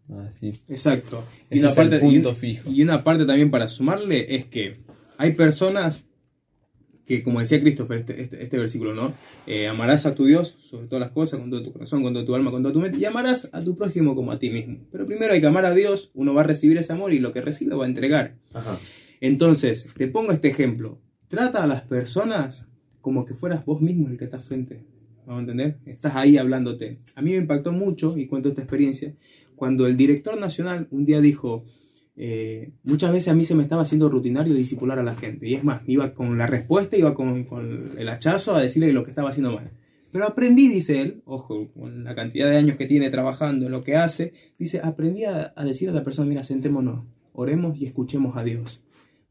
Ah, 0.08 0.30
sí. 0.40 0.52
Exacto. 0.68 1.24
Y 1.50 1.58
una, 1.58 1.70
es 1.70 1.76
el 1.76 1.82
parte, 1.90 1.98
punto 1.98 2.30
y- 2.30 2.34
fijo. 2.36 2.70
y 2.70 2.82
una 2.82 3.02
parte 3.04 3.26
también 3.26 3.50
para 3.50 3.68
sumarle 3.68 4.36
es 4.36 4.46
que 4.46 4.85
hay 5.18 5.32
personas 5.32 6.04
que, 7.06 7.22
como 7.22 7.38
decía 7.38 7.60
Christopher, 7.60 7.98
este, 7.98 8.20
este, 8.20 8.42
este 8.42 8.58
versículo, 8.58 8.92
¿no? 8.92 9.14
Eh, 9.46 9.68
amarás 9.68 10.06
a 10.06 10.14
tu 10.14 10.24
Dios 10.24 10.56
sobre 10.60 10.88
todas 10.88 11.00
las 11.00 11.12
cosas, 11.12 11.38
con 11.38 11.50
todo 11.50 11.62
tu 11.62 11.72
corazón, 11.72 12.02
con 12.02 12.12
toda 12.12 12.24
tu 12.26 12.34
alma, 12.34 12.50
con 12.50 12.62
toda 12.62 12.72
tu 12.72 12.80
mente, 12.80 12.98
y 12.98 13.04
amarás 13.04 13.48
a 13.52 13.62
tu 13.62 13.76
prójimo 13.76 14.16
como 14.16 14.32
a 14.32 14.38
ti 14.38 14.50
mismo. 14.50 14.78
Pero 14.90 15.06
primero 15.06 15.32
hay 15.32 15.40
que 15.40 15.46
amar 15.46 15.64
a 15.66 15.72
Dios, 15.72 16.10
uno 16.14 16.34
va 16.34 16.40
a 16.40 16.44
recibir 16.44 16.76
ese 16.78 16.92
amor 16.92 17.12
y 17.12 17.20
lo 17.20 17.32
que 17.32 17.40
recibe 17.40 17.76
va 17.76 17.84
a 17.84 17.88
entregar. 17.88 18.34
Ajá. 18.52 18.78
Entonces, 19.20 19.86
te 19.96 20.08
pongo 20.08 20.32
este 20.32 20.48
ejemplo. 20.48 20.98
Trata 21.28 21.62
a 21.62 21.66
las 21.66 21.82
personas 21.82 22.66
como 23.00 23.24
que 23.24 23.34
fueras 23.34 23.64
vos 23.64 23.80
mismo 23.80 24.08
el 24.08 24.18
que 24.18 24.24
estás 24.24 24.44
frente. 24.44 24.84
¿Vamos 25.26 25.38
a 25.38 25.40
entender? 25.42 25.78
Estás 25.86 26.16
ahí 26.16 26.38
hablándote. 26.38 26.98
A 27.14 27.22
mí 27.22 27.30
me 27.30 27.36
impactó 27.36 27.72
mucho, 27.72 28.16
y 28.18 28.26
cuento 28.26 28.48
esta 28.48 28.62
experiencia, 28.62 29.14
cuando 29.54 29.86
el 29.86 29.96
director 29.96 30.38
nacional 30.38 30.88
un 30.90 31.04
día 31.04 31.20
dijo, 31.20 31.64
eh, 32.16 32.70
muchas 32.84 33.12
veces 33.12 33.28
a 33.28 33.34
mí 33.34 33.44
se 33.44 33.54
me 33.54 33.62
estaba 33.62 33.82
haciendo 33.82 34.08
rutinario 34.08 34.54
disipular 34.54 34.98
a 34.98 35.02
la 35.02 35.14
gente. 35.14 35.46
Y 35.48 35.54
es 35.54 35.64
más, 35.64 35.82
iba 35.86 36.12
con 36.14 36.38
la 36.38 36.46
respuesta, 36.46 36.96
iba 36.96 37.14
con, 37.14 37.44
con 37.44 37.92
el 37.98 38.08
hachazo 38.08 38.54
a 38.54 38.62
decirle 38.62 38.92
lo 38.92 39.02
que 39.02 39.10
estaba 39.10 39.30
haciendo 39.30 39.52
mal. 39.52 39.70
Pero 40.12 40.24
aprendí, 40.26 40.68
dice 40.68 41.00
él, 41.02 41.22
ojo, 41.26 41.68
con 41.74 42.04
la 42.04 42.14
cantidad 42.14 42.48
de 42.48 42.56
años 42.56 42.76
que 42.78 42.86
tiene 42.86 43.10
trabajando 43.10 43.66
en 43.66 43.72
lo 43.72 43.82
que 43.84 43.96
hace, 43.96 44.32
dice, 44.58 44.80
aprendí 44.82 45.24
a, 45.24 45.52
a 45.54 45.64
decir 45.64 45.90
a 45.90 45.92
la 45.92 46.04
persona, 46.04 46.28
mira, 46.28 46.42
sentémonos, 46.42 47.04
oremos 47.34 47.76
y 47.78 47.84
escuchemos 47.84 48.34
a 48.36 48.42
Dios, 48.44 48.82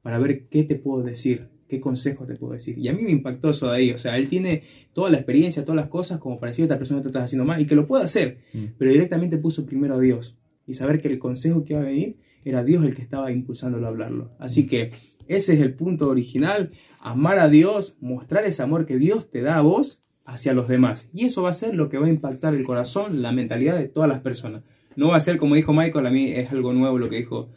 para 0.03 0.19
ver 0.19 0.43
qué 0.47 0.63
te 0.63 0.75
puedo 0.75 1.01
decir, 1.01 1.47
qué 1.67 1.79
consejo 1.79 2.25
te 2.27 2.35
puedo 2.35 2.53
decir. 2.53 2.77
Y 2.77 2.87
a 2.89 2.93
mí 2.93 3.01
me 3.01 3.09
impactó 3.09 3.49
eso 3.49 3.67
de 3.71 3.77
ahí, 3.77 3.91
o 3.91 3.97
sea, 3.97 4.15
él 4.17 4.29
tiene 4.29 4.61
toda 4.93 5.09
la 5.09 5.17
experiencia, 5.17 5.65
todas 5.65 5.77
las 5.77 5.87
cosas, 5.87 6.19
como 6.19 6.39
para 6.39 6.51
decir 6.51 6.63
a 6.63 6.65
esta 6.67 6.77
persona 6.77 7.01
te 7.01 7.07
estás 7.07 7.23
haciendo 7.23 7.45
mal, 7.45 7.59
y 7.59 7.65
que 7.65 7.73
lo 7.75 7.87
puede 7.87 8.03
hacer, 8.03 8.37
Mm. 8.53 8.65
pero 8.77 8.91
directamente 8.91 9.39
puso 9.39 9.65
primero 9.65 9.95
a 9.95 9.99
Dios, 9.99 10.37
y 10.67 10.75
saber 10.75 11.01
que 11.01 11.07
el 11.07 11.17
consejo 11.17 11.63
que 11.63 11.73
iba 11.73 11.81
a 11.81 11.85
venir 11.85 12.17
era 12.45 12.63
Dios 12.63 12.85
el 12.85 12.95
que 12.95 13.01
estaba 13.01 13.31
impulsándolo 13.31 13.85
a 13.85 13.89
hablarlo. 13.89 14.31
Así 14.39 14.67
que 14.67 14.91
ese 15.27 15.55
es 15.55 15.61
el 15.61 15.73
punto 15.73 16.07
original, 16.07 16.72
amar 16.99 17.39
a 17.39 17.49
Dios, 17.49 17.97
mostrar 17.99 18.45
ese 18.45 18.63
amor 18.63 18.85
que 18.85 18.97
Dios 18.97 19.30
te 19.30 19.41
da 19.41 19.57
a 19.57 19.61
vos 19.61 19.99
hacia 20.23 20.53
los 20.53 20.67
demás. 20.67 21.09
Y 21.13 21.26
eso 21.26 21.41
va 21.41 21.49
a 21.49 21.53
ser 21.53 21.76
lo 21.76 21.89
que 21.89 21.97
va 21.97 22.05
a 22.05 22.09
impactar 22.09 22.53
el 22.53 22.63
corazón, 22.63 23.22
la 23.22 23.31
mentalidad 23.31 23.77
de 23.77 23.88
todas 23.88 24.07
las 24.07 24.19
personas. 24.19 24.63
No 24.95 25.09
va 25.09 25.17
a 25.17 25.22
ser 25.22 25.38
como 25.38 25.55
dijo 25.55 25.73
Michael, 25.73 26.05
a 26.05 26.11
mí 26.11 26.31
es 26.31 26.51
algo 26.51 26.72
nuevo 26.72 26.97
lo 26.99 27.09
que 27.09 27.17
dijo 27.17 27.49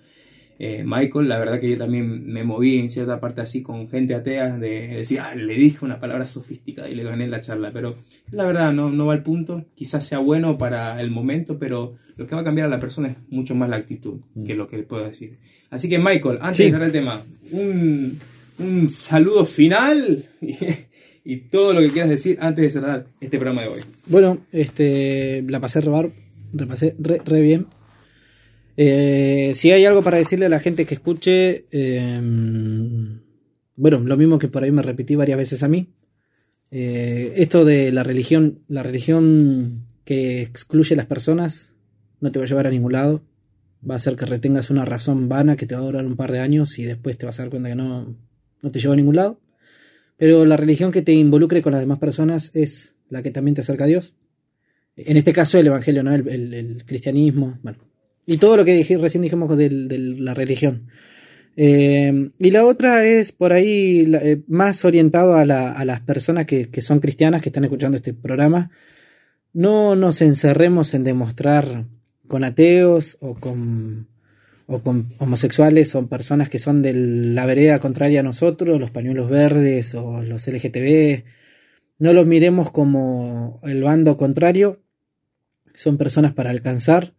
eh, 0.58 0.82
Michael. 0.84 1.28
La 1.28 1.38
verdad 1.38 1.60
que 1.60 1.70
yo 1.70 1.78
también 1.78 2.26
me 2.26 2.44
moví 2.44 2.78
en 2.78 2.90
cierta 2.90 3.20
parte 3.20 3.40
así 3.40 3.62
con 3.62 3.88
gente 3.88 4.14
atea 4.14 4.56
de 4.58 4.88
decir, 4.88 5.20
ah, 5.20 5.34
le 5.34 5.54
dije 5.54 5.84
una 5.84 6.00
palabra 6.00 6.26
sofisticada 6.26 6.88
y 6.88 6.94
le 6.94 7.04
gané 7.04 7.26
la 7.28 7.40
charla. 7.40 7.70
Pero 7.72 7.96
la 8.30 8.44
verdad 8.44 8.72
no, 8.72 8.90
no 8.90 9.06
va 9.06 9.12
al 9.14 9.22
punto. 9.22 9.64
Quizás 9.74 10.06
sea 10.06 10.18
bueno 10.18 10.58
para 10.58 11.00
el 11.00 11.10
momento, 11.10 11.58
pero 11.58 11.94
lo 12.16 12.26
que 12.26 12.34
va 12.34 12.40
a 12.40 12.44
cambiar 12.44 12.66
a 12.66 12.70
la 12.70 12.80
persona 12.80 13.08
es 13.08 13.16
mucho 13.30 13.54
más 13.54 13.68
la 13.68 13.76
actitud 13.76 14.20
que 14.46 14.54
lo 14.54 14.66
que 14.68 14.76
le 14.78 14.82
puedo 14.82 15.04
decir. 15.04 15.38
Así 15.70 15.88
que 15.88 15.98
Michael, 15.98 16.38
antes 16.40 16.56
Sí. 16.58 16.62
de 16.64 16.70
cerrar 16.70 16.86
el 16.86 16.92
tema, 16.92 17.22
un, 17.52 18.18
un 18.58 18.88
saludo 18.88 19.44
final 19.46 20.24
y, 20.40 20.56
y 21.24 21.36
todo 21.36 21.74
lo 21.74 21.80
que 21.80 21.90
quieras 21.90 22.08
decir 22.10 22.38
antes 22.40 22.62
de 22.64 22.70
cerrar 22.70 23.06
este 23.20 23.38
programa 23.38 23.62
de 23.62 23.68
hoy. 23.68 23.80
Bueno, 24.06 24.38
este, 24.50 25.42
la 25.46 25.60
pasé 25.60 25.80
re, 25.82 25.90
bar- 25.90 26.10
repasé 26.54 26.96
re, 26.98 27.20
re 27.24 27.40
bien. 27.42 27.66
Eh, 28.80 29.54
si 29.56 29.72
hay 29.72 29.84
algo 29.86 30.02
para 30.02 30.18
decirle 30.18 30.46
a 30.46 30.48
la 30.48 30.60
gente 30.60 30.86
que 30.86 30.94
escuche, 30.94 31.66
eh, 31.72 32.20
bueno, 33.74 33.98
lo 33.98 34.16
mismo 34.16 34.38
que 34.38 34.46
por 34.46 34.62
ahí 34.62 34.70
me 34.70 34.82
repetí 34.82 35.16
varias 35.16 35.36
veces 35.36 35.64
a 35.64 35.68
mí. 35.68 35.88
Eh, 36.70 37.32
esto 37.38 37.64
de 37.64 37.90
la 37.90 38.04
religión, 38.04 38.60
la 38.68 38.84
religión 38.84 39.88
que 40.04 40.42
excluye 40.42 40.94
a 40.94 40.96
las 40.96 41.06
personas, 41.06 41.74
no 42.20 42.30
te 42.30 42.38
va 42.38 42.44
a 42.44 42.48
llevar 42.48 42.68
a 42.68 42.70
ningún 42.70 42.92
lado. 42.92 43.24
Va 43.88 43.94
a 43.94 43.96
hacer 43.96 44.14
que 44.14 44.26
retengas 44.26 44.70
una 44.70 44.84
razón 44.84 45.28
vana 45.28 45.56
que 45.56 45.66
te 45.66 45.74
va 45.74 45.80
a 45.80 45.84
durar 45.84 46.06
un 46.06 46.14
par 46.14 46.30
de 46.30 46.38
años 46.38 46.78
y 46.78 46.84
después 46.84 47.18
te 47.18 47.26
vas 47.26 47.40
a 47.40 47.42
dar 47.42 47.50
cuenta 47.50 47.70
que 47.70 47.74
no, 47.74 48.16
no 48.62 48.70
te 48.70 48.78
lleva 48.78 48.94
a 48.94 48.96
ningún 48.96 49.16
lado. 49.16 49.40
Pero 50.16 50.44
la 50.44 50.56
religión 50.56 50.92
que 50.92 51.02
te 51.02 51.12
involucre 51.12 51.62
con 51.62 51.72
las 51.72 51.80
demás 51.80 51.98
personas 51.98 52.52
es 52.54 52.94
la 53.08 53.22
que 53.24 53.32
también 53.32 53.56
te 53.56 53.62
acerca 53.62 53.84
a 53.84 53.88
Dios. 53.88 54.14
En 54.94 55.16
este 55.16 55.32
caso 55.32 55.58
el 55.58 55.66
Evangelio, 55.66 56.04
¿no? 56.04 56.14
el 56.14 56.84
cristianismo, 56.86 57.58
bueno. 57.64 57.87
Y 58.30 58.36
todo 58.36 58.58
lo 58.58 58.64
que 58.66 58.74
dije, 58.74 58.98
recién 58.98 59.22
dijimos 59.22 59.56
de 59.56 59.70
la 59.70 60.34
religión. 60.34 60.88
Eh, 61.56 62.30
y 62.38 62.50
la 62.50 62.66
otra 62.66 63.06
es 63.06 63.32
por 63.32 63.54
ahí 63.54 64.06
eh, 64.20 64.42
más 64.48 64.84
orientado 64.84 65.34
a, 65.36 65.46
la- 65.46 65.72
a 65.72 65.82
las 65.86 66.02
personas 66.02 66.44
que, 66.44 66.68
son 66.82 67.00
cristianas, 67.00 67.40
que 67.40 67.48
están 67.48 67.64
escuchando 67.64 67.96
este 67.96 68.12
programa. 68.12 68.70
No 69.54 69.96
nos 69.96 70.20
encerremos 70.20 70.92
en 70.92 71.04
demostrar 71.04 71.86
con 72.26 72.44
ateos 72.44 73.16
o 73.20 73.34
con, 73.34 74.08
o 74.66 74.80
con 74.82 75.14
homosexuales 75.16 75.94
o 75.94 76.06
personas 76.06 76.50
que 76.50 76.58
son 76.58 76.82
de 76.82 76.92
la 76.92 77.46
vereda 77.46 77.78
contraria 77.78 78.20
a 78.20 78.24
nosotros, 78.24 78.78
los 78.78 78.90
pañuelos 78.90 79.30
verdes 79.30 79.94
o 79.94 80.22
los 80.22 80.46
LGTB. 80.46 81.24
No 81.98 82.12
los 82.12 82.26
miremos 82.26 82.70
como 82.70 83.58
el 83.62 83.82
bando 83.82 84.18
contrario. 84.18 84.82
Son 85.74 85.96
personas 85.96 86.34
para 86.34 86.50
alcanzar. 86.50 87.14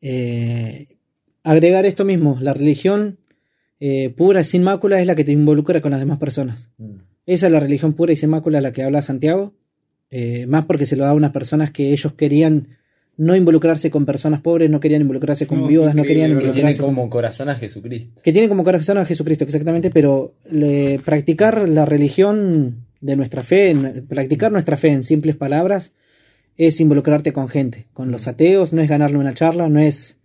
Eh, 0.00 0.86
agregar 1.42 1.86
esto 1.86 2.04
mismo, 2.04 2.38
la 2.40 2.54
religión 2.54 3.18
eh, 3.80 4.10
pura, 4.10 4.44
sin 4.44 4.62
mácula, 4.62 5.00
es 5.00 5.06
la 5.06 5.14
que 5.14 5.24
te 5.24 5.32
involucra 5.32 5.80
con 5.80 5.90
las 5.92 6.00
demás 6.00 6.18
personas. 6.18 6.70
Esa 7.26 7.46
es 7.46 7.52
la 7.52 7.60
religión 7.60 7.92
pura 7.94 8.12
y 8.12 8.16
sin 8.16 8.30
mácula 8.30 8.58
a 8.58 8.60
la 8.62 8.72
que 8.72 8.82
habla 8.82 9.02
Santiago. 9.02 9.54
Eh, 10.10 10.46
más 10.46 10.64
porque 10.64 10.86
se 10.86 10.96
lo 10.96 11.04
da 11.04 11.10
a 11.10 11.14
unas 11.14 11.32
personas 11.32 11.70
que 11.70 11.92
ellos 11.92 12.14
querían 12.14 12.68
no 13.18 13.34
involucrarse 13.36 13.90
con 13.90 14.06
personas 14.06 14.40
pobres, 14.40 14.70
no 14.70 14.80
querían 14.80 15.02
involucrarse 15.02 15.46
con 15.46 15.60
No, 15.62 15.66
viudas, 15.66 15.94
no 15.94 16.02
querían 16.04 16.30
¿verdad? 16.30 16.38
Que 16.40 16.52
tiene 16.52 16.70
involucrarse 16.70 16.82
con 16.82 16.94
como 16.94 17.10
corazón 17.10 17.48
a 17.50 17.56
Jesucristo. 17.56 18.20
que 18.22 18.32
tiene 18.32 18.48
como 18.48 18.64
corazón 18.64 18.96
a 18.98 19.04
Jesucristo, 19.04 19.44
exactamente, 19.44 19.90
pero 19.90 20.34
le- 20.50 21.00
practicar 21.04 21.68
la 21.68 21.84
religión 21.84 22.86
de 23.00 23.16
nuestra 23.16 23.42
fe, 23.42 23.70
en- 23.70 24.06
practicar 24.06 24.50
nuestra 24.52 24.76
fe 24.76 24.88
en 24.88 25.04
simples 25.04 25.36
palabras, 25.36 25.92
es 26.58 26.80
involucrarte 26.80 27.32
con 27.32 27.48
gente, 27.48 27.86
con 27.94 28.10
los 28.10 28.28
ateos, 28.28 28.72
no 28.74 28.82
es 28.82 28.88
ganarle 28.88 29.16
una 29.16 29.32
charla, 29.32 29.68
no 29.68 29.80
es, 29.80 30.18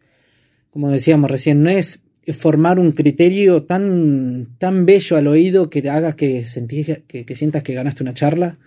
como 0.72 0.90
decíamos 0.90 1.32
recién, 1.32 1.64
no 1.64 1.70
es 1.70 2.02
formar 2.34 2.80
un 2.80 2.92
criterio 2.92 3.64
tan, 3.64 4.48
tan 4.58 4.86
bello 4.86 5.16
al 5.16 5.28
oído 5.28 5.70
que 5.70 5.82
te 5.82 5.90
haga 5.90 6.16
que, 6.16 6.44
sentís- 6.46 7.04
que, 7.08 7.26
que 7.26 7.36
sientas 7.36 7.64
que 7.64 7.74
ganaste 7.74 8.04
una 8.04 8.14
charla, 8.14 8.58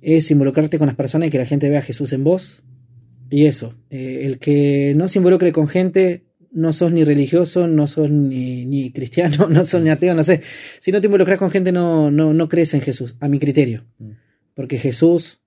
es 0.00 0.30
involucrarte 0.30 0.78
con 0.78 0.86
las 0.86 0.96
personas 0.96 1.28
y 1.28 1.30
que 1.30 1.38
la 1.38 1.46
gente 1.46 1.68
vea 1.68 1.78
a 1.78 1.82
Jesús 1.82 2.12
en 2.12 2.24
vos. 2.24 2.62
Y 3.30 3.46
eso, 3.46 3.74
eh, 3.90 4.22
el 4.24 4.38
que 4.38 4.94
no 4.96 5.08
se 5.08 5.18
involucre 5.18 5.52
con 5.52 5.68
gente, 5.68 6.24
no 6.50 6.72
sos 6.72 6.92
ni 6.92 7.04
religioso, 7.04 7.66
no 7.68 7.86
sos 7.86 8.10
ni, 8.10 8.64
ni 8.64 8.90
cristiano, 8.90 9.48
no 9.50 9.64
sos 9.64 9.82
ni 9.82 9.90
ateo, 9.90 10.14
no 10.14 10.24
sé. 10.24 10.40
Si 10.80 10.90
no 10.90 11.00
te 11.00 11.06
involucras 11.06 11.38
con 11.38 11.50
gente, 11.50 11.70
no, 11.70 12.10
no, 12.10 12.32
no 12.32 12.48
crees 12.48 12.74
en 12.74 12.80
Jesús, 12.80 13.16
a 13.20 13.28
mi 13.28 13.38
criterio. 13.38 13.84
Mm. 13.98 14.10
Porque 14.54 14.78
Jesús, 14.78 15.37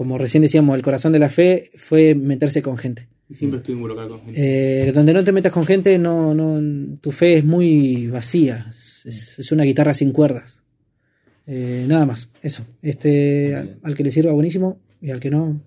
como 0.00 0.16
recién 0.16 0.42
decíamos, 0.42 0.74
el 0.76 0.82
corazón 0.82 1.12
de 1.12 1.18
la 1.18 1.28
fe 1.28 1.72
fue 1.76 2.14
meterse 2.14 2.62
con 2.62 2.78
gente. 2.78 3.06
Y 3.28 3.34
siempre 3.34 3.58
estuve 3.58 3.76
involucrado 3.76 4.08
con 4.08 4.20
gente. 4.24 4.88
Eh, 4.88 4.92
donde 4.92 5.12
no 5.12 5.22
te 5.22 5.30
metas 5.30 5.52
con 5.52 5.66
gente, 5.66 5.98
no, 5.98 6.32
no, 6.32 6.96
tu 7.02 7.12
fe 7.12 7.36
es 7.36 7.44
muy 7.44 8.06
vacía. 8.06 8.68
Es, 8.70 9.52
una 9.52 9.64
guitarra 9.64 9.92
sin 9.92 10.12
cuerdas. 10.12 10.62
Eh, 11.46 11.84
nada 11.86 12.06
más, 12.06 12.30
eso. 12.40 12.64
Este, 12.80 13.54
al, 13.54 13.78
al 13.82 13.94
que 13.94 14.02
le 14.02 14.10
sirva, 14.10 14.32
buenísimo. 14.32 14.80
Y 15.02 15.10
al 15.10 15.18
que 15.18 15.30
no, 15.30 15.58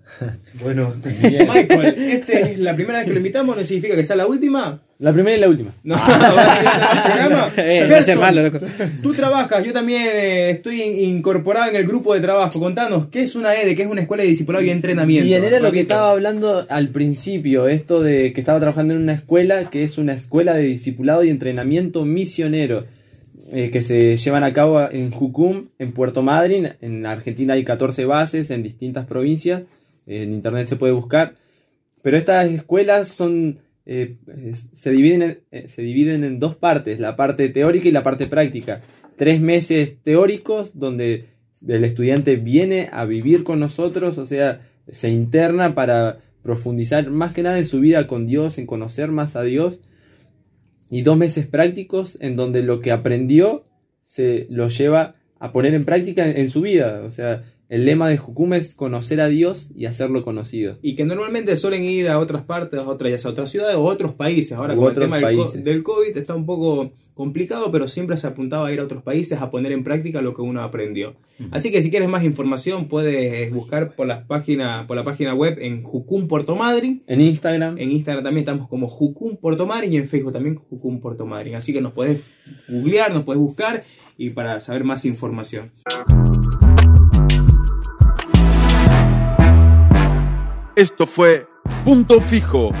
Bueno, 0.62 0.94
Michael, 1.04 1.94
¿esta 1.98 2.32
es 2.38 2.58
la 2.58 2.74
primera 2.76 2.98
vez 2.98 3.06
que 3.08 3.12
lo 3.12 3.18
invitamos? 3.18 3.56
¿No 3.56 3.64
significa 3.64 3.96
que 3.96 4.04
sea 4.04 4.14
la 4.16 4.26
última? 4.28 4.80
la 5.00 5.12
primera 5.12 5.36
y 5.36 5.40
la 5.40 5.48
última. 5.48 5.74
No, 5.82 5.96
va 5.96 6.02
a 6.04 6.56
ser 6.56 6.64
el 6.64 7.02
programa. 7.02 7.52
Eh, 7.56 7.86
me 7.88 7.94
hace 7.96 8.12
Gerson, 8.12 8.20
malo, 8.20 8.42
loco. 8.44 8.60
Tú 9.02 9.12
trabajas, 9.12 9.64
yo 9.66 9.72
también 9.72 10.02
eh, 10.06 10.50
estoy 10.50 10.80
in- 10.80 11.16
incorporado 11.16 11.68
en 11.68 11.76
el 11.76 11.84
grupo 11.84 12.14
de 12.14 12.20
trabajo. 12.20 12.58
Contanos, 12.60 13.06
¿qué 13.06 13.22
es 13.22 13.34
una 13.34 13.54
EDE? 13.60 13.74
¿Qué 13.74 13.82
es 13.82 13.88
una 13.88 14.02
escuela 14.02 14.22
de 14.22 14.28
discipulado 14.28 14.64
y 14.64 14.70
entrenamiento? 14.70 15.26
Bien, 15.26 15.42
era 15.44 15.58
lo 15.58 15.72
que 15.72 15.80
estaba 15.80 16.12
hablando 16.12 16.64
al 16.70 16.88
principio, 16.90 17.66
esto 17.66 18.02
de 18.02 18.32
que 18.32 18.40
estaba 18.40 18.60
trabajando 18.60 18.94
en 18.94 19.00
una 19.02 19.14
escuela 19.14 19.68
que 19.68 19.82
es 19.82 19.98
una 19.98 20.12
escuela 20.14 20.54
de 20.54 20.62
discipulado 20.62 21.24
y 21.24 21.30
entrenamiento 21.30 22.04
misionero, 22.04 22.84
eh, 23.56 23.70
que 23.70 23.82
se 23.82 24.16
llevan 24.16 24.42
a 24.42 24.52
cabo 24.52 24.80
en 24.90 25.12
Jucum, 25.12 25.68
en 25.78 25.92
Puerto 25.92 26.22
Madryn. 26.22 26.72
En 26.80 27.06
Argentina 27.06 27.54
hay 27.54 27.62
14 27.62 28.04
bases 28.04 28.50
en 28.50 28.64
distintas 28.64 29.06
provincias, 29.06 29.62
en 30.08 30.32
internet 30.32 30.66
se 30.66 30.74
puede 30.74 30.92
buscar. 30.92 31.34
Pero 32.02 32.16
estas 32.16 32.50
escuelas 32.50 33.10
son 33.10 33.60
eh, 33.86 34.16
se, 34.74 34.90
dividen 34.90 35.22
en, 35.22 35.38
eh, 35.52 35.68
se 35.68 35.82
dividen 35.82 36.24
en 36.24 36.40
dos 36.40 36.56
partes, 36.56 36.98
la 36.98 37.14
parte 37.14 37.48
teórica 37.48 37.86
y 37.86 37.92
la 37.92 38.02
parte 38.02 38.26
práctica. 38.26 38.80
Tres 39.14 39.40
meses 39.40 39.98
teóricos 40.02 40.76
donde 40.76 41.26
el 41.64 41.84
estudiante 41.84 42.34
viene 42.34 42.88
a 42.92 43.04
vivir 43.04 43.44
con 43.44 43.60
nosotros, 43.60 44.18
o 44.18 44.26
sea, 44.26 44.62
se 44.90 45.10
interna 45.10 45.76
para 45.76 46.18
profundizar 46.42 47.08
más 47.08 47.32
que 47.32 47.44
nada 47.44 47.58
en 47.58 47.66
su 47.66 47.78
vida 47.78 48.08
con 48.08 48.26
Dios, 48.26 48.58
en 48.58 48.66
conocer 48.66 49.12
más 49.12 49.36
a 49.36 49.42
Dios. 49.42 49.80
Y 50.90 51.02
dos 51.02 51.16
meses 51.16 51.46
prácticos 51.46 52.16
en 52.20 52.36
donde 52.36 52.62
lo 52.62 52.80
que 52.80 52.92
aprendió 52.92 53.64
se 54.04 54.46
lo 54.50 54.68
lleva 54.68 55.16
a 55.38 55.52
poner 55.52 55.74
en 55.74 55.84
práctica 55.84 56.28
en, 56.28 56.48
su 56.50 56.62
vida. 56.62 57.02
O 57.04 57.10
sea, 57.10 57.44
el 57.68 57.84
lema 57.86 58.08
de 58.08 58.18
Jucum 58.18 58.54
es 58.54 58.74
conocer 58.74 59.20
a 59.20 59.28
Dios 59.28 59.70
y 59.74 59.86
hacerlo 59.86 60.22
conocido. 60.22 60.76
Y 60.82 60.94
que 60.96 61.04
normalmente 61.04 61.56
suelen 61.56 61.84
ir 61.84 62.08
a 62.08 62.18
otras 62.18 62.42
partes, 62.42 62.80
a 62.80 62.88
otras, 62.88 63.10
ya 63.10 63.18
sea 63.18 63.30
a 63.30 63.32
otras 63.32 63.50
ciudades 63.50 63.76
o 63.76 63.82
otros 63.84 64.12
países. 64.12 64.52
Ahora 64.52 64.74
U 64.74 64.78
con 64.80 64.88
el 64.88 64.94
tema 64.98 65.16
del, 65.18 65.36
co- 65.36 65.42
países. 65.44 65.64
del 65.64 65.82
COVID 65.82 66.16
está 66.16 66.34
un 66.34 66.46
poco 66.46 66.92
complicado, 67.14 67.70
pero 67.70 67.86
siempre 67.86 68.16
se 68.16 68.26
apuntaba 68.26 68.66
a 68.66 68.72
ir 68.72 68.80
a 68.80 68.84
otros 68.84 69.02
países 69.02 69.40
a 69.40 69.48
poner 69.50 69.70
en 69.72 69.84
práctica 69.84 70.20
lo 70.20 70.34
que 70.34 70.42
uno 70.42 70.62
aprendió. 70.62 71.14
Así 71.52 71.70
que 71.70 71.80
si 71.80 71.88
quieres 71.90 72.08
más 72.08 72.24
información 72.24 72.88
puedes 72.88 73.52
buscar 73.52 73.94
por, 73.94 74.06
las 74.08 74.24
páginas, 74.26 74.86
por 74.86 74.96
la 74.96 75.04
página 75.04 75.32
web 75.34 75.56
en 75.60 75.82
Jucum 75.84 76.26
Puerto 76.28 76.56
Madryn. 76.56 77.02
En 77.06 77.20
Instagram, 77.20 77.78
En 77.78 77.92
Instagram 77.92 78.24
también 78.24 78.42
estamos 78.46 78.68
como 78.68 78.88
Jucum 78.88 79.36
Puerto 79.36 79.64
Madryn 79.64 79.92
y 79.92 79.96
en 79.96 80.06
Facebook 80.06 80.32
también 80.32 80.56
Jucum 80.56 81.00
Puerto 81.00 81.24
Madryn. 81.24 81.54
Así 81.54 81.72
que 81.72 81.80
nos 81.80 81.92
podés 81.92 82.20
googlear, 82.68 83.12
nos 83.14 83.22
podés 83.22 83.40
buscar 83.40 83.84
y 84.18 84.30
para 84.30 84.60
saber 84.60 84.82
más 84.84 85.04
información. 85.04 85.70
Esto 90.76 91.06
fue 91.06 91.46
Punto 91.84 92.20
Fijo, 92.20 92.72